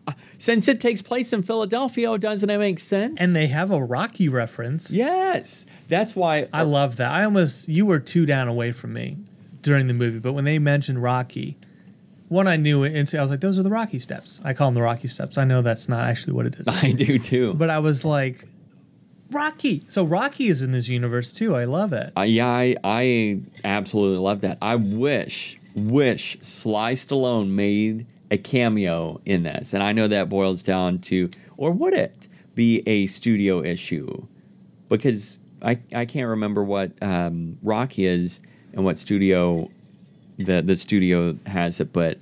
Uh, 0.08 0.14
since 0.38 0.68
it 0.68 0.80
takes 0.80 1.02
place 1.02 1.34
in 1.34 1.42
Philadelphia, 1.44 2.18
doesn't 2.18 2.50
it 2.50 2.58
make 2.60 2.80
sense? 2.80 3.20
And 3.20 3.36
they 3.36 3.48
have 3.48 3.72
a 3.72 3.84
Rocky 3.84 4.30
reference. 4.30 4.92
yes, 4.92 5.66
that's 5.90 6.16
why 6.16 6.48
I 6.54 6.62
love 6.64 6.98
that. 6.98 7.12
I 7.12 7.24
almost 7.24 7.68
you 7.68 7.86
were 7.86 8.00
two 8.00 8.26
down 8.26 8.48
away 8.48 8.72
from 8.72 8.94
me 8.94 9.18
during 9.62 9.88
the 9.88 9.94
movie, 9.94 10.20
but 10.20 10.34
when 10.34 10.46
they 10.46 10.60
mentioned 10.60 11.02
Rocky, 11.02 11.58
one 12.30 12.48
I 12.48 12.56
knew 12.56 12.84
and 12.84 13.10
so 13.10 13.18
I 13.18 13.22
was 13.22 13.32
like, 13.32 13.40
"Those 13.42 13.58
are 13.58 13.64
the 13.64 13.70
Rocky 13.70 13.98
steps." 14.00 14.40
I 14.44 14.54
call 14.54 14.68
them 14.68 14.76
the 14.76 14.82
Rocky 14.84 15.08
steps. 15.08 15.38
I 15.40 15.44
know 15.44 15.62
that's 15.64 15.90
not 15.90 16.08
actually 16.08 16.34
what 16.34 16.46
it 16.46 16.56
is, 16.56 16.68
I 16.84 16.92
do 16.92 17.18
too. 17.18 17.54
but 17.56 17.70
I 17.72 17.80
was 17.80 18.06
like, 18.06 18.48
"Rocky." 19.32 19.84
So 19.88 20.04
Rocky 20.04 20.48
is 20.48 20.62
in 20.62 20.72
this 20.72 20.88
universe 20.88 21.32
too. 21.32 21.56
I 21.56 21.66
love 21.66 21.94
it. 21.94 22.14
Uh, 22.18 22.22
yeah, 22.22 22.48
I, 22.48 22.76
I 22.84 23.42
absolutely 23.64 24.20
love 24.20 24.42
that. 24.42 24.58
I 24.62 24.76
wish, 24.76 25.58
wish 25.76 26.38
Sly 26.42 26.94
Stallone 26.94 27.50
made 27.50 28.06
a 28.32 28.38
cameo 28.38 29.22
in 29.26 29.44
this. 29.44 29.74
And 29.74 29.84
I 29.84 29.94
know 29.94 30.08
that 30.08 30.30
boils 30.30 30.64
down 30.64 31.00
to, 31.00 31.30
or 31.58 31.72
would 31.72 31.94
it 31.94 32.28
be 32.56 32.82
a 32.88 33.08
studio 33.08 33.64
issue? 33.64 34.26
Because 34.90 35.38
I, 35.62 35.80
I 35.94 36.06
can't 36.06 36.30
remember 36.30 36.64
what 36.64 36.92
um, 37.02 37.58
Rocky 37.64 38.06
is 38.06 38.42
and 38.74 38.84
what 38.84 38.98
studio 38.98 39.70
the, 40.38 40.62
the 40.62 40.76
studio 40.76 41.38
has 41.46 41.80
it, 41.80 41.94
but 41.94 42.20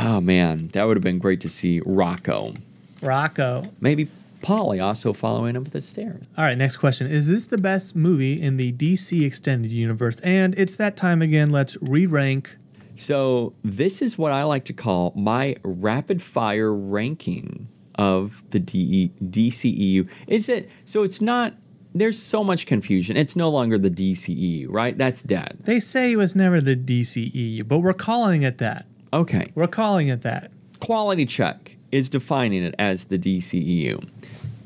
oh 0.00 0.20
man, 0.20 0.68
that 0.68 0.84
would 0.84 0.96
have 0.96 1.02
been 1.02 1.18
great 1.18 1.40
to 1.42 1.48
see 1.48 1.80
Rocco. 1.84 2.54
Rocco. 3.02 3.66
Maybe 3.80 4.08
Paulie 4.42 4.84
also 4.84 5.12
following 5.12 5.56
up 5.56 5.70
the 5.70 5.80
stairs. 5.80 6.24
All 6.36 6.44
right, 6.44 6.58
next 6.58 6.76
question. 6.76 7.06
Is 7.06 7.28
this 7.28 7.46
the 7.46 7.58
best 7.58 7.96
movie 7.96 8.42
in 8.42 8.56
the 8.56 8.72
DC 8.72 9.24
extended 9.24 9.70
universe? 9.70 10.20
And 10.20 10.54
it's 10.58 10.74
that 10.76 10.96
time 10.96 11.22
again. 11.22 11.50
Let's 11.50 11.76
re-rank. 11.80 12.56
So 12.96 13.54
this 13.64 14.02
is 14.02 14.18
what 14.18 14.32
I 14.32 14.42
like 14.42 14.64
to 14.66 14.72
call 14.72 15.12
my 15.16 15.56
rapid 15.64 16.20
fire 16.20 16.74
ranking 16.74 17.68
of 17.94 18.44
the 18.50 18.60
DE, 18.60 19.12
DCEU. 19.22 20.08
Is 20.26 20.48
it 20.48 20.70
so? 20.84 21.02
It's 21.02 21.20
not. 21.20 21.54
There's 21.94 22.20
so 22.20 22.42
much 22.42 22.66
confusion. 22.66 23.16
It's 23.16 23.36
no 23.36 23.50
longer 23.50 23.76
the 23.76 23.90
DCEU, 23.90 24.66
right? 24.70 24.96
That's 24.96 25.22
dead. 25.22 25.58
They 25.64 25.78
say 25.78 26.12
it 26.12 26.16
was 26.16 26.34
never 26.34 26.60
the 26.60 26.74
DCEU, 26.74 27.68
but 27.68 27.78
we're 27.78 27.92
calling 27.92 28.42
it 28.42 28.58
that. 28.58 28.86
Okay. 29.12 29.52
We're 29.54 29.66
calling 29.66 30.08
it 30.08 30.22
that. 30.22 30.50
Quality 30.80 31.26
check 31.26 31.76
is 31.90 32.08
defining 32.08 32.64
it 32.64 32.74
as 32.78 33.04
the 33.04 33.18
DCEU. 33.18 34.08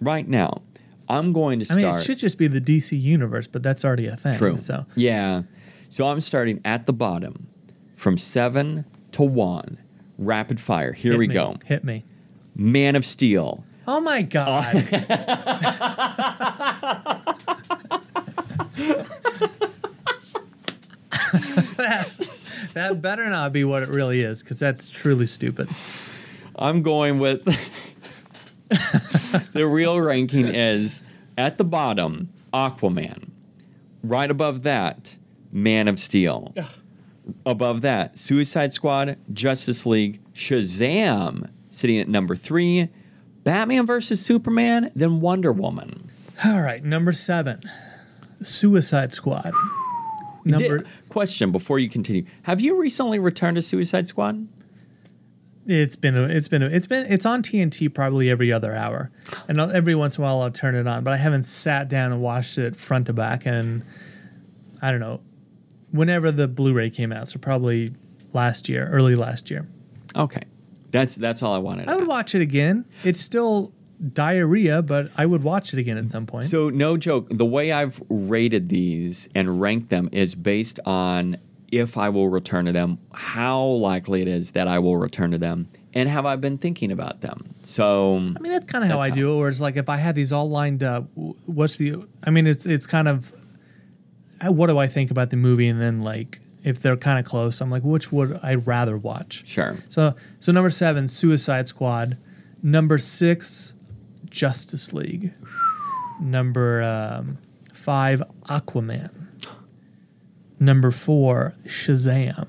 Right 0.01 0.29
now, 0.29 0.63
I'm 1.09 1.33
going 1.33 1.59
to 1.61 1.65
start. 1.65 1.83
I 1.83 1.87
mean, 1.87 1.95
it 1.97 2.03
should 2.03 2.19
just 2.19 2.39
be 2.39 2.49
the 2.49 2.61
DC 2.61 3.01
universe, 3.01 3.47
but 3.47 3.63
that's 3.63 3.85
already 3.85 4.07
a 4.07 4.17
thing. 4.17 4.35
True. 4.35 4.59
So 4.59 4.87
Yeah. 4.95 5.43
So 5.89 6.09
I'm 6.09 6.21
starting 6.21 6.61
at 6.65 6.87
the 6.87 6.93
bottom 6.93 7.47
from 7.95 8.19
seven 8.19 8.85
to 9.13 9.23
one. 9.23 9.79
Rapid 10.19 10.61
fire. 10.61 10.93
Here 10.93 11.13
hit 11.13 11.19
we 11.19 11.29
me. 11.29 11.35
go. 11.35 11.57
Hit 11.65 11.85
me. 11.85 12.05
Man 12.55 12.97
of 12.97 13.05
Steel. 13.05 13.65
Oh 13.87 14.01
my 14.01 14.23
god. 14.23 14.75
Uh, 14.75 14.83
that, 21.77 22.09
that 22.75 23.03
better 23.03 23.29
not 23.29 23.53
be 23.53 23.65
what 23.65 23.83
it 23.83 23.89
really 23.89 24.21
is, 24.21 24.43
because 24.43 24.59
that's 24.59 24.89
truly 24.89 25.27
stupid. 25.27 25.69
I'm 26.57 26.83
going 26.83 27.19
with 27.19 27.47
the 29.53 29.67
real 29.67 30.01
ranking 30.01 30.47
is 30.47 31.03
at 31.39 31.59
the 31.59 31.65
bottom, 31.65 32.33
Aquaman. 32.53 33.31
Right 34.03 34.31
above 34.31 34.63
that, 34.63 35.17
Man 35.53 35.89
of 35.89 35.99
Steel. 35.99 36.55
Above 37.45 37.81
that, 37.81 38.19
Suicide 38.19 38.73
Squad, 38.73 39.19
Justice 39.33 39.85
League, 39.85 40.21
Shazam 40.35 41.51
sitting 41.71 41.99
at 41.99 42.09
number 42.09 42.37
three, 42.37 42.89
Batman 43.45 43.87
versus 43.87 44.25
Superman, 44.25 44.91
then 44.95 45.21
Wonder 45.21 45.53
Woman. 45.53 46.11
All 46.45 46.61
right, 46.61 46.85
number 46.85 47.13
seven, 47.13 47.63
Suicide 48.43 49.13
Squad. 49.13 49.53
Number, 50.45 50.79
Did- 50.79 50.87
question 51.09 51.51
before 51.51 51.79
you 51.79 51.89
continue. 51.89 52.25
Have 52.43 52.61
you 52.61 52.81
recently 52.81 53.19
returned 53.19 53.57
to 53.57 53.63
Suicide 53.63 54.07
Squad? 54.07 54.47
It's 55.67 55.97
been, 55.97 56.17
a, 56.17 56.23
it's 56.25 56.49
been, 56.49 56.63
a, 56.63 56.67
it's 56.67 56.87
been, 56.87 57.07
it's 57.13 57.27
on 57.27 57.43
TNT 57.43 57.93
probably 57.93 58.31
every 58.31 58.53
other 58.53 58.75
hour, 58.75 59.11
and 59.49 59.61
I'll- 59.61 59.71
every 59.73 59.95
once 59.95 60.17
in 60.19 60.23
a 60.25 60.27
while 60.27 60.41
I'll 60.43 60.51
turn 60.51 60.75
it 60.75 60.87
on, 60.87 61.05
but 61.05 61.13
I 61.13 61.17
haven't 61.17 61.45
sat 61.45 61.89
down 61.89 62.13
and 62.13 62.21
watched 62.23 62.59
it 62.59 62.77
front 62.77 63.07
to 63.07 63.13
back, 63.13 63.45
and 63.47 63.83
I 64.81 64.91
don't 64.91 65.01
know, 65.01 65.21
whenever 65.91 66.31
the 66.31 66.47
Blu-ray 66.49 66.91
came 66.91 67.13
out, 67.13 67.29
so 67.29 67.39
probably 67.39 67.95
last 68.33 68.69
year, 68.69 68.89
early 68.93 69.15
last 69.17 69.51
year. 69.51 69.67
Okay. 70.15 70.43
That's 70.93 71.17
that's 71.17 71.43
all 71.43 71.55
I 71.55 71.59
wanted. 71.59 71.87
to 71.87 71.91
I 71.91 71.95
would 71.95 72.03
ask. 72.03 72.09
watch 72.11 72.35
it 72.35 72.41
again. 72.41 72.85
It's 73.05 73.21
still 73.21 73.73
diarrhea, 74.13 74.83
but 74.83 75.11
I 75.17 75.27
would 75.27 75.43
watch 75.43 75.73
it 75.73 75.79
again 75.79 75.99
at 75.99 76.11
some 76.11 76.27
point. 76.27 76.45
So 76.45 76.71
no 76.71 76.97
joke, 76.97 77.27
the 77.31 77.45
way 77.47 77.73
I've 77.73 78.01
rated 78.09 78.69
these 78.69 79.29
and 79.35 79.61
ranked 79.61 79.89
them 79.91 80.09
is 80.13 80.35
based 80.35 80.79
on 80.87 81.39
if 81.73 81.97
I 81.97 82.09
will 82.09 82.29
return 82.29 82.67
to 82.67 82.73
them, 82.73 82.99
how 83.13 83.63
likely 83.63 84.23
it 84.23 84.29
is 84.29 84.53
that 84.53 84.69
I 84.69 84.79
will 84.79 84.97
return 84.97 85.31
to 85.33 85.39
them, 85.39 85.69
and 85.95 86.09
have 86.09 86.27
I 86.27 86.37
been 86.37 86.59
thinking 86.59 86.93
about 86.93 87.21
them. 87.21 87.55
So 87.63 88.17
I 88.17 88.39
mean, 88.41 88.53
that's 88.53 88.67
kind 88.67 88.85
of 88.85 88.91
how 88.91 88.99
I 88.99 89.11
do 89.11 89.33
it. 89.33 89.39
Where 89.39 89.49
it's 89.49 89.61
like 89.61 89.77
if 89.77 89.89
I 89.89 89.97
had 89.97 90.15
these 90.15 90.33
all 90.33 90.49
lined 90.49 90.83
up, 90.83 91.09
what's 91.15 91.77
the? 91.77 92.07
I 92.25 92.31
mean, 92.31 92.47
it's 92.47 92.67
it's 92.67 92.87
kind 92.87 93.09
of 93.09 93.33
uh, 94.45 94.53
what 94.53 94.69
do 94.69 94.79
I 94.79 94.87
think 94.87 95.11
about 95.11 95.31
the 95.31 95.37
movie, 95.37 95.69
and 95.69 95.81
then 95.81 96.03
like 96.03 96.41
if 96.63 96.81
they're 96.81 96.97
kind 96.97 97.19
of 97.19 97.25
close, 97.25 97.61
I'm 97.61 97.71
like, 97.71 97.83
which 97.85 98.11
would 98.13 98.41
I 98.43 98.55
rather 98.55 98.97
watch? 98.97 99.45
sure. 99.47 99.79
So 99.89 100.15
so 100.41 100.53
number 100.53 100.71
seven, 100.71 101.09
Suicide 101.09 101.69
Squad. 101.69 102.19
Number 102.63 102.99
six, 102.99 103.75
Justice 104.29 104.93
League. 104.93 105.33
Number 106.21 106.83
um, 106.83 107.39
five, 107.73 108.23
Aquaman. 108.49 109.26
Number 110.59 110.91
four, 110.91 111.55
Shazam. 111.65 112.49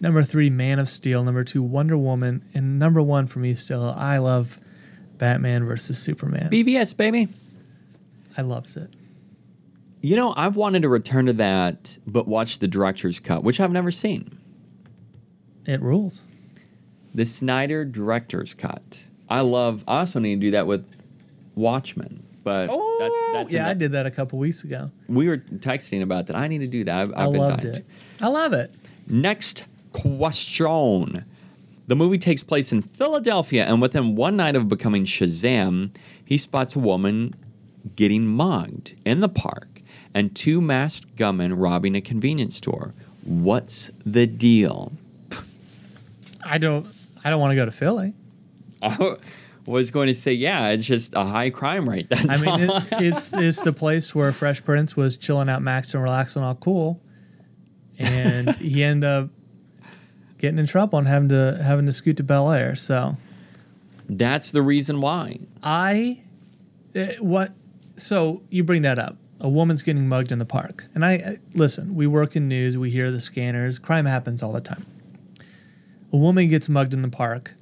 Number 0.00 0.22
three, 0.22 0.50
Man 0.50 0.78
of 0.78 0.90
Steel. 0.90 1.22
Number 1.22 1.44
two, 1.44 1.62
Wonder 1.62 1.96
Woman. 1.96 2.42
And 2.54 2.78
number 2.78 3.00
one 3.00 3.26
for 3.26 3.38
me 3.38 3.54
still, 3.54 3.94
I 3.96 4.18
love 4.18 4.58
Batman 5.18 5.64
versus 5.64 5.98
Superman. 5.98 6.50
BVS 6.50 6.96
baby. 6.96 7.28
I 8.36 8.42
loves 8.42 8.76
it. 8.76 8.90
You 10.00 10.16
know, 10.16 10.34
I've 10.36 10.56
wanted 10.56 10.82
to 10.82 10.88
return 10.88 11.26
to 11.26 11.32
that, 11.34 11.96
but 12.06 12.26
watch 12.26 12.58
the 12.58 12.66
director's 12.66 13.20
cut, 13.20 13.44
which 13.44 13.60
I've 13.60 13.70
never 13.70 13.92
seen. 13.92 14.36
It 15.64 15.80
rules. 15.80 16.22
The 17.14 17.24
Snyder 17.24 17.84
director's 17.84 18.54
cut. 18.54 19.04
I 19.28 19.42
love. 19.42 19.84
I 19.86 20.00
also 20.00 20.18
need 20.18 20.36
to 20.36 20.40
do 20.40 20.50
that 20.52 20.66
with 20.66 20.86
Watchmen, 21.54 22.21
but 22.44 22.68
Oh, 22.70 22.98
that's 23.00 23.16
that's 23.32 23.52
yeah, 23.52 23.68
I 23.68 23.74
did 23.74 23.92
that 23.92 24.06
a 24.06 24.10
couple 24.10 24.38
weeks 24.38 24.64
ago. 24.64 24.90
We 25.08 25.28
were 25.28 25.38
texting 25.38 26.02
about 26.02 26.26
that. 26.26 26.36
I 26.36 26.48
need 26.48 26.58
to 26.60 26.66
do 26.68 26.84
that. 26.84 26.94
I've, 26.94 27.12
I 27.14 27.24
I've 27.26 27.32
been 27.32 27.40
loved 27.40 27.64
it. 27.64 27.86
I 28.20 28.28
love 28.28 28.52
it. 28.52 28.72
Next 29.08 29.64
question. 29.92 31.24
The 31.88 31.96
movie 31.96 32.18
takes 32.18 32.42
place 32.42 32.72
in 32.72 32.82
Philadelphia, 32.82 33.64
and 33.64 33.82
within 33.82 34.14
one 34.16 34.36
night 34.36 34.54
of 34.56 34.68
becoming 34.68 35.04
Shazam, 35.04 35.90
he 36.24 36.38
spots 36.38 36.76
a 36.76 36.78
woman 36.78 37.34
getting 37.96 38.24
mugged 38.26 38.94
in 39.04 39.20
the 39.20 39.28
park 39.28 39.80
and 40.14 40.34
two 40.34 40.60
masked 40.60 41.16
gunmen 41.16 41.54
robbing 41.54 41.96
a 41.96 42.00
convenience 42.00 42.56
store. 42.56 42.94
What's 43.24 43.90
the 44.06 44.26
deal? 44.26 44.92
I 46.44 46.58
don't. 46.58 46.86
I 47.24 47.30
don't 47.30 47.40
want 47.40 47.52
to 47.52 47.56
go 47.56 47.64
to 47.64 47.70
Philly. 47.72 48.14
Was 49.66 49.92
going 49.92 50.08
to 50.08 50.14
say, 50.14 50.32
yeah, 50.32 50.70
it's 50.70 50.84
just 50.84 51.14
a 51.14 51.24
high 51.24 51.50
crime 51.50 51.88
rate. 51.88 52.08
That's 52.10 52.28
I 52.28 52.36
mean, 52.38 52.68
it, 52.68 52.84
it's 52.92 53.32
it's 53.32 53.60
the 53.60 53.72
place 53.72 54.12
where 54.14 54.32
Fresh 54.32 54.64
Prince 54.64 54.96
was 54.96 55.16
chilling 55.16 55.48
out, 55.48 55.62
max 55.62 55.94
and 55.94 56.02
relaxing, 56.02 56.42
all 56.42 56.56
cool, 56.56 57.00
and 57.98 58.56
he 58.56 58.82
ended 58.82 59.08
up 59.08 59.30
getting 60.38 60.58
in 60.58 60.66
trouble 60.66 60.98
and 60.98 61.06
having 61.06 61.28
to 61.28 61.60
having 61.62 61.86
to 61.86 61.92
scoot 61.92 62.16
to 62.16 62.24
Bel 62.24 62.50
Air. 62.50 62.74
So 62.74 63.16
That's 64.08 64.50
the 64.50 64.62
reason 64.62 65.00
why. 65.00 65.38
I, 65.62 66.22
eh, 66.96 67.14
what? 67.20 67.52
So 67.96 68.42
you 68.50 68.64
bring 68.64 68.82
that 68.82 68.98
up. 68.98 69.16
A 69.40 69.48
woman's 69.48 69.82
getting 69.82 70.08
mugged 70.08 70.32
in 70.32 70.38
the 70.40 70.44
park, 70.44 70.86
and 70.94 71.04
I 71.04 71.12
I- 71.12 71.38
listen. 71.54 71.94
We 71.94 72.08
work 72.08 72.34
in 72.34 72.48
news. 72.48 72.76
We 72.76 72.90
hear 72.90 73.12
the 73.12 73.20
scanners. 73.20 73.78
Crime 73.78 74.06
happens 74.06 74.42
all 74.42 74.52
the 74.52 74.60
time. 74.60 74.86
A 76.12 76.16
woman 76.16 76.48
gets 76.48 76.68
mugged 76.68 76.94
in 76.94 77.02
the 77.02 77.08
park. 77.08 77.54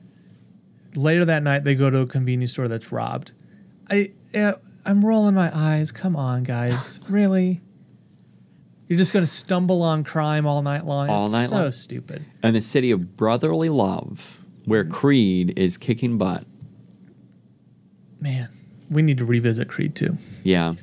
Later 0.94 1.24
that 1.24 1.42
night, 1.42 1.64
they 1.64 1.74
go 1.74 1.90
to 1.90 1.98
a 2.00 2.06
convenience 2.06 2.52
store 2.52 2.68
that's 2.68 2.90
robbed. 2.90 3.32
I, 3.88 4.12
I'm 4.84 5.04
rolling 5.04 5.34
my 5.34 5.50
eyes. 5.56 5.92
Come 5.92 6.16
on, 6.16 6.42
guys, 6.42 7.00
really? 7.08 7.60
You're 8.88 8.98
just 8.98 9.12
gonna 9.12 9.26
stumble 9.28 9.82
on 9.82 10.02
crime 10.02 10.46
all 10.46 10.62
night 10.62 10.84
long? 10.84 11.08
All 11.08 11.24
It's 11.26 11.32
night 11.32 11.48
so 11.50 11.62
long. 11.62 11.72
stupid. 11.72 12.26
And 12.42 12.56
the 12.56 12.60
city 12.60 12.90
of 12.90 13.16
brotherly 13.16 13.68
love, 13.68 14.40
where 14.64 14.82
mm-hmm. 14.82 14.92
Creed 14.92 15.56
is 15.56 15.78
kicking 15.78 16.18
butt. 16.18 16.44
Man, 18.20 18.48
we 18.90 19.02
need 19.02 19.18
to 19.18 19.24
revisit 19.24 19.68
Creed 19.68 19.94
too. 19.94 20.18
Yeah. 20.42 20.74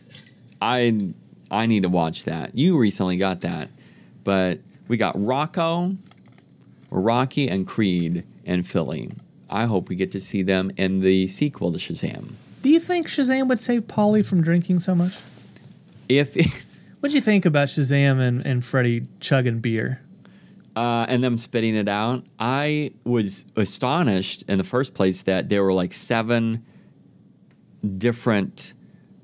I 0.61 1.13
I 1.51 1.65
need 1.65 1.83
to 1.83 1.89
watch 1.89 2.23
that. 2.23 2.57
You 2.57 2.77
recently 2.77 3.17
got 3.17 3.41
that. 3.41 3.69
But 4.23 4.59
we 4.87 4.97
got 4.97 5.13
Rocco, 5.17 5.97
Rocky, 6.89 7.49
and 7.49 7.67
Creed 7.67 8.25
and 8.45 8.65
Philly. 8.67 9.11
I 9.49 9.65
hope 9.65 9.89
we 9.89 9.95
get 9.95 10.11
to 10.11 10.19
see 10.19 10.41
them 10.41 10.71
in 10.77 10.99
the 10.99 11.27
sequel 11.27 11.71
to 11.71 11.77
Shazam. 11.77 12.33
Do 12.61 12.69
you 12.69 12.79
think 12.79 13.07
Shazam 13.07 13.47
would 13.47 13.59
save 13.59 13.83
Paulie 13.83 14.25
from 14.25 14.41
drinking 14.41 14.79
so 14.79 14.95
much? 14.95 15.15
If 16.09 16.35
What'd 16.99 17.13
you 17.13 17.21
think 17.21 17.45
about 17.45 17.67
Shazam 17.67 18.19
and, 18.19 18.45
and 18.45 18.65
Freddy 18.65 19.07
chugging 19.19 19.59
beer? 19.59 20.01
uh, 20.77 21.07
and 21.09 21.23
them 21.23 21.39
spitting 21.39 21.75
it 21.75 21.87
out, 21.87 22.23
I 22.37 22.91
was 23.03 23.47
astonished 23.55 24.43
in 24.47 24.59
the 24.59 24.63
first 24.63 24.93
place 24.93 25.23
that 25.23 25.49
there 25.49 25.63
were 25.63 25.73
like 25.73 25.91
seven 25.91 26.63
different 27.97 28.75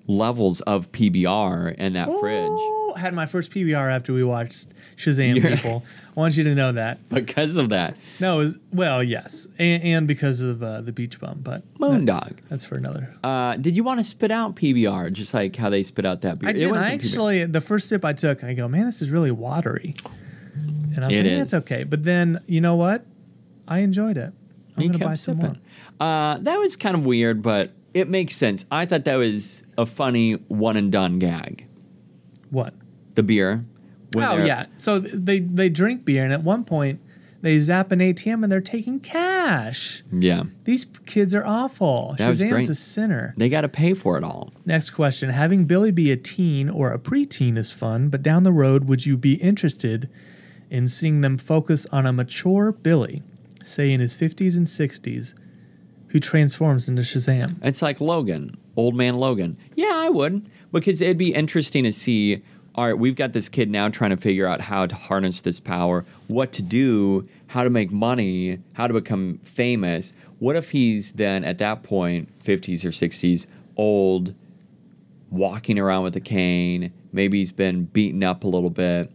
levels 0.08 0.62
of 0.62 0.92
PBR 0.92 1.76
in 1.76 1.94
that 1.94 2.10
fridge. 2.20 2.98
Had 2.98 3.14
my 3.14 3.26
first 3.26 3.52
PBR 3.52 3.92
after 3.92 4.14
we 4.14 4.24
watched 4.24 4.68
Shazam. 4.98 5.42
Yeah. 5.42 5.56
People, 5.56 5.84
I 6.16 6.20
want 6.20 6.36
you 6.38 6.44
to 6.44 6.54
know 6.54 6.72
that. 6.74 7.00
Because 7.10 7.58
of 7.58 7.70
that. 7.70 7.96
No, 8.20 8.40
it 8.42 8.44
was, 8.44 8.58
well, 8.72 9.02
yes, 9.04 9.48
and, 9.58 9.82
and 9.84 10.08
because 10.08 10.42
of 10.42 10.62
uh, 10.62 10.82
the 10.82 10.92
beach 10.92 11.20
bum, 11.20 11.40
but 11.42 11.64
Moondog. 11.80 12.06
That's, 12.06 12.30
that's 12.50 12.66
for 12.66 12.76
another. 12.76 13.16
Uh, 13.24 13.56
did 13.56 13.76
you 13.76 13.84
want 13.84 14.00
to 14.00 14.04
spit 14.04 14.30
out 14.30 14.56
PBR 14.56 15.12
just 15.14 15.34
like 15.34 15.56
how 15.56 15.70
they 15.70 15.82
spit 15.84 16.06
out 16.06 16.22
that 16.22 16.38
beer? 16.40 16.50
I 16.50 16.52
It 16.52 16.56
did. 16.56 16.64
I 16.66 16.72
wasn't 16.72 16.86
PBR. 17.02 17.06
actually, 17.06 17.46
the 17.46 17.62
first 17.62 17.90
sip 17.90 18.06
I 18.06 18.14
took, 18.14 18.44
I 18.44 18.54
go, 18.54 18.68
man, 18.68 18.86
this 18.86 19.02
is 19.02 19.10
really 19.10 19.32
watery. 19.32 19.96
And 20.96 21.00
I 21.04 21.08
was 21.08 21.14
It 21.18 21.24
like, 21.24 21.32
yeah, 21.32 21.42
it's 21.42 21.54
okay. 21.56 21.84
But 21.84 22.04
then, 22.04 22.42
you 22.46 22.62
know 22.62 22.76
what? 22.76 23.06
I 23.68 23.80
enjoyed 23.80 24.18
it. 24.18 24.34
I'm 24.78 24.88
gonna 24.92 25.04
buy 25.04 25.14
some 25.16 25.40
sipping. 25.40 25.60
more. 26.00 26.08
Uh, 26.08 26.38
that 26.40 26.58
was 26.60 26.76
kind 26.76 26.96
of 26.96 27.06
weird, 27.06 27.42
but 27.42 27.72
it 27.94 28.10
makes 28.10 28.36
sense. 28.36 28.66
I 28.72 28.86
thought 28.86 29.06
that 29.06 29.18
was 29.18 29.64
a 29.78 29.86
funny 29.86 30.34
one 30.34 30.78
and 30.78 30.92
done 30.92 31.20
gag. 31.20 31.66
What? 32.50 32.74
The 33.16 33.24
beer. 33.24 33.66
oh 34.16 34.38
yeah. 34.44 34.66
So 34.78 35.00
they 35.00 35.40
they 35.40 35.70
drink 35.70 36.06
beer, 36.06 36.24
and 36.24 36.34
at 36.34 36.44
one 36.44 36.66
point 36.66 37.00
they 37.42 37.60
zap 37.60 37.92
an 37.92 38.00
ATM 38.00 38.44
and 38.44 38.52
they're 38.52 38.62
taking 38.62 39.00
cash. 39.02 40.04
Yeah. 40.12 40.44
These 40.64 40.86
kids 41.06 41.36
are 41.36 41.46
awful. 41.46 42.16
That 42.18 42.30
was 42.30 42.42
Shazam's 42.42 42.70
a 42.70 42.76
sinner. 42.76 43.34
They 43.36 43.50
got 43.50 43.62
to 43.62 43.68
pay 43.70 43.94
for 43.94 44.18
it 44.18 44.24
all. 44.24 44.54
Next 44.66 44.92
question: 44.92 45.30
Having 45.30 45.66
Billy 45.66 45.92
be 45.92 46.10
a 46.12 46.18
teen 46.18 46.70
or 46.70 46.92
a 46.92 47.00
preteen 47.00 47.58
is 47.58 47.72
fun, 47.72 48.10
but 48.10 48.24
down 48.24 48.44
the 48.44 48.52
road, 48.54 48.86
would 48.86 49.06
you 49.06 49.18
be 49.18 49.34
interested 49.36 50.10
in 50.70 50.88
seeing 50.88 51.22
them 51.22 51.38
focus 51.38 51.86
on 51.92 52.06
a 52.06 52.14
mature 52.14 52.72
Billy, 52.72 53.22
say 53.64 53.92
in 53.92 54.00
his 54.00 54.16
fifties 54.16 54.56
and 54.56 54.68
sixties, 54.68 55.36
who 56.14 56.20
transforms 56.20 56.88
into 56.88 57.02
Shazam? 57.02 57.56
It's 57.64 57.82
like 57.82 58.00
Logan, 58.00 58.56
old 58.78 58.96
man 58.96 59.18
Logan. 59.18 59.58
Yeah, 59.76 59.94
I 59.96 60.10
would 60.10 60.48
because 60.72 61.02
it'd 61.02 61.18
be 61.18 61.34
interesting 61.34 61.84
to 61.84 61.92
see. 61.92 62.44
All 62.76 62.86
right, 62.86 62.98
we've 62.98 63.16
got 63.16 63.34
this 63.34 63.50
kid 63.50 63.70
now 63.70 63.90
trying 63.90 64.12
to 64.12 64.18
figure 64.18 64.48
out 64.48 64.62
how 64.62 64.86
to 64.86 64.96
harness 64.96 65.42
this 65.42 65.60
power, 65.60 66.06
what 66.28 66.52
to 66.54 66.62
do, 66.62 67.28
how 67.48 67.64
to 67.64 67.70
make 67.70 67.92
money, 67.92 68.60
how 68.74 68.88
to 68.88 68.94
become 68.94 69.40
famous. 69.40 70.14
What 70.38 70.56
if 70.56 70.72
he's 70.72 71.14
then 71.14 71.44
at 71.44 71.58
that 71.58 71.84
point, 71.84 72.30
50s 72.44 72.86
or 72.86 72.90
60s, 72.90 73.48
old, 73.76 74.36
walking 75.32 75.80
around 75.80 76.04
with 76.04 76.16
a 76.16 76.22
cane? 76.22 76.94
Maybe 77.12 77.40
he's 77.40 77.52
been 77.52 77.86
beaten 77.86 78.24
up 78.24 78.44
a 78.44 78.48
little 78.48 78.72
bit 78.72 79.12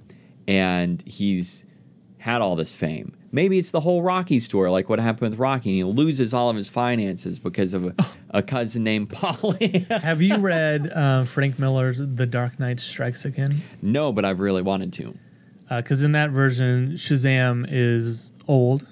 and 0.48 1.02
he's 1.06 1.64
had 2.18 2.40
all 2.40 2.56
this 2.56 2.72
fame. 2.72 3.12
Maybe 3.30 3.58
it's 3.58 3.70
the 3.70 3.80
whole 3.80 4.02
Rocky 4.02 4.40
story, 4.40 4.70
like 4.70 4.88
what 4.88 4.98
happened 4.98 5.30
with 5.30 5.38
Rocky. 5.38 5.68
And 5.68 5.76
he 5.76 5.84
loses 5.84 6.32
all 6.32 6.48
of 6.48 6.56
his 6.56 6.68
finances 6.68 7.38
because 7.38 7.74
of 7.74 7.84
a, 7.84 7.94
a 8.30 8.42
cousin 8.42 8.84
named 8.84 9.10
Paulie. 9.10 9.86
Have 10.02 10.22
you 10.22 10.36
read 10.38 10.90
uh, 10.90 11.24
Frank 11.24 11.58
Miller's 11.58 11.98
The 11.98 12.26
Dark 12.26 12.58
Knight 12.58 12.80
Strikes 12.80 13.24
Again? 13.24 13.62
no, 13.82 14.12
but 14.12 14.24
I've 14.24 14.40
really 14.40 14.62
wanted 14.62 14.92
to. 14.94 15.14
because 15.68 16.02
Uh, 16.02 16.06
in 16.06 16.12
that 16.12 16.30
version, 16.30 16.92
Shazam 16.92 17.66
is 17.68 18.32
old 18.46 18.86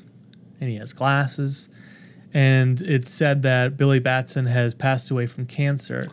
and 0.61 0.69
he 0.71 0.77
has 0.77 0.93
glasses, 0.93 1.69
and 2.33 2.81
it's 2.83 3.11
said 3.11 3.43
that 3.43 3.77
Billy 3.77 3.99
Batson 3.99 4.47
has 4.47 4.75
passed 4.75 5.11
away 5.11 5.27
from 5.27 5.47
cancer, 5.47 6.09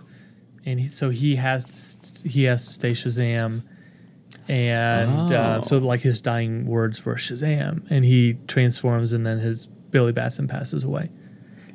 and 0.65 0.80
he, 0.80 0.88
so 0.89 1.09
he 1.09 1.36
has 1.38 1.95
to, 1.95 2.28
he 2.28 2.43
has 2.43 2.67
to 2.67 2.74
stay 2.74 2.91
Shazam, 2.91 3.63
and 4.48 5.32
uh, 5.32 5.60
Oh. 5.60 5.62
so 5.62 5.78
like 5.78 6.02
his 6.02 6.22
dying 6.22 6.66
words 6.66 7.04
were 7.06 7.16
Shazam, 7.16 7.84
and 7.89 8.04
he 8.04 8.38
transforms, 8.48 9.14
and 9.14 9.26
then 9.26 9.39
his 9.39 9.68
Billy 9.91 10.12
Batson 10.12 10.48
passes 10.48 10.84
away, 10.84 11.10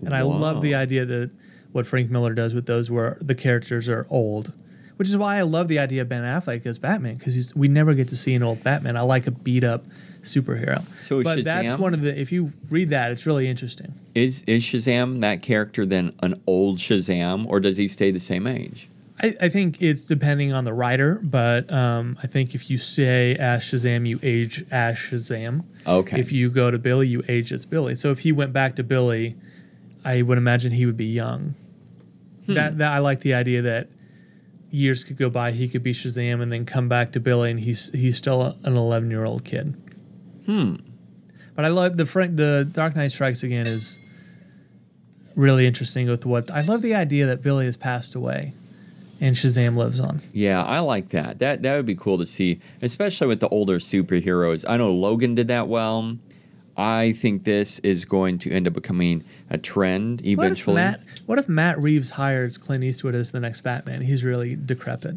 and 0.05 0.14
I 0.14 0.23
love 0.23 0.61
the 0.62 0.75
idea 0.75 1.05
that 1.07 1.31
what 1.73 1.87
Frank 1.87 2.11
Miller 2.11 2.35
does 2.35 2.55
with 2.55 2.66
those 2.66 2.91
where 2.91 3.19
the 3.21 3.35
characters 3.35 3.89
are 3.89 4.07
old. 4.11 4.53
Which 4.97 5.09
is 5.09 5.16
why 5.16 5.37
I 5.39 5.43
love 5.43 5.69
the 5.69 5.79
idea 5.79 6.03
of 6.03 6.09
Ben 6.09 6.25
Affleck 6.25 6.66
as 6.66 6.77
Batman 6.81 7.14
because 7.19 7.55
we 7.55 7.69
never 7.69 7.95
get 7.95 8.09
to 8.09 8.16
see 8.16 8.35
an 8.35 8.43
old 8.43 8.64
Batman. 8.64 8.97
I 8.97 9.03
like 9.03 9.29
a 9.29 9.31
beat 9.31 9.62
up 9.62 9.85
superhero. 10.23 10.83
So 11.01 11.23
but 11.23 11.45
that's 11.45 11.79
one 11.79 11.95
of 11.95 12.01
the. 12.01 12.19
If 12.21 12.33
you 12.33 12.53
read 12.69 12.91
that, 12.91 13.12
it's 13.12 13.25
really 13.25 13.49
interesting. 13.49 13.95
Is 14.16 14.43
is 14.49 14.64
Shazam 14.64 15.21
that 15.21 15.41
character 15.41 15.87
then 15.87 16.14
an 16.21 16.43
old 16.49 16.79
Shazam, 16.79 17.47
or 17.47 17.61
does 17.61 17.77
he 17.77 17.87
stay 17.87 18.11
the 18.11 18.19
same 18.19 18.49
age? 18.49 18.89
I, 19.21 19.35
I 19.41 19.49
think 19.49 19.83
it's 19.83 20.05
depending 20.05 20.53
on 20.53 20.64
the 20.64 20.73
writer, 20.73 21.21
but 21.23 21.73
um, 21.73 22.19
I 22.23 22.27
think 22.27 22.55
if 22.55 22.71
you 22.71 22.79
say 22.79 23.35
as 23.35 23.62
Shazam, 23.62 24.07
you 24.07 24.21
age 24.23 24.64
as 24.71 24.97
Shazam. 24.97 25.64
Okay. 25.87 26.21
If 26.21 26.31
you 26.31 26.51
go 26.51 26.71
to 26.71 26.79
Billy, 26.79 27.09
you 27.09 27.25
age 27.29 27.53
as 27.53 27.64
Billy. 27.66 27.95
So 27.97 28.11
if 28.11 28.21
he 28.21 28.31
went 28.33 28.53
back 28.53 28.77
to 28.77 28.83
Billy, 28.85 29.37
I 30.05 30.23
would 30.23 30.39
imagine 30.39 30.73
he 30.73 30.87
would 30.87 30.97
be 30.97 31.07
young. 31.07 31.55
Hmm. 32.47 32.55
That 32.55 32.79
that 32.79 32.93
I 32.93 32.99
like 32.99 33.21
the 33.21 33.35
idea 33.35 33.61
that 33.62 33.89
years 34.71 35.03
could 35.03 35.16
go 35.16 35.31
by, 35.31 35.51
he 35.53 35.66
could 35.69 35.83
be 35.83 35.93
Shazam, 35.93 36.41
and 36.41 36.53
then 36.53 36.64
come 36.64 36.89
back 36.89 37.12
to 37.12 37.21
Billy, 37.21 37.51
and 37.51 37.61
he's 37.61 37.91
he's 37.93 38.16
still 38.16 38.43
a- 38.43 38.57
an 38.62 38.77
eleven 38.77 39.11
year 39.11 39.25
old 39.25 39.45
kid. 39.45 39.75
Hmm. 40.47 40.77
But 41.57 41.64
I 41.64 41.69
love 41.69 41.97
the 41.97 42.07
Frank 42.07 42.37
the 42.37 42.69
Dark 42.71 42.95
Knight 42.95 43.11
Strikes 43.11 43.43
Again 43.43 43.66
is 43.66 43.99
really 45.35 45.66
interesting 45.66 46.09
with 46.09 46.25
what 46.25 46.51
I 46.51 46.61
love 46.61 46.83
the 46.83 46.95
idea 46.95 47.27
that 47.27 47.43
Billy 47.43 47.66
has 47.66 47.77
passed 47.77 48.14
away, 48.14 48.55
and 49.21 49.35
Shazam 49.37 49.77
lives 49.77 50.01
on. 50.01 50.23
Yeah, 50.33 50.62
I 50.64 50.79
like 50.81 51.09
that. 51.11 51.39
That 51.41 51.62
that 51.62 51.77
would 51.77 51.87
be 51.87 51.97
cool 51.97 52.19
to 52.19 52.27
see, 52.27 52.61
especially 52.83 53.27
with 53.27 53.41
the 53.41 53.49
older 53.49 53.79
superheroes. 53.79 54.64
I 54.69 54.77
know 54.77 54.93
Logan 54.93 55.35
did 55.35 55.49
that 55.49 55.69
well. 55.69 56.16
I 56.77 57.11
think 57.11 57.43
this 57.43 57.81
is 57.81 58.05
going 58.05 58.39
to 58.39 58.53
end 58.53 58.69
up 58.69 58.73
becoming 58.75 59.25
a 59.51 59.59
trend 59.59 60.25
eventually. 60.25 60.75
What 60.81 60.95
if. 60.95 61.01
Matt? 61.01 61.21
What 61.27 61.39
if 61.41 61.49
Matt 61.49 61.83
Reeves 61.83 62.11
hires 62.11 62.57
Clint 62.57 62.85
Eastwood 62.85 63.16
as 63.16 63.33
the 63.33 63.41
next 63.41 63.62
Batman? 63.62 64.03
He's 64.03 64.23
really 64.23 64.55
decrepit, 64.55 65.16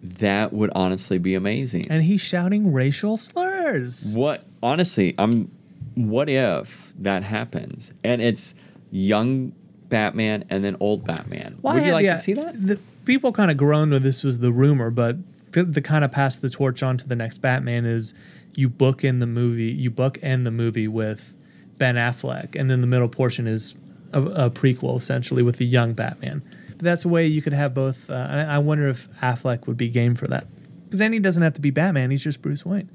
That 0.00 0.52
would 0.52 0.70
honestly 0.76 1.18
be 1.18 1.34
amazing. 1.34 1.86
and 1.90 2.04
he's 2.04 2.20
shouting 2.20 2.72
racial 2.72 3.16
slurs. 3.16 4.12
What 4.14 4.44
honestly, 4.62 5.14
I'm 5.18 5.50
what 5.94 6.28
if 6.28 6.92
that 6.98 7.24
happens 7.24 7.92
and 8.04 8.22
it's 8.22 8.54
young 8.92 9.52
Batman 9.88 10.44
and 10.50 10.64
then 10.64 10.76
old 10.80 11.04
Batman? 11.04 11.58
Well, 11.62 11.74
Would 11.74 11.80
you 11.80 11.86
had- 11.86 11.94
like 11.94 12.04
yeah, 12.04 12.12
to 12.14 12.18
see 12.18 12.32
that? 12.34 12.64
The 12.66 12.78
people 13.04 13.32
kind 13.32 13.50
of 13.50 13.56
groaned 13.56 13.92
when 13.92 14.02
this 14.02 14.22
was 14.24 14.38
the 14.40 14.52
rumor, 14.52 14.90
but 14.90 15.16
to, 15.52 15.70
to 15.70 15.80
kind 15.80 16.04
of 16.04 16.12
pass 16.12 16.36
the 16.36 16.48
torch 16.50 16.82
on 16.82 16.96
to 16.98 17.08
the 17.08 17.16
next 17.16 17.38
Batman 17.38 17.84
is 17.84 18.14
you 18.54 18.68
book 18.68 19.02
in 19.04 19.18
the 19.18 19.26
movie, 19.26 19.70
you 19.72 19.90
book 19.90 20.18
end 20.22 20.46
the 20.46 20.50
movie 20.50 20.88
with 20.88 21.34
Ben 21.78 21.96
Affleck, 21.96 22.54
and 22.58 22.70
then 22.70 22.80
the 22.80 22.86
middle 22.86 23.08
portion 23.08 23.46
is 23.46 23.74
a, 24.12 24.22
a 24.22 24.50
prequel 24.50 24.96
essentially 24.98 25.42
with 25.42 25.56
the 25.56 25.66
young 25.66 25.92
Batman. 25.94 26.42
But 26.70 26.80
that's 26.80 27.04
a 27.04 27.08
way 27.08 27.26
you 27.26 27.42
could 27.42 27.52
have 27.52 27.74
both. 27.74 28.08
Uh, 28.10 28.14
I 28.30 28.40
I 28.42 28.58
wonder 28.58 28.88
if 28.88 29.08
Affleck 29.20 29.66
would 29.66 29.76
be 29.76 29.88
game 29.88 30.14
for 30.14 30.26
that 30.28 30.46
because 30.84 30.98
then 30.98 31.12
he 31.12 31.18
doesn't 31.18 31.42
have 31.42 31.54
to 31.54 31.60
be 31.60 31.70
Batman; 31.70 32.10
he's 32.10 32.22
just 32.22 32.42
Bruce 32.42 32.64
Wayne. 32.64 32.88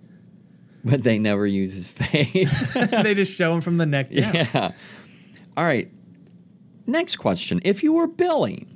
But 0.85 1.03
they 1.03 1.19
never 1.19 1.45
use 1.45 1.73
his 1.73 1.89
face. 1.89 2.69
they 2.73 3.13
just 3.13 3.33
show 3.33 3.53
him 3.53 3.61
from 3.61 3.77
the 3.77 3.85
neck 3.85 4.11
down. 4.11 4.33
yeah. 4.35 4.71
All 5.57 5.63
right. 5.65 5.91
Next 6.85 7.17
question. 7.17 7.59
If 7.65 7.83
you 7.83 7.93
were 7.93 8.07
Billy, 8.07 8.67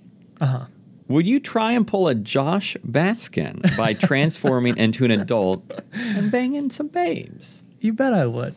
Uh 0.42 0.46
huh. 0.46 0.66
Would 1.12 1.28
you 1.28 1.40
try 1.40 1.72
and 1.74 1.86
pull 1.88 2.08
a 2.08 2.16
Josh 2.16 2.76
Baskin 2.86 3.76
by 3.78 3.94
transforming 4.10 4.78
into 4.78 5.06
an 5.06 5.12
adult 5.12 5.64
and 5.94 6.32
banging 6.32 6.70
some 6.70 6.88
babes? 6.88 7.64
You 7.80 7.94
bet 7.94 8.14
I 8.14 8.26
would. 8.26 8.56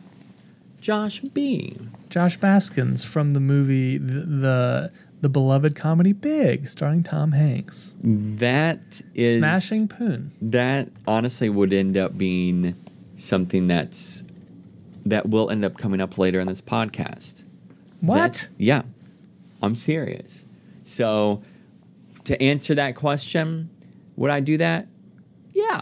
Josh 0.81 1.19
B. 1.19 1.77
Josh 2.09 2.37
Baskins 2.37 3.03
from 3.03 3.31
the 3.31 3.39
movie 3.39 3.97
the 3.97 4.21
the, 4.21 4.91
the 5.21 5.29
beloved 5.29 5.75
comedy 5.75 6.13
Big, 6.13 6.69
starring 6.69 7.01
Tom 7.03 7.31
Hanks. 7.31 7.95
That 8.03 9.01
is 9.15 9.37
Smashing 9.37 9.87
Poon. 9.87 10.31
That 10.41 10.89
honestly 11.07 11.49
would 11.49 11.73
end 11.73 11.97
up 11.97 12.17
being 12.17 12.75
something 13.15 13.67
that's 13.67 14.23
that 15.05 15.29
will 15.29 15.49
end 15.49 15.65
up 15.65 15.77
coming 15.77 16.01
up 16.01 16.17
later 16.17 16.39
in 16.39 16.47
this 16.47 16.61
podcast. 16.61 17.43
What? 18.01 18.15
That's- 18.15 18.47
yeah, 18.57 18.83
I'm 19.61 19.75
serious. 19.75 20.45
So, 20.83 21.41
to 22.25 22.41
answer 22.41 22.75
that 22.75 22.95
question, 22.95 23.69
would 24.15 24.31
I 24.31 24.39
do 24.39 24.57
that? 24.57 24.87
Yeah. 25.53 25.81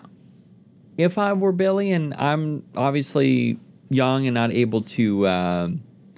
If 0.97 1.17
I 1.17 1.33
were 1.33 1.51
Billy 1.51 1.91
and 1.91 2.13
I'm 2.13 2.63
obviously 2.75 3.57
young 3.89 4.27
and 4.27 4.35
not 4.35 4.51
able 4.51 4.81
to, 4.81 5.25
uh, 5.27 5.69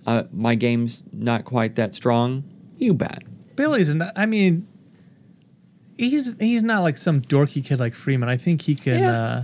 uh, 0.05 0.23
my 0.34 0.55
game's 0.55 1.03
not 1.13 1.45
quite 1.45 1.76
that 1.76 1.93
strong, 1.95 2.43
you 2.78 2.93
bet. 2.93 3.23
Billy's 3.55 3.93
not, 3.93 4.11
I 4.17 4.26
mean 4.26 4.67
he's 5.97 6.36
he's 6.39 6.61
not 6.61 6.82
like 6.84 6.97
some 6.97 7.21
dorky 7.21 7.63
kid 7.63 7.80
like 7.80 7.95
Freeman. 7.95 8.28
I 8.28 8.36
think 8.38 8.63
he 8.63 8.76
can 8.76 8.99
Yeah. 8.99 9.11
uh, 9.11 9.43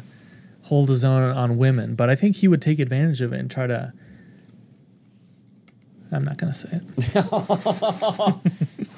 hold 0.64 0.90
his 0.90 1.06
own 1.06 1.24
on 1.24 1.58
women, 1.58 1.96
but 1.96 2.10
I 2.10 2.16
think 2.16 2.36
he 2.38 2.48
would 2.50 2.62
take 2.62 2.80
advantage 2.80 3.22
of 3.22 3.32
it 3.32 3.40
and 3.40 3.50
try 3.50 3.68
to 3.68 3.94
I'm 6.12 6.26
not 6.26 6.36
gonna 6.38 6.54
say 6.54 6.70
it. 6.74 6.82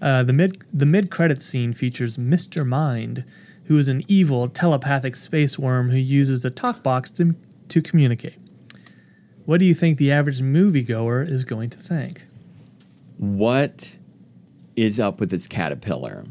uh, 0.00 0.22
the 0.22 0.32
mid 0.32 0.62
the 0.72 0.86
mid 0.86 1.10
credit 1.10 1.40
scene 1.42 1.72
features 1.72 2.16
Mr. 2.16 2.66
Mind, 2.66 3.24
who 3.64 3.76
is 3.78 3.88
an 3.88 4.02
evil 4.08 4.48
telepathic 4.48 5.16
space 5.16 5.58
worm 5.58 5.90
who 5.90 5.96
uses 5.96 6.44
a 6.44 6.50
talk 6.50 6.82
box 6.82 7.10
to 7.12 7.34
to 7.68 7.82
communicate. 7.82 8.36
What 9.44 9.60
do 9.60 9.66
you 9.66 9.74
think 9.74 9.98
the 9.98 10.12
average 10.12 10.40
moviegoer 10.40 11.28
is 11.28 11.44
going 11.44 11.70
to 11.70 11.78
think? 11.78 12.22
what 13.16 13.96
is 14.76 15.00
up 15.00 15.18
with 15.18 15.30
this 15.30 15.48
caterpillar? 15.48 16.24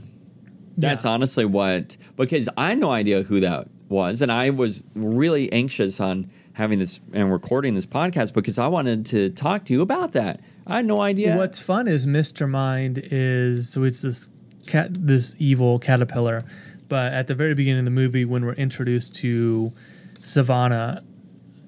That's 0.77 1.03
Yeah. 1.03 1.11
honestly 1.11 1.43
what 1.45 1.97
because 2.15 2.47
I 2.55 2.69
had 2.69 2.79
no 2.79 2.91
idea 2.91 3.23
who 3.23 3.39
that 3.41 3.67
was, 3.89 4.21
and 4.21 4.31
I 4.31 4.49
was 4.51 4.83
really 4.95 5.51
anxious 5.51 5.99
on 5.99 6.29
having 6.53 6.79
this 6.79 6.99
and 7.13 7.31
recording 7.31 7.75
this 7.75 7.85
podcast 7.85 8.33
because 8.33 8.57
I 8.57 8.67
wanted 8.67 9.05
to 9.07 9.29
talk 9.31 9.65
to 9.65 9.73
you 9.73 9.81
about 9.81 10.13
that. 10.13 10.39
I 10.67 10.77
had 10.77 10.85
no 10.85 11.01
idea. 11.01 11.35
What's 11.37 11.59
fun 11.59 11.87
is 11.87 12.05
Mr. 12.05 12.47
Mind 12.49 12.99
is 13.11 13.69
so 13.69 13.83
it's 13.83 14.01
this 14.01 14.29
cat, 14.67 14.89
this 14.91 15.33
evil 15.39 15.79
caterpillar, 15.79 16.43
but 16.89 17.13
at 17.13 17.27
the 17.27 17.35
very 17.35 17.53
beginning 17.53 17.79
of 17.79 17.85
the 17.85 17.91
movie, 17.91 18.25
when 18.25 18.45
we're 18.45 18.53
introduced 18.53 19.15
to 19.15 19.71
Sivana, 20.21 21.03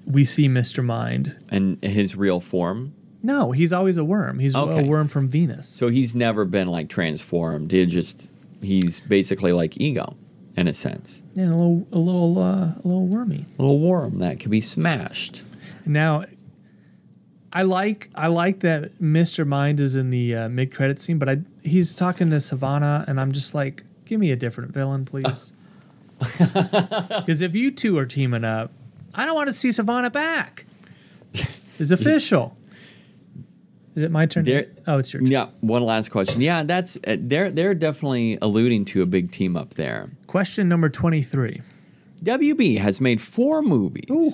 we 0.06 0.24
see 0.24 0.48
Mr. 0.48 0.84
Mind. 0.84 1.36
and 1.48 1.82
his 1.82 2.16
real 2.16 2.40
form? 2.40 2.94
No, 3.22 3.52
he's 3.52 3.72
always 3.72 3.96
a 3.98 4.04
worm. 4.04 4.38
He's 4.38 4.54
Okay. 4.56 4.80
a 4.80 4.88
worm 4.88 5.08
from 5.08 5.28
Venus. 5.28 5.66
So 5.68 5.88
he's 5.88 6.14
never 6.14 6.44
been 6.44 6.68
like 6.68 6.88
transformed. 6.88 7.70
He 7.72 7.84
just 7.86 8.30
he's 8.62 9.00
basically 9.00 9.52
like 9.52 9.78
ego 9.80 10.16
in 10.56 10.66
a 10.68 10.74
sense, 10.74 11.22
Yeah, 11.34 11.44
a 11.44 11.54
little, 11.54 11.86
a 11.92 11.98
little, 11.98 12.38
uh, 12.38 12.64
a 12.74 12.80
little 12.82 13.06
wormy. 13.06 13.46
a 13.58 13.62
little 13.62 13.78
worm 13.78 14.18
that 14.18 14.40
could 14.40 14.50
be 14.50 14.60
smashed. 14.60 15.42
Now, 15.86 16.24
I 17.52 17.62
like 17.62 18.10
I 18.14 18.28
like 18.28 18.60
that 18.60 19.00
Mr. 19.00 19.46
Mind 19.46 19.80
is 19.80 19.96
in 19.96 20.10
the 20.10 20.34
uh, 20.34 20.48
mid 20.48 20.72
credit 20.74 21.00
scene, 21.00 21.18
but 21.18 21.28
I 21.28 21.38
he's 21.62 21.94
talking 21.94 22.30
to 22.30 22.36
Sivana, 22.36 23.06
and 23.08 23.20
I'm 23.20 23.32
just 23.32 23.54
like, 23.54 23.82
give 24.04 24.20
me 24.20 24.30
a 24.30 24.36
different 24.36 24.72
villain, 24.72 25.04
please. 25.04 25.52
Because 26.20 27.40
if 27.40 27.54
you 27.54 27.70
two 27.70 27.96
are 27.96 28.04
teaming 28.04 28.44
up, 28.44 28.72
I 29.14 29.24
don't 29.24 29.34
want 29.34 29.46
to 29.46 29.54
see 29.54 29.70
Sivana 29.70 30.12
back. 30.12 30.66
It's 31.78 31.90
official. 31.90 32.58
Is 33.94 34.02
it 34.02 34.10
my 34.10 34.26
turn? 34.26 34.44
There- 34.44 34.66
oh, 34.86 34.98
it's 34.98 35.12
your 35.14 35.22
turn. 35.22 35.30
Yeah, 35.30 35.48
one 35.60 35.82
last 35.82 36.10
question. 36.10 36.42
Yeah, 36.42 36.62
that's 36.62 36.98
uh, 37.06 37.16
they're 37.18 37.50
they're 37.50 37.74
definitely 37.74 38.36
alluding 38.42 38.84
to 38.86 39.00
a 39.02 39.06
big 39.06 39.30
team 39.30 39.56
up 39.56 39.74
there. 39.74 40.10
Question 40.26 40.68
number 40.68 40.90
twenty-three. 40.90 41.62
WB 42.22 42.78
has 42.78 43.00
made 43.00 43.20
four 43.20 43.62
movies. 43.62 44.04
Ooh. 44.10 44.30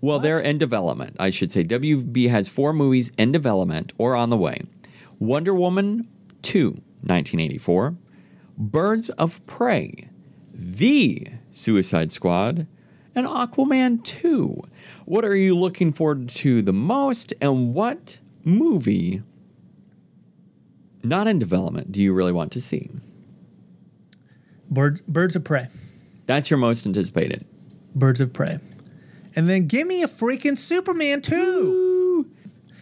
Well, 0.00 0.18
they're 0.18 0.40
in 0.40 0.58
development, 0.58 1.16
I 1.18 1.30
should 1.30 1.52
say. 1.52 1.64
WB 1.64 2.30
has 2.30 2.48
four 2.48 2.72
movies 2.72 3.12
in 3.18 3.32
development 3.32 3.92
or 3.98 4.16
on 4.16 4.30
the 4.30 4.36
way 4.36 4.62
Wonder 5.18 5.54
Woman 5.54 6.08
2, 6.42 6.70
1984, 6.70 7.96
Birds 8.56 9.10
of 9.10 9.44
Prey, 9.46 10.08
The 10.54 11.28
Suicide 11.52 12.10
Squad, 12.12 12.66
and 13.14 13.26
Aquaman 13.26 14.02
2. 14.02 14.62
What 15.04 15.24
are 15.24 15.36
you 15.36 15.54
looking 15.54 15.92
forward 15.92 16.28
to 16.30 16.62
the 16.62 16.72
most, 16.72 17.34
and 17.40 17.74
what 17.74 18.20
movie, 18.44 19.22
not 21.02 21.26
in 21.26 21.38
development, 21.38 21.92
do 21.92 22.00
you 22.00 22.14
really 22.14 22.32
want 22.32 22.52
to 22.52 22.60
see? 22.60 22.88
Birds, 24.70 25.02
birds 25.02 25.36
of 25.36 25.44
prey. 25.44 25.68
That's 26.26 26.48
your 26.48 26.58
most 26.58 26.86
anticipated. 26.86 27.44
Birds 27.94 28.20
of 28.20 28.32
Prey. 28.32 28.60
And 29.34 29.46
then 29.46 29.66
give 29.66 29.86
me 29.86 30.02
a 30.02 30.08
freaking 30.08 30.58
Superman 30.58 31.22
too. 31.22 32.30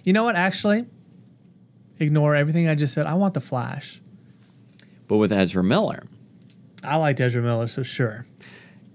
You 0.04 0.12
know 0.12 0.24
what? 0.24 0.36
Actually, 0.36 0.86
ignore 1.98 2.34
everything 2.34 2.68
I 2.68 2.74
just 2.74 2.94
said. 2.94 3.06
I 3.06 3.14
want 3.14 3.34
the 3.34 3.40
Flash. 3.40 4.00
But 5.06 5.18
with 5.18 5.32
Ezra 5.32 5.62
Miller. 5.62 6.06
I 6.82 6.96
liked 6.96 7.20
Ezra 7.20 7.42
Miller, 7.42 7.66
so 7.66 7.82
sure. 7.82 8.26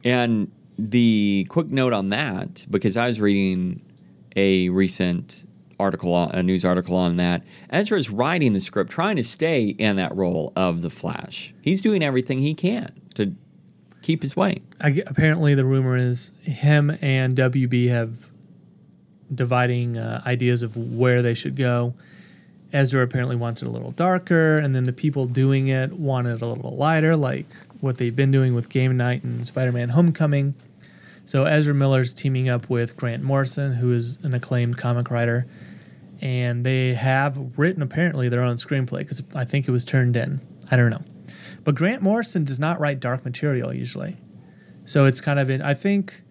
And 0.03 0.51
the 0.77 1.45
quick 1.49 1.67
note 1.67 1.93
on 1.93 2.09
that, 2.09 2.65
because 2.69 2.97
I 2.97 3.07
was 3.07 3.19
reading 3.21 3.81
a 4.35 4.69
recent 4.69 5.47
article, 5.79 6.13
on, 6.13 6.31
a 6.31 6.41
news 6.41 6.65
article 6.65 6.95
on 6.95 7.17
that, 7.17 7.43
Ezra's 7.69 8.09
writing 8.09 8.53
the 8.53 8.59
script, 8.59 8.89
trying 8.89 9.15
to 9.17 9.23
stay 9.23 9.67
in 9.67 9.95
that 9.97 10.15
role 10.15 10.53
of 10.55 10.81
the 10.81 10.89
Flash. 10.89 11.53
He's 11.61 11.81
doing 11.81 12.03
everything 12.03 12.39
he 12.39 12.53
can 12.53 12.91
to 13.15 13.35
keep 14.03 14.21
his 14.21 14.35
weight. 14.35 14.61
I 14.79 15.01
apparently, 15.07 15.55
the 15.55 15.65
rumor 15.65 15.97
is 15.97 16.31
him 16.41 16.95
and 17.01 17.35
WB 17.35 17.89
have 17.89 18.27
dividing 19.33 19.97
uh, 19.97 20.21
ideas 20.25 20.61
of 20.61 20.77
where 20.77 21.21
they 21.23 21.33
should 21.33 21.55
go. 21.55 21.95
Ezra 22.71 23.03
apparently 23.03 23.35
wants 23.35 23.61
it 23.61 23.67
a 23.67 23.71
little 23.71 23.91
darker, 23.91 24.55
and 24.57 24.75
then 24.75 24.83
the 24.83 24.93
people 24.93 25.25
doing 25.25 25.67
it 25.67 25.93
want 25.93 26.27
it 26.27 26.41
a 26.41 26.45
little 26.45 26.75
lighter, 26.75 27.15
like 27.15 27.45
what 27.79 27.97
they've 27.97 28.15
been 28.15 28.31
doing 28.31 28.55
with 28.55 28.69
Game 28.69 28.95
Night 28.97 29.23
and 29.23 29.45
Spider 29.45 29.71
Man 29.71 29.89
Homecoming. 29.89 30.55
So 31.25 31.45
Ezra 31.45 31.73
Miller's 31.73 32.13
teaming 32.13 32.49
up 32.49 32.69
with 32.69 32.97
Grant 32.97 33.23
Morrison, 33.23 33.73
who 33.73 33.93
is 33.93 34.17
an 34.23 34.33
acclaimed 34.33 34.77
comic 34.77 35.09
writer, 35.09 35.45
and 36.19 36.65
they 36.65 36.95
have 36.95 37.57
written 37.57 37.81
apparently 37.81 38.27
their 38.27 38.41
own 38.41 38.57
screenplay 38.57 38.99
because 38.99 39.21
I 39.33 39.45
think 39.45 39.67
it 39.67 39.71
was 39.71 39.85
turned 39.85 40.17
in. 40.17 40.41
I 40.69 40.75
don't 40.75 40.89
know. 40.89 41.03
But 41.63 41.75
Grant 41.75 42.01
Morrison 42.01 42.43
does 42.43 42.59
not 42.59 42.79
write 42.79 42.99
dark 42.99 43.23
material 43.23 43.73
usually. 43.73 44.17
So 44.85 45.05
it's 45.05 45.21
kind 45.21 45.39
of 45.39 45.49
in 45.49 45.61
I 45.61 45.73
think 45.73 46.23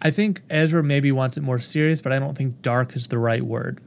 I 0.00 0.10
think 0.10 0.42
Ezra 0.50 0.82
maybe 0.82 1.10
wants 1.10 1.36
it 1.36 1.42
more 1.42 1.58
serious, 1.58 2.00
but 2.00 2.12
I 2.12 2.18
don't 2.18 2.36
think 2.36 2.62
dark 2.62 2.94
is 2.96 3.08
the 3.08 3.18
right 3.18 3.42
word. 3.42 3.80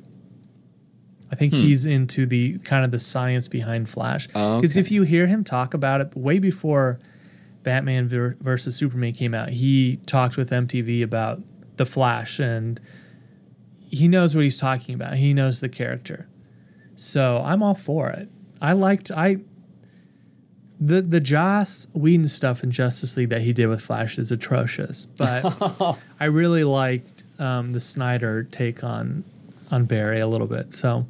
I 1.32 1.36
think 1.36 1.53
hmm. 1.53 1.60
he's 1.60 1.86
into 1.86 2.26
the 2.26 2.57
kind 2.60 2.84
of 2.84 2.91
the 2.91 2.99
science 2.99 3.47
behind 3.47 3.89
Flash. 3.89 4.28
Oh, 4.34 4.60
Because 4.60 4.76
okay. 4.76 4.82
if 4.82 4.91
you 4.91 5.03
hear 5.03 5.28
him 5.28 5.43
talk 5.43 5.74
about 5.74 6.01
it 6.01 6.16
way 6.16 6.39
before 6.39 6.99
Batman 7.62 8.07
ver- 8.07 8.36
versus 8.41 8.76
Superman 8.76 9.14
came 9.14 9.36
out, 9.36 9.49
he 9.49 9.97
talked 10.07 10.38
with 10.38 10.49
MTV 10.49 11.03
about 11.03 11.41
the 11.78 11.86
Flash 11.86 12.39
and 12.39 12.82
he 13.88 14.07
knows 14.07 14.36
what 14.36 14.43
he's 14.43 14.57
talking 14.57 14.95
about. 14.95 15.16
He 15.16 15.34
knows 15.34 15.60
the 15.60 15.70
character. 15.70 16.28
So 16.95 17.41
I'm 17.45 17.64
all 17.64 17.76
for 17.76 18.10
it. 18.10 18.30
I 18.62 18.74
liked 18.74 19.12
I 19.12 19.38
the 20.80 21.01
the 21.01 21.19
Joss 21.19 21.88
Whedon 21.93 22.27
stuff 22.27 22.63
in 22.63 22.71
Justice 22.71 23.17
League 23.17 23.30
that 23.30 23.41
he 23.41 23.51
did 23.53 23.67
with 23.67 23.82
Flash 23.82 24.17
is 24.17 24.32
atrocious, 24.32 25.05
but 25.17 25.97
I 26.19 26.25
really 26.25 26.63
liked 26.63 27.23
um, 27.38 27.71
the 27.71 27.80
Snyder 27.80 28.43
take 28.43 28.84
on 28.84 29.23
on 29.71 29.86
Barry 29.86 30.19
a 30.19 30.27
little 30.27 30.47
bit. 30.47 30.73
So 30.73 31.05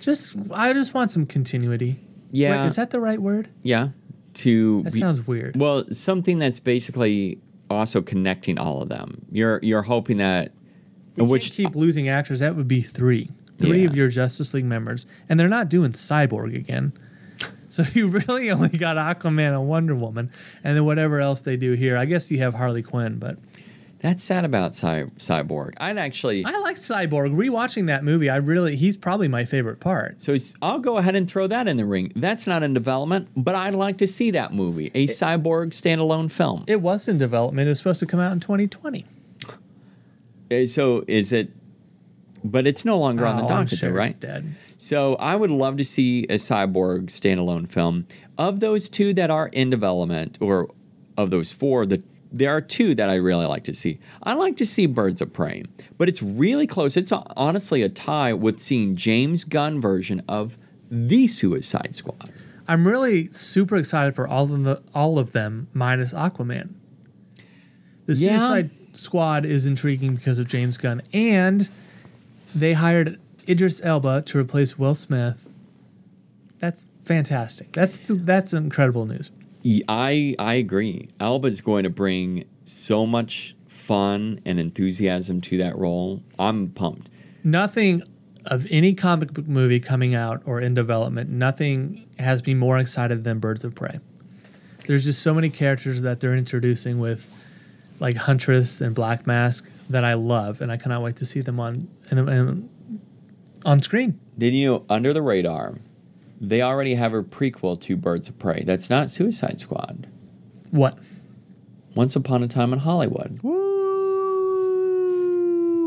just 0.00 0.36
I 0.50 0.72
just 0.72 0.94
want 0.94 1.10
some 1.10 1.26
continuity. 1.26 1.96
Yeah. 2.30 2.60
Wait, 2.62 2.66
is 2.66 2.76
that 2.76 2.90
the 2.90 3.00
right 3.00 3.20
word? 3.20 3.48
Yeah. 3.62 3.88
To 4.34 4.82
That 4.82 4.92
be- 4.92 4.98
sounds 4.98 5.26
weird. 5.26 5.56
Well, 5.56 5.84
something 5.92 6.38
that's 6.38 6.58
basically 6.60 7.38
also 7.70 8.02
connecting 8.02 8.58
all 8.58 8.82
of 8.82 8.88
them. 8.88 9.24
You're 9.30 9.60
you're 9.62 9.82
hoping 9.82 10.16
that 10.18 10.52
We 11.16 11.24
which 11.24 11.52
keep 11.52 11.74
losing 11.76 12.08
actors. 12.08 12.40
That 12.40 12.56
would 12.56 12.68
be 12.68 12.82
three, 12.82 13.30
three 13.58 13.82
Yeah. 13.82 13.88
of 13.88 13.96
your 13.96 14.08
Justice 14.08 14.52
League 14.54 14.64
members, 14.64 15.06
and 15.28 15.38
they're 15.38 15.48
not 15.48 15.68
doing 15.68 15.92
Cyborg 15.92 16.54
again. 16.56 16.92
So 17.74 17.84
you 17.94 18.06
really 18.06 18.50
only 18.50 18.68
got 18.70 18.96
Aquaman 18.96 19.48
and 19.50 19.68
Wonder 19.68 19.94
Woman, 19.94 20.30
and 20.62 20.76
then 20.76 20.84
whatever 20.84 21.20
else 21.20 21.40
they 21.40 21.56
do 21.56 21.72
here. 21.72 21.96
I 21.96 22.04
guess 22.04 22.30
you 22.30 22.38
have 22.38 22.54
Harley 22.54 22.82
Quinn, 22.82 23.18
but 23.18 23.38
that's 24.00 24.22
sad 24.22 24.44
about 24.44 24.74
Cy- 24.74 25.04
Cyborg. 25.16 25.72
I'd 25.78 25.96
actually 25.96 26.44
I 26.44 26.58
like 26.58 26.76
Cyborg. 26.76 27.34
Rewatching 27.34 27.86
that 27.86 28.04
movie, 28.04 28.28
I 28.28 28.36
really 28.36 28.76
he's 28.76 28.96
probably 28.98 29.28
my 29.28 29.44
favorite 29.46 29.80
part. 29.80 30.22
So 30.22 30.36
I'll 30.60 30.78
go 30.78 30.98
ahead 30.98 31.16
and 31.16 31.28
throw 31.28 31.46
that 31.46 31.66
in 31.68 31.76
the 31.78 31.86
ring. 31.86 32.12
That's 32.14 32.46
not 32.46 32.62
in 32.62 32.74
development, 32.74 33.28
but 33.36 33.54
I'd 33.54 33.74
like 33.74 33.96
to 33.98 34.06
see 34.06 34.30
that 34.32 34.52
movie, 34.52 34.90
a 34.94 35.06
cyborg 35.06 35.68
standalone 35.70 36.30
film. 36.30 36.64
It 36.66 36.80
was 36.82 37.08
in 37.08 37.16
development. 37.18 37.66
It 37.66 37.70
was 37.70 37.78
supposed 37.78 38.00
to 38.00 38.06
come 38.06 38.20
out 38.20 38.32
in 38.32 38.40
2020. 38.40 39.06
Uh, 40.50 40.66
So 40.66 41.04
is 41.08 41.32
it? 41.32 41.50
But 42.46 42.66
it's 42.66 42.84
no 42.84 42.98
longer 42.98 43.24
on 43.26 43.38
the 43.38 43.44
Oh, 43.44 43.48
docket, 43.48 43.78
sure 43.78 43.90
though, 43.90 43.96
it's 44.02 44.14
right? 44.14 44.20
dead. 44.20 44.54
So 44.84 45.14
I 45.14 45.34
would 45.34 45.50
love 45.50 45.78
to 45.78 45.84
see 45.84 46.24
a 46.24 46.34
cyborg 46.34 47.06
standalone 47.06 47.72
film. 47.72 48.06
Of 48.36 48.60
those 48.60 48.90
two 48.90 49.14
that 49.14 49.30
are 49.30 49.48
in 49.48 49.70
development, 49.70 50.36
or 50.42 50.68
of 51.16 51.30
those 51.30 51.52
four, 51.52 51.86
the 51.86 52.02
there 52.30 52.50
are 52.50 52.60
two 52.60 52.94
that 52.96 53.08
I 53.08 53.14
really 53.14 53.46
like 53.46 53.64
to 53.64 53.72
see. 53.72 53.98
I 54.24 54.34
like 54.34 54.56
to 54.58 54.66
see 54.66 54.84
Birds 54.84 55.22
of 55.22 55.32
Prey, 55.32 55.62
but 55.96 56.10
it's 56.10 56.22
really 56.22 56.66
close. 56.66 56.98
It's 56.98 57.12
honestly 57.34 57.80
a 57.80 57.88
tie 57.88 58.34
with 58.34 58.60
seeing 58.60 58.94
James 58.94 59.44
Gunn 59.44 59.80
version 59.80 60.22
of 60.28 60.58
the 60.90 61.28
Suicide 61.28 61.94
Squad. 61.94 62.30
I'm 62.68 62.86
really 62.86 63.30
super 63.30 63.76
excited 63.76 64.14
for 64.14 64.28
all 64.28 64.52
of 64.52 64.64
the 64.64 64.82
all 64.94 65.18
of 65.18 65.32
them 65.32 65.68
minus 65.72 66.12
Aquaman. 66.12 66.74
The 68.04 68.16
Yeah. 68.16 68.36
Suicide 68.36 68.70
Squad 68.92 69.46
is 69.46 69.64
intriguing 69.64 70.14
because 70.14 70.38
of 70.38 70.46
James 70.46 70.76
Gunn, 70.76 71.00
and 71.14 71.70
they 72.54 72.74
hired 72.74 73.18
Idris 73.48 73.80
Elba 73.84 74.22
to 74.22 74.38
replace 74.38 74.78
Will 74.78 74.94
Smith. 74.94 75.48
That's 76.58 76.88
fantastic. 77.04 77.72
That's 77.72 78.00
that's 78.06 78.52
incredible 78.52 79.06
news. 79.06 79.30
I 79.88 80.34
I 80.38 80.54
agree. 80.54 81.08
Elba's 81.20 81.60
going 81.60 81.84
to 81.84 81.90
bring 81.90 82.44
so 82.64 83.06
much 83.06 83.54
fun 83.68 84.40
and 84.44 84.58
enthusiasm 84.58 85.40
to 85.42 85.58
that 85.58 85.76
role. 85.76 86.22
I'm 86.38 86.70
pumped. 86.70 87.10
Nothing 87.42 88.02
of 88.46 88.66
any 88.70 88.94
comic 88.94 89.32
book 89.32 89.46
movie 89.46 89.80
coming 89.80 90.14
out 90.14 90.42
or 90.44 90.60
in 90.60 90.74
development, 90.74 91.30
nothing 91.30 92.06
has 92.18 92.44
me 92.46 92.54
more 92.54 92.78
excited 92.78 93.24
than 93.24 93.38
Birds 93.38 93.64
of 93.64 93.74
Prey. 93.74 94.00
There's 94.86 95.04
just 95.04 95.22
so 95.22 95.32
many 95.32 95.50
characters 95.50 96.02
that 96.02 96.20
they're 96.20 96.34
introducing 96.34 96.98
with 96.98 97.30
like 98.00 98.16
Huntress 98.16 98.80
and 98.80 98.94
Black 98.94 99.26
Mask 99.26 99.68
that 99.88 100.04
I 100.04 100.14
love, 100.14 100.60
and 100.60 100.70
I 100.70 100.76
cannot 100.76 101.02
wait 101.02 101.16
to 101.16 101.26
see 101.26 101.40
them 101.40 101.60
on 101.60 101.88
in, 102.10 102.18
in, 102.28 102.68
on 103.64 103.80
screen. 103.80 104.18
Did 104.38 104.54
you 104.54 104.66
know 104.66 104.84
under 104.88 105.12
the 105.12 105.22
radar, 105.22 105.78
they 106.40 106.60
already 106.62 106.94
have 106.96 107.14
a 107.14 107.22
prequel 107.22 107.80
to 107.82 107.96
Birds 107.96 108.28
of 108.28 108.38
Prey. 108.38 108.62
That's 108.64 108.90
not 108.90 109.10
Suicide 109.10 109.60
Squad. 109.60 110.06
What? 110.70 110.98
Once 111.94 112.16
Upon 112.16 112.42
a 112.42 112.48
Time 112.48 112.72
in 112.72 112.80
Hollywood. 112.80 113.38
Woo! 113.42 113.60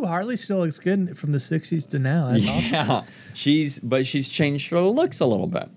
Harley 0.06 0.38
still 0.38 0.60
looks 0.60 0.80
good 0.80 1.18
from 1.18 1.32
the 1.32 1.38
'60s 1.38 1.88
to 1.90 2.00
now. 2.00 2.32
That's 2.32 2.48
awesome. 2.48 2.72
Yeah, 2.72 3.04
she's 3.34 3.80
but 3.80 4.06
she's 4.06 4.30
changed 4.30 4.70
her 4.70 4.80
looks 4.82 5.20
a 5.20 5.26
little 5.26 5.48
bit. 5.48 5.70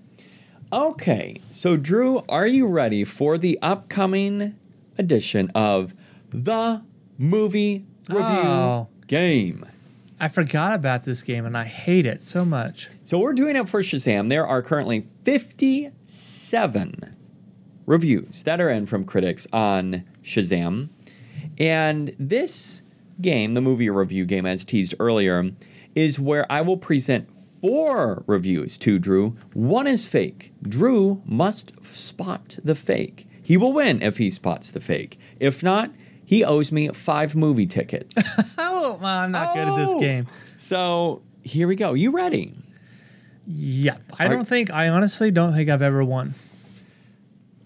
Okay, 0.73 1.41
so 1.51 1.77
Drew, 1.77 2.23
are 2.29 2.47
you 2.47 2.69
ready 2.69 3.03
for 3.03 3.37
the 3.39 3.59
upcoming 3.61 4.55
edition 4.97 5.51
of 5.53 5.95
the 6.31 6.83
movie 7.19 7.87
review 8.09 8.23
Oh. 8.25 8.89
game? 9.09 9.67
I 10.23 10.29
forgot 10.29 10.75
about 10.75 11.05
this 11.05 11.23
game, 11.23 11.47
and 11.47 11.57
I 11.57 11.65
hate 11.65 12.05
it 12.05 12.23
so 12.23 12.45
much. 12.45 12.91
So 13.05 13.19
we're 13.19 13.33
doing 13.33 13.57
it 13.57 13.71
for 13.71 13.81
Shazam. 13.81 14.29
There 14.29 14.47
are 14.47 14.61
currently 14.61 15.09
57 15.25 17.17
reviews 17.87 18.45
that 18.45 18.61
are 18.61 18.69
in 18.69 18.85
from 18.85 19.07
critics 19.07 19.47
on 19.51 20.05
Shazam. 20.23 20.91
And 21.59 22.15
this 22.19 22.83
game, 23.23 23.55
the 23.55 23.63
movie 23.63 23.89
review 23.89 24.27
game, 24.27 24.45
as 24.45 24.63
teased 24.67 24.95
earlier, 25.01 25.53
is 25.95 26.21
where 26.21 26.45
I 26.53 26.61
will 26.61 26.77
present 26.77 27.27
four 27.63 28.23
reviews 28.27 28.77
to 28.79 28.99
Drew. 28.99 29.39
One 29.55 29.87
is 29.87 30.07
fake. 30.07 30.53
Drew 30.63 31.23
must 31.25 31.73
spot 31.83 32.59
the 32.63 32.75
fake. 32.75 33.27
He 33.43 33.57
will 33.57 33.73
win 33.73 34.03
if 34.03 34.19
he 34.19 34.31
spots 34.31 34.71
the 34.71 34.81
fake. 34.81 35.19
If 35.41 35.63
not, 35.63 35.91
he 36.31 36.45
owes 36.45 36.71
me 36.71 36.89
five 36.89 37.35
movie 37.35 37.67
tickets. 37.67 38.15
Oh, 38.83 38.99
well, 39.03 39.19
I'm 39.19 39.33
not 39.33 39.55
good 39.55 39.69
at 39.69 39.77
this 39.77 39.91
Oh. 39.91 40.01
game. 40.01 40.27
so 40.57 41.21
here 41.43 41.67
we 41.69 41.77
go. 41.77 41.93
You 41.93 42.11
ready? 42.13 42.55
Yep. 43.47 44.01
I 44.19 44.25
Are- 44.27 44.29
don't 44.29 44.49
think. 44.49 44.71
I 44.73 44.89
honestly 44.89 45.31
don't 45.31 45.53
think 45.53 45.69
I've 45.69 45.83
ever 45.83 46.03
won. 46.05 46.35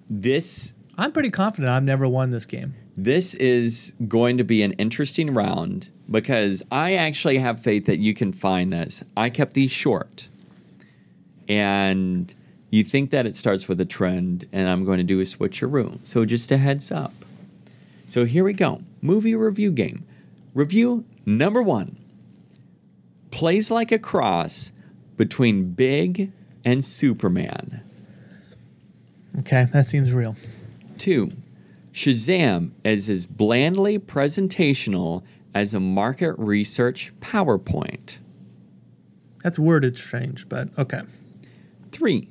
This 0.09 0.75
I'm 0.99 1.13
pretty 1.13 1.31
confident 1.31 1.71
I've 1.71 1.83
never 1.85 2.09
won 2.09 2.31
this 2.31 2.47
game. 2.47 2.75
This 2.97 3.35
is 3.35 3.95
going 4.09 4.39
to 4.39 4.45
be 4.45 4.63
an 4.63 4.73
interesting 4.73 5.35
round 5.35 5.91
because 6.11 6.63
I 6.71 6.95
actually 6.95 7.39
have 7.39 7.61
faith 7.61 7.87
that 7.87 7.99
you 7.99 8.15
can 8.15 8.33
find 8.33 8.73
this. 8.73 9.03
I 9.17 9.31
kept 9.31 9.55
these 9.55 9.71
short. 9.73 10.29
And 11.49 12.33
you 12.71 12.85
think 12.85 13.11
that 13.11 13.27
it 13.27 13.37
starts 13.37 13.69
with 13.69 13.81
a 13.81 13.85
trend, 13.85 14.47
and 14.53 14.69
I'm 14.69 14.85
going 14.85 14.99
to 14.99 15.05
do 15.05 15.21
a 15.21 15.25
switcheroo. 15.25 15.99
So 16.03 16.25
just 16.25 16.51
a 16.51 16.57
heads 16.59 16.91
up. 16.91 17.13
So 18.15 18.27
here 18.27 18.45
we 18.45 18.53
go. 18.53 18.81
Movie 19.03 19.35
review 19.35 19.73
game. 19.73 20.07
Review 20.55 21.05
number 21.27 21.61
one 21.61 21.97
plays 23.33 23.73
like 23.73 23.91
a 23.91 23.99
cross 23.99 24.71
between 25.17 25.73
Big 25.73 26.31
and 26.65 26.85
Superman. 26.85 27.83
Okay, 29.41 29.67
that 29.73 29.91
seems 29.91 30.13
real. 30.13 30.37
Two, 30.97 31.33
Shazam 31.93 32.71
is 32.85 33.11
as 33.11 33.27
blandly 33.27 33.99
presentational 33.99 35.25
as 35.53 35.75
a 35.75 35.81
market 35.81 36.35
research 36.39 37.13
PowerPoint. 37.19 38.19
That's 39.43 39.59
worded 39.59 39.99
strange, 39.99 40.49
but 40.49 40.69
okay. 40.79 41.01
Three, 41.91 42.29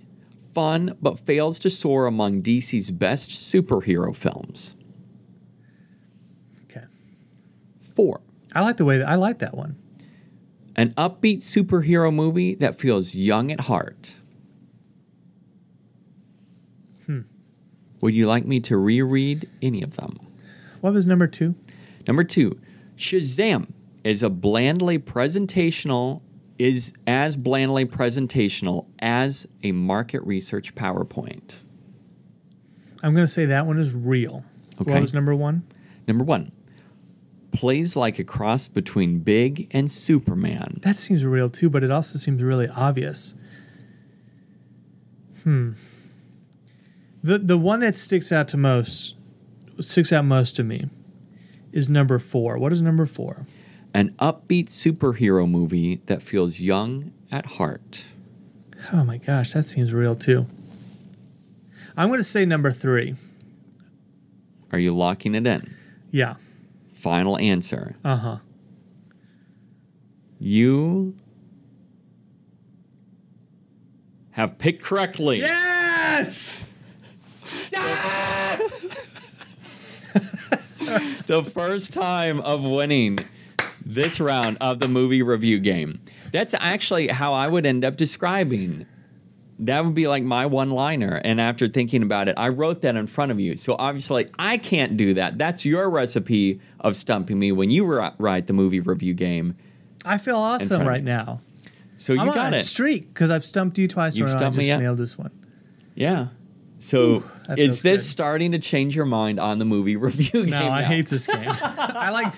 fun 0.54 0.96
but 1.02 1.20
fails 1.20 1.60
to 1.60 1.70
soar 1.70 2.06
among 2.06 2.42
DC's 2.42 2.90
best 2.90 3.32
superhero 3.32 4.16
films. 4.16 4.76
Okay. 6.76 6.86
Four, 7.96 8.22
I 8.54 8.62
like 8.62 8.78
the 8.78 8.86
way 8.86 8.98
that 8.98 9.08
I 9.08 9.16
like 9.16 9.40
that 9.40 9.56
one. 9.56 9.78
an 10.76 10.92
upbeat 10.94 11.38
superhero 11.38 12.12
movie 12.14 12.56
that 12.56 12.80
feels 12.80 13.14
young 13.14 13.52
at 13.52 13.62
heart. 13.62 14.16
Hmm. 17.06 17.22
Would 18.02 18.16
you 18.16 18.28
like 18.28 18.46
me 18.46 18.60
to 18.62 18.78
reread 18.78 19.48
any 19.62 19.84
of 19.84 19.98
them? 19.98 20.18
What 20.82 20.94
was 20.94 21.06
number 21.06 21.28
two? 21.28 21.56
Number 22.08 22.24
two, 22.24 22.60
Shazam 22.98 23.68
is 24.04 24.24
a 24.24 24.30
blandly 24.30 24.98
presentational 25.00 26.22
is 26.60 26.94
as 27.08 27.36
blandly 27.36 27.86
presentational 27.86 28.86
as 29.00 29.48
a 29.64 29.72
market 29.72 30.22
research 30.24 30.76
PowerPoint. 30.76 31.56
I'm 33.02 33.14
going 33.14 33.26
to 33.26 33.32
say 33.32 33.46
that 33.46 33.66
one 33.66 33.80
is 33.80 33.94
real. 33.94 34.46
Okay. 34.80 34.92
What 34.92 35.02
was 35.02 35.14
number 35.14 35.36
one? 35.36 35.64
Number 36.08 36.24
one, 36.24 36.52
plays 37.54 37.96
like 37.96 38.20
a 38.20 38.24
cross 38.24 38.68
between 38.68 39.20
Big 39.20 39.68
and 39.72 39.92
Superman. 39.92 40.80
That 40.84 40.96
seems 40.96 41.24
real 41.24 41.50
too, 41.50 41.70
but 41.70 41.84
it 41.84 41.92
also 41.92 42.18
seems 42.18 42.44
really 42.44 42.68
obvious. 42.68 43.36
Hmm. 45.44 45.74
The 47.24 47.38
the 47.40 47.58
one 47.58 47.80
that 47.82 47.96
sticks 47.96 48.32
out 48.32 48.48
to 48.50 48.58
most 48.58 49.16
sticks 49.80 50.12
out 50.12 50.26
most 50.26 50.56
to 50.58 50.64
me 50.64 50.90
is 51.72 51.90
number 51.90 52.20
four. 52.20 52.58
What 52.58 52.74
is 52.74 52.82
number 52.82 53.06
four? 53.06 53.46
An 53.94 54.12
upbeat 54.20 54.68
superhero 54.68 55.50
movie 55.50 56.02
that 56.08 56.22
feels 56.22 56.60
young 56.60 57.14
at 57.32 57.46
heart. 57.46 58.06
Oh 58.92 59.04
my 59.04 59.18
gosh, 59.18 59.54
that 59.54 59.68
seems 59.68 59.94
real 59.94 60.16
too. 60.16 60.48
I'm 61.96 62.10
going 62.10 62.20
to 62.20 62.24
say 62.24 62.46
number 62.46 62.72
three. 62.72 63.16
Are 64.72 64.80
you 64.80 64.96
locking 64.96 65.36
it 65.36 65.46
in? 65.46 65.76
Yeah. 66.12 66.36
Final 67.04 67.38
answer. 67.38 67.98
Uh 68.06 68.16
huh. 68.16 68.38
You 70.40 71.18
have 74.32 74.58
picked 74.58 74.86
correctly. 74.86 75.40
Yes. 75.40 76.66
Yes! 77.74 78.80
the 81.28 81.44
first 81.44 81.92
time 81.92 82.40
of 82.40 82.64
winning 82.64 83.20
this 83.86 84.22
round 84.22 84.58
of 84.62 84.80
the 84.80 84.88
movie 84.88 85.22
review 85.22 85.60
game. 85.60 86.00
That's 86.32 86.54
actually 86.58 87.10
how 87.10 87.34
I 87.34 87.50
would 87.50 87.66
end 87.66 87.84
up 87.84 87.98
describing. 87.98 88.86
That 89.60 89.86
would 89.86 89.94
be 89.94 90.08
like 90.08 90.24
my 90.24 90.46
one 90.46 90.72
liner. 90.72 91.22
And 91.24 91.40
after 91.40 91.68
thinking 91.68 92.02
about 92.04 92.28
it, 92.28 92.34
I 92.38 92.50
wrote 92.50 92.82
that 92.82 92.96
in 92.96 93.08
front 93.08 93.32
of 93.32 93.40
you. 93.40 93.56
So 93.56 93.76
obviously, 93.78 94.28
I 94.40 94.58
can't 94.58 94.98
do 94.98 95.14
that. 95.14 95.38
That's 95.38 95.64
your 95.64 95.90
recipe 95.90 96.60
of 96.80 96.96
stumping 96.96 97.40
me 97.40 97.52
when 97.52 97.70
you 97.70 97.86
write 97.86 98.48
the 98.48 98.54
movie 98.54 98.80
review 98.80 99.14
game. 99.14 99.56
I 100.06 100.18
feel 100.18 100.38
awesome 100.38 100.88
right 100.88 101.04
now. 101.04 101.40
So 101.96 102.14
you 102.14 102.22
I'm 102.22 102.28
got 102.28 102.38
on 102.48 102.54
a 102.54 102.58
it. 102.58 102.66
streak 102.66 103.14
because 103.14 103.32
I've 103.32 103.46
stumped 103.46 103.78
you 103.78 103.88
twice. 103.88 104.20
A 104.20 104.28
stumped 104.28 104.44
I 104.44 104.50
me, 104.50 104.56
just 104.58 104.68
yeah. 104.68 104.78
nailed 104.78 104.98
this 104.98 105.18
one. 105.18 105.32
Yeah. 105.96 106.28
So 106.80 107.24
that 107.48 107.60
is 107.60 107.82
this 107.82 108.04
good. 108.04 108.10
starting 108.10 108.52
to 108.52 108.60
change 108.60 108.94
your 108.94 109.06
mind 109.06 109.40
on 109.40 109.58
the 109.60 109.64
movie 109.66 109.96
review 109.98 110.42
game? 110.42 110.50
No, 110.50 110.68
I 110.70 110.82
now? 110.82 110.88
hate 110.88 111.08
this 111.08 111.28
game. 111.34 111.46
I 111.48 112.10
like 112.10 112.38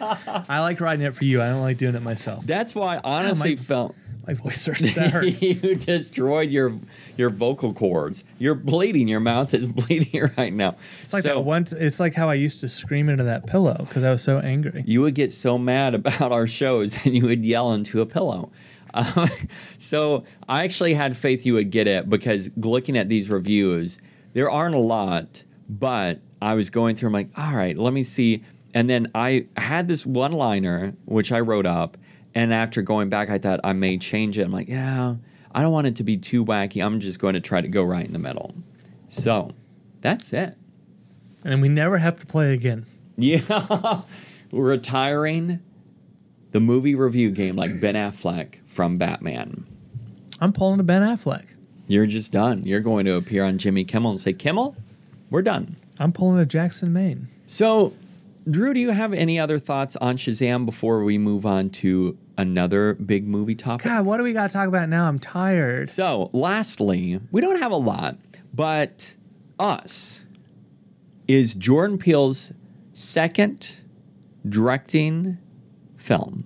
I 0.49 0.59
like 0.59 0.79
writing 0.81 1.03
it 1.05 1.15
for 1.15 1.23
you. 1.25 1.41
I 1.41 1.47
don't 1.49 1.61
like 1.61 1.77
doing 1.77 1.95
it 1.95 2.03
myself. 2.03 2.45
That's 2.45 2.75
why 2.75 2.97
I 2.97 3.01
honestly 3.03 3.55
my- 3.55 3.61
felt 3.61 3.95
My 4.27 4.33
voice 4.33 4.61
starts 4.61 4.81
to 4.81 5.09
hurt. 5.09 5.25
you 5.41 5.75
destroyed 5.75 6.49
your 6.49 6.73
your 7.17 7.29
vocal 7.29 7.73
cords. 7.73 8.23
You're 8.39 8.55
bleeding. 8.55 9.07
Your 9.07 9.19
mouth 9.19 9.53
is 9.53 9.67
bleeding 9.67 10.31
right 10.37 10.53
now. 10.53 10.75
It's 11.01 11.13
like 11.13 11.23
so 11.23 11.35
that 11.35 11.41
one. 11.41 11.65
It's 11.71 11.99
like 11.99 12.15
how 12.15 12.29
I 12.29 12.33
used 12.35 12.59
to 12.61 12.69
scream 12.69 13.09
into 13.09 13.23
that 13.23 13.45
pillow 13.45 13.77
because 13.79 14.03
I 14.03 14.09
was 14.09 14.23
so 14.23 14.39
angry. 14.39 14.83
you 14.87 15.01
would 15.01 15.15
get 15.15 15.31
so 15.31 15.57
mad 15.57 15.93
about 15.99 16.31
our 16.31 16.47
shows 16.47 16.97
and 17.05 17.15
you 17.15 17.23
would 17.25 17.45
yell 17.45 17.71
into 17.73 18.01
a 18.01 18.05
pillow. 18.05 18.51
So 19.77 20.23
I 20.47 20.63
actually 20.63 20.93
had 20.93 21.17
faith 21.17 21.45
you 21.45 21.53
would 21.55 21.69
get 21.69 21.87
it 21.87 22.09
because 22.09 22.49
looking 22.55 22.97
at 22.97 23.09
these 23.09 23.29
reviews, 23.29 23.99
there 24.33 24.49
aren't 24.49 24.75
a 24.75 24.79
lot, 24.79 25.43
but 25.69 26.21
I 26.41 26.53
was 26.53 26.69
going 26.69 26.95
through. 26.95 27.07
I'm 27.07 27.13
like, 27.13 27.29
all 27.37 27.53
right, 27.53 27.77
let 27.77 27.93
me 27.93 28.03
see. 28.03 28.43
And 28.73 28.89
then 28.89 29.07
I 29.13 29.47
had 29.57 29.87
this 29.87 30.05
one 30.05 30.31
liner 30.31 30.93
which 31.05 31.31
I 31.31 31.39
wrote 31.39 31.65
up, 31.65 31.97
and 32.35 32.53
after 32.53 32.81
going 32.81 33.09
back, 33.09 33.29
I 33.29 33.39
thought 33.39 33.61
I 33.63 33.73
may 33.73 33.97
change 33.97 34.37
it. 34.37 34.43
I'm 34.43 34.51
like, 34.51 34.67
yeah, 34.67 35.15
I 35.53 35.61
don't 35.61 35.71
want 35.71 35.87
it 35.87 35.95
to 35.95 36.03
be 36.03 36.17
too 36.17 36.43
wacky. 36.45 36.85
I'm 36.85 36.99
just 36.99 37.19
going 37.19 37.33
to 37.33 37.39
try 37.39 37.61
to 37.61 37.67
go 37.69 37.81
right 37.81 38.05
in 38.05 38.11
the 38.11 38.19
middle. 38.19 38.53
So 39.07 39.51
that's 40.01 40.33
it. 40.33 40.57
And 41.45 41.61
we 41.61 41.69
never 41.69 41.97
have 41.97 42.19
to 42.19 42.25
play 42.25 42.53
again. 42.53 42.85
Yeah. 43.17 44.01
Retiring 44.51 45.61
the 46.51 46.59
movie 46.59 46.95
review 46.95 47.31
game 47.31 47.55
like 47.55 47.79
Ben 47.79 47.95
Affleck 47.95 48.55
from 48.65 48.97
Batman. 48.97 49.65
I'm 50.41 50.51
pulling 50.51 50.79
a 50.81 50.83
Ben 50.83 51.01
Affleck. 51.01 51.45
You're 51.87 52.05
just 52.05 52.31
done. 52.31 52.63
You're 52.65 52.81
going 52.81 53.05
to 53.05 53.13
appear 53.15 53.45
on 53.45 53.57
Jimmy 53.57 53.85
Kimmel 53.85 54.11
and 54.11 54.19
say, 54.19 54.33
Kimmel, 54.33 54.75
we're 55.29 55.41
done. 55.41 55.77
I'm 55.99 56.11
pulling 56.11 56.39
a 56.39 56.45
Jackson 56.45 56.91
Maine. 56.91 57.29
So, 57.47 57.93
Drew, 58.49 58.75
do 58.75 58.79
you 58.79 58.91
have 58.91 59.11
any 59.11 59.39
other 59.39 59.57
thoughts 59.57 59.95
on 59.95 60.17
Shazam 60.17 60.67
before 60.67 61.03
we 61.03 61.17
move 61.17 61.47
on 61.47 61.71
to 61.71 62.15
another 62.37 62.93
big 62.93 63.27
movie 63.27 63.55
topic? 63.55 63.85
God, 63.85 64.05
what 64.05 64.17
do 64.17 64.23
we 64.23 64.33
got 64.33 64.47
to 64.51 64.53
talk 64.53 64.67
about 64.67 64.87
now? 64.87 65.07
I'm 65.07 65.17
tired. 65.17 65.89
So, 65.89 66.29
lastly, 66.31 67.19
we 67.31 67.41
don't 67.41 67.59
have 67.59 67.71
a 67.71 67.77
lot, 67.77 68.17
but 68.53 69.15
Us 69.57 70.23
is 71.27 71.55
Jordan 71.55 71.97
Peele's 71.97 72.53
second 72.93 73.81
directing 74.45 75.39
film. 75.97 76.45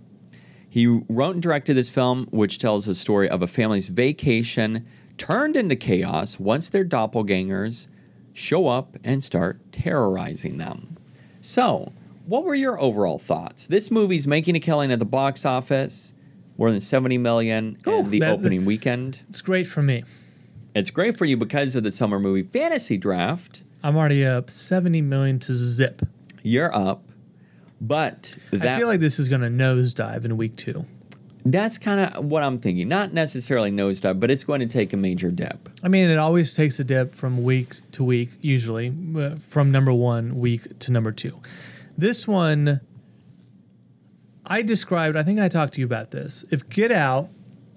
He 0.69 0.85
wrote 0.87 1.33
and 1.33 1.43
directed 1.43 1.73
this 1.73 1.89
film, 1.89 2.27
which 2.31 2.59
tells 2.59 2.85
the 2.85 2.95
story 2.95 3.27
of 3.27 3.41
a 3.41 3.47
family's 3.47 3.89
vacation 3.89 4.87
turned 5.17 5.57
into 5.57 5.75
chaos 5.75 6.39
once 6.39 6.69
their 6.69 6.85
doppelgangers 6.85 7.87
show 8.31 8.67
up 8.67 8.95
and 9.03 9.21
start 9.21 9.59
terrorizing 9.73 10.59
them. 10.59 10.95
So, 11.41 11.91
what 12.25 12.43
were 12.43 12.55
your 12.55 12.79
overall 12.81 13.17
thoughts? 13.17 13.67
This 13.67 13.89
movie's 13.89 14.27
making 14.27 14.55
a 14.55 14.59
killing 14.59 14.91
at 14.91 14.99
the 14.99 15.05
box 15.05 15.45
office, 15.45 16.13
more 16.57 16.69
than 16.71 16.79
70 16.79 17.17
million 17.17 17.77
Ooh, 17.87 17.99
in 17.99 18.09
the 18.09 18.19
that- 18.19 18.31
opening 18.31 18.65
weekend. 18.65 19.23
It's 19.29 19.41
great 19.41 19.67
for 19.67 19.81
me. 19.81 20.03
It's 20.75 20.91
great 20.91 21.17
for 21.17 21.25
you 21.25 21.35
because 21.37 21.75
of 21.75 21.83
the 21.83 21.91
summer 21.91 22.19
movie 22.19 22.43
fantasy 22.43 22.97
draft. 22.97 23.63
I'm 23.81 23.95
already 23.95 24.25
up 24.25 24.49
70 24.49 25.01
million 25.01 25.39
to 25.39 25.53
zip. 25.53 26.01
You're 26.43 26.73
up, 26.75 27.03
but 27.81 28.35
that 28.51 28.75
I 28.75 28.77
feel 28.77 28.87
like 28.87 28.99
this 28.99 29.19
is 29.19 29.27
going 29.29 29.41
to 29.41 29.47
nosedive 29.47 30.25
in 30.25 30.37
week 30.37 30.55
two. 30.57 30.85
That's 31.45 31.77
kind 31.77 31.99
of 32.13 32.25
what 32.25 32.43
I'm 32.43 32.57
thinking. 32.59 32.87
Not 32.87 33.13
necessarily 33.13 33.71
nosedive, 33.71 34.19
but 34.19 34.29
it's 34.29 34.43
going 34.43 34.59
to 34.59 34.65
take 34.67 34.91
a 34.93 34.97
major 34.97 35.31
dip. 35.31 35.69
I 35.83 35.87
mean, 35.87 36.09
it 36.09 36.17
always 36.17 36.53
takes 36.53 36.79
a 36.79 36.83
dip 36.83 37.15
from 37.15 37.43
week 37.43 37.75
to 37.93 38.03
week, 38.03 38.29
usually 38.41 38.93
uh, 39.17 39.35
from 39.47 39.71
number 39.71 39.93
one 39.93 40.37
week 40.39 40.77
to 40.79 40.91
number 40.91 41.11
two. 41.11 41.39
This 41.97 42.27
one, 42.27 42.81
I 44.45 44.61
described, 44.61 45.15
I 45.15 45.23
think 45.23 45.39
I 45.39 45.47
talked 45.47 45.73
to 45.75 45.79
you 45.79 45.85
about 45.85 46.11
this. 46.11 46.43
If 46.49 46.67
Get 46.69 46.91
Out, 46.91 47.29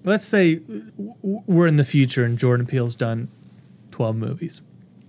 let's 0.03 0.25
say 0.25 0.55
w- 0.55 1.13
we're 1.45 1.67
in 1.67 1.75
the 1.75 1.85
future 1.85 2.23
and 2.25 2.37
Jordan 2.37 2.65
Peele's 2.65 2.95
done 2.95 3.27
12 3.91 4.15
movies, 4.15 4.61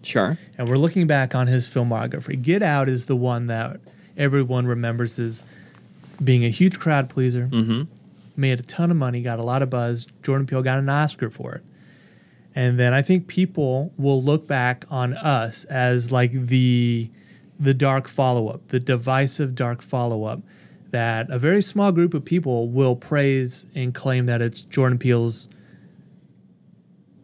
Sure. 0.02 0.36
and 0.58 0.68
we're 0.68 0.76
looking 0.76 1.06
back 1.06 1.34
on 1.34 1.46
his 1.46 1.66
filmography. 1.66 2.40
Get 2.40 2.62
Out 2.62 2.88
is 2.88 3.06
the 3.06 3.16
one 3.16 3.46
that 3.46 3.80
everyone 4.16 4.66
remembers 4.66 5.18
as 5.18 5.42
being 6.22 6.44
a 6.44 6.50
huge 6.50 6.78
crowd 6.78 7.08
pleaser, 7.08 7.48
made 8.36 8.60
a 8.60 8.62
ton 8.62 8.90
of 8.90 8.96
money, 8.96 9.22
got 9.22 9.38
a 9.38 9.42
lot 9.42 9.62
of 9.62 9.70
buzz. 9.70 10.06
Jordan 10.22 10.46
Peele 10.46 10.62
got 10.62 10.78
an 10.78 10.88
Oscar 10.88 11.30
for 11.30 11.54
it. 11.54 11.62
And 12.54 12.78
then 12.78 12.94
I 12.94 13.02
think 13.02 13.26
people 13.26 13.92
will 13.96 14.22
look 14.22 14.46
back 14.46 14.84
on 14.90 15.14
us 15.14 15.64
as 15.64 16.12
like 16.12 16.32
the 16.32 17.10
the 17.58 17.74
dark 17.74 18.08
follow-up, 18.08 18.68
the 18.68 18.80
divisive 18.80 19.54
dark 19.54 19.80
follow-up 19.80 20.42
that 20.90 21.28
a 21.30 21.38
very 21.38 21.62
small 21.62 21.92
group 21.92 22.14
of 22.14 22.24
people 22.24 22.68
will 22.68 22.96
praise 22.96 23.66
and 23.74 23.94
claim 23.94 24.26
that 24.26 24.40
it's 24.40 24.62
Jordan 24.62 24.98
Peele's 24.98 25.48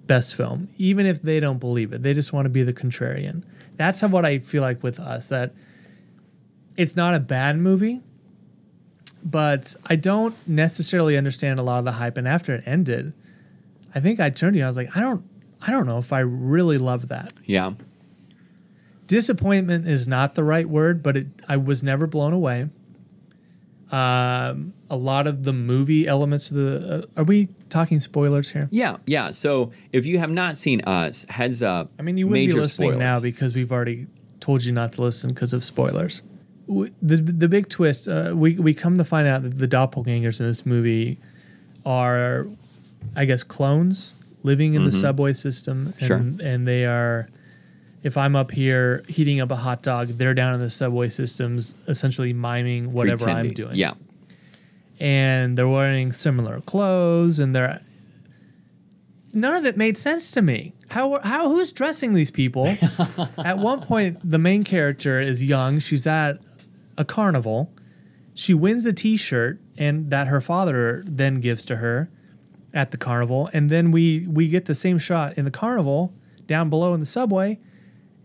best 0.07 0.35
film, 0.35 0.69
even 0.77 1.07
if 1.07 1.23
they 1.23 1.39
don't 1.39 1.59
believe 1.59 1.93
it. 1.93 2.03
They 2.03 2.13
just 2.13 2.33
want 2.33 2.47
to 2.47 2.51
be 2.51 2.65
the 2.65 2.73
contrarian. 2.73 3.45
That's 3.77 4.01
how 4.01 4.09
what 4.09 4.25
I 4.25 4.41
feel 4.41 4.63
like 4.63 4.83
with 4.83 4.99
us 4.99 5.29
that 5.29 5.55
it's 6.77 6.97
not 6.97 7.15
a 7.15 7.21
bad 7.21 7.59
movie, 7.59 8.01
but 9.23 9.75
I 9.87 9.97
don't 9.97 10.35
necessarily 10.49 11.17
understand 11.17 11.59
a 11.59 11.63
lot 11.63 11.79
of 11.79 11.85
the 11.85 11.93
hype. 11.93 12.17
And 12.17 12.27
after 12.27 12.55
it 12.55 12.63
ended, 12.67 13.13
I 13.95 14.01
think 14.01 14.21
I 14.21 14.31
turned 14.31 14.55
to 14.55 14.59
you. 14.59 14.65
I 14.65 14.69
was 14.69 14.77
like, 14.77 14.97
I 14.97 15.01
don't, 15.01 15.25
I 15.61 15.71
don't 15.71 15.87
know 15.87 15.99
if 15.99 16.13
I 16.13 16.21
really 16.21 16.79
love 16.79 17.09
that. 17.09 17.33
Yeah. 17.45 17.73
Disappointment 19.07 19.89
is 19.89 20.07
not 20.07 20.35
the 20.35 20.45
right 20.45 20.69
word, 20.69 21.03
but 21.03 21.17
it, 21.17 21.27
I 21.49 21.57
was 21.57 21.83
never 21.83 22.07
blown 22.07 22.33
away. 22.33 22.69
Um, 23.91 24.73
a 24.89 24.97
lot 24.97 25.27
of 25.27 25.43
the 25.43 25.53
movie 25.53 26.07
elements 26.07 26.51
of 26.51 26.57
the. 26.57 27.05
Uh, 27.17 27.21
are 27.21 27.25
we 27.25 27.49
talking 27.71 27.99
spoilers 27.99 28.51
here? 28.51 28.69
Yeah. 28.71 28.99
Yeah. 29.05 29.31
So 29.31 29.73
if 29.93 30.07
you 30.07 30.21
have 30.21 30.31
not 30.31 30.57
seen 30.57 30.81
Us, 30.83 31.27
heads 31.29 31.61
up. 31.61 31.91
I 31.99 32.03
mean, 32.03 32.17
you 32.17 32.29
wouldn't 32.29 32.51
be 32.51 32.57
listening 32.57 32.99
now 32.99 33.19
because 33.19 33.55
we've 33.55 33.73
already 33.73 34.07
told 34.39 34.65
you 34.65 34.73
not 34.73 34.93
to 34.93 35.03
listen 35.03 35.31
because 35.31 35.53
of 35.53 35.65
spoilers. 35.65 36.23
W- 36.71 36.93
The, 37.03 37.17
the 37.17 37.49
big 37.49 37.69
twist, 37.69 38.07
uh, 38.09 38.33
we, 38.35 38.55
we 38.55 38.73
come 38.75 38.97
to 38.97 39.05
find 39.05 39.27
out 39.27 39.43
that 39.43 39.59
the 39.59 39.67
doppelgangers 39.69 40.39
in 40.41 40.47
this 40.47 40.65
movie 40.65 41.19
are, 41.85 42.47
I 43.17 43.25
guess, 43.25 43.43
clones 43.43 44.15
living 44.43 44.73
in 44.75 44.85
the 44.85 44.93
subway 44.93 45.33
system. 45.35 45.93
And, 46.01 46.07
Sure. 46.07 46.17
and 46.49 46.67
they 46.67 46.85
are, 46.87 47.29
if 48.03 48.17
I'm 48.17 48.35
up 48.37 48.53
here 48.53 49.03
heating 49.09 49.41
up 49.41 49.51
a 49.51 49.57
hot 49.57 49.83
dog, 49.83 50.09
they're 50.19 50.33
down 50.35 50.55
in 50.55 50.61
the 50.61 50.71
subway 50.71 51.09
systems, 51.11 51.75
essentially 51.89 52.33
miming 52.33 52.93
whatever 52.93 53.29
I'm 53.29 53.53
doing 53.53 53.75
Yeah. 53.77 53.95
and 54.99 55.59
they're 55.59 55.69
wearing 55.69 56.13
similar 56.13 56.61
clothes 56.63 57.39
and 57.39 57.55
they're 57.55 57.81
none 59.33 59.55
of 59.55 59.65
it 59.65 59.77
made 59.77 59.97
sense 59.97 60.31
to 60.33 60.43
me 60.43 60.73
how 60.91 61.21
how 61.23 61.49
who's 61.49 61.71
dressing 61.73 62.15
these 62.15 62.31
people 62.31 62.67
at 63.39 63.59
one 63.59 63.81
point 63.81 64.19
the 64.29 64.39
main 64.39 64.65
character 64.65 65.21
is 65.21 65.43
young 65.43 65.79
she's 65.79 66.07
at 66.07 66.39
a 66.97 67.05
carnival 67.05 67.73
she 68.35 68.55
wins 68.55 68.87
a 68.87 68.93
t-shirt 68.93 69.61
and 69.77 70.11
that 70.11 70.29
her 70.29 70.41
father 70.41 71.03
then 71.07 71.41
gives 71.41 71.65
to 71.65 71.77
her 71.77 72.11
at 72.73 72.91
the 72.91 72.97
carnival 72.97 73.51
and 73.53 73.69
then 73.71 73.91
we 73.91 74.27
we 74.29 74.49
get 74.49 74.67
the 74.67 74.75
same 74.75 74.99
shot 74.99 75.37
in 75.37 75.45
the 75.45 75.51
carnival 75.51 76.15
down 76.47 76.71
below 76.71 76.95
in 76.95 77.01
the 77.01 77.07
subway 77.07 77.59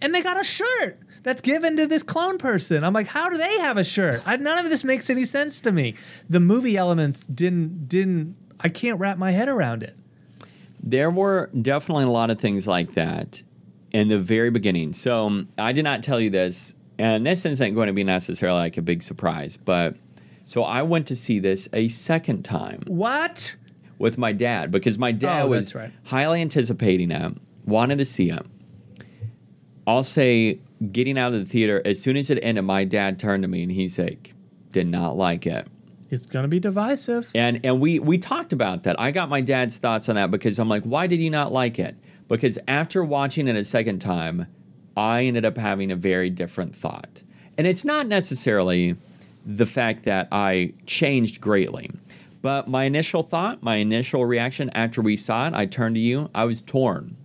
and 0.01 0.13
they 0.13 0.22
got 0.22 0.39
a 0.39 0.43
shirt 0.43 0.99
that's 1.26 1.41
given 1.41 1.76
to 1.76 1.88
this 1.88 2.03
clone 2.03 2.38
person. 2.38 2.84
I'm 2.84 2.93
like, 2.93 3.07
how 3.07 3.30
do 3.30 3.38
they 3.38 3.57
have 3.59 3.78
a 3.78 3.84
shirt? 3.84 4.22
I, 4.26 4.38
none 4.38 4.63
of 4.63 4.70
this 4.70 4.84
makes 4.84 5.09
any 5.09 5.26
sense 5.26 5.59
to 5.61 5.72
me. 5.72 5.95
The 6.30 6.39
movie 6.39 6.78
elements 6.78 7.26
didn't 7.26 7.89
didn't. 7.89 8.36
I 8.59 8.70
can't 8.70 8.99
wrap 8.99 9.18
my 9.18 9.32
head 9.32 9.49
around 9.49 9.82
it. 9.82 9.97
There 10.82 11.09
were 11.09 11.49
definitely 11.59 12.03
a 12.03 12.11
lot 12.11 12.30
of 12.30 12.39
things 12.39 12.68
like 12.68 12.93
that 12.93 13.41
in 13.91 14.07
the 14.07 14.20
very 14.20 14.51
beginning. 14.51 14.93
So 14.93 15.26
um, 15.26 15.49
I 15.57 15.72
did 15.72 15.84
not 15.84 16.03
tell 16.03 16.20
you 16.20 16.30
this, 16.30 16.76
and 17.00 17.26
this 17.26 17.46
isn't 17.46 17.74
going 17.76 17.88
to 17.88 17.93
be 17.93 18.04
necessarily 18.04 18.60
like 18.60 18.78
a 18.78 18.82
big 18.82 19.04
surprise, 19.04 19.58
but 19.58 19.96
so 20.46 20.64
I 20.64 20.82
went 20.84 21.08
to 21.08 21.16
see 21.16 21.39
this 21.39 21.68
a 21.74 21.88
second 21.88 22.43
time 22.43 22.84
What? 22.88 23.56
with 23.98 24.18
my 24.18 24.32
dad 24.32 24.72
because 24.72 24.98
my 24.98 25.12
dad 25.12 25.43
Oh, 25.43 25.48
was 25.48 25.74
right. 25.76 25.91
highly 26.06 26.41
anticipating 26.41 27.12
it, 27.12 27.34
wanted 27.66 27.98
to 27.98 28.06
see 28.06 28.30
it. 28.30 28.46
I'll 29.88 30.04
say, 30.04 30.60
getting 30.91 31.18
out 31.18 31.34
of 31.34 31.39
the 31.39 31.46
theater, 31.46 31.82
as 31.86 32.02
soon 32.02 32.18
as 32.18 32.30
it 32.30 32.39
ended, 32.41 32.64
my 32.66 32.84
dad 32.86 33.20
turned 33.20 33.43
to 33.43 33.48
me 33.48 33.62
and 33.64 33.72
he's 33.72 34.00
like, 34.00 34.34
did 34.72 34.88
not 34.88 35.16
like 35.16 35.46
it. 35.46 35.68
It's 36.10 36.26
gonna 36.26 36.48
be 36.48 36.60
divisive. 36.60 37.30
And 37.36 37.60
and 37.64 37.80
we 37.80 38.00
we 38.00 38.18
talked 38.18 38.54
about 38.54 38.84
that. 38.84 39.00
I 39.00 39.12
got 39.12 39.28
my 39.30 39.41
dad's 39.41 39.78
thoughts 39.78 40.08
on 40.10 40.16
that 40.16 40.32
because 40.32 40.60
I'm 40.60 40.70
like, 40.70 40.84
why 40.84 41.08
did 41.08 41.20
you 41.20 41.30
not 41.30 41.52
like 41.52 41.78
it? 41.80 41.96
Because 42.28 42.58
after 42.68 43.04
watching 43.04 43.48
it 43.48 43.56
a 43.56 43.64
second 43.64 44.00
time, 44.00 44.48
I 44.96 45.24
ended 45.24 45.46
up 45.46 45.58
having 45.58 45.91
a 45.91 45.96
very 45.96 46.30
different 46.30 46.76
thought. 46.76 47.22
And 47.58 47.68
it's 47.68 47.86
not 47.86 48.08
necessarily 48.08 48.96
the 49.46 49.66
fact 49.66 50.04
that 50.04 50.28
I 50.32 50.74
changed 50.86 51.39
greatly. 51.39 51.91
But 52.41 52.68
my 52.68 52.84
initial 52.84 53.24
thought, 53.24 53.64
my 53.64 53.76
initial 53.76 54.26
reaction 54.26 54.70
after 54.76 55.02
we 55.02 55.18
saw 55.18 55.48
it, 55.48 55.54
I 55.54 55.66
turned 55.66 55.96
to 55.96 56.02
you, 56.02 56.30
I 56.36 56.46
was 56.46 56.62
torn. 56.62 57.18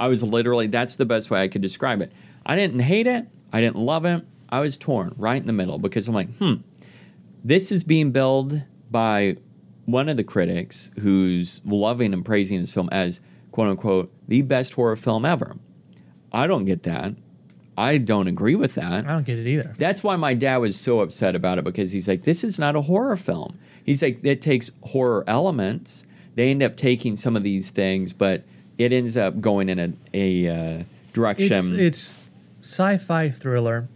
I 0.00 0.08
was 0.08 0.22
literally, 0.22 0.66
that's 0.66 0.96
the 0.96 1.04
best 1.04 1.30
way 1.30 1.42
I 1.42 1.48
could 1.48 1.62
describe 1.62 2.00
it. 2.00 2.12
I 2.44 2.56
didn't 2.56 2.80
hate 2.80 3.06
it, 3.06 3.26
I 3.52 3.60
didn't 3.60 3.76
love 3.76 4.04
it. 4.04 4.24
I 4.48 4.60
was 4.60 4.76
torn 4.76 5.14
right 5.16 5.40
in 5.40 5.46
the 5.46 5.52
middle 5.52 5.78
because 5.78 6.08
I'm 6.08 6.14
like, 6.14 6.34
hmm, 6.36 6.54
this 7.44 7.72
is 7.72 7.84
being 7.84 8.12
billed 8.12 8.62
by 8.90 9.36
one 9.84 10.08
of 10.08 10.16
the 10.16 10.24
critics 10.24 10.90
who's 11.00 11.60
loving 11.64 12.12
and 12.12 12.24
praising 12.24 12.60
this 12.60 12.72
film 12.72 12.88
as 12.92 13.20
quote 13.50 13.68
unquote 13.68 14.12
the 14.28 14.42
best 14.42 14.74
horror 14.74 14.96
film 14.96 15.24
ever. 15.24 15.56
I 16.32 16.46
don't 16.46 16.64
get 16.64 16.82
that. 16.84 17.14
I 17.76 17.98
don't 17.98 18.26
agree 18.26 18.54
with 18.54 18.74
that. 18.74 19.06
I 19.06 19.12
don't 19.12 19.24
get 19.24 19.38
it 19.38 19.46
either. 19.46 19.74
That's 19.78 20.02
why 20.02 20.16
my 20.16 20.34
dad 20.34 20.58
was 20.58 20.78
so 20.78 21.00
upset 21.00 21.34
about 21.34 21.58
it 21.58 21.64
because 21.64 21.92
he's 21.92 22.08
like, 22.08 22.24
this 22.24 22.44
is 22.44 22.58
not 22.58 22.76
a 22.76 22.82
horror 22.82 23.16
film. 23.16 23.58
He's 23.84 24.02
like, 24.02 24.24
it 24.24 24.42
takes 24.42 24.70
horror 24.82 25.24
elements. 25.26 26.04
They 26.34 26.50
end 26.50 26.62
up 26.62 26.76
taking 26.76 27.16
some 27.16 27.36
of 27.36 27.42
these 27.42 27.70
things, 27.70 28.12
but 28.12 28.44
it 28.78 28.92
ends 28.92 29.16
up 29.16 29.40
going 29.40 29.68
in 29.68 29.78
a, 29.78 29.92
a 30.14 30.48
uh, 30.80 30.82
direction. 31.12 31.78
It's, 31.78 32.16
it's 32.16 32.28
sci-fi 32.60 33.30
thriller, 33.30 33.88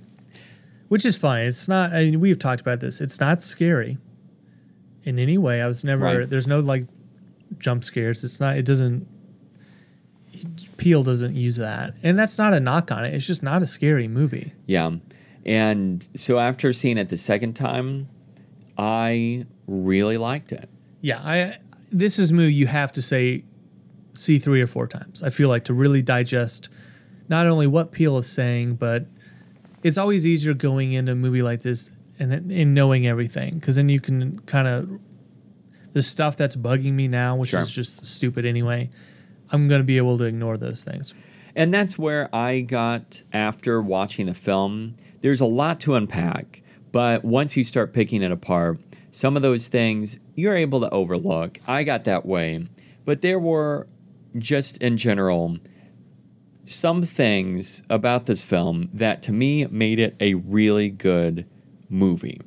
which 0.89 1.05
is 1.05 1.17
fine. 1.17 1.47
It's 1.47 1.69
not. 1.69 1.93
I 1.93 2.05
mean, 2.05 2.21
we've 2.21 2.39
talked 2.39 2.61
about 2.61 2.81
this. 2.81 3.01
It's 3.01 3.21
not 3.21 3.43
scary 3.43 3.99
in 5.05 5.19
any 5.19 5.39
way. 5.39 5.63
I 5.63 5.67
was 5.67 5.85
never. 5.85 6.05
Right. 6.05 6.29
There's 6.29 6.47
no 6.47 6.61
like 6.61 6.85
jump 7.59 7.85
scares. 7.85 8.25
It's 8.25 8.41
not. 8.41 8.57
It 8.57 8.65
doesn't. 8.65 9.07
Peele 10.77 11.03
doesn't 11.03 11.35
use 11.37 11.57
that, 11.57 11.95
and 12.03 12.19
that's 12.19 12.37
not 12.39 12.53
a 12.53 12.61
knock 12.61 12.91
on 12.93 13.05
it. 13.05 13.15
It's 13.15 13.27
just 13.27 13.43
not 13.43 13.63
a 13.63 13.67
scary 13.67 14.09
movie. 14.09 14.53
yeah. 14.67 14.93
And 15.45 16.09
so 16.17 16.41
after 16.41 16.73
seeing 16.73 16.99
it 16.99 17.09
the 17.09 17.17
second 17.17 17.55
time, 17.55 18.09
I 18.77 19.47
really 19.69 20.19
liked 20.19 20.51
it. 20.53 20.69
Yeah, 21.01 21.21
I. 21.21 21.59
This 21.93 22.19
is 22.19 22.33
a 22.33 22.35
movie 22.35 22.53
you 22.53 22.67
have 22.67 22.91
to 22.93 23.01
say, 23.03 23.45
see 24.15 24.41
three 24.41 24.61
or 24.61 24.67
four 24.67 24.89
times. 24.89 25.23
I 25.23 25.31
feel 25.31 25.49
like 25.49 25.65
to 25.67 25.73
really 25.73 26.03
digest, 26.03 26.69
not 27.29 27.47
only 27.47 27.69
what 27.69 27.93
Peele 27.93 28.19
is 28.19 28.27
saying, 28.31 28.75
but 28.75 29.07
it's 29.85 29.97
always 29.97 30.27
easier 30.27 30.53
going 30.53 30.93
into 30.95 31.13
a 31.13 31.15
movie 31.15 31.43
like 31.43 31.63
this 31.63 31.93
and 32.19 32.33
and 32.51 32.75
knowing 32.75 33.07
everything 33.07 33.55
because 33.55 33.77
then 33.77 33.89
you 33.89 34.01
can 34.01 34.41
kind 34.41 34.67
of 34.67 34.89
the 35.93 36.03
stuff 36.03 36.37
that's 36.37 36.57
bugging 36.57 36.95
me 36.95 37.07
now, 37.07 37.37
which 37.37 37.51
Sure. 37.51 37.61
is 37.61 37.71
just 37.71 38.05
stupid 38.05 38.45
anyway. 38.45 38.91
I'm 39.51 39.69
gonna 39.69 39.85
be 39.85 39.97
able 39.97 40.19
to 40.19 40.25
ignore 40.25 40.57
those 40.57 40.83
things. 40.83 41.15
And 41.55 41.73
that's 41.73 41.99
where 41.99 42.35
I 42.35 42.61
got 42.61 43.23
after 43.33 43.81
watching 43.81 44.27
the 44.27 44.35
film. 44.35 44.97
There's 45.23 45.41
a 45.41 45.47
lot 45.47 45.81
to 45.81 45.95
unpack, 45.95 46.63
but 46.93 47.25
once 47.25 47.57
you 47.57 47.65
start 47.65 47.93
picking 47.93 48.23
it 48.23 48.31
apart, 48.31 48.79
some 49.11 49.37
of 49.37 49.43
those 49.43 49.69
things 49.69 50.21
you're 50.35 50.55
able 50.55 50.81
to 50.81 50.91
overlook. 50.91 51.59
I 51.67 51.85
got 51.85 52.05
that 52.05 52.27
way. 52.27 52.67
But 53.07 53.23
there 53.23 53.39
were 53.39 53.87
just 54.37 54.77
in 54.79 54.99
general 54.99 55.57
some 56.67 57.03
things 57.03 57.83
about 57.89 58.27
this 58.27 58.45
film 58.45 58.91
that 58.93 59.23
to 59.23 59.33
me 59.33 59.65
made 59.67 59.99
it 59.99 60.17
a 60.21 60.35
really 60.35 60.91
good 60.91 61.47
movie. 61.89 62.41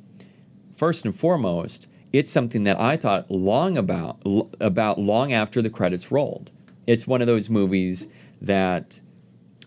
First 0.72 1.04
and 1.04 1.14
foremost, 1.14 1.88
it's 2.12 2.30
something 2.30 2.64
that 2.64 2.78
I 2.78 2.96
thought 2.96 3.30
long 3.30 3.76
about 3.76 4.20
about 4.60 4.98
long 4.98 5.32
after 5.32 5.62
the 5.62 5.70
credits 5.70 6.12
rolled. 6.12 6.50
It's 6.90 7.06
one 7.06 7.20
of 7.20 7.26
those 7.28 7.48
movies 7.48 8.08
that 8.42 8.98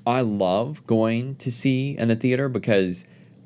I 0.05 0.21
love 0.21 0.85
going 0.87 1.35
to 1.37 1.51
see 1.51 1.95
in 1.97 2.07
the 2.09 2.15
theater 2.17 2.49
because 2.49 3.05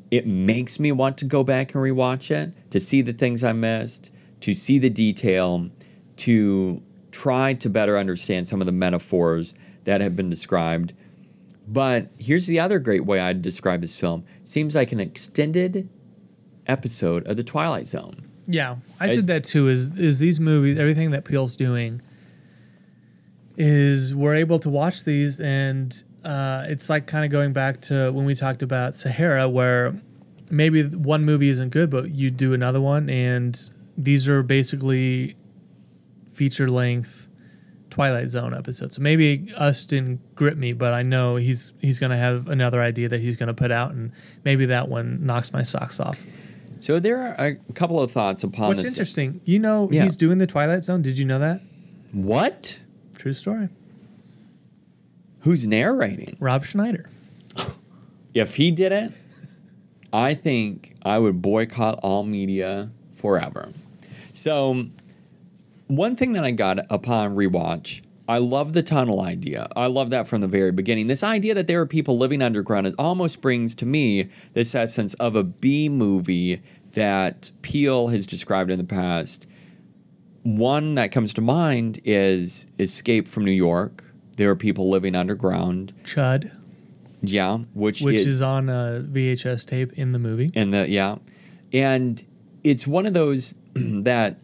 it 0.09 0.25
makes 0.25 0.80
me 0.80 0.91
want 0.91 1.17
to 1.19 1.25
go 1.25 1.43
back 1.43 1.75
and 1.75 1.84
rewatch 1.84 2.32
it 2.32 2.53
to 2.71 2.80
see 2.80 3.01
the 3.03 3.13
things 3.13 3.43
I 3.43 3.53
missed, 3.53 4.11
to 4.41 4.53
see 4.53 4.80
the 4.80 4.89
detail, 4.89 5.69
to 6.17 6.82
try 7.11 7.53
to 7.53 7.69
better 7.69 7.97
understand 7.97 8.47
some 8.47 8.61
of 8.61 8.65
the 8.65 8.71
metaphors 8.71 9.53
that 9.84 10.01
have 10.01 10.15
been 10.15 10.30
described. 10.30 10.93
But 11.67 12.07
here's 12.17 12.47
the 12.47 12.59
other 12.59 12.80
great 12.80 13.05
way 13.05 13.19
I'd 13.19 13.41
describe 13.43 13.82
this 13.82 13.95
film. 13.95 14.23
Seems 14.43 14.73
like 14.75 14.91
an 14.91 14.99
extended 14.99 15.88
episode 16.65 17.28
of 17.28 17.38
The 17.38 17.43
Twilight 17.43 17.86
Zone. 17.86 18.28
Yeah, 18.47 18.78
I 18.99 19.09
Is- 19.09 19.19
said 19.19 19.28
that 19.28 19.43
too. 19.43 19.67
Is 19.67 19.91
is 19.97 20.19
these 20.19 20.39
movies 20.39 20.78
everything 20.80 21.11
that 21.11 21.25
Peele's 21.25 21.55
doing 21.57 22.01
is 23.58 24.14
we're 24.16 24.36
able 24.36 24.60
to 24.60 24.70
watch 24.70 25.03
these 25.03 25.39
and 25.39 26.03
uh, 26.24 26.66
it's 26.68 26.89
like 26.89 27.08
kind 27.08 27.26
of 27.26 27.32
going 27.32 27.53
back 27.53 27.82
to 27.82 28.12
when 28.12 28.26
we 28.26 28.36
talked 28.36 28.62
about 28.62 28.95
Sahara, 28.95 29.47
where 29.49 29.99
maybe 30.49 30.84
one 30.84 31.24
movie 31.24 31.49
isn't 31.49 31.70
good, 31.70 31.89
but 31.89 32.12
you 32.12 32.30
do 32.30 32.53
another 32.53 32.82
one, 32.82 33.10
and 33.10 33.70
these 33.97 34.28
are 34.28 34.43
basically 34.43 35.36
feature 36.34 36.70
length 36.70 37.28
Twilight 37.89 38.30
Zone 38.30 38.53
episodes. 38.53 38.97
So 38.97 39.01
maybe 39.01 39.51
us 39.55 39.84
didn't 39.86 40.20
grip 40.36 40.58
me, 40.58 40.74
but 40.74 40.93
I 40.93 41.01
know 41.01 41.38
he's 41.38 41.74
he's 41.80 41.97
gonna 41.97 42.18
have 42.18 42.47
another 42.49 42.82
idea 42.82 43.08
that 43.10 43.22
he's 43.22 43.36
gonna 43.38 43.53
put 43.53 43.72
out, 43.72 43.91
and 43.91 44.12
maybe 44.43 44.66
that 44.68 44.89
one 44.89 45.26
knocks 45.26 45.53
my 45.53 45.64
socks 45.64 45.99
off. 45.99 46.24
So 46.82 46.99
there 46.99 47.18
are 47.20 47.36
a 47.47 47.55
couple 47.74 47.99
of 48.01 48.12
thoughts 48.12 48.43
upon 48.43 48.68
What's 48.68 48.84
this. 48.84 48.93
interesting, 48.93 49.39
you 49.45 49.58
know, 49.60 49.89
Yeah. 49.91 50.03
he's 50.03 50.16
doing 50.16 50.38
the 50.38 50.45
Twilight 50.45 50.84
Zone. 50.84 51.01
Did 51.01 51.18
you 51.18 51.26
know 51.26 51.39
that? 51.39 51.62
What? 52.12 52.80
True 53.28 53.34
story. 53.34 53.67
Who's 55.41 55.67
narrating? 55.67 56.38
Rob 56.39 56.63
Schneider. 56.63 57.09
If 58.34 58.55
he 58.55 58.71
did 58.71 58.93
it, 58.93 59.11
I 60.13 60.34
think 60.34 60.95
I 61.01 61.19
would 61.19 61.41
boycott 61.41 61.99
all 62.03 62.23
media 62.23 62.89
forever. 63.11 63.73
So, 64.32 64.86
one 65.88 66.15
thing 66.15 66.32
that 66.34 66.45
I 66.45 66.51
got 66.51 66.80
upon 66.89 67.36
rewatch, 67.36 68.01
I 68.30 68.38
love 68.38 68.71
the 68.71 68.84
tunnel 68.84 69.19
idea. 69.19 69.67
I 69.75 69.88
love 69.88 70.09
that 70.11 70.25
from 70.25 70.39
the 70.39 70.47
very 70.47 70.71
beginning. 70.71 71.07
This 71.07 71.23
idea 71.23 71.53
that 71.53 71.67
there 71.67 71.82
are 71.82 71.86
people 71.86 72.17
living 72.17 72.41
underground, 72.41 72.88
it 72.88 72.95
almost 72.97 73.41
brings 73.41 73.75
to 73.75 73.86
me 73.86 74.30
this 74.53 74.73
essence 74.73 75.15
of 75.15 75.36
a 75.36 75.43
B 75.43 75.89
movie 75.89 76.61
that 76.93 77.51
Peele 77.61 78.07
has 78.07 78.25
described 78.25 78.71
in 78.71 78.78
the 78.78 78.86
past. 78.86 79.47
One 80.56 80.95
that 80.95 81.12
comes 81.12 81.34
to 81.34 81.41
mind 81.41 82.00
is 82.06 82.68
Escape 82.80 83.28
from 83.28 83.43
New 83.43 83.52
York. 83.52 84.06
There 84.38 84.50
are 84.50 84.56
people 84.56 84.89
living 84.89 85.14
underground. 85.14 85.93
C.H.U.D., 86.06 86.48
Yeah, 87.22 87.58
which, 87.74 88.02
which 88.02 88.22
is 88.22 88.41
on 88.41 88.70
a 88.70 89.04
VHS 89.06 89.66
tape 89.66 89.91
in 89.93 90.14
the 90.14 90.20
movie. 90.20 90.50
and 90.56 90.74
the 90.74 90.89
yeah 90.89 91.16
and 91.74 92.26
it's 92.64 92.88
one 92.88 93.06
of 93.06 93.14
those 93.14 93.56
that 93.76 94.38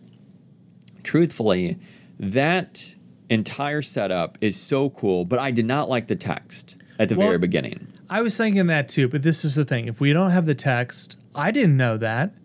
truthfully 1.04 1.80
that 2.20 2.96
entire 3.30 3.82
setup 3.82 4.38
is 4.42 4.60
so 4.60 4.90
cool 4.90 5.24
but 5.24 5.40
i 5.40 5.52
did 5.52 5.66
not 5.66 5.88
like 5.88 6.08
the 6.08 6.16
text 6.18 6.76
at 7.00 7.08
the 7.08 7.16
Well- 7.16 7.28
very 7.28 7.38
beginning 7.38 7.88
I 8.10 8.22
was 8.22 8.38
thinking 8.38 8.68
that 8.68 8.90
too, 8.90 9.08
but 9.08 9.24
this 9.24 9.44
is 9.44 9.56
the 9.56 9.66
thing. 9.66 9.88
If 9.88 10.00
we 10.00 10.14
don't 10.14 10.30
have 10.32 10.46
the 10.46 10.54
text, 10.54 11.16
I 11.34 11.50
didn't 11.50 11.78
know 11.78 11.98
that. 11.98 12.36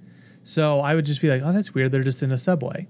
So 0.43 0.81
I 0.81 0.95
would 0.95 1.05
just 1.05 1.21
be 1.21 1.29
like, 1.29 1.43
oh, 1.45 1.53
that's 1.53 1.75
weird. 1.75 1.93
They're 1.93 2.05
just 2.05 2.23
in 2.23 2.33
a 2.33 2.39
subway. 2.39 2.87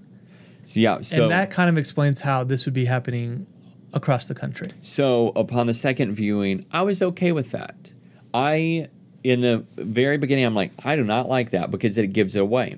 Yeah 0.77 1.01
so 1.01 1.23
and 1.23 1.31
that 1.31 1.51
kind 1.51 1.69
of 1.69 1.77
explains 1.77 2.21
how 2.21 2.43
this 2.43 2.65
would 2.65 2.73
be 2.73 2.85
happening 2.85 3.45
across 3.93 4.27
the 4.27 4.35
country. 4.35 4.67
so 4.79 5.29
upon 5.35 5.67
the 5.67 5.73
second 5.73 6.13
viewing 6.13 6.65
i 6.71 6.81
was 6.81 7.01
okay 7.01 7.31
with 7.31 7.51
that 7.51 7.91
i 8.33 8.87
in 9.23 9.41
the 9.41 9.65
very 9.77 10.17
beginning 10.17 10.45
i'm 10.45 10.55
like 10.55 10.71
i 10.85 10.95
do 10.95 11.03
not 11.03 11.27
like 11.27 11.51
that 11.51 11.71
because 11.71 11.97
it 11.97 12.13
gives 12.13 12.35
it 12.35 12.39
away 12.39 12.77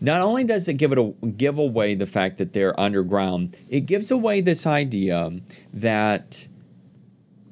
not 0.00 0.20
only 0.20 0.44
does 0.44 0.68
it 0.68 0.74
give 0.74 0.92
it 0.92 0.98
a, 0.98 1.12
give 1.36 1.58
away 1.58 1.94
the 1.94 2.06
fact 2.06 2.38
that 2.38 2.52
they're 2.52 2.78
underground 2.78 3.56
it 3.68 3.80
gives 3.80 4.10
away 4.10 4.40
this 4.40 4.66
idea 4.66 5.32
that 5.72 6.46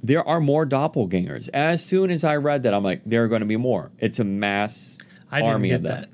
there 0.07 0.27
are 0.27 0.41
more 0.41 0.65
doppelgangers. 0.65 1.49
As 1.53 1.85
soon 1.85 2.11
as 2.11 2.23
I 2.23 2.37
read 2.37 2.63
that, 2.63 2.73
I'm 2.73 2.85
like, 2.85 3.03
there 3.05 3.25
are 3.25 3.29
going 3.29 3.41
to 3.41 3.47
be 3.47 3.57
more. 3.57 3.91
It's 3.99 4.19
a 4.19 4.25
mass 4.25 4.99
I 5.33 5.39
didn't 5.41 5.53
army 5.53 5.69
get 5.71 5.75
of 5.77 5.83
that. 5.83 6.09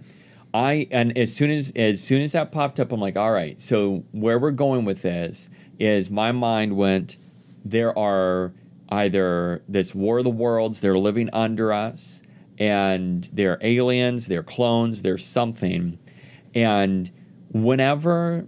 I 0.55 0.87
and 0.91 1.17
as 1.17 1.35
soon 1.35 1.51
as 1.51 1.73
as 1.75 2.03
soon 2.03 2.23
as 2.23 2.33
that 2.33 2.53
popped 2.53 2.79
up, 2.79 2.93
I'm 2.93 3.01
like, 3.01 3.17
all 3.17 3.33
right. 3.33 3.61
So 3.61 4.05
where 4.13 4.39
we're 4.39 4.51
going 4.51 4.85
with 4.85 5.03
this 5.03 5.51
is 5.79 6.11
my 6.11 6.33
mind 6.33 6.77
went. 6.77 7.17
There 7.65 7.97
are 7.97 8.53
either 8.89 9.63
this 9.69 9.95
war 9.95 10.19
of 10.19 10.25
the 10.25 10.31
worlds. 10.31 10.81
They're 10.81 10.99
living 10.99 11.31
under 11.33 11.73
us, 11.73 12.23
and 12.59 13.29
they're 13.33 13.59
aliens. 13.63 14.27
They're 14.29 14.43
clones. 14.43 15.03
They're 15.03 15.19
something. 15.19 15.99
And 16.55 17.11
whenever 17.51 18.47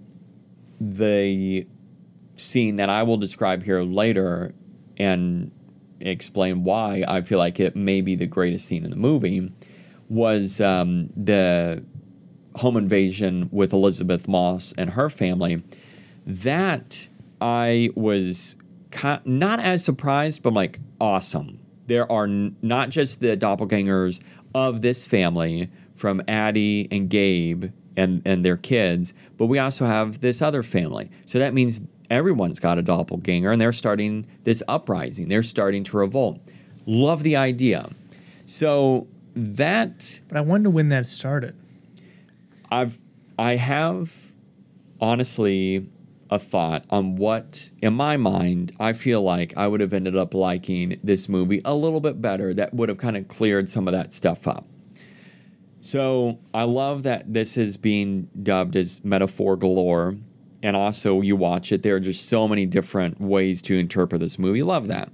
the 0.81 1.67
scene 2.37 2.77
that 2.77 2.91
I 2.91 3.03
will 3.05 3.17
describe 3.17 3.63
here 3.63 3.83
later 3.83 4.55
and 4.97 5.51
explain 6.01 6.65
why 6.65 7.05
I 7.07 7.23
feel 7.23 7.39
like 7.39 7.61
it 7.61 7.77
may 7.77 8.01
be 8.01 8.15
the 8.15 8.27
greatest 8.27 8.67
scene 8.67 8.85
in 8.85 8.91
the 8.91 8.97
movie 8.97 9.51
was 10.09 10.61
um, 10.61 11.11
the 11.17 11.85
home 12.57 12.77
invasion 12.77 13.49
with 13.53 13.73
Elisabeth 13.73 14.29
Moss 14.29 14.73
and 14.79 14.91
her 14.91 15.09
family. 15.11 15.63
That 16.27 17.09
I 17.41 17.91
was 17.95 18.57
ki- 18.91 19.19
not 19.25 19.61
as 19.61 19.85
surprised, 19.85 20.43
but 20.43 20.51
I'm 20.51 20.55
like, 20.55 20.81
awesome. 21.01 21.59
There 21.87 22.11
are 22.11 22.25
n- 22.25 22.57
not 22.63 22.91
just 22.91 23.21
the 23.21 23.37
doppelgangers 23.37 24.23
of 24.55 24.83
this 24.83 25.07
family 25.07 25.69
from 25.95 26.23
Addie 26.29 26.89
and 26.91 27.11
Gabe 27.11 27.67
and, 27.97 28.23
and 28.25 28.45
their 28.45 28.57
kids, 28.57 29.15
but 29.37 29.47
we 29.47 29.59
also 29.59 29.87
have 29.87 30.21
this 30.21 30.41
other 30.41 30.63
family. 30.63 31.11
So 31.27 31.39
that 31.39 31.55
means 31.55 31.83
everyone's 32.11 32.59
got 32.61 32.79
a 32.79 32.83
doppelganger 32.83 33.51
and 33.51 33.61
they're 33.61 33.73
starting 33.73 34.27
this 34.45 34.63
uprising. 34.69 35.29
They're 35.29 35.43
starting 35.43 35.85
to 35.85 35.97
revolt. 35.97 36.41
Love 36.87 37.23
the 37.23 37.37
idea. 37.37 37.89
So 38.47 39.07
that 39.35 40.21
But 40.29 40.37
I 40.39 40.41
wonder 40.41 40.71
when 40.71 40.89
that 40.91 41.07
started. 41.07 41.55
I've 42.75 42.99
I 43.39 43.55
have 43.57 44.33
honestly 45.01 45.89
a 46.31 46.39
thought 46.39 46.85
on 46.91 47.15
what, 47.17 47.71
in 47.81 47.95
my 47.95 48.17
mind, 48.17 48.73
I 48.81 48.93
feel 48.95 49.23
like 49.23 49.57
I 49.57 49.69
would 49.69 49.81
have 49.81 49.93
ended 49.93 50.17
up 50.17 50.35
liking 50.35 50.99
this 51.03 51.29
movie 51.29 51.61
a 51.65 51.75
little 51.75 52.01
bit 52.01 52.21
better 52.21 52.53
that 52.55 52.75
would 52.75 52.89
have 52.89 52.99
kind 52.99 53.17
of 53.17 53.29
cleared 53.29 53.69
some 53.69 53.87
of 53.87 53.93
that 53.93 54.13
stuff 54.13 54.49
up. 54.49 54.67
So 55.81 56.39
I 56.53 56.65
love 56.65 57.05
that 57.05 57.33
this 57.33 57.57
is 57.57 57.77
being 57.77 58.29
dubbed 58.43 58.75
as 58.75 59.05
metaphor 59.05 59.57
galore. 59.57 60.17
And 60.63 60.75
also, 60.75 61.21
you 61.21 61.37
watch 61.37 61.71
it, 61.71 61.83
there 61.83 61.95
are 61.97 62.01
just 62.01 62.29
so 62.29 62.49
many 62.49 62.67
different 62.67 63.21
ways 63.21 63.61
to 63.63 63.79
interpret 63.79 64.21
this 64.21 64.39
movie. 64.39 64.63
Love 64.63 64.89
that. 64.89 65.13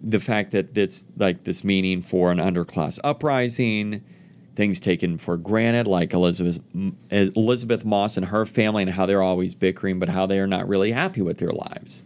The 0.00 0.20
fact 0.20 0.52
that 0.52 0.76
it's 0.76 1.06
like 1.16 1.44
this 1.44 1.62
meaning 1.62 2.02
for 2.02 2.32
an 2.32 2.38
underclass 2.38 2.98
uprising, 3.04 4.02
things 4.58 4.80
taken 4.80 5.16
for 5.16 5.36
granted, 5.36 5.86
like 5.86 6.12
Elisabeth 6.12 6.58
Elisabeth 7.10 7.84
Moss 7.84 8.16
and 8.16 8.26
her 8.26 8.44
family, 8.44 8.82
and 8.82 8.90
how 8.90 9.06
they're 9.06 9.22
always 9.22 9.54
bickering, 9.54 10.00
but 10.00 10.08
how 10.08 10.26
they 10.26 10.40
are 10.40 10.48
not 10.48 10.66
really 10.66 10.90
happy 10.90 11.22
with 11.22 11.38
their 11.38 11.52
lives. 11.52 12.02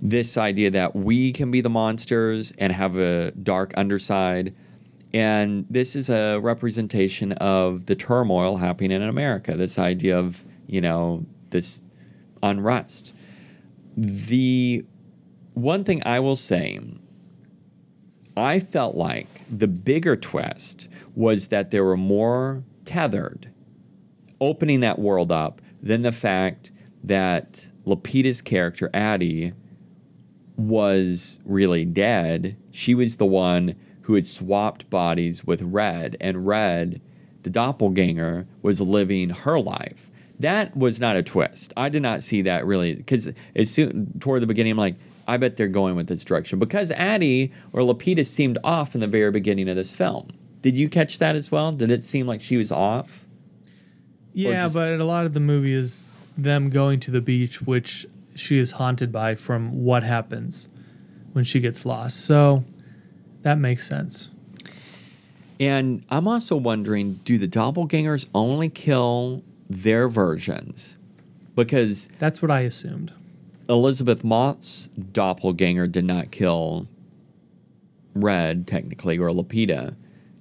This 0.00 0.38
idea 0.38 0.70
that 0.70 0.96
we 0.96 1.30
can 1.30 1.50
be 1.50 1.60
the 1.60 1.68
monsters 1.68 2.54
and 2.56 2.72
have 2.72 2.96
a 2.96 3.32
dark 3.32 3.74
underside. 3.76 4.54
And 5.12 5.66
this 5.68 5.94
is 5.94 6.08
a 6.08 6.38
representation 6.38 7.32
of 7.32 7.84
the 7.84 7.94
turmoil 7.94 8.56
happening 8.56 8.92
in 8.92 9.02
America. 9.02 9.54
This 9.54 9.78
idea 9.78 10.18
of, 10.18 10.46
you 10.66 10.80
know, 10.80 11.26
this 11.50 11.82
unrest. 12.42 13.12
The 13.94 14.86
one 15.52 15.84
thing 15.84 16.02
I 16.06 16.20
will 16.20 16.36
say, 16.36 16.80
I 18.38 18.60
felt 18.60 18.94
like 18.94 19.28
the 19.50 19.68
bigger 19.68 20.16
twist 20.16 20.88
was 21.14 21.48
that 21.48 21.70
they 21.70 21.80
were 21.80 21.96
more 21.96 22.62
tethered, 22.84 23.50
opening 24.40 24.80
that 24.80 24.98
world 24.98 25.32
up, 25.32 25.60
than 25.82 26.02
the 26.02 26.12
fact 26.12 26.72
that 27.04 27.68
Lupita's 27.86 28.42
character, 28.42 28.90
Addie, 28.92 29.52
was 30.56 31.38
really 31.44 31.84
dead. 31.84 32.56
She 32.70 32.94
was 32.94 33.16
the 33.16 33.26
one 33.26 33.76
who 34.02 34.14
had 34.14 34.26
swapped 34.26 34.90
bodies 34.90 35.44
with 35.44 35.62
Red, 35.62 36.16
and 36.20 36.46
Red, 36.46 37.00
the 37.42 37.50
doppelganger, 37.50 38.46
was 38.62 38.80
living 38.80 39.30
her 39.30 39.60
life. 39.60 40.10
That 40.40 40.76
was 40.76 41.00
not 41.00 41.16
a 41.16 41.22
twist. 41.22 41.72
I 41.76 41.88
did 41.88 42.02
not 42.02 42.22
see 42.22 42.42
that 42.42 42.66
really 42.66 42.94
because 42.94 43.30
as 43.54 43.70
soon 43.70 44.18
toward 44.20 44.42
the 44.42 44.46
beginning, 44.46 44.72
I'm 44.72 44.78
like, 44.78 44.96
I 45.28 45.36
bet 45.36 45.56
they're 45.56 45.68
going 45.68 45.94
with 45.94 46.08
this 46.08 46.24
direction 46.24 46.58
because 46.58 46.90
Addie 46.90 47.52
or 47.72 47.82
Lupita 47.82 48.24
seemed 48.26 48.58
off 48.64 48.94
in 48.94 49.00
the 49.02 49.06
very 49.06 49.30
beginning 49.30 49.68
of 49.68 49.76
this 49.76 49.94
film. 49.94 50.30
Did 50.62 50.76
you 50.76 50.88
catch 50.88 51.18
that 51.18 51.36
as 51.36 51.52
well? 51.52 51.70
Did 51.70 51.90
it 51.90 52.02
seem 52.02 52.26
like 52.26 52.40
she 52.40 52.56
was 52.56 52.72
off? 52.72 53.26
Yeah, 54.32 54.62
just- 54.64 54.74
but 54.74 54.92
a 54.98 55.04
lot 55.04 55.26
of 55.26 55.34
the 55.34 55.40
movie 55.40 55.74
is 55.74 56.08
them 56.36 56.70
going 56.70 56.98
to 57.00 57.10
the 57.10 57.20
beach, 57.20 57.60
which 57.62 58.06
she 58.34 58.56
is 58.58 58.72
haunted 58.72 59.12
by 59.12 59.34
from 59.34 59.84
what 59.84 60.02
happens 60.02 60.68
when 61.32 61.44
she 61.44 61.60
gets 61.60 61.84
lost. 61.84 62.20
So 62.20 62.64
that 63.42 63.58
makes 63.58 63.86
sense. 63.86 64.30
And 65.60 66.04
I'm 66.10 66.26
also 66.28 66.56
wondering 66.56 67.14
do 67.24 67.36
the 67.36 67.48
doppelgangers 67.48 68.26
only 68.34 68.68
kill 68.68 69.42
their 69.68 70.08
versions? 70.08 70.96
Because 71.54 72.08
That's 72.18 72.40
what 72.40 72.50
I 72.50 72.60
assumed. 72.60 73.12
Elisabeth 73.68 74.24
Mott's 74.24 74.88
doppelganger 74.88 75.86
did 75.86 76.04
not 76.04 76.30
kill 76.30 76.88
Red, 78.14 78.66
technically, 78.66 79.18
or 79.18 79.30
Lupita. 79.30 79.94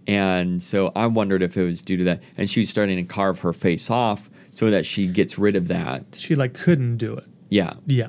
And 0.07 0.63
so 0.63 0.91
I 0.95 1.07
wondered 1.07 1.41
if 1.43 1.57
it 1.57 1.63
was 1.63 1.81
due 1.81 1.97
to 1.97 2.03
that. 2.05 2.23
And 2.37 2.49
she 2.49 2.61
was 2.61 2.69
starting 2.69 2.95
to 2.95 3.03
carve 3.03 3.39
her 3.41 3.53
face 3.53 3.91
off 3.91 4.29
so 4.51 4.71
that 4.71 4.85
she 4.85 5.07
gets 5.07 5.37
rid 5.37 5.55
of 5.55 5.67
that. 5.67 6.15
She 6.17 6.33
like 6.33 6.53
couldn't 6.53 6.97
do 6.97 7.15
it. 7.15 7.25
Yeah. 7.49 7.73
Yeah. 7.85 8.07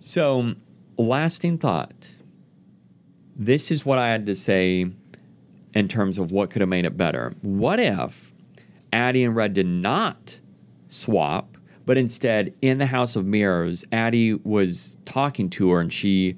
So, 0.00 0.54
lasting 0.96 1.58
thought. 1.58 2.08
This 3.36 3.70
is 3.70 3.84
what 3.84 3.98
I 3.98 4.08
had 4.08 4.26
to 4.26 4.34
say 4.34 4.86
in 5.74 5.88
terms 5.88 6.18
of 6.18 6.32
what 6.32 6.50
could 6.50 6.60
have 6.60 6.68
made 6.68 6.84
it 6.84 6.96
better. 6.96 7.34
What 7.42 7.78
if 7.78 8.32
Addie 8.92 9.24
and 9.24 9.36
Red 9.36 9.54
did 9.54 9.66
not 9.66 10.40
swap, 10.88 11.56
but 11.86 11.98
instead, 11.98 12.54
in 12.60 12.78
the 12.78 12.86
House 12.86 13.16
of 13.16 13.26
Mirrors, 13.26 13.84
Addie 13.90 14.34
was 14.34 14.98
talking 15.04 15.48
to 15.50 15.70
her 15.70 15.80
and 15.80 15.92
she 15.92 16.36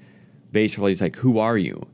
basically 0.51 0.93
is 0.93 1.01
like, 1.01 1.17
Who 1.17 1.39
are 1.39 1.59
you? 1.59 1.87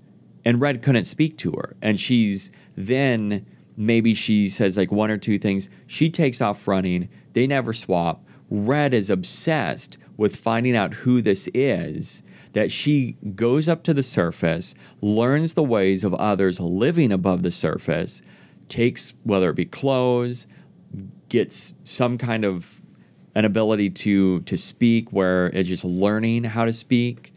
And 0.45 0.61
Red 0.61 0.83
couldn't 0.83 1.05
speak 1.05 1.37
to 1.39 1.53
her. 1.53 1.77
And 1.83 1.99
she's 1.99 2.51
then 2.77 3.47
maybe 3.77 4.13
she 4.13 4.49
says 4.49 4.77
like 4.77 4.93
one 4.93 5.11
or 5.11 5.17
two 5.17 5.39
things. 5.39 5.69
She 5.87 6.11
takes 6.11 6.41
off 6.41 6.67
running. 6.67 7.09
They 7.33 7.47
never 7.47 7.73
swap. 7.73 8.25
Red 8.51 8.93
is 8.93 9.11
obsessed 9.11 9.99
with 10.17 10.37
finding 10.37 10.77
out 10.77 10.95
who 10.95 11.23
this 11.23 11.49
is. 11.55 12.23
That 12.55 12.73
she 12.73 13.17
goes 13.35 13.69
up 13.69 13.85
to 13.85 13.95
the 13.95 14.03
surface, 14.03 14.75
learns 15.01 15.55
the 15.55 15.63
ways 15.63 16.03
of 16.03 16.15
others 16.15 16.59
living 16.59 17.13
above 17.13 17.43
the 17.43 17.51
surface, 17.51 18.23
takes 18.69 19.15
whether 19.23 19.51
it 19.51 19.57
be 19.57 19.67
clothes, 19.67 20.47
gets 21.29 21.75
some 21.85 22.17
kind 22.19 22.45
of 22.45 22.81
an 23.39 23.45
ability 23.45 23.89
to 23.89 24.41
to 24.41 24.59
speak 24.59 25.13
where 25.13 25.47
it's 25.47 25.69
just 25.69 25.85
learning 25.85 26.43
how 26.43 26.65
to 26.65 26.73
speak. 26.73 27.33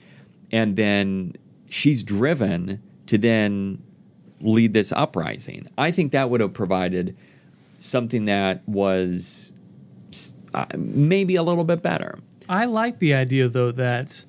And 0.52 0.76
then 0.76 1.34
she's 1.69 2.02
driven 2.03 2.82
to 3.06 3.19
then 3.19 3.84
lead 4.41 4.73
this 4.73 4.91
uprising. 4.91 5.68
I 5.78 5.91
think 5.91 6.11
that 6.14 6.32
would 6.32 6.41
have 6.41 6.56
provided 6.56 7.15
something 7.78 8.26
that 8.26 8.68
was 8.68 9.53
uh, 10.56 10.65
maybe 10.76 11.36
a 11.36 11.44
little 11.44 11.64
bit 11.64 11.84
better. 11.84 12.18
I 12.49 12.65
like 12.65 12.98
the 12.98 13.14
idea 13.14 13.48
though 13.48 13.72
that 13.72 14.26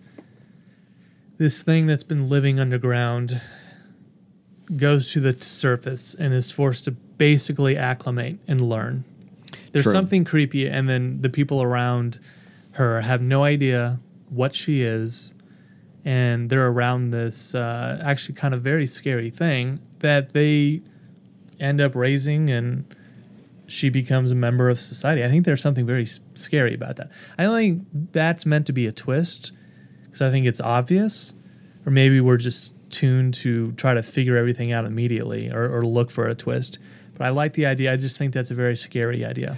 this 1.39 1.63
thing 1.63 1.87
that's 1.87 2.05
been 2.05 2.29
living 2.29 2.61
underground 2.61 3.41
goes 4.77 5.11
to 5.13 5.21
the 5.21 5.41
surface 5.43 6.15
and 6.19 6.35
is 6.35 6.51
forced 6.51 6.85
to 6.85 6.91
basically 6.91 7.79
acclimate 7.79 8.41
and 8.47 8.61
learn. 8.61 9.05
There's 9.73 9.85
True. 9.85 9.93
something 9.93 10.25
creepy, 10.25 10.69
and 10.69 10.89
then 10.89 11.21
the 11.21 11.31
people 11.31 11.63
around 11.63 12.21
her 12.73 13.01
have 13.01 13.21
no 13.21 13.45
idea 13.45 14.01
what 14.29 14.55
she 14.55 14.83
is, 14.83 15.35
and 16.05 16.51
they're 16.51 16.69
around 16.69 17.11
this 17.11 17.55
uh, 17.55 18.01
actually 18.05 18.35
kind 18.35 18.55
of 18.55 18.63
very 18.63 18.87
scary 18.87 19.31
thing 19.31 19.81
that 20.01 20.33
they 20.33 20.83
end 21.61 21.81
up 21.81 21.95
raising 21.95 22.51
and 22.51 22.95
she 23.67 23.89
becomes 23.89 24.31
a 24.31 24.35
member 24.35 24.69
of 24.69 24.81
society. 24.81 25.25
I 25.25 25.29
think 25.29 25.45
there's 25.45 25.63
something 25.63 25.87
very 25.87 26.03
s- 26.03 26.21
scary 26.35 26.75
about 26.75 26.97
that. 26.97 27.11
I 27.39 27.45
don't 27.45 27.57
think 27.57 28.13
that's 28.13 28.45
meant 28.45 28.67
to 28.67 28.73
be 28.73 28.87
a 28.87 28.93
twist 28.93 29.53
because 30.05 30.21
I 30.21 30.31
think 30.31 30.45
it's 30.47 30.61
obvious, 30.61 31.33
or 31.87 31.93
maybe 31.93 32.21
we're 32.21 32.37
just 32.37 32.75
tuned 32.91 33.33
to 33.35 33.73
try 33.73 33.95
to 33.95 34.03
figure 34.03 34.37
everything 34.37 34.73
out 34.73 34.85
immediately 34.85 35.51
or, 35.51 35.75
or 35.75 35.83
look 35.87 36.11
for 36.11 36.27
a 36.29 36.35
twist. 36.35 36.79
But 37.23 37.29
I 37.29 37.31
like 37.31 37.53
the 37.53 37.67
idea. 37.67 37.93
I 37.93 37.97
just 37.97 38.19
think 38.19 38.35
that's 38.35 38.51
a 38.51 38.55
very 38.55 38.77
scary 38.77 39.25
idea. 39.25 39.57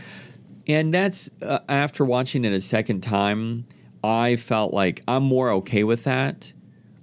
And 0.67 0.93
that's 0.93 1.31
uh, 1.41 1.61
after 1.67 2.05
watching 2.05 2.45
it 2.45 2.53
a 2.53 2.61
second 2.61 3.01
time, 3.01 3.65
I 4.03 4.37
felt 4.37 4.75
like 4.75 5.03
I'm 5.09 5.23
more 5.23 5.49
okay 5.51 5.83
with 5.83 6.05
that. 6.05 6.53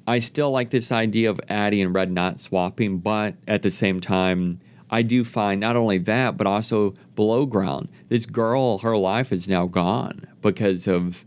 I 0.06 0.20
still 0.20 0.52
like 0.52 0.70
this 0.70 0.92
idea 0.92 1.32
of 1.32 1.42
Addie 1.50 1.82
and 1.82 1.96
Red 1.96 2.12
not 2.12 2.40
swapping, 2.40 3.00
but 3.00 3.34
at 3.48 3.64
the 3.64 3.72
same 3.72 4.00
time, 4.02 4.60
I 4.92 5.02
do 5.02 5.24
find 5.24 5.60
not 5.60 5.76
only 5.76 5.98
that, 5.98 6.38
but 6.38 6.46
also 6.46 6.94
below 7.16 7.48
ground. 7.48 7.90
This 8.10 8.28
girl, 8.28 8.78
her 8.80 8.96
life 8.96 9.32
is 9.32 9.48
now 9.48 9.66
gone 9.66 10.28
because 10.44 10.88
of 10.88 11.26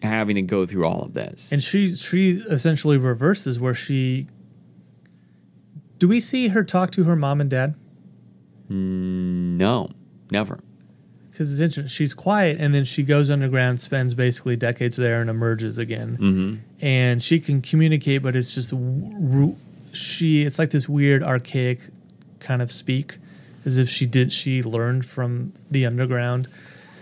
having 0.00 0.36
to 0.36 0.42
go 0.42 0.64
through 0.64 0.86
all 0.86 1.02
of 1.02 1.14
this. 1.14 1.50
And 1.50 1.60
she 1.64 1.96
she 1.96 2.34
essentially 2.48 2.98
reverses 2.98 3.58
where 3.58 3.74
she. 3.74 4.28
Do 5.98 6.06
we 6.06 6.20
see 6.20 6.48
her 6.48 6.62
talk 6.62 6.92
to 6.92 7.02
her 7.02 7.16
mom 7.16 7.40
and 7.40 7.50
dad? 7.50 7.74
No, 8.68 9.90
never. 10.30 10.60
Because 11.30 11.52
it's 11.52 11.60
interesting. 11.60 11.88
She's 11.88 12.14
quiet, 12.14 12.60
and 12.60 12.74
then 12.74 12.84
she 12.84 13.02
goes 13.02 13.30
underground, 13.30 13.80
spends 13.80 14.14
basically 14.14 14.56
decades 14.56 14.96
there, 14.96 15.20
and 15.20 15.28
emerges 15.28 15.78
again. 15.78 16.16
Mm-hmm. 16.16 16.54
And 16.80 17.24
she 17.24 17.40
can 17.40 17.60
communicate, 17.60 18.22
but 18.22 18.36
it's 18.36 18.54
just 18.54 18.72
she. 19.92 20.42
It's 20.42 20.58
like 20.58 20.70
this 20.70 20.88
weird, 20.88 21.22
archaic 21.22 21.80
kind 22.38 22.62
of 22.62 22.70
speak, 22.70 23.18
as 23.64 23.78
if 23.78 23.88
she 23.88 24.06
did. 24.06 24.32
She 24.32 24.62
learned 24.62 25.06
from 25.06 25.52
the 25.70 25.84
underground. 25.84 26.48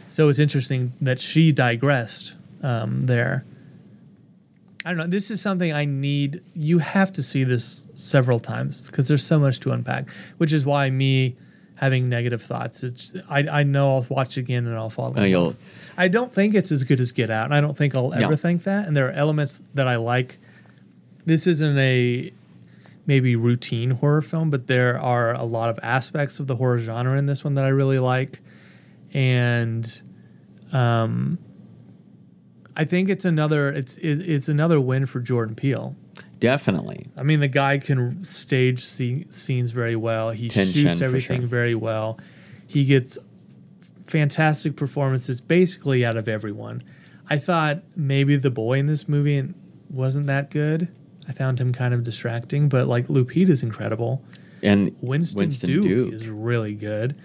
So 0.08 0.28
it's 0.28 0.38
interesting 0.38 0.92
that 1.00 1.20
she 1.20 1.52
digressed 1.52 2.34
um, 2.62 3.06
there. 3.06 3.44
I 4.84 4.90
don't 4.90 4.98
know. 4.98 5.06
This 5.06 5.30
is 5.30 5.40
something 5.40 5.72
I 5.72 5.84
need. 5.84 6.42
You 6.54 6.78
have 6.78 7.12
to 7.12 7.22
see 7.22 7.44
this 7.44 7.86
several 7.94 8.40
times 8.40 8.86
because 8.86 9.08
there's 9.08 9.24
so 9.24 9.38
much 9.38 9.60
to 9.60 9.72
unpack, 9.72 10.08
which 10.38 10.52
is 10.52 10.64
why 10.64 10.90
me 10.90 11.36
having 11.82 12.08
negative 12.08 12.40
thoughts. 12.40 12.84
It's 12.84 13.12
I, 13.28 13.40
I 13.40 13.62
know 13.64 13.96
I'll 13.96 14.06
watch 14.08 14.36
again 14.36 14.66
and 14.68 14.76
I'll 14.76 14.88
fall. 14.88 15.12
in 15.16 15.34
Oh, 15.34 15.42
love. 15.42 15.56
I 15.98 16.06
don't 16.08 16.32
think 16.32 16.54
it's 16.54 16.70
as 16.70 16.84
good 16.84 17.00
as 17.00 17.10
Get 17.12 17.28
Out, 17.28 17.44
and 17.46 17.54
I 17.54 17.60
don't 17.60 17.76
think 17.76 17.96
I'll 17.96 18.14
ever 18.14 18.30
No. 18.30 18.36
think 18.36 18.62
that. 18.62 18.86
And 18.86 18.96
there 18.96 19.08
are 19.08 19.12
elements 19.12 19.60
that 19.74 19.88
I 19.88 19.96
like. 19.96 20.38
This 21.26 21.46
isn't 21.46 21.76
a 21.78 22.32
maybe 23.04 23.34
routine 23.34 23.90
horror 23.90 24.22
film, 24.22 24.48
but 24.48 24.68
there 24.68 24.96
are 24.98 25.34
a 25.34 25.42
lot 25.42 25.68
of 25.70 25.78
aspects 25.82 26.38
of 26.38 26.46
the 26.46 26.54
horror 26.56 26.78
genre 26.78 27.18
in 27.18 27.26
this 27.26 27.42
one 27.42 27.54
that 27.54 27.64
I 27.64 27.68
really 27.68 27.98
like, 27.98 28.40
and 29.12 30.00
um, 30.72 31.38
I 32.76 32.84
think 32.84 33.08
it's 33.08 33.24
another 33.24 33.70
it's 33.70 33.96
it, 33.96 34.20
it's 34.20 34.48
another 34.48 34.80
win 34.80 35.06
for 35.06 35.18
Jordan 35.20 35.54
Peele. 35.56 35.96
Definitely. 36.42 37.06
I 37.16 37.22
mean, 37.22 37.38
the 37.38 37.46
guy 37.46 37.78
can 37.78 38.24
stage 38.24 38.82
sce- 38.82 39.32
scenes 39.32 39.70
very 39.70 39.94
well. 39.94 40.32
He 40.32 40.48
Tension, 40.48 40.90
shoots 40.90 41.00
everything 41.00 41.42
sure. 41.42 41.48
very 41.48 41.76
well. 41.76 42.18
He 42.66 42.84
gets 42.84 43.16
fantastic 44.04 44.74
performances 44.74 45.40
basically 45.40 46.04
out 46.04 46.16
of 46.16 46.26
everyone. 46.26 46.82
I 47.30 47.38
thought 47.38 47.84
maybe 47.94 48.34
the 48.34 48.50
boy 48.50 48.80
in 48.80 48.86
this 48.86 49.08
movie 49.08 49.54
wasn't 49.88 50.26
that 50.26 50.50
good. 50.50 50.88
I 51.28 51.32
found 51.32 51.60
him 51.60 51.72
kind 51.72 51.94
of 51.94 52.02
distracting, 52.02 52.68
but 52.68 52.88
like 52.88 53.06
Lupita's 53.06 53.62
incredible. 53.62 54.24
And 54.64 54.96
Winston, 55.00 55.48
Duke, 55.48 56.12
is 56.12 56.28
really 56.28 56.74
good. 56.74 57.16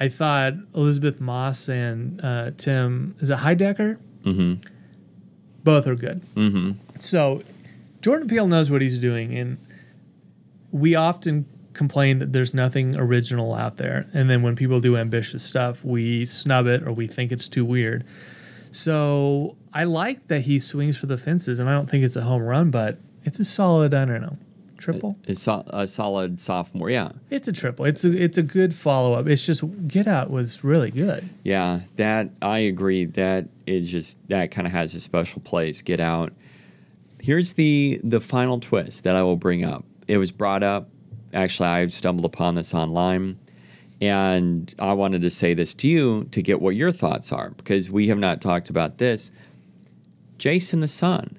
I 0.00 0.08
thought 0.08 0.54
Elisabeth 0.74 1.20
Moss 1.20 1.68
and 1.68 2.18
uh, 2.24 2.52
Tim 2.56 3.14
is 3.20 3.28
it 3.28 3.40
Heidecker? 3.40 3.98
Mm-hmm. 4.24 4.66
Both 5.62 5.86
are 5.86 5.94
good. 5.94 6.22
Mm-hmm. 6.34 6.72
So 6.98 7.42
Jordan 8.04 8.28
Peele 8.28 8.46
knows 8.46 8.70
what 8.70 8.82
he's 8.82 8.98
doing, 8.98 9.34
and 9.34 9.56
we 10.70 10.94
often 10.94 11.46
complain 11.72 12.18
that 12.18 12.34
there's 12.34 12.52
nothing 12.52 12.94
original 12.94 13.54
out 13.54 13.78
there, 13.78 14.04
and 14.12 14.28
then 14.28 14.42
when 14.42 14.54
people 14.54 14.78
do 14.78 14.94
ambitious 14.94 15.42
stuff, 15.42 15.82
we 15.82 16.26
snub 16.26 16.66
it 16.66 16.86
or 16.86 16.92
we 16.92 17.06
think 17.06 17.32
it's 17.32 17.48
too 17.48 17.64
weird. 17.64 18.04
So 18.70 19.56
I 19.72 19.84
like 19.84 20.26
that 20.26 20.42
he 20.42 20.58
swings 20.58 20.98
for 20.98 21.06
the 21.06 21.16
fences, 21.16 21.58
and 21.58 21.66
I 21.66 21.72
don't 21.72 21.88
think 21.88 22.04
it's 22.04 22.14
a 22.14 22.20
home 22.20 22.42
run, 22.42 22.70
but 22.70 22.98
it's 23.24 23.40
a 23.40 23.44
solid. 23.46 23.94
I 23.94 24.04
don't 24.04 24.20
know, 24.20 24.36
triple. 24.76 25.16
It's 25.24 25.48
a 25.48 25.86
solid 25.86 26.40
sophomore. 26.40 26.90
Yeah. 26.90 27.12
It's 27.30 27.48
a 27.48 27.52
triple. 27.52 27.86
It's 27.86 28.04
a 28.04 28.12
it's 28.12 28.36
a 28.36 28.42
good 28.42 28.74
follow 28.74 29.14
up. 29.14 29.26
It's 29.28 29.46
just 29.46 29.64
Get 29.88 30.06
Out 30.06 30.28
was 30.28 30.62
really 30.62 30.90
good. 30.90 31.26
Yeah, 31.42 31.80
that 31.96 32.28
I 32.42 32.58
agree. 32.58 33.06
That 33.06 33.48
is 33.66 33.90
just 33.90 34.18
that 34.28 34.50
kind 34.50 34.66
of 34.66 34.74
has 34.74 34.94
a 34.94 35.00
special 35.00 35.40
place. 35.40 35.80
Get 35.80 36.00
out. 36.00 36.34
Here's 37.24 37.54
the 37.54 38.02
the 38.04 38.20
final 38.20 38.60
twist 38.60 39.04
that 39.04 39.16
I 39.16 39.22
will 39.22 39.38
bring 39.38 39.64
up. 39.64 39.86
It 40.06 40.18
was 40.18 40.30
brought 40.30 40.62
up. 40.62 40.90
Actually, 41.32 41.70
I 41.70 41.86
stumbled 41.86 42.26
upon 42.26 42.54
this 42.54 42.74
online, 42.74 43.38
and 43.98 44.74
I 44.78 44.92
wanted 44.92 45.22
to 45.22 45.30
say 45.30 45.54
this 45.54 45.72
to 45.76 45.88
you 45.88 46.24
to 46.32 46.42
get 46.42 46.60
what 46.60 46.76
your 46.76 46.92
thoughts 46.92 47.32
are 47.32 47.48
because 47.56 47.90
we 47.90 48.08
have 48.08 48.18
not 48.18 48.42
talked 48.42 48.68
about 48.68 48.98
this. 48.98 49.32
Jason 50.36 50.80
the 50.80 50.86
son 50.86 51.38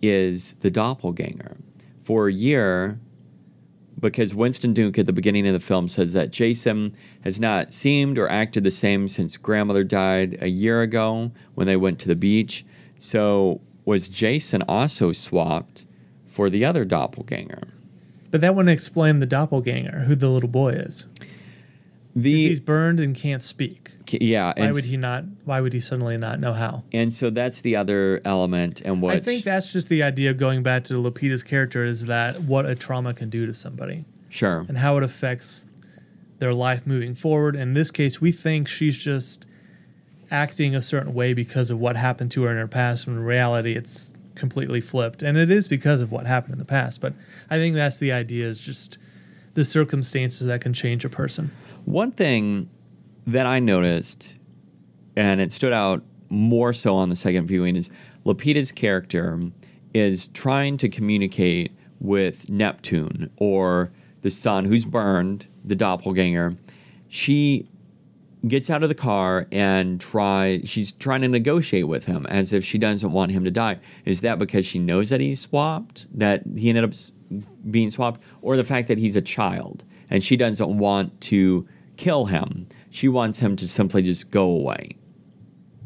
is 0.00 0.54
the 0.60 0.70
doppelganger. 0.70 1.58
For 2.02 2.28
a 2.28 2.32
year, 2.32 2.98
because 4.00 4.34
Winston 4.34 4.72
Duke 4.72 4.98
at 4.98 5.04
the 5.04 5.12
beginning 5.12 5.46
of 5.46 5.52
the 5.52 5.60
film 5.60 5.88
says 5.88 6.14
that 6.14 6.30
Jason 6.30 6.96
has 7.20 7.38
not 7.38 7.74
seemed 7.74 8.16
or 8.16 8.30
acted 8.30 8.64
the 8.64 8.70
same 8.70 9.08
since 9.08 9.36
grandmother 9.36 9.84
died 9.84 10.38
a 10.40 10.48
year 10.48 10.80
ago 10.80 11.32
when 11.54 11.66
they 11.66 11.76
went 11.76 11.98
to 11.98 12.08
the 12.08 12.16
beach. 12.16 12.64
So 12.98 13.60
was 13.84 14.08
Jason 14.08 14.62
also 14.62 15.12
swapped 15.12 15.84
for 16.26 16.48
the 16.48 16.64
other 16.64 16.84
doppelganger? 16.84 17.68
But 18.30 18.40
that 18.40 18.54
wouldn't 18.54 18.72
explain 18.72 19.18
the 19.18 19.26
doppelganger, 19.26 20.04
who 20.06 20.14
the 20.14 20.28
little 20.28 20.48
boy 20.48 20.70
is. 20.70 21.04
The 22.14 22.48
he's 22.48 22.60
burned 22.60 23.00
and 23.00 23.14
can't 23.14 23.42
speak. 23.42 23.90
yeah, 24.10 24.52
Why 24.56 24.70
would 24.70 24.84
he 24.84 24.96
not? 24.96 25.24
Why 25.44 25.60
would 25.60 25.72
he 25.72 25.80
suddenly 25.80 26.16
not 26.18 26.40
know 26.40 26.52
how? 26.52 26.84
and 26.92 27.12
so 27.12 27.30
that's 27.30 27.62
the 27.62 27.76
other 27.76 28.20
element 28.24 28.82
and 28.84 29.00
what 29.00 29.14
I 29.14 29.20
think 29.20 29.44
that's 29.44 29.72
just 29.72 29.88
the 29.88 30.02
idea 30.02 30.30
of 30.30 30.36
going 30.36 30.62
back 30.62 30.84
to 30.84 30.94
Lupita's 30.94 31.42
character 31.42 31.84
is 31.84 32.04
that 32.06 32.42
what 32.42 32.66
a 32.66 32.74
trauma 32.74 33.14
can 33.14 33.30
do 33.30 33.46
to 33.46 33.54
somebody 33.54 34.04
sure 34.28 34.66
and 34.68 34.78
how 34.78 34.98
it 34.98 35.02
affects 35.02 35.66
their 36.38 36.52
life 36.52 36.86
moving 36.86 37.14
forward. 37.14 37.56
In 37.56 37.72
this 37.74 37.90
case, 37.90 38.20
we 38.20 38.30
think 38.32 38.68
she's 38.68 38.98
just 38.98 39.46
acting 40.32 40.74
a 40.74 40.82
certain 40.82 41.14
way 41.14 41.34
because 41.34 41.70
of 41.70 41.78
what 41.78 41.94
happened 41.94 42.32
to 42.32 42.42
her 42.42 42.50
in 42.50 42.56
her 42.56 42.66
past. 42.66 43.06
When 43.06 43.16
in 43.16 43.22
reality, 43.22 43.74
it's 43.74 44.12
completely 44.34 44.80
flipped, 44.80 45.22
and 45.22 45.36
it 45.36 45.50
is 45.50 45.68
because 45.68 46.00
of 46.00 46.10
what 46.10 46.26
happened 46.26 46.54
in 46.54 46.58
the 46.58 46.64
past. 46.64 47.00
But 47.00 47.12
I 47.50 47.58
think 47.58 47.76
that's 47.76 47.98
the 47.98 48.10
idea: 48.10 48.46
is 48.46 48.60
just 48.60 48.98
the 49.54 49.64
circumstances 49.64 50.46
that 50.46 50.60
can 50.62 50.72
change 50.72 51.04
a 51.04 51.10
person. 51.10 51.52
One 51.84 52.10
thing 52.10 52.70
that 53.26 53.46
I 53.46 53.60
noticed, 53.60 54.34
and 55.14 55.40
it 55.40 55.52
stood 55.52 55.72
out 55.72 56.02
more 56.30 56.72
so 56.72 56.96
on 56.96 57.10
the 57.10 57.16
second 57.16 57.46
viewing, 57.46 57.76
is 57.76 57.90
Lupita's 58.24 58.72
character 58.72 59.38
is 59.92 60.28
trying 60.28 60.78
to 60.78 60.88
communicate 60.88 61.72
with 62.00 62.50
Neptune 62.50 63.30
or 63.36 63.92
the 64.22 64.30
son 64.30 64.64
who's 64.64 64.86
burned, 64.86 65.46
the 65.62 65.76
doppelganger. 65.76 66.56
She 67.08 67.68
gets 68.48 68.68
out 68.70 68.82
of 68.82 68.88
the 68.88 68.94
car 68.94 69.46
and 69.52 70.00
try 70.00 70.60
she's 70.64 70.90
trying 70.92 71.20
to 71.22 71.28
negotiate 71.28 71.86
with 71.86 72.06
him 72.06 72.26
as 72.26 72.52
if 72.52 72.64
she 72.64 72.76
doesn't 72.78 73.12
want 73.12 73.30
him 73.32 73.44
to 73.44 73.50
die. 73.50 73.78
Is 74.04 74.20
that 74.22 74.38
because 74.38 74.66
she 74.66 74.78
knows 74.78 75.10
that 75.10 75.20
he's 75.20 75.40
swapped, 75.40 76.06
that 76.18 76.42
he 76.56 76.68
ended 76.68 76.84
up 76.84 76.92
being 77.70 77.90
swapped, 77.90 78.20
or 78.42 78.56
the 78.56 78.64
fact 78.64 78.88
that 78.88 78.98
he's 78.98 79.14
a 79.16 79.22
child 79.22 79.84
and 80.10 80.22
she 80.24 80.36
doesn't 80.36 80.76
want 80.78 81.20
to 81.22 81.66
kill 81.96 82.24
him? 82.26 82.66
She 82.90 83.08
wants 83.08 83.38
him 83.38 83.54
to 83.56 83.68
simply 83.68 84.02
just 84.02 84.30
go 84.30 84.44
away. 84.50 84.96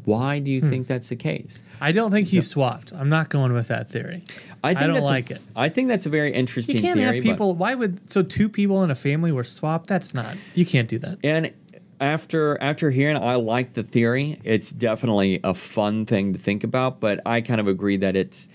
Why 0.03 0.39
do 0.39 0.49
you 0.49 0.61
Hmm. 0.61 0.69
think 0.69 0.87
that's 0.87 1.09
the 1.09 1.15
case? 1.17 1.61
I 1.81 1.91
don't 1.91 2.11
think 2.11 2.29
he's 2.29 2.47
swapped. 2.49 2.93
I'm 2.93 3.09
not 3.09 3.29
going 3.29 3.51
with 3.51 3.67
that 3.67 3.89
theory. 3.89 4.23
I 4.63 4.73
think 4.73 4.85
don't 4.85 4.93
that's 4.95 5.09
a- 5.09 5.13
like 5.13 5.31
it. 5.31 5.41
I 5.55 5.67
think 5.69 5.89
that's 5.89 6.05
a 6.05 6.09
very 6.09 6.31
interesting 6.33 6.77
You 6.77 6.81
can't 6.81 6.97
theory. 6.97 7.15
have 7.17 7.23
people. 7.23 7.53
Why 7.55 7.75
would 7.75 8.09
so 8.09 8.21
two 8.21 8.47
people 8.49 8.83
in 8.83 8.89
a 8.89 8.95
family 8.95 9.31
were 9.33 9.43
swapped? 9.43 9.87
That's 9.87 10.13
not. 10.13 10.37
You 10.55 10.65
can't 10.65 10.87
do 10.87 10.97
that. 10.99 11.17
And 11.23 11.51
after 11.99 12.61
after 12.61 12.89
hearing, 12.91 13.17
I 13.17 13.35
like 13.35 13.73
the 13.73 13.83
theory. 13.83 14.39
It's 14.43 14.71
definitely 14.71 15.39
a 15.43 15.53
fun 15.53 16.05
thing 16.05 16.33
to 16.33 16.39
think 16.39 16.63
about, 16.63 16.99
but 16.99 17.19
I 17.25 17.41
kind 17.41 17.59
of 17.59 17.67
agree 17.67 17.97
that 17.97 18.15
it's 18.15 18.47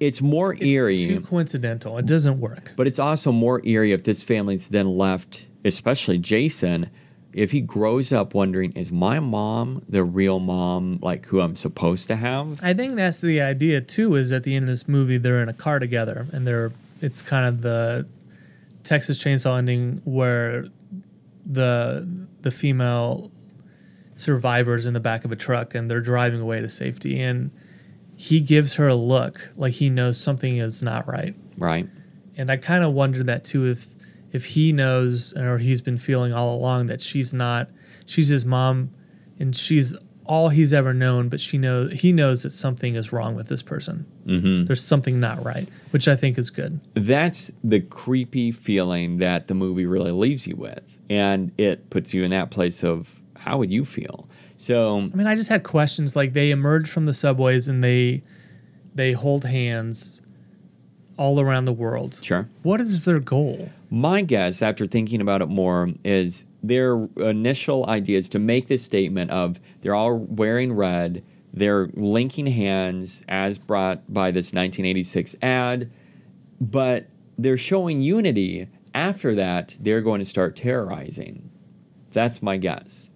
it's 0.00 0.22
more 0.22 0.54
eerie. 0.62 0.94
It's 0.94 1.04
eerie, 1.04 1.14
too 1.16 1.20
coincidental. 1.20 1.98
It 1.98 2.06
doesn't 2.06 2.40
work. 2.40 2.72
but 2.76 2.86
it's 2.86 2.98
also 2.98 3.32
more 3.32 3.64
eerie 3.66 3.92
if 3.92 4.04
this 4.04 4.22
family's 4.22 4.68
then 4.68 4.96
left, 4.96 5.48
especially 5.64 6.18
Jason, 6.18 6.88
if 7.32 7.50
he 7.50 7.60
grows 7.60 8.12
up 8.12 8.32
wondering, 8.32 8.72
is 8.72 8.90
my 8.92 9.20
mom 9.20 9.82
the 9.88 10.04
real 10.04 10.38
mom, 10.38 10.98
like 11.02 11.26
who 11.26 11.40
I'm 11.40 11.56
supposed 11.56 12.06
to 12.08 12.16
have? 12.16 12.62
I 12.62 12.74
think 12.74 12.96
that's 12.96 13.20
the 13.20 13.40
idea 13.40 13.80
too. 13.80 14.14
Is 14.14 14.32
at 14.32 14.44
the 14.44 14.54
end 14.54 14.64
of 14.64 14.68
this 14.68 14.88
movie, 14.88 15.18
they're 15.18 15.42
in 15.42 15.48
a 15.48 15.54
car 15.54 15.78
together, 15.78 16.26
and 16.32 16.46
they're. 16.46 16.72
It's 17.00 17.22
kind 17.22 17.46
of 17.46 17.62
the 17.62 18.06
Texas 18.82 19.22
Chainsaw 19.22 19.58
ending 19.58 20.02
where 20.04 20.66
the 21.46 22.26
the 22.42 22.50
female 22.50 23.30
survivors 24.14 24.86
in 24.86 24.94
the 24.94 25.00
back 25.00 25.24
of 25.24 25.32
a 25.32 25.36
truck 25.36 25.74
and 25.74 25.90
they're 25.90 26.00
driving 26.00 26.40
away 26.40 26.60
to 26.60 26.68
safety, 26.68 27.20
and 27.20 27.50
he 28.16 28.40
gives 28.40 28.74
her 28.74 28.88
a 28.88 28.94
look 28.94 29.52
like 29.56 29.74
he 29.74 29.88
knows 29.88 30.20
something 30.20 30.56
is 30.56 30.82
not 30.82 31.06
right. 31.06 31.36
Right. 31.56 31.88
And 32.36 32.50
I 32.50 32.56
kind 32.56 32.84
of 32.84 32.92
wonder 32.92 33.22
that 33.24 33.44
too 33.44 33.66
if 33.66 33.86
if 34.32 34.44
he 34.46 34.72
knows 34.72 35.32
or 35.34 35.58
he's 35.58 35.80
been 35.80 35.98
feeling 35.98 36.32
all 36.32 36.54
along 36.54 36.86
that 36.86 37.00
she's 37.00 37.32
not 37.32 37.68
she's 38.06 38.28
his 38.28 38.44
mom 38.44 38.90
and 39.38 39.56
she's 39.56 39.94
all 40.24 40.50
he's 40.50 40.72
ever 40.72 40.92
known, 40.92 41.28
but 41.28 41.40
she 41.40 41.58
knows 41.58 41.92
he 42.00 42.12
knows 42.12 42.42
that 42.42 42.52
something 42.52 42.94
is 42.94 43.12
wrong 43.12 43.34
with 43.34 43.48
this 43.48 43.62
person. 43.62 44.06
Mm-hmm. 44.28 44.66
There's 44.66 44.84
something 44.84 45.18
not 45.18 45.42
right, 45.44 45.68
which 45.90 46.06
I 46.06 46.14
think 46.16 46.38
is 46.38 46.50
good. 46.50 46.80
That's 46.94 47.50
the 47.64 47.80
creepy 47.80 48.52
feeling 48.52 49.16
that 49.16 49.48
the 49.48 49.54
movie 49.54 49.86
really 49.86 50.12
leaves 50.12 50.46
you 50.46 50.54
with. 50.54 50.98
And 51.10 51.52
it 51.56 51.88
puts 51.90 52.12
you 52.12 52.22
in 52.24 52.30
that 52.30 52.50
place 52.50 52.84
of 52.84 53.20
how 53.38 53.58
would 53.58 53.70
you 53.72 53.84
feel? 53.84 54.28
So 54.58 54.98
I 54.98 55.16
mean, 55.16 55.26
I 55.26 55.34
just 55.34 55.48
had 55.48 55.62
questions 55.62 56.14
like 56.14 56.32
they 56.32 56.50
emerge 56.50 56.90
from 56.90 57.06
the 57.06 57.14
subways 57.14 57.68
and 57.68 57.82
they 57.82 58.22
they 58.94 59.12
hold 59.12 59.44
hands 59.44 60.20
all 61.16 61.40
around 61.40 61.64
the 61.64 61.72
world. 61.72 62.20
sure. 62.22 62.48
What 62.62 62.80
is 62.80 63.04
their 63.04 63.18
goal? 63.18 63.70
My 63.90 64.22
guess, 64.22 64.62
after 64.62 64.86
thinking 64.86 65.20
about 65.20 65.42
it 65.42 65.46
more, 65.48 65.90
is 66.04 66.46
their 66.62 67.08
initial 67.16 67.88
idea 67.88 68.18
is 68.18 68.28
to 68.30 68.38
make 68.38 68.68
this 68.68 68.84
statement 68.84 69.30
of 69.30 69.58
they're 69.80 69.94
all 69.94 70.14
wearing 70.14 70.72
red, 70.72 71.24
they're 71.52 71.88
linking 71.94 72.46
hands 72.46 73.24
as 73.28 73.58
brought 73.58 74.12
by 74.12 74.30
this 74.30 74.48
1986 74.48 75.36
ad, 75.42 75.90
but 76.60 77.08
they're 77.36 77.56
showing 77.56 78.00
unity. 78.02 78.68
After 78.94 79.34
that, 79.34 79.76
they're 79.80 80.00
going 80.00 80.18
to 80.18 80.24
start 80.24 80.56
terrorizing. 80.56 81.50
That's 82.12 82.42
my 82.42 82.56
guess. 82.56 83.10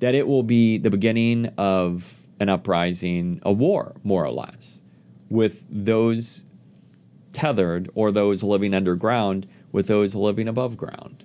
That 0.00 0.14
it 0.14 0.26
will 0.26 0.42
be 0.42 0.78
the 0.78 0.90
beginning 0.90 1.46
of 1.58 2.24
an 2.40 2.48
uprising, 2.48 3.40
a 3.42 3.52
war, 3.52 3.96
more 4.04 4.24
or 4.24 4.30
less, 4.30 4.82
with 5.28 5.64
those 5.68 6.44
tethered 7.32 7.90
or 7.94 8.10
those 8.10 8.42
living 8.42 8.74
underground 8.74 9.46
with 9.72 9.86
those 9.86 10.14
living 10.14 10.48
above 10.48 10.76
ground. 10.76 11.24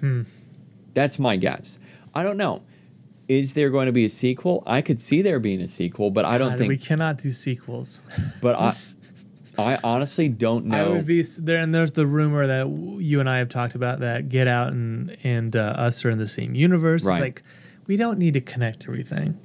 Hmm. 0.00 0.22
That's 0.94 1.18
my 1.18 1.36
guess. 1.36 1.78
I 2.14 2.22
don't 2.22 2.36
know. 2.36 2.62
Is 3.32 3.54
there 3.54 3.70
going 3.70 3.86
to 3.86 3.92
be 3.92 4.04
a 4.04 4.10
sequel? 4.10 4.62
I 4.66 4.82
could 4.82 5.00
see 5.00 5.22
there 5.22 5.40
being 5.40 5.62
a 5.62 5.68
sequel, 5.68 6.10
but 6.10 6.26
I 6.26 6.36
don't 6.36 6.50
God, 6.50 6.58
think. 6.58 6.68
we 6.68 6.76
cannot 6.76 7.16
do 7.16 7.32
sequels. 7.32 7.98
but 8.42 8.56
I, 8.56 8.74
I 9.58 9.78
honestly 9.82 10.28
don't 10.28 10.66
know. 10.66 10.92
I 10.92 10.96
would 10.96 11.06
be 11.06 11.22
there, 11.22 11.58
and 11.58 11.74
there's 11.74 11.92
the 11.92 12.06
rumor 12.06 12.46
that 12.46 12.68
you 12.68 13.20
and 13.20 13.30
I 13.30 13.38
have 13.38 13.48
talked 13.48 13.74
about 13.74 14.00
that 14.00 14.28
Get 14.28 14.48
Out 14.48 14.68
and 14.68 15.16
and 15.24 15.56
uh, 15.56 15.60
Us 15.60 16.04
are 16.04 16.10
in 16.10 16.18
the 16.18 16.28
same 16.28 16.54
universe. 16.54 17.04
Right. 17.04 17.14
It's 17.14 17.20
like 17.22 17.42
we 17.86 17.96
don't 17.96 18.18
need 18.18 18.34
to 18.34 18.42
connect 18.42 18.84
everything. 18.86 19.38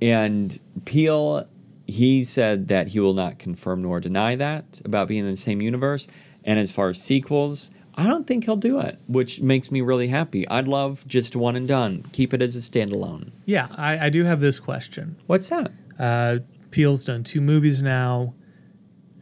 And 0.00 0.58
Peele, 0.86 1.46
he 1.86 2.24
said 2.24 2.68
that 2.68 2.88
he 2.88 3.00
will 3.00 3.12
not 3.12 3.38
confirm 3.38 3.82
nor 3.82 4.00
deny 4.00 4.36
that 4.36 4.80
about 4.86 5.08
being 5.08 5.24
in 5.24 5.30
the 5.30 5.36
same 5.36 5.60
universe. 5.60 6.08
And 6.44 6.58
as 6.58 6.72
far 6.72 6.88
as 6.88 7.02
sequels, 7.02 7.70
I 7.94 8.06
don't 8.06 8.26
think 8.26 8.44
he'll 8.44 8.56
do 8.56 8.80
it, 8.80 8.98
which 9.08 9.40
makes 9.40 9.70
me 9.70 9.80
really 9.80 10.08
happy. 10.08 10.46
I'd 10.48 10.68
love 10.68 11.06
just 11.06 11.36
one 11.36 11.56
and 11.56 11.66
done. 11.68 12.04
Keep 12.12 12.32
it 12.34 12.40
as 12.40 12.54
a 12.56 12.58
standalone. 12.60 13.30
Yeah, 13.44 13.68
I, 13.76 14.06
I 14.06 14.08
do 14.10 14.24
have 14.24 14.40
this 14.40 14.58
question. 14.60 15.16
What's 15.26 15.48
that? 15.50 15.70
Uh, 15.98 16.38
Peele's 16.70 17.04
done 17.04 17.24
two 17.24 17.40
movies 17.40 17.82
now. 17.82 18.34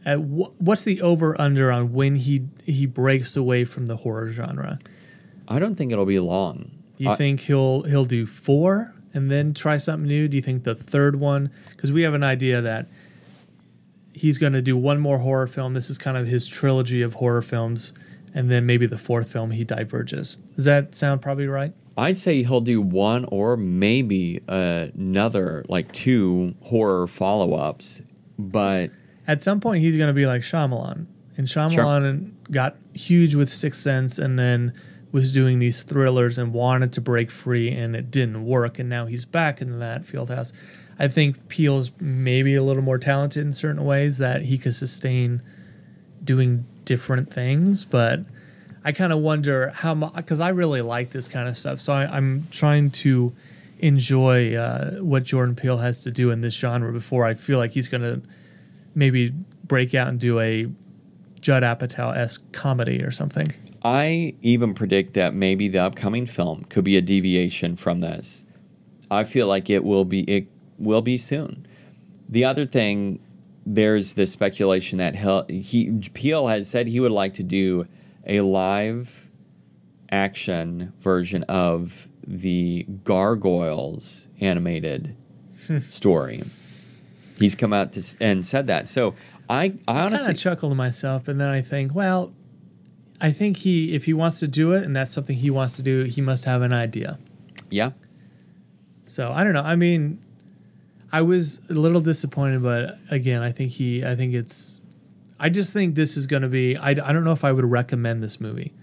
Uh, 0.05 0.15
wh- 0.17 0.61
what's 0.61 0.83
the 0.83 1.01
over 1.01 1.39
under 1.41 1.71
on 1.71 1.91
when 1.93 2.15
he 2.15 2.47
he 2.65 2.85
breaks 2.85 3.35
away 3.35 3.65
from 3.65 3.87
the 3.87 3.97
horror 3.97 4.31
genre? 4.31 4.79
I 5.47 5.59
don't 5.59 5.75
think 5.75 5.91
it'll 5.91 6.05
be 6.05 6.19
long. 6.19 6.71
You 6.97 7.09
I- 7.09 7.15
think 7.15 7.41
he'll 7.41 7.83
he'll 7.83 8.05
do 8.05 8.25
four 8.25 8.93
and 9.13 9.29
then 9.31 9.53
try 9.53 9.77
something 9.77 10.07
new? 10.07 10.27
Do 10.27 10.37
you 10.37 10.43
think 10.43 10.63
the 10.63 10.75
third 10.75 11.17
one? 11.19 11.49
Because 11.71 11.91
we 11.91 12.03
have 12.03 12.13
an 12.13 12.23
idea 12.23 12.61
that 12.61 12.87
he's 14.13 14.37
going 14.37 14.53
to 14.53 14.61
do 14.61 14.77
one 14.77 14.99
more 14.99 15.19
horror 15.19 15.47
film. 15.47 15.73
This 15.73 15.89
is 15.89 15.97
kind 15.97 16.15
of 16.17 16.27
his 16.27 16.47
trilogy 16.47 17.01
of 17.01 17.15
horror 17.15 17.41
films, 17.41 17.93
and 18.33 18.49
then 18.49 18.65
maybe 18.65 18.85
the 18.85 18.97
fourth 18.97 19.31
film 19.31 19.51
he 19.51 19.63
diverges. 19.63 20.37
Does 20.55 20.65
that 20.65 20.95
sound 20.95 21.21
probably 21.21 21.47
right? 21.47 21.73
I'd 21.97 22.17
say 22.17 22.43
he'll 22.43 22.61
do 22.61 22.81
one 22.81 23.25
or 23.25 23.57
maybe 23.57 24.41
another, 24.47 25.65
like 25.67 25.91
two 25.91 26.55
horror 26.61 27.07
follow 27.07 27.53
ups. 27.55 28.01
But 28.37 28.91
At 29.27 29.43
some 29.43 29.59
point, 29.59 29.81
he's 29.83 29.97
going 29.97 30.07
to 30.07 30.13
be 30.13 30.25
like 30.25 30.41
Shyamalan, 30.41 31.05
and 31.37 31.47
Shyamalan 31.47 32.31
got 32.51 32.77
huge 32.93 33.35
with 33.35 33.51
Sixth 33.51 33.81
Sense, 33.81 34.17
and 34.17 34.39
then 34.39 34.73
was 35.11 35.31
doing 35.31 35.59
these 35.59 35.83
thrillers 35.83 36.37
and 36.37 36.53
wanted 36.53 36.93
to 36.93 37.01
break 37.01 37.31
free, 37.31 37.69
and 37.69 37.95
it 37.95 38.11
didn't 38.11 38.45
work, 38.45 38.79
and 38.79 38.87
now 38.87 39.05
he's 39.05 39.25
back 39.25 39.61
in 39.61 39.79
that 39.79 40.05
field 40.05 40.29
house. 40.29 40.53
I 40.97 41.07
think 41.07 41.47
Peele's 41.47 41.91
maybe 41.99 42.55
a 42.55 42.63
little 42.63 42.83
more 42.83 42.97
talented 42.97 43.45
in 43.45 43.53
certain 43.53 43.83
ways 43.85 44.17
that 44.19 44.43
he 44.43 44.57
could 44.57 44.75
sustain 44.75 45.41
doing 46.23 46.65
different 46.89 47.31
things, 47.31 47.85
but 47.85 48.21
I 48.83 48.91
kind 48.93 49.13
of 49.13 49.19
wonder 49.19 49.69
how 49.69 49.93
much 49.93 50.15
because 50.15 50.39
I 50.39 50.49
really 50.49 50.81
like 50.81 51.11
this 51.11 51.27
kind 51.27 51.47
of 51.47 51.55
stuff. 51.55 51.79
So 51.79 51.93
I, 51.93 52.05
I'm 52.17 52.47
trying 52.49 52.89
to 53.05 53.31
enjoy 53.77 54.55
uh, 54.55 54.95
what 54.95 55.23
Jordan 55.23 55.55
Peele 55.55 55.77
has 55.77 56.01
to 56.01 56.11
do 56.11 56.31
in 56.31 56.41
this 56.41 56.55
genre 56.55 56.91
before 56.91 57.25
I 57.25 57.35
feel 57.35 57.59
like 57.59 57.73
he's 57.73 57.87
going 57.87 58.01
to 58.01 58.23
maybe 58.95 59.29
break 59.63 59.93
out 59.93 60.07
and 60.07 60.19
do 60.19 60.39
a 60.39 60.67
Judd 61.39 61.61
Apatow 61.61 62.17
esque 62.17 62.51
comedy 62.53 63.03
or 63.03 63.11
something. 63.11 63.45
I 63.83 64.33
even 64.41 64.73
predict 64.73 65.13
that 65.13 65.35
maybe 65.35 65.67
the 65.67 65.83
upcoming 65.83 66.25
film 66.25 66.63
could 66.69 66.83
be 66.83 66.97
a 66.97 67.01
deviation 67.01 67.75
from 67.75 67.99
this. 67.99 68.45
I 69.11 69.25
feel 69.25 69.45
like 69.45 69.69
it 69.69 69.83
will 69.83 70.05
be 70.05 70.21
it 70.21 70.47
will 70.79 71.03
be 71.03 71.17
soon. 71.17 71.67
The 72.27 72.45
other 72.45 72.65
thing, 72.65 73.19
there's 73.65 74.13
this 74.13 74.31
speculation 74.31 74.97
that 74.97 75.15
he'll, 75.15 75.45
he 75.47 75.91
Peele 76.13 76.47
has 76.47 76.69
said 76.69 76.87
he 76.87 76.99
would 76.99 77.11
like 77.11 77.35
to 77.35 77.43
do 77.43 77.85
a 78.25 78.41
live 78.41 79.29
action 80.11 80.93
version 80.99 81.43
of 81.43 82.07
the 82.25 82.85
Gargoyles 83.03 84.27
animated 84.39 85.15
hmm. 85.67 85.79
story. 85.87 86.43
He's 87.37 87.55
come 87.55 87.73
out 87.73 87.93
to 87.93 88.03
and 88.19 88.45
said 88.45 88.67
that. 88.67 88.87
So 88.87 89.15
I, 89.49 89.55
I 89.57 89.63
I 89.63 89.67
kind 89.67 89.83
honestly 89.87 90.33
of 90.33 90.39
chuckle 90.39 90.69
to 90.69 90.75
myself, 90.75 91.27
and 91.27 91.39
then 91.39 91.47
I 91.47 91.61
think, 91.61 91.95
well, 91.95 92.33
I 93.21 93.31
think 93.31 93.57
he 93.57 93.93
if 93.93 94.05
he 94.05 94.13
wants 94.13 94.39
to 94.39 94.47
do 94.47 94.73
it 94.73 94.83
and 94.83 94.95
that's 94.95 95.11
something 95.11 95.35
he 95.35 95.49
wants 95.49 95.75
to 95.77 95.83
do, 95.83 96.03
he 96.03 96.21
must 96.21 96.45
have 96.45 96.61
an 96.61 96.73
idea. 96.73 97.17
yeah. 97.69 97.91
So 99.03 99.31
I 99.31 99.43
don't 99.43 99.53
know. 99.53 99.63
I 99.63 99.75
mean, 99.75 100.23
I 101.11 101.21
was 101.21 101.59
a 101.69 101.73
little 101.73 102.01
disappointed, 102.01 102.61
but 102.61 102.99
again, 103.09 103.41
I 103.41 103.51
think 103.51 103.71
he. 103.71 104.05
I 104.05 104.15
think 104.15 104.33
it's. 104.33 104.81
I 105.39 105.49
just 105.49 105.73
think 105.73 105.95
this 105.95 106.17
is 106.17 106.27
going 106.27 106.41
to 106.41 106.49
be. 106.49 106.77
I, 106.77 106.89
I 106.89 106.93
don't 106.93 107.23
know 107.23 107.31
if 107.31 107.43
I 107.43 107.51
would 107.51 107.65
recommend 107.65 108.21
this 108.21 108.39
movie. 108.39 108.73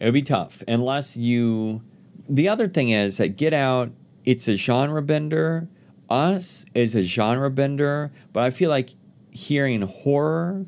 It 0.00 0.04
would 0.04 0.14
be 0.14 0.22
tough 0.22 0.62
unless 0.66 1.16
you. 1.16 1.82
The 2.28 2.48
other 2.48 2.68
thing 2.68 2.90
is 2.90 3.18
that 3.18 3.36
Get 3.36 3.52
Out, 3.52 3.90
it's 4.24 4.48
a 4.48 4.54
genre 4.54 5.02
bender. 5.02 5.68
Us 6.10 6.64
is 6.74 6.94
a 6.94 7.02
genre 7.02 7.50
bender, 7.50 8.10
but 8.32 8.42
I 8.42 8.50
feel 8.50 8.70
like 8.70 8.90
hearing 9.30 9.82
horror 9.82 10.66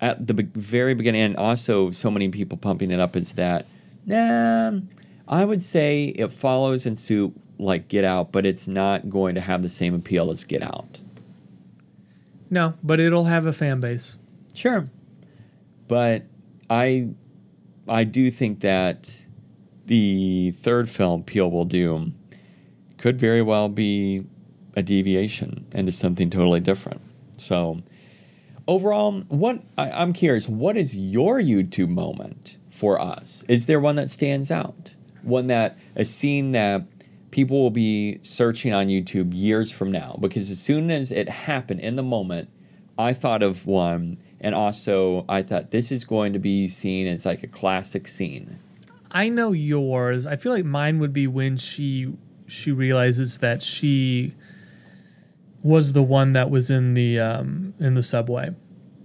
at 0.00 0.26
the 0.26 0.34
be- 0.34 0.48
very 0.54 0.94
beginning, 0.94 1.22
and 1.22 1.36
also 1.36 1.90
so 1.90 2.10
many 2.10 2.28
people 2.28 2.58
pumping 2.58 2.90
it 2.90 2.98
up, 2.98 3.14
is 3.14 3.34
that, 3.34 3.66
nah, 4.06 4.72
I 5.28 5.44
would 5.44 5.62
say 5.62 6.06
it 6.06 6.32
follows 6.32 6.86
in 6.86 6.96
suit 6.96 7.34
like 7.62 7.88
Get 7.88 8.04
Out, 8.04 8.32
but 8.32 8.44
it's 8.44 8.68
not 8.68 9.08
going 9.08 9.34
to 9.34 9.40
have 9.40 9.62
the 9.62 9.68
same 9.68 9.94
appeal 9.94 10.30
as 10.30 10.44
Get 10.44 10.62
Out. 10.62 10.98
No, 12.50 12.74
but 12.82 13.00
it'll 13.00 13.24
have 13.24 13.46
a 13.46 13.52
fan 13.52 13.80
base. 13.80 14.16
Sure. 14.54 14.90
But 15.88 16.24
I 16.68 17.08
I 17.88 18.04
do 18.04 18.30
think 18.30 18.60
that 18.60 19.14
the 19.86 20.52
third 20.52 20.88
film 20.88 21.22
Peele 21.22 21.50
will 21.50 21.64
do 21.64 22.12
could 22.98 23.18
very 23.18 23.42
well 23.42 23.68
be 23.68 24.24
a 24.76 24.82
deviation 24.82 25.66
into 25.72 25.92
something 25.92 26.30
totally 26.30 26.60
different. 26.60 27.00
So 27.36 27.82
overall, 28.68 29.22
what 29.28 29.62
I, 29.76 29.90
I'm 29.90 30.12
curious, 30.12 30.48
what 30.48 30.76
is 30.76 30.96
your 30.96 31.40
YouTube 31.40 31.88
moment 31.88 32.56
for 32.70 33.00
us? 33.00 33.44
Is 33.48 33.66
there 33.66 33.80
one 33.80 33.96
that 33.96 34.10
stands 34.10 34.50
out? 34.50 34.94
One 35.22 35.48
that 35.48 35.78
a 35.96 36.04
scene 36.04 36.52
that 36.52 36.84
people 37.32 37.60
will 37.60 37.70
be 37.70 38.20
searching 38.22 38.72
on 38.72 38.86
YouTube 38.86 39.32
years 39.34 39.72
from 39.72 39.90
now? 39.90 40.16
Because 40.20 40.48
as 40.50 40.60
soon 40.60 40.90
as 40.92 41.10
it 41.10 41.28
happened 41.28 41.80
in 41.80 41.96
the 41.96 42.02
moment, 42.04 42.48
I 42.96 43.12
thought 43.12 43.42
of 43.42 43.66
one, 43.66 44.18
and 44.40 44.54
also 44.54 45.24
I 45.28 45.42
thought 45.42 45.72
this 45.72 45.90
is 45.90 46.04
going 46.04 46.32
to 46.34 46.38
be 46.38 46.68
seen 46.68 47.08
as 47.08 47.26
like 47.26 47.42
a 47.42 47.48
classic 47.48 48.06
scene. 48.06 48.60
I 49.10 49.28
know 49.28 49.50
yours. 49.52 50.26
I 50.26 50.36
feel 50.36 50.52
like 50.52 50.64
mine 50.64 51.00
would 51.00 51.12
be 51.12 51.26
when 51.26 51.56
she 51.56 52.12
she 52.46 52.70
realizes 52.70 53.38
that 53.38 53.62
she 53.62 54.34
was 55.62 55.92
the 55.94 56.02
one 56.02 56.32
that 56.34 56.50
was 56.50 56.70
in 56.70 56.94
the 56.94 57.18
um, 57.18 57.74
in 57.80 57.94
the 57.94 58.02
subway, 58.02 58.50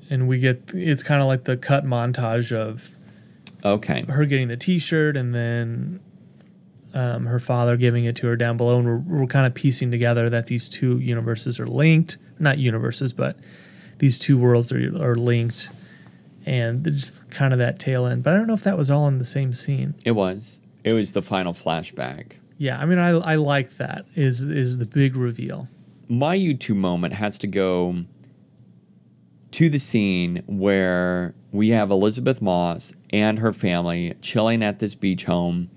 and 0.09 0.27
we 0.27 0.39
get 0.39 0.61
it's 0.73 1.03
kind 1.03 1.21
of 1.21 1.27
like 1.27 1.45
the 1.45 1.57
cut 1.57 1.85
montage 1.85 2.51
of 2.51 2.89
Okay. 3.65 4.05
her 4.07 4.25
getting 4.25 4.49
the 4.49 4.57
T-shirt 4.57 5.17
and 5.17 5.33
then 5.33 5.99
um, 6.93 7.25
her 7.25 7.39
father 7.39 7.77
giving 7.77 8.05
it 8.05 8.15
to 8.17 8.27
her 8.27 8.35
down 8.35 8.57
below, 8.57 8.79
and 8.79 8.87
we're, 8.87 9.19
we're 9.19 9.27
kind 9.27 9.45
of 9.45 9.53
piecing 9.53 9.91
together 9.91 10.29
that 10.29 10.47
these 10.47 10.69
two 10.69 10.99
universes 10.99 11.59
are 11.59 11.67
linked. 11.67 12.17
Not 12.39 12.57
universes, 12.57 13.13
but 13.13 13.37
these 13.99 14.19
two 14.19 14.37
worlds 14.37 14.71
are 14.71 15.03
are 15.03 15.15
linked, 15.15 15.69
and 16.45 16.83
just 16.85 17.29
kind 17.29 17.53
of 17.53 17.59
that 17.59 17.79
tail 17.79 18.05
end. 18.05 18.23
But 18.23 18.33
I 18.33 18.37
don't 18.37 18.47
know 18.47 18.53
if 18.53 18.63
that 18.63 18.77
was 18.77 18.91
all 18.91 19.07
in 19.07 19.17
the 19.17 19.25
same 19.25 19.53
scene. 19.53 19.95
It 20.05 20.11
was. 20.11 20.59
It 20.83 20.93
was 20.93 21.11
the 21.11 21.21
final 21.21 21.53
flashback. 21.53 22.33
Yeah, 22.57 22.79
I 22.79 22.85
mean, 22.85 22.99
I 22.99 23.09
I 23.09 23.35
like 23.35 23.77
that. 23.77 24.05
Is 24.15 24.41
is 24.41 24.77
the 24.77 24.85
big 24.85 25.15
reveal? 25.15 25.67
my 26.09 26.37
YouTube 26.37 26.77
moment 26.77 27.13
has 27.13 27.37
to 27.39 27.47
go 27.47 28.05
to 29.51 29.69
the 29.69 29.79
scene 29.79 30.43
where 30.45 31.33
we 31.51 31.69
have 31.69 31.89
Elisabeth 31.89 32.41
Moss 32.41 32.93
and 33.09 33.39
her 33.39 33.53
family 33.53 34.15
chilling 34.21 34.63
at 34.63 34.79
this 34.79 34.95
beach 34.95 35.25
home. 35.25 35.69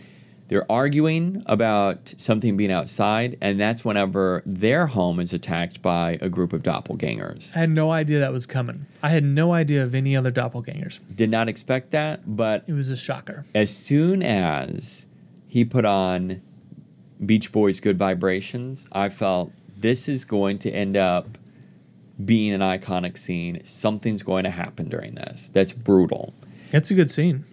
They're 0.50 0.70
arguing 0.70 1.44
about 1.46 2.12
something 2.16 2.56
being 2.56 2.72
outside, 2.72 3.38
and 3.40 3.60
that's 3.60 3.84
whenever 3.84 4.42
their 4.44 4.88
home 4.88 5.20
is 5.20 5.32
attacked 5.32 5.80
by 5.80 6.18
a 6.20 6.28
group 6.28 6.52
of 6.52 6.60
doppelgangers. 6.64 7.54
I 7.54 7.60
had 7.60 7.70
no 7.70 7.92
idea 7.92 8.18
that 8.18 8.32
was 8.32 8.46
coming. 8.46 8.86
I 9.00 9.10
had 9.10 9.22
no 9.22 9.52
idea 9.52 9.84
of 9.84 9.94
any 9.94 10.16
other 10.16 10.32
doppelgangers. 10.32 10.98
Did 11.14 11.30
not 11.30 11.48
expect 11.48 11.92
that, 11.92 12.22
but 12.36 12.64
It 12.66 12.72
was 12.72 12.90
a 12.90 12.96
shocker. 12.96 13.44
as 13.54 13.72
soon 13.74 14.24
as 14.24 15.06
he 15.46 15.64
put 15.64 15.84
on 15.84 16.42
Beach 17.24 17.52
Boys 17.52 17.78
Good 17.78 17.96
Vibrations, 17.96 18.88
I 18.90 19.08
felt 19.08 19.52
this 19.78 20.08
is 20.08 20.24
going 20.24 20.58
to 20.58 20.70
end 20.72 20.96
up 20.96 21.38
being 22.24 22.52
an 22.52 22.60
iconic 22.60 23.18
scene. 23.18 23.62
Something's 23.62 24.24
going 24.24 24.42
to 24.42 24.50
happen 24.50 24.88
during 24.88 25.14
this. 25.14 25.48
That's 25.52 25.72
brutal. 25.72 26.34
That's 26.72 26.90
a 26.90 26.94
good 26.94 27.12
scene. 27.12 27.44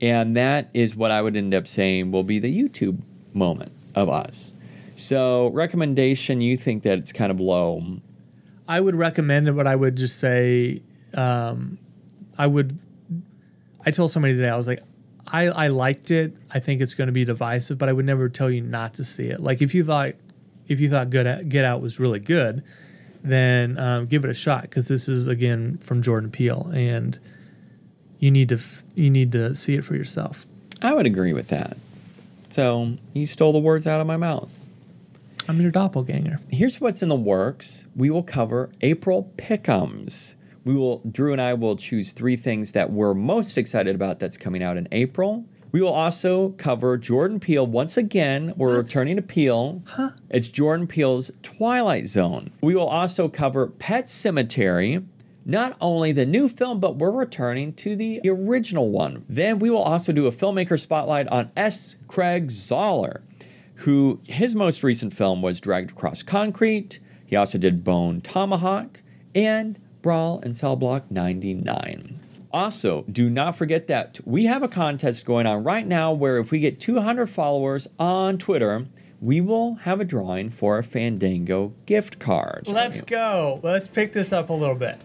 And 0.00 0.36
that 0.36 0.70
is 0.74 0.94
what 0.94 1.10
I 1.10 1.20
would 1.22 1.36
end 1.36 1.54
up 1.54 1.66
saying 1.66 2.12
will 2.12 2.22
be 2.22 2.38
the 2.38 2.56
YouTube 2.56 3.00
moment 3.32 3.72
of 3.94 4.08
us. 4.08 4.54
So, 4.96 5.48
recommendation, 5.50 6.40
you 6.40 6.56
think 6.56 6.82
that 6.82 6.98
it's 6.98 7.12
kind 7.12 7.30
of 7.30 7.40
low. 7.40 8.00
I 8.66 8.80
would 8.80 8.94
recommend 8.94 9.48
it, 9.48 9.52
but 9.52 9.66
I 9.66 9.76
would 9.76 9.96
just 9.96 10.18
say, 10.18 10.82
um, 11.14 11.78
I 12.36 12.46
would. 12.46 12.78
I 13.86 13.90
told 13.90 14.10
somebody 14.10 14.34
today, 14.34 14.48
I 14.48 14.56
was 14.56 14.66
like, 14.66 14.82
I, 15.26 15.44
I 15.48 15.68
liked 15.68 16.10
it. 16.10 16.36
I 16.50 16.58
think 16.58 16.80
it's 16.80 16.94
going 16.94 17.06
to 17.06 17.12
be 17.12 17.24
divisive, 17.24 17.78
but 17.78 17.88
I 17.88 17.92
would 17.92 18.04
never 18.06 18.28
tell 18.28 18.50
you 18.50 18.60
not 18.60 18.94
to 18.94 19.04
see 19.04 19.26
it. 19.26 19.40
Like 19.40 19.62
if 19.62 19.74
you 19.74 19.84
thought, 19.84 20.14
if 20.66 20.80
you 20.80 20.90
thought 20.90 21.10
Good 21.10 21.48
Get 21.48 21.64
Out 21.64 21.80
was 21.80 22.00
really 22.00 22.20
good, 22.20 22.62
then 23.22 23.78
um, 23.78 24.06
give 24.06 24.24
it 24.24 24.30
a 24.30 24.34
shot 24.34 24.62
because 24.62 24.88
this 24.88 25.08
is 25.08 25.26
again 25.26 25.78
from 25.78 26.02
Jordan 26.02 26.30
Peele, 26.30 26.70
and 26.74 27.18
you 28.18 28.30
need 28.30 28.48
to 28.50 28.56
f- 28.56 28.82
you 28.94 29.10
need 29.10 29.32
to 29.32 29.54
see 29.54 29.74
it 29.74 29.84
for 29.84 29.94
yourself. 29.94 30.46
I 30.82 30.94
would 30.94 31.06
agree 31.06 31.32
with 31.32 31.48
that. 31.48 31.76
So, 32.50 32.94
you 33.12 33.26
stole 33.26 33.52
the 33.52 33.58
words 33.58 33.86
out 33.86 34.00
of 34.00 34.06
my 34.06 34.16
mouth. 34.16 34.50
I'm 35.48 35.60
your 35.60 35.70
doppelganger. 35.70 36.40
Here's 36.50 36.80
what's 36.80 37.02
in 37.02 37.08
the 37.08 37.16
works. 37.16 37.84
We 37.96 38.10
will 38.10 38.22
cover 38.22 38.70
April 38.80 39.32
pickums. 39.36 40.34
We 40.64 40.74
will 40.74 41.00
Drew 41.10 41.32
and 41.32 41.40
I 41.40 41.54
will 41.54 41.76
choose 41.76 42.12
three 42.12 42.36
things 42.36 42.72
that 42.72 42.92
we're 42.92 43.14
most 43.14 43.56
excited 43.56 43.94
about 43.94 44.18
that's 44.20 44.36
coming 44.36 44.62
out 44.62 44.76
in 44.76 44.88
April. 44.92 45.46
We 45.72 45.82
will 45.82 45.92
also 45.92 46.50
cover 46.50 46.96
Jordan 46.96 47.40
Peele 47.40 47.66
once 47.66 47.96
again. 47.96 48.54
We're 48.56 48.76
returning 48.78 49.16
to 49.16 49.22
Peele. 49.22 49.82
Huh? 49.86 50.10
It's 50.30 50.48
Jordan 50.48 50.86
Peele's 50.86 51.30
Twilight 51.42 52.06
Zone. 52.06 52.50
We 52.62 52.74
will 52.74 52.86
also 52.86 53.28
cover 53.28 53.66
Pet 53.66 54.06
Sematary. 54.06 55.04
Not 55.50 55.78
only 55.80 56.12
the 56.12 56.26
new 56.26 56.46
film, 56.46 56.78
but 56.78 56.96
we're 56.96 57.10
returning 57.10 57.72
to 57.76 57.96
the 57.96 58.20
original 58.26 58.90
one. 58.90 59.24
Then 59.30 59.58
we 59.58 59.70
will 59.70 59.82
also 59.82 60.12
do 60.12 60.26
a 60.26 60.30
filmmaker 60.30 60.78
spotlight 60.78 61.26
on 61.28 61.50
S. 61.56 61.96
Craig 62.06 62.48
Zahler, 62.48 63.22
who 63.76 64.20
his 64.24 64.54
most 64.54 64.82
recent 64.82 65.14
film 65.14 65.40
was 65.40 65.58
Dragged 65.58 65.92
Across 65.92 66.24
Concrete. 66.24 67.00
He 67.24 67.34
also 67.34 67.56
did 67.56 67.82
Bone 67.82 68.20
Tomahawk 68.20 69.00
and 69.34 69.78
Brawl 70.02 70.40
in 70.40 70.52
Cell 70.52 70.76
Block 70.76 71.10
99. 71.10 72.18
Also, 72.52 73.06
do 73.10 73.30
not 73.30 73.56
forget 73.56 73.86
that 73.86 74.20
we 74.26 74.44
have 74.44 74.62
a 74.62 74.68
contest 74.68 75.24
going 75.24 75.46
on 75.46 75.64
right 75.64 75.86
now 75.86 76.12
where 76.12 76.36
if 76.36 76.50
we 76.50 76.58
get 76.58 76.78
200 76.78 77.26
followers 77.26 77.88
on 77.98 78.36
Twitter, 78.36 78.86
we 79.18 79.40
will 79.40 79.76
have 79.76 79.98
a 79.98 80.04
drawing 80.04 80.50
for 80.50 80.76
a 80.76 80.82
Fandango 80.82 81.72
gift 81.86 82.18
card. 82.18 82.64
Let's 82.66 83.00
go. 83.00 83.60
Let's 83.62 83.88
pick 83.88 84.12
this 84.12 84.30
up 84.30 84.50
a 84.50 84.52
little 84.52 84.76
bit. 84.76 85.00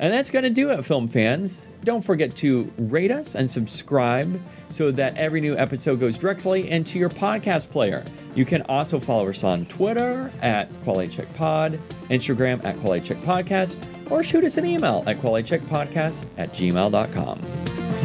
And 0.00 0.10
that's 0.10 0.30
going 0.30 0.44
to 0.44 0.50
do 0.50 0.70
it, 0.70 0.82
film 0.82 1.08
fans. 1.08 1.68
Don't 1.84 2.02
forget 2.02 2.34
to 2.36 2.72
rate 2.78 3.10
us 3.10 3.34
and 3.34 3.48
subscribe 3.48 4.40
so 4.70 4.90
that 4.92 5.14
every 5.18 5.42
new 5.42 5.54
episode 5.56 6.00
goes 6.00 6.16
directly 6.16 6.70
into 6.70 6.98
your 6.98 7.10
podcast 7.10 7.68
player. 7.70 8.02
You 8.34 8.46
can 8.46 8.62
also 8.62 8.98
follow 8.98 9.28
us 9.28 9.44
on 9.44 9.66
Twitter 9.66 10.32
at 10.40 10.68
Quality 10.84 11.08
Check 11.14 11.34
Pod, 11.34 11.78
Instagram 12.08 12.64
at 12.64 12.78
Quality 12.78 13.08
Check 13.08 13.18
Podcast, 13.18 13.78
or 14.10 14.22
shoot 14.22 14.42
us 14.42 14.56
an 14.56 14.64
email 14.64 15.04
at 15.06 15.18
qualitycheckpodcast 15.18 16.26
at 16.38 16.50
gmail.com. 16.52 17.99